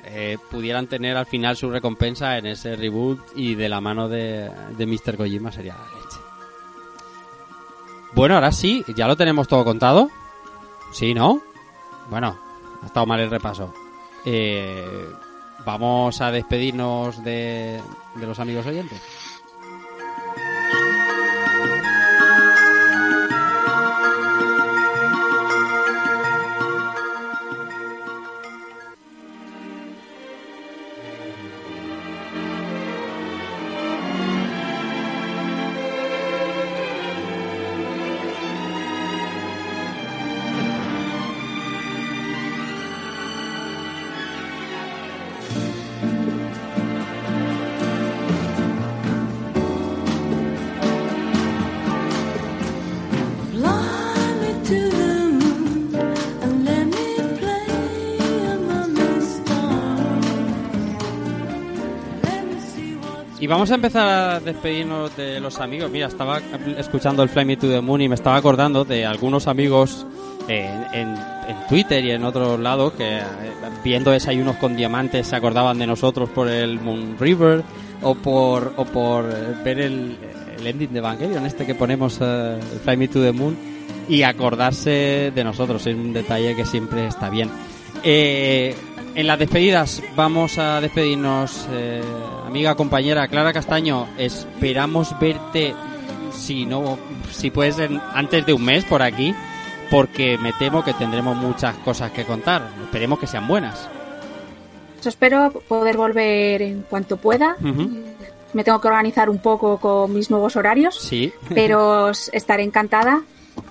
eh, 0.04 0.38
pudieran 0.50 0.86
tener 0.86 1.16
al 1.16 1.26
final 1.26 1.56
su 1.56 1.70
recompensa 1.70 2.36
en 2.38 2.46
ese 2.46 2.76
reboot 2.76 3.20
y 3.36 3.54
de 3.54 3.68
la 3.68 3.80
mano 3.80 4.08
de, 4.08 4.50
de 4.76 4.86
Mr. 4.86 5.16
Kojima 5.16 5.52
sería 5.52 5.74
la 5.74 5.84
leche. 5.84 6.18
Bueno, 8.14 8.34
ahora 8.34 8.52
sí, 8.52 8.84
ya 8.94 9.06
lo 9.06 9.16
tenemos 9.16 9.48
todo 9.48 9.64
contado. 9.64 10.10
Sí, 10.92 11.14
¿no? 11.14 11.40
Bueno, 12.10 12.38
ha 12.82 12.86
estado 12.86 13.06
mal 13.06 13.20
el 13.20 13.30
repaso. 13.30 13.72
Eh, 14.24 15.08
vamos 15.64 16.20
a 16.20 16.30
despedirnos 16.30 17.22
de, 17.24 17.80
de 18.14 18.26
los 18.26 18.38
amigos 18.38 18.66
oyentes. 18.66 19.00
Vamos 63.52 63.70
a 63.70 63.74
empezar 63.74 64.08
a 64.08 64.40
despedirnos 64.40 65.14
de 65.14 65.38
los 65.38 65.60
amigos. 65.60 65.90
Mira, 65.90 66.06
estaba 66.06 66.40
escuchando 66.78 67.22
el 67.22 67.28
Fly 67.28 67.44
Me 67.44 67.56
to 67.58 67.68
the 67.68 67.82
Moon 67.82 68.00
y 68.00 68.08
me 68.08 68.14
estaba 68.14 68.36
acordando 68.36 68.84
de 68.84 69.04
algunos 69.04 69.46
amigos 69.46 70.06
en, 70.48 70.86
en, 70.94 71.16
Twitter 71.68 72.02
y 72.02 72.12
en 72.12 72.24
otros 72.24 72.58
lados 72.58 72.94
que 72.94 73.18
eh, 73.18 73.22
viendo 73.84 74.10
desayunos 74.10 74.56
con 74.56 74.74
diamantes 74.74 75.26
se 75.26 75.36
acordaban 75.36 75.78
de 75.78 75.86
nosotros 75.86 76.30
por 76.30 76.48
el 76.48 76.80
Moon 76.80 77.16
River 77.18 77.62
o 78.00 78.14
por, 78.14 78.72
o 78.76 78.84
por 78.86 79.26
eh, 79.26 79.54
ver 79.62 79.80
el, 79.80 80.16
ending 80.64 80.92
de 80.92 80.98
Evangelion, 80.98 81.44
este 81.44 81.66
que 81.66 81.74
ponemos, 81.74 82.18
eh, 82.20 82.58
el 82.58 82.80
Fly 82.80 82.96
Me 82.96 83.08
to 83.08 83.20
the 83.20 83.32
Moon, 83.32 83.56
y 84.08 84.22
acordarse 84.22 85.30
de 85.34 85.44
nosotros. 85.44 85.86
Es 85.86 85.94
un 85.94 86.14
detalle 86.14 86.56
que 86.56 86.64
siempre 86.64 87.06
está 87.06 87.28
bien. 87.28 87.50
Eh, 88.02 88.74
en 89.14 89.26
las 89.26 89.38
despedidas 89.38 90.02
vamos 90.16 90.58
a 90.58 90.80
despedirnos, 90.80 91.68
eh, 91.70 92.00
amiga 92.52 92.74
compañera 92.74 93.26
Clara 93.28 93.50
Castaño. 93.54 94.06
Esperamos 94.18 95.18
verte, 95.18 95.74
si 96.32 96.66
no, 96.66 96.98
si 97.30 97.50
puedes, 97.50 97.78
en- 97.78 97.98
antes 98.12 98.44
de 98.44 98.52
un 98.52 98.62
mes 98.62 98.84
por 98.84 99.00
aquí, 99.00 99.34
porque 99.90 100.36
me 100.36 100.52
temo 100.52 100.84
que 100.84 100.92
tendremos 100.92 101.34
muchas 101.34 101.74
cosas 101.78 102.10
que 102.12 102.24
contar. 102.26 102.68
Esperemos 102.84 103.18
que 103.18 103.26
sean 103.26 103.48
buenas. 103.48 103.88
Yo 105.02 105.08
espero 105.08 105.50
poder 105.66 105.96
volver 105.96 106.60
en 106.60 106.82
cuanto 106.82 107.16
pueda. 107.16 107.56
Me 108.52 108.64
tengo 108.64 108.82
que 108.82 108.88
organizar 108.88 109.30
un 109.30 109.38
poco 109.38 109.78
con 109.78 110.12
mis 110.12 110.30
nuevos 110.30 110.54
horarios, 110.56 111.00
Sí. 111.00 111.32
pero 111.54 112.10
estaré 112.10 112.64
encantada. 112.64 113.22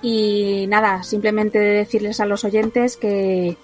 Y 0.02 0.66
nada, 0.68 1.04
simplemente 1.04 1.60
decirles 1.60 2.18
a 2.18 2.26
los 2.26 2.42
oyentes 2.44 2.96
que 2.96 3.56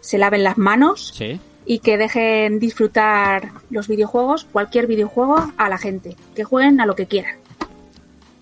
se 0.00 0.16
laven 0.16 0.42
las 0.42 0.56
manos 0.56 1.12
Sí. 1.14 1.38
Y 1.66 1.78
que 1.78 1.96
dejen 1.96 2.58
disfrutar 2.58 3.52
los 3.70 3.88
videojuegos, 3.88 4.44
cualquier 4.44 4.86
videojuego, 4.86 5.52
a 5.56 5.68
la 5.68 5.78
gente. 5.78 6.16
Que 6.34 6.44
jueguen 6.44 6.80
a 6.80 6.86
lo 6.86 6.94
que 6.94 7.06
quieran. 7.06 7.36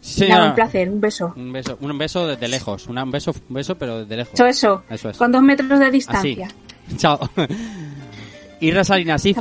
Sí, 0.01 0.23
Nada, 0.23 0.31
señora. 0.33 0.49
un 0.49 0.55
placer, 0.57 0.89
un 0.91 1.01
beso. 1.01 1.33
Un 1.37 1.53
beso, 1.53 1.79
un 1.81 1.99
beso 1.99 2.27
desde 2.27 2.49
lejos. 2.49 2.87
Una- 2.89 3.05
un 3.05 3.13
beso, 3.13 3.33
un 3.49 3.55
beso, 3.55 3.77
pero 3.79 4.01
desde 4.01 4.17
lejos. 4.17 4.35
Eso, 4.35 4.47
eso, 4.49 4.83
Eso 4.91 5.11
es. 5.11 5.17
con 5.17 5.31
dos 5.31 5.43
metros 5.43 5.79
de 5.79 5.85
Así. 5.87 5.93
distancia. 5.93 6.49
Chao. 6.97 7.21
Irra 8.61 8.83
Salinas, 8.85 9.23
dice, 9.23 9.41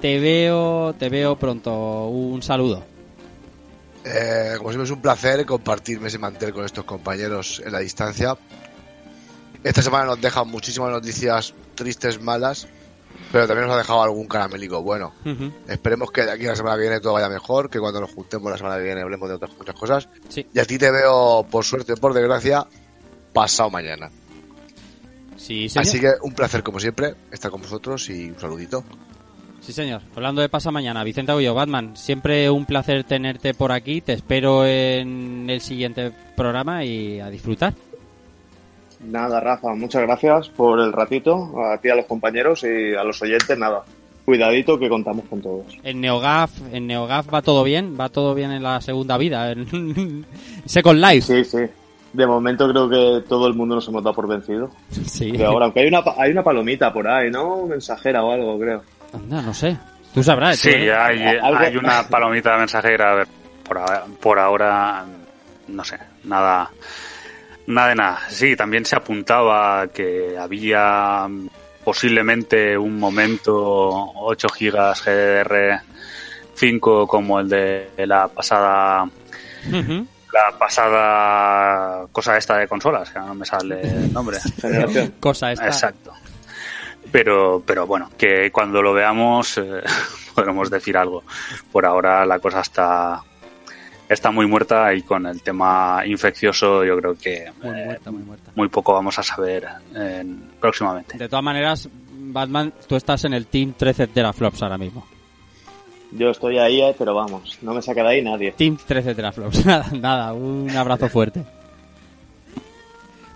te 0.00 0.18
veo, 0.18 0.94
te 0.94 1.08
veo 1.08 1.36
pronto. 1.36 2.08
Un 2.08 2.42
saludo. 2.42 2.82
Eh, 4.04 4.54
como 4.58 4.70
siempre 4.70 4.84
es 4.84 4.90
un 4.90 5.00
placer 5.00 5.46
compartirme 5.46 6.08
ese 6.08 6.18
mantel 6.18 6.52
con 6.52 6.64
estos 6.64 6.84
compañeros 6.84 7.62
en 7.64 7.72
la 7.72 7.78
distancia. 7.78 8.36
Esta 9.62 9.80
semana 9.80 10.04
nos 10.06 10.20
dejan 10.20 10.48
muchísimas 10.48 10.90
noticias 10.90 11.54
tristes, 11.74 12.20
malas, 12.20 12.68
pero 13.32 13.46
también 13.46 13.66
nos 13.66 13.74
ha 13.74 13.78
dejado 13.78 14.02
algún 14.02 14.26
caramelico 14.26 14.82
bueno. 14.82 15.12
Esperemos 15.68 16.10
que 16.10 16.22
de 16.22 16.32
aquí 16.32 16.46
a 16.46 16.50
la 16.50 16.56
semana 16.56 16.76
que 16.76 16.82
viene 16.82 17.00
todo 17.00 17.14
vaya 17.14 17.28
mejor, 17.28 17.68
que 17.68 17.80
cuando 17.80 18.00
nos 18.00 18.12
juntemos 18.12 18.50
la 18.50 18.58
semana 18.58 18.76
que 18.76 18.84
viene 18.84 19.02
hablemos 19.02 19.28
de 19.28 19.34
otras 19.34 19.56
muchas 19.56 19.74
cosas. 19.74 20.08
Sí. 20.28 20.46
Y 20.52 20.58
a 20.58 20.64
ti 20.64 20.78
te 20.78 20.90
veo, 20.90 21.46
por 21.50 21.64
suerte 21.64 21.94
o 21.94 21.96
por 21.96 22.14
desgracia, 22.14 22.66
pasado 23.32 23.70
mañana. 23.70 24.10
Sí, 25.36 25.68
señor. 25.68 25.86
Así 25.86 26.00
que 26.00 26.12
un 26.22 26.32
placer 26.32 26.62
como 26.62 26.80
siempre 26.80 27.14
estar 27.30 27.50
con 27.50 27.60
vosotros 27.60 28.08
y 28.08 28.30
un 28.30 28.38
saludito. 28.38 28.84
Sí, 29.60 29.72
señor. 29.72 30.02
Hablando 30.14 30.42
de 30.42 30.50
pasa 30.50 30.70
mañana, 30.70 31.02
Vicente 31.04 31.32
Agullo, 31.32 31.54
Batman, 31.54 31.96
siempre 31.96 32.50
un 32.50 32.66
placer 32.66 33.04
tenerte 33.04 33.54
por 33.54 33.72
aquí. 33.72 34.02
Te 34.02 34.12
espero 34.12 34.66
en 34.66 35.48
el 35.48 35.60
siguiente 35.62 36.12
programa 36.36 36.84
y 36.84 37.18
a 37.20 37.30
disfrutar. 37.30 37.74
Nada, 39.04 39.40
Rafa, 39.40 39.74
muchas 39.74 40.02
gracias 40.02 40.48
por 40.50 40.80
el 40.80 40.92
ratito, 40.92 41.52
a 41.62 41.78
ti, 41.78 41.88
a 41.90 41.94
los 41.96 42.06
compañeros 42.06 42.64
y 42.64 42.94
a 42.94 43.04
los 43.04 43.20
oyentes, 43.22 43.58
nada. 43.58 43.82
Cuidadito 44.24 44.78
que 44.78 44.88
contamos 44.88 45.24
con 45.28 45.42
todos. 45.42 45.66
En 45.82 46.00
Neogaf, 46.00 46.50
en 46.72 46.86
Neogaf 46.86 47.26
va 47.32 47.42
todo 47.42 47.62
bien, 47.62 47.96
va 48.00 48.08
todo 48.08 48.34
bien 48.34 48.52
en 48.52 48.62
la 48.62 48.80
segunda 48.80 49.18
vida. 49.18 49.50
En 49.52 50.24
Second 50.64 50.98
Life. 51.00 51.20
Sí, 51.22 51.44
sí. 51.44 51.64
De 52.14 52.26
momento 52.26 52.66
creo 52.70 52.88
que 52.88 53.28
todo 53.28 53.46
el 53.48 53.54
mundo 53.54 53.74
nos 53.74 53.86
hemos 53.88 54.02
dado 54.02 54.14
por 54.14 54.26
vencido. 54.28 54.70
Sí. 54.90 55.32
Pero 55.36 55.48
ahora, 55.48 55.64
aunque 55.66 55.80
hay 55.80 55.88
una, 55.88 56.02
pa- 56.02 56.14
hay 56.16 56.30
una 56.30 56.42
palomita 56.42 56.92
por 56.92 57.06
ahí, 57.06 57.30
¿no? 57.30 57.66
Mensajera 57.66 58.24
o 58.24 58.32
algo, 58.32 58.58
creo. 58.58 58.82
Anda, 59.12 59.42
no 59.42 59.52
sé. 59.52 59.76
Tú 60.14 60.22
sabrás. 60.22 60.56
Sí, 60.58 60.70
tú, 60.70 60.76
¿eh? 60.78 60.94
hay, 60.94 61.18
Algo- 61.22 61.58
hay 61.58 61.76
una 61.76 62.08
palomita 62.08 62.56
mensajera. 62.56 63.12
A 63.12 63.14
ver, 63.16 63.26
por, 63.68 63.76
ahora- 63.78 64.04
por 64.22 64.38
ahora, 64.38 65.04
no 65.68 65.84
sé, 65.84 65.98
nada, 66.22 66.70
nada 67.66 67.88
de 67.88 67.94
nada. 67.94 68.20
Sí, 68.28 68.56
también 68.56 68.84
se 68.84 68.96
apuntaba 68.96 69.88
que 69.88 70.36
había 70.38 71.28
posiblemente 71.84 72.78
un 72.78 72.98
momento 72.98 73.54
8 73.54 74.48
gigas 74.48 75.06
GDR5 75.06 77.06
como 77.06 77.40
el 77.40 77.48
de 77.48 78.06
la 78.06 78.28
pasada 78.28 79.06
la 80.34 80.58
pasada 80.58 82.06
cosa 82.10 82.36
esta 82.36 82.58
de 82.58 82.66
consolas, 82.66 83.10
que 83.10 83.18
no 83.20 83.34
me 83.34 83.46
sale 83.46 83.80
el 83.82 84.12
nombre. 84.12 84.38
Generación. 84.60 85.14
Cosa 85.20 85.52
esta. 85.52 85.66
Exacto. 85.66 86.12
Pero, 87.12 87.62
pero 87.64 87.86
bueno, 87.86 88.10
que 88.18 88.50
cuando 88.50 88.82
lo 88.82 88.92
veamos 88.92 89.58
eh, 89.58 89.82
podremos 90.34 90.70
decir 90.70 90.96
algo. 90.96 91.22
Por 91.70 91.86
ahora 91.86 92.26
la 92.26 92.40
cosa 92.40 92.60
está 92.60 93.22
está 94.08 94.30
muy 94.30 94.46
muerta 94.46 94.92
y 94.94 95.02
con 95.02 95.26
el 95.26 95.42
tema 95.42 96.02
infeccioso 96.06 96.84
yo 96.84 96.96
creo 96.98 97.14
que 97.16 97.50
Muy 97.62 97.78
eh, 97.80 97.84
muerta, 97.86 98.10
muy 98.10 98.22
muerta. 98.22 98.50
muy 98.54 98.68
poco 98.68 98.92
vamos 98.92 99.18
a 99.18 99.22
saber 99.22 99.66
en- 99.94 100.50
próximamente. 100.60 101.16
De 101.18 101.28
todas 101.28 101.44
maneras, 101.44 101.88
Batman, 102.12 102.72
tú 102.86 102.96
estás 102.96 103.24
en 103.24 103.34
el 103.34 103.46
Team 103.46 103.74
13 103.76 104.06
Teraflops 104.08 104.62
ahora 104.62 104.78
mismo. 104.78 105.06
Yo 106.12 106.30
estoy 106.30 106.58
ahí, 106.58 106.80
eh, 106.80 106.94
pero 106.96 107.14
vamos, 107.14 107.58
no 107.62 107.74
me 107.74 107.82
saca 107.82 108.02
de 108.04 108.08
ahí 108.08 108.22
nadie. 108.22 108.52
Team 108.52 108.76
13 108.76 109.14
Teraflops. 109.14 109.64
Nada, 109.66 109.86
nada, 109.92 110.32
un 110.32 110.70
abrazo 110.70 111.08
fuerte. 111.08 111.42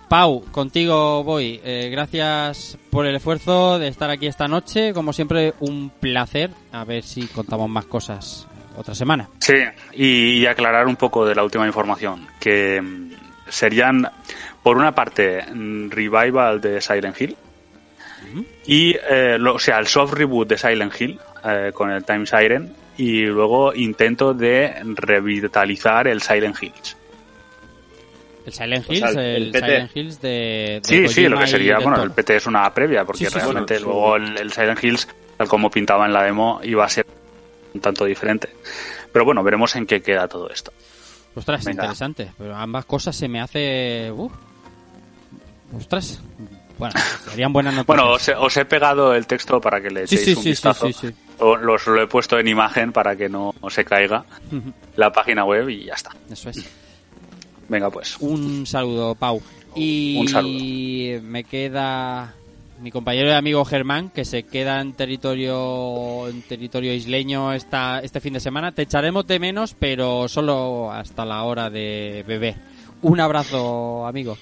Pau, 0.07 0.43
contigo 0.51 1.23
voy. 1.23 1.59
Eh, 1.63 1.89
gracias 1.91 2.77
por 2.89 3.05
el 3.05 3.15
esfuerzo 3.15 3.77
de 3.77 3.89
estar 3.89 4.09
aquí 4.09 4.25
esta 4.25 4.47
noche. 4.47 4.91
Como 4.93 5.13
siempre, 5.13 5.53
un 5.59 5.91
placer. 5.91 6.49
A 6.71 6.83
ver 6.83 7.03
si 7.03 7.27
contamos 7.27 7.69
más 7.69 7.85
cosas 7.85 8.47
otra 8.79 8.95
semana. 8.95 9.29
Sí, 9.39 9.55
y, 9.93 10.39
y 10.39 10.45
aclarar 10.47 10.87
un 10.87 10.95
poco 10.95 11.25
de 11.25 11.35
la 11.35 11.43
última 11.43 11.67
información, 11.67 12.27
que 12.39 12.81
mm, 12.81 13.11
serían, 13.49 14.09
por 14.63 14.77
una 14.77 14.93
parte, 14.93 15.43
mm, 15.53 15.89
revival 15.89 16.61
de 16.61 16.81
Silent 16.81 17.19
Hill, 17.21 17.35
y, 18.65 18.95
eh, 19.09 19.37
lo- 19.39 19.55
o 19.55 19.59
sea, 19.59 19.79
el 19.79 19.87
soft 19.87 20.13
reboot 20.13 20.47
de 20.49 20.57
Silent 20.57 20.93
Hill 20.99 21.19
eh, 21.43 21.71
con 21.73 21.89
el 21.89 22.03
Time 22.03 22.25
Siren, 22.25 22.73
y 22.97 23.21
luego 23.25 23.73
intento 23.73 24.33
de 24.33 24.75
revitalizar 24.83 26.07
el 26.07 26.21
Silent 26.21 26.61
Hills. 26.61 26.97
El 28.45 28.53
Silent 28.53 28.89
O 28.89 28.93
Hills, 28.93 29.11
sea, 29.11 29.21
el- 29.21 29.35
el, 29.35 29.43
el 29.43 29.51
PT. 29.51 29.65
Silent 29.65 29.91
Hills 29.95 30.21
de, 30.21 30.29
de 30.29 30.81
Sí, 30.83 31.07
sí, 31.07 31.27
lo 31.27 31.39
que 31.39 31.47
sería, 31.47 31.75
bueno, 31.77 31.95
Toro. 31.95 32.03
el 32.03 32.11
PT 32.11 32.35
es 32.35 32.45
una 32.45 32.71
previa, 32.73 33.05
porque 33.05 33.19
Sí, 33.19 33.25
sí, 33.25 33.31
sí. 33.31 33.39
realmente 33.39 33.77
sí. 33.77 33.83
luego 33.83 34.15
el, 34.17 34.37
el 34.37 34.51
Silent 34.51 34.83
Hills, 34.83 35.07
tal 35.37 35.47
como 35.47 35.69
pintaba 35.71 36.05
en 36.05 36.13
la 36.13 36.23
demo, 36.23 36.59
iba 36.63 36.85
a 36.85 36.89
ser 36.89 37.05
un 37.73 37.81
tanto 37.81 38.05
diferente. 38.05 38.49
Pero 39.11 39.25
bueno, 39.25 39.43
veremos 39.43 39.75
en 39.75 39.85
qué 39.85 40.01
queda 40.01 40.27
todo 40.27 40.49
esto. 40.49 40.71
Ostras, 41.35 41.63
Venga. 41.65 41.83
interesante. 41.83 42.31
Pero 42.37 42.55
ambas 42.55 42.85
cosas 42.85 43.15
se 43.15 43.27
me 43.27 43.39
hace... 43.41 44.11
Ostras. 45.75 46.19
Bueno, 46.77 46.93
serían 47.29 47.51
buenas 47.53 47.73
noticias. 47.73 47.87
Bueno, 47.97 48.13
os 48.13 48.27
he, 48.27 48.33
os 48.35 48.55
he 48.57 48.65
pegado 48.65 49.13
el 49.13 49.27
texto 49.27 49.59
para 49.59 49.81
que 49.81 49.89
le 49.89 50.03
echéis 50.03 50.23
sí, 50.23 50.33
un 50.33 50.43
sí, 50.43 50.49
vistazo. 50.49 50.87
sí, 50.87 50.93
sí. 50.93 51.07
O 51.39 51.55
Los 51.55 51.85
lo 51.87 52.01
he 52.01 52.07
puesto 52.07 52.39
en 52.39 52.47
imagen 52.47 52.91
para 52.91 53.15
que 53.15 53.29
no, 53.29 53.53
no 53.61 53.69
se 53.69 53.85
caiga 53.85 54.25
la 54.95 55.11
página 55.11 55.43
web 55.45 55.69
y 55.69 55.85
ya 55.85 55.93
está. 55.93 56.11
Eso 56.31 56.49
es. 56.49 56.63
Venga, 57.67 57.89
pues. 57.91 58.17
Un 58.19 58.65
saludo, 58.65 59.13
Pau. 59.13 59.41
Y 59.75 60.17
Un 60.19 60.27
saludo. 60.27 61.21
me 61.29 61.43
queda 61.43 62.33
mi 62.81 62.91
compañero 62.91 63.29
y 63.29 63.33
amigo 63.33 63.65
Germán, 63.65 64.09
que 64.09 64.25
se 64.25 64.43
queda 64.43 64.79
en 64.81 64.93
territorio 64.93 66.27
en 66.27 66.41
territorio 66.41 66.93
isleño 66.93 67.53
esta, 67.53 67.99
este 67.99 68.19
fin 68.19 68.33
de 68.33 68.39
semana. 68.39 68.71
Te 68.71 68.83
echaremos 68.83 69.27
de 69.27 69.39
menos, 69.39 69.75
pero 69.77 70.27
solo 70.27 70.91
hasta 70.91 71.25
la 71.25 71.43
hora 71.43 71.69
de 71.69 72.23
beber. 72.27 72.55
Un 73.01 73.19
abrazo, 73.19 74.05
amigo. 74.05 74.37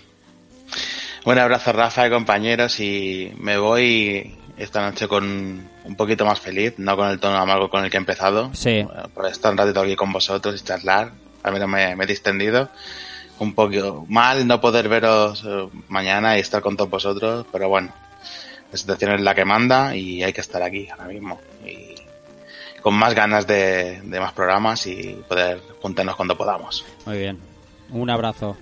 Un 1.26 1.38
abrazo, 1.38 1.73
Rafa 1.73 2.07
y 2.07 2.09
compañeros, 2.09 2.80
y 2.80 3.31
me 3.39 3.57
voy 3.57 4.35
esta 4.57 4.81
noche 4.81 5.07
con 5.07 5.69
un 5.84 5.95
poquito 5.95 6.26
más 6.26 6.39
feliz, 6.39 6.76
no 6.77 6.95
con 6.95 7.09
el 7.09 7.19
tono 7.19 7.38
amargo 7.38 7.69
con 7.69 7.84
el 7.84 7.89
que 7.89 7.97
he 7.97 7.99
empezado, 7.99 8.51
Sí. 8.53 8.85
Por 9.14 9.26
estar 9.27 9.51
un 9.51 9.57
ratito 9.57 9.81
aquí 9.81 9.95
con 9.95 10.11
vosotros 10.11 10.59
y 10.59 10.64
charlar. 10.64 11.11
Al 11.43 11.53
menos 11.53 11.69
me, 11.69 11.95
me 11.95 12.03
he 12.03 12.07
distendido. 12.07 12.69
Un 13.39 13.53
poco 13.53 14.05
mal 14.09 14.47
no 14.47 14.59
poder 14.59 14.89
veros 14.89 15.43
eh, 15.45 15.69
mañana 15.89 16.38
y 16.38 16.41
estar 16.41 16.61
con 16.61 16.76
todos 16.76 16.89
vosotros, 16.89 17.45
pero 17.51 17.69
bueno, 17.69 17.93
la 18.72 18.77
situación 18.77 19.14
es 19.14 19.22
la 19.22 19.34
que 19.34 19.45
manda 19.45 19.95
y 19.95 20.23
hay 20.23 20.34
que 20.34 20.41
estar 20.41 20.61
aquí 20.61 20.88
ahora 20.89 21.06
mismo. 21.06 21.39
Y 21.65 21.95
con 22.81 22.95
más 22.95 23.14
ganas 23.14 23.48
de, 23.48 24.02
de 24.02 24.19
más 24.19 24.34
programas 24.34 24.85
y 24.88 25.22
poder 25.27 25.61
juntarnos 25.81 26.15
cuando 26.15 26.38
podamos. 26.38 26.85
Muy 27.06 27.18
bien. 27.19 27.38
Un 27.89 28.10
abrazo. 28.10 28.57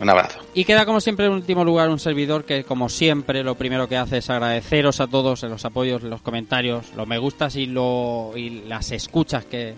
Un 0.00 0.08
abrazo. 0.08 0.40
Y 0.54 0.64
queda 0.64 0.84
como 0.84 1.00
siempre 1.00 1.26
en 1.26 1.32
último 1.32 1.64
lugar 1.64 1.88
un 1.88 1.98
servidor 1.98 2.44
que 2.44 2.64
como 2.64 2.88
siempre 2.88 3.44
lo 3.44 3.54
primero 3.54 3.88
que 3.88 3.96
hace 3.96 4.18
es 4.18 4.30
agradeceros 4.30 5.00
a 5.00 5.06
todos 5.06 5.42
los 5.42 5.64
apoyos, 5.64 6.02
los 6.02 6.22
comentarios, 6.22 6.92
los 6.96 7.06
me 7.06 7.18
gustas 7.18 7.56
y, 7.56 7.66
lo, 7.66 8.32
y 8.34 8.62
las 8.66 8.90
escuchas 8.90 9.44
que, 9.44 9.74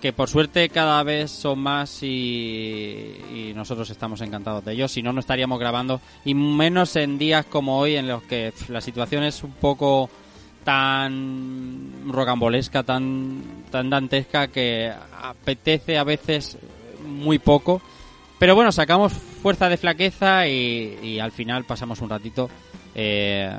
que 0.00 0.12
por 0.12 0.28
suerte 0.28 0.68
cada 0.68 1.02
vez 1.02 1.30
son 1.30 1.58
más 1.58 2.02
y, 2.02 2.06
y 2.06 3.52
nosotros 3.54 3.90
estamos 3.90 4.20
encantados 4.20 4.64
de 4.64 4.72
ellos. 4.72 4.92
Si 4.92 5.02
no, 5.02 5.12
no 5.12 5.20
estaríamos 5.20 5.58
grabando 5.58 6.00
y 6.24 6.34
menos 6.34 6.96
en 6.96 7.18
días 7.18 7.46
como 7.46 7.78
hoy 7.78 7.96
en 7.96 8.08
los 8.08 8.22
que 8.22 8.52
pf, 8.52 8.72
la 8.72 8.80
situación 8.80 9.24
es 9.24 9.42
un 9.42 9.52
poco 9.52 10.08
tan 10.64 11.92
rocambolesca, 12.06 12.82
tan, 12.82 13.64
tan 13.70 13.90
dantesca 13.90 14.48
que 14.48 14.92
apetece 15.22 15.98
a 15.98 16.04
veces 16.04 16.58
muy 17.06 17.38
poco. 17.38 17.80
Pero 18.38 18.54
bueno, 18.54 18.70
sacamos 18.70 19.12
fuerza 19.12 19.68
de 19.68 19.76
flaqueza 19.76 20.46
y, 20.46 20.98
y 21.02 21.18
al 21.18 21.32
final 21.32 21.64
pasamos 21.64 22.00
un 22.00 22.10
ratito 22.10 22.48
eh, 22.94 23.50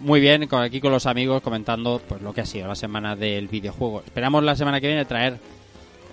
muy 0.00 0.20
bien 0.20 0.46
con, 0.46 0.62
aquí 0.62 0.80
con 0.80 0.92
los 0.92 1.06
amigos 1.06 1.42
comentando 1.42 2.00
pues 2.06 2.22
lo 2.22 2.32
que 2.32 2.42
ha 2.42 2.46
sido 2.46 2.68
la 2.68 2.74
semana 2.74 3.16
del 3.16 3.48
videojuego. 3.48 4.02
Esperamos 4.04 4.42
la 4.44 4.56
semana 4.56 4.80
que 4.80 4.88
viene 4.88 5.04
traer 5.04 5.38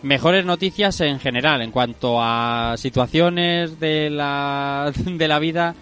mejores 0.01 0.45
noticias 0.45 0.99
en 1.01 1.19
general 1.19 1.61
en 1.61 1.71
cuanto 1.71 2.17
a 2.21 2.75
situaciones 2.77 3.79
de 3.79 4.09
la, 4.09 4.91
de 5.05 5.27
la 5.27 5.39
vida 5.39 5.75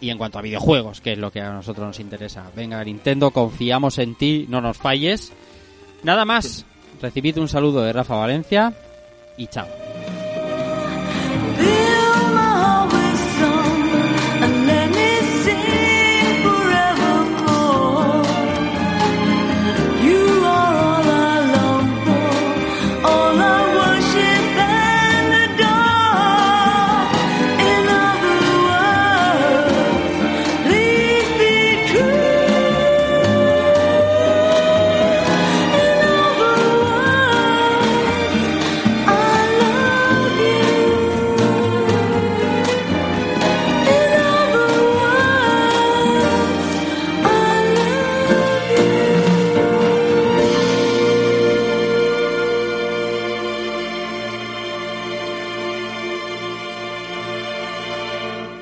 y 0.00 0.10
en 0.10 0.18
cuanto 0.18 0.38
a 0.38 0.42
videojuegos, 0.42 1.00
que 1.00 1.12
es 1.12 1.18
lo 1.18 1.32
que 1.32 1.40
a 1.40 1.52
nosotros 1.52 1.86
nos 1.86 2.00
interesa. 2.00 2.50
Venga, 2.54 2.82
Nintendo, 2.84 3.30
confiamos 3.30 3.98
en 3.98 4.14
ti, 4.14 4.46
no 4.48 4.60
nos 4.60 4.78
falles. 4.78 5.32
Nada 6.04 6.24
más, 6.24 6.66
recibid 7.02 7.38
un 7.38 7.48
saludo 7.48 7.82
de 7.82 7.92
Rafa 7.92 8.14
Valencia 8.14 8.72
y 9.36 9.48
chao. 9.48 9.66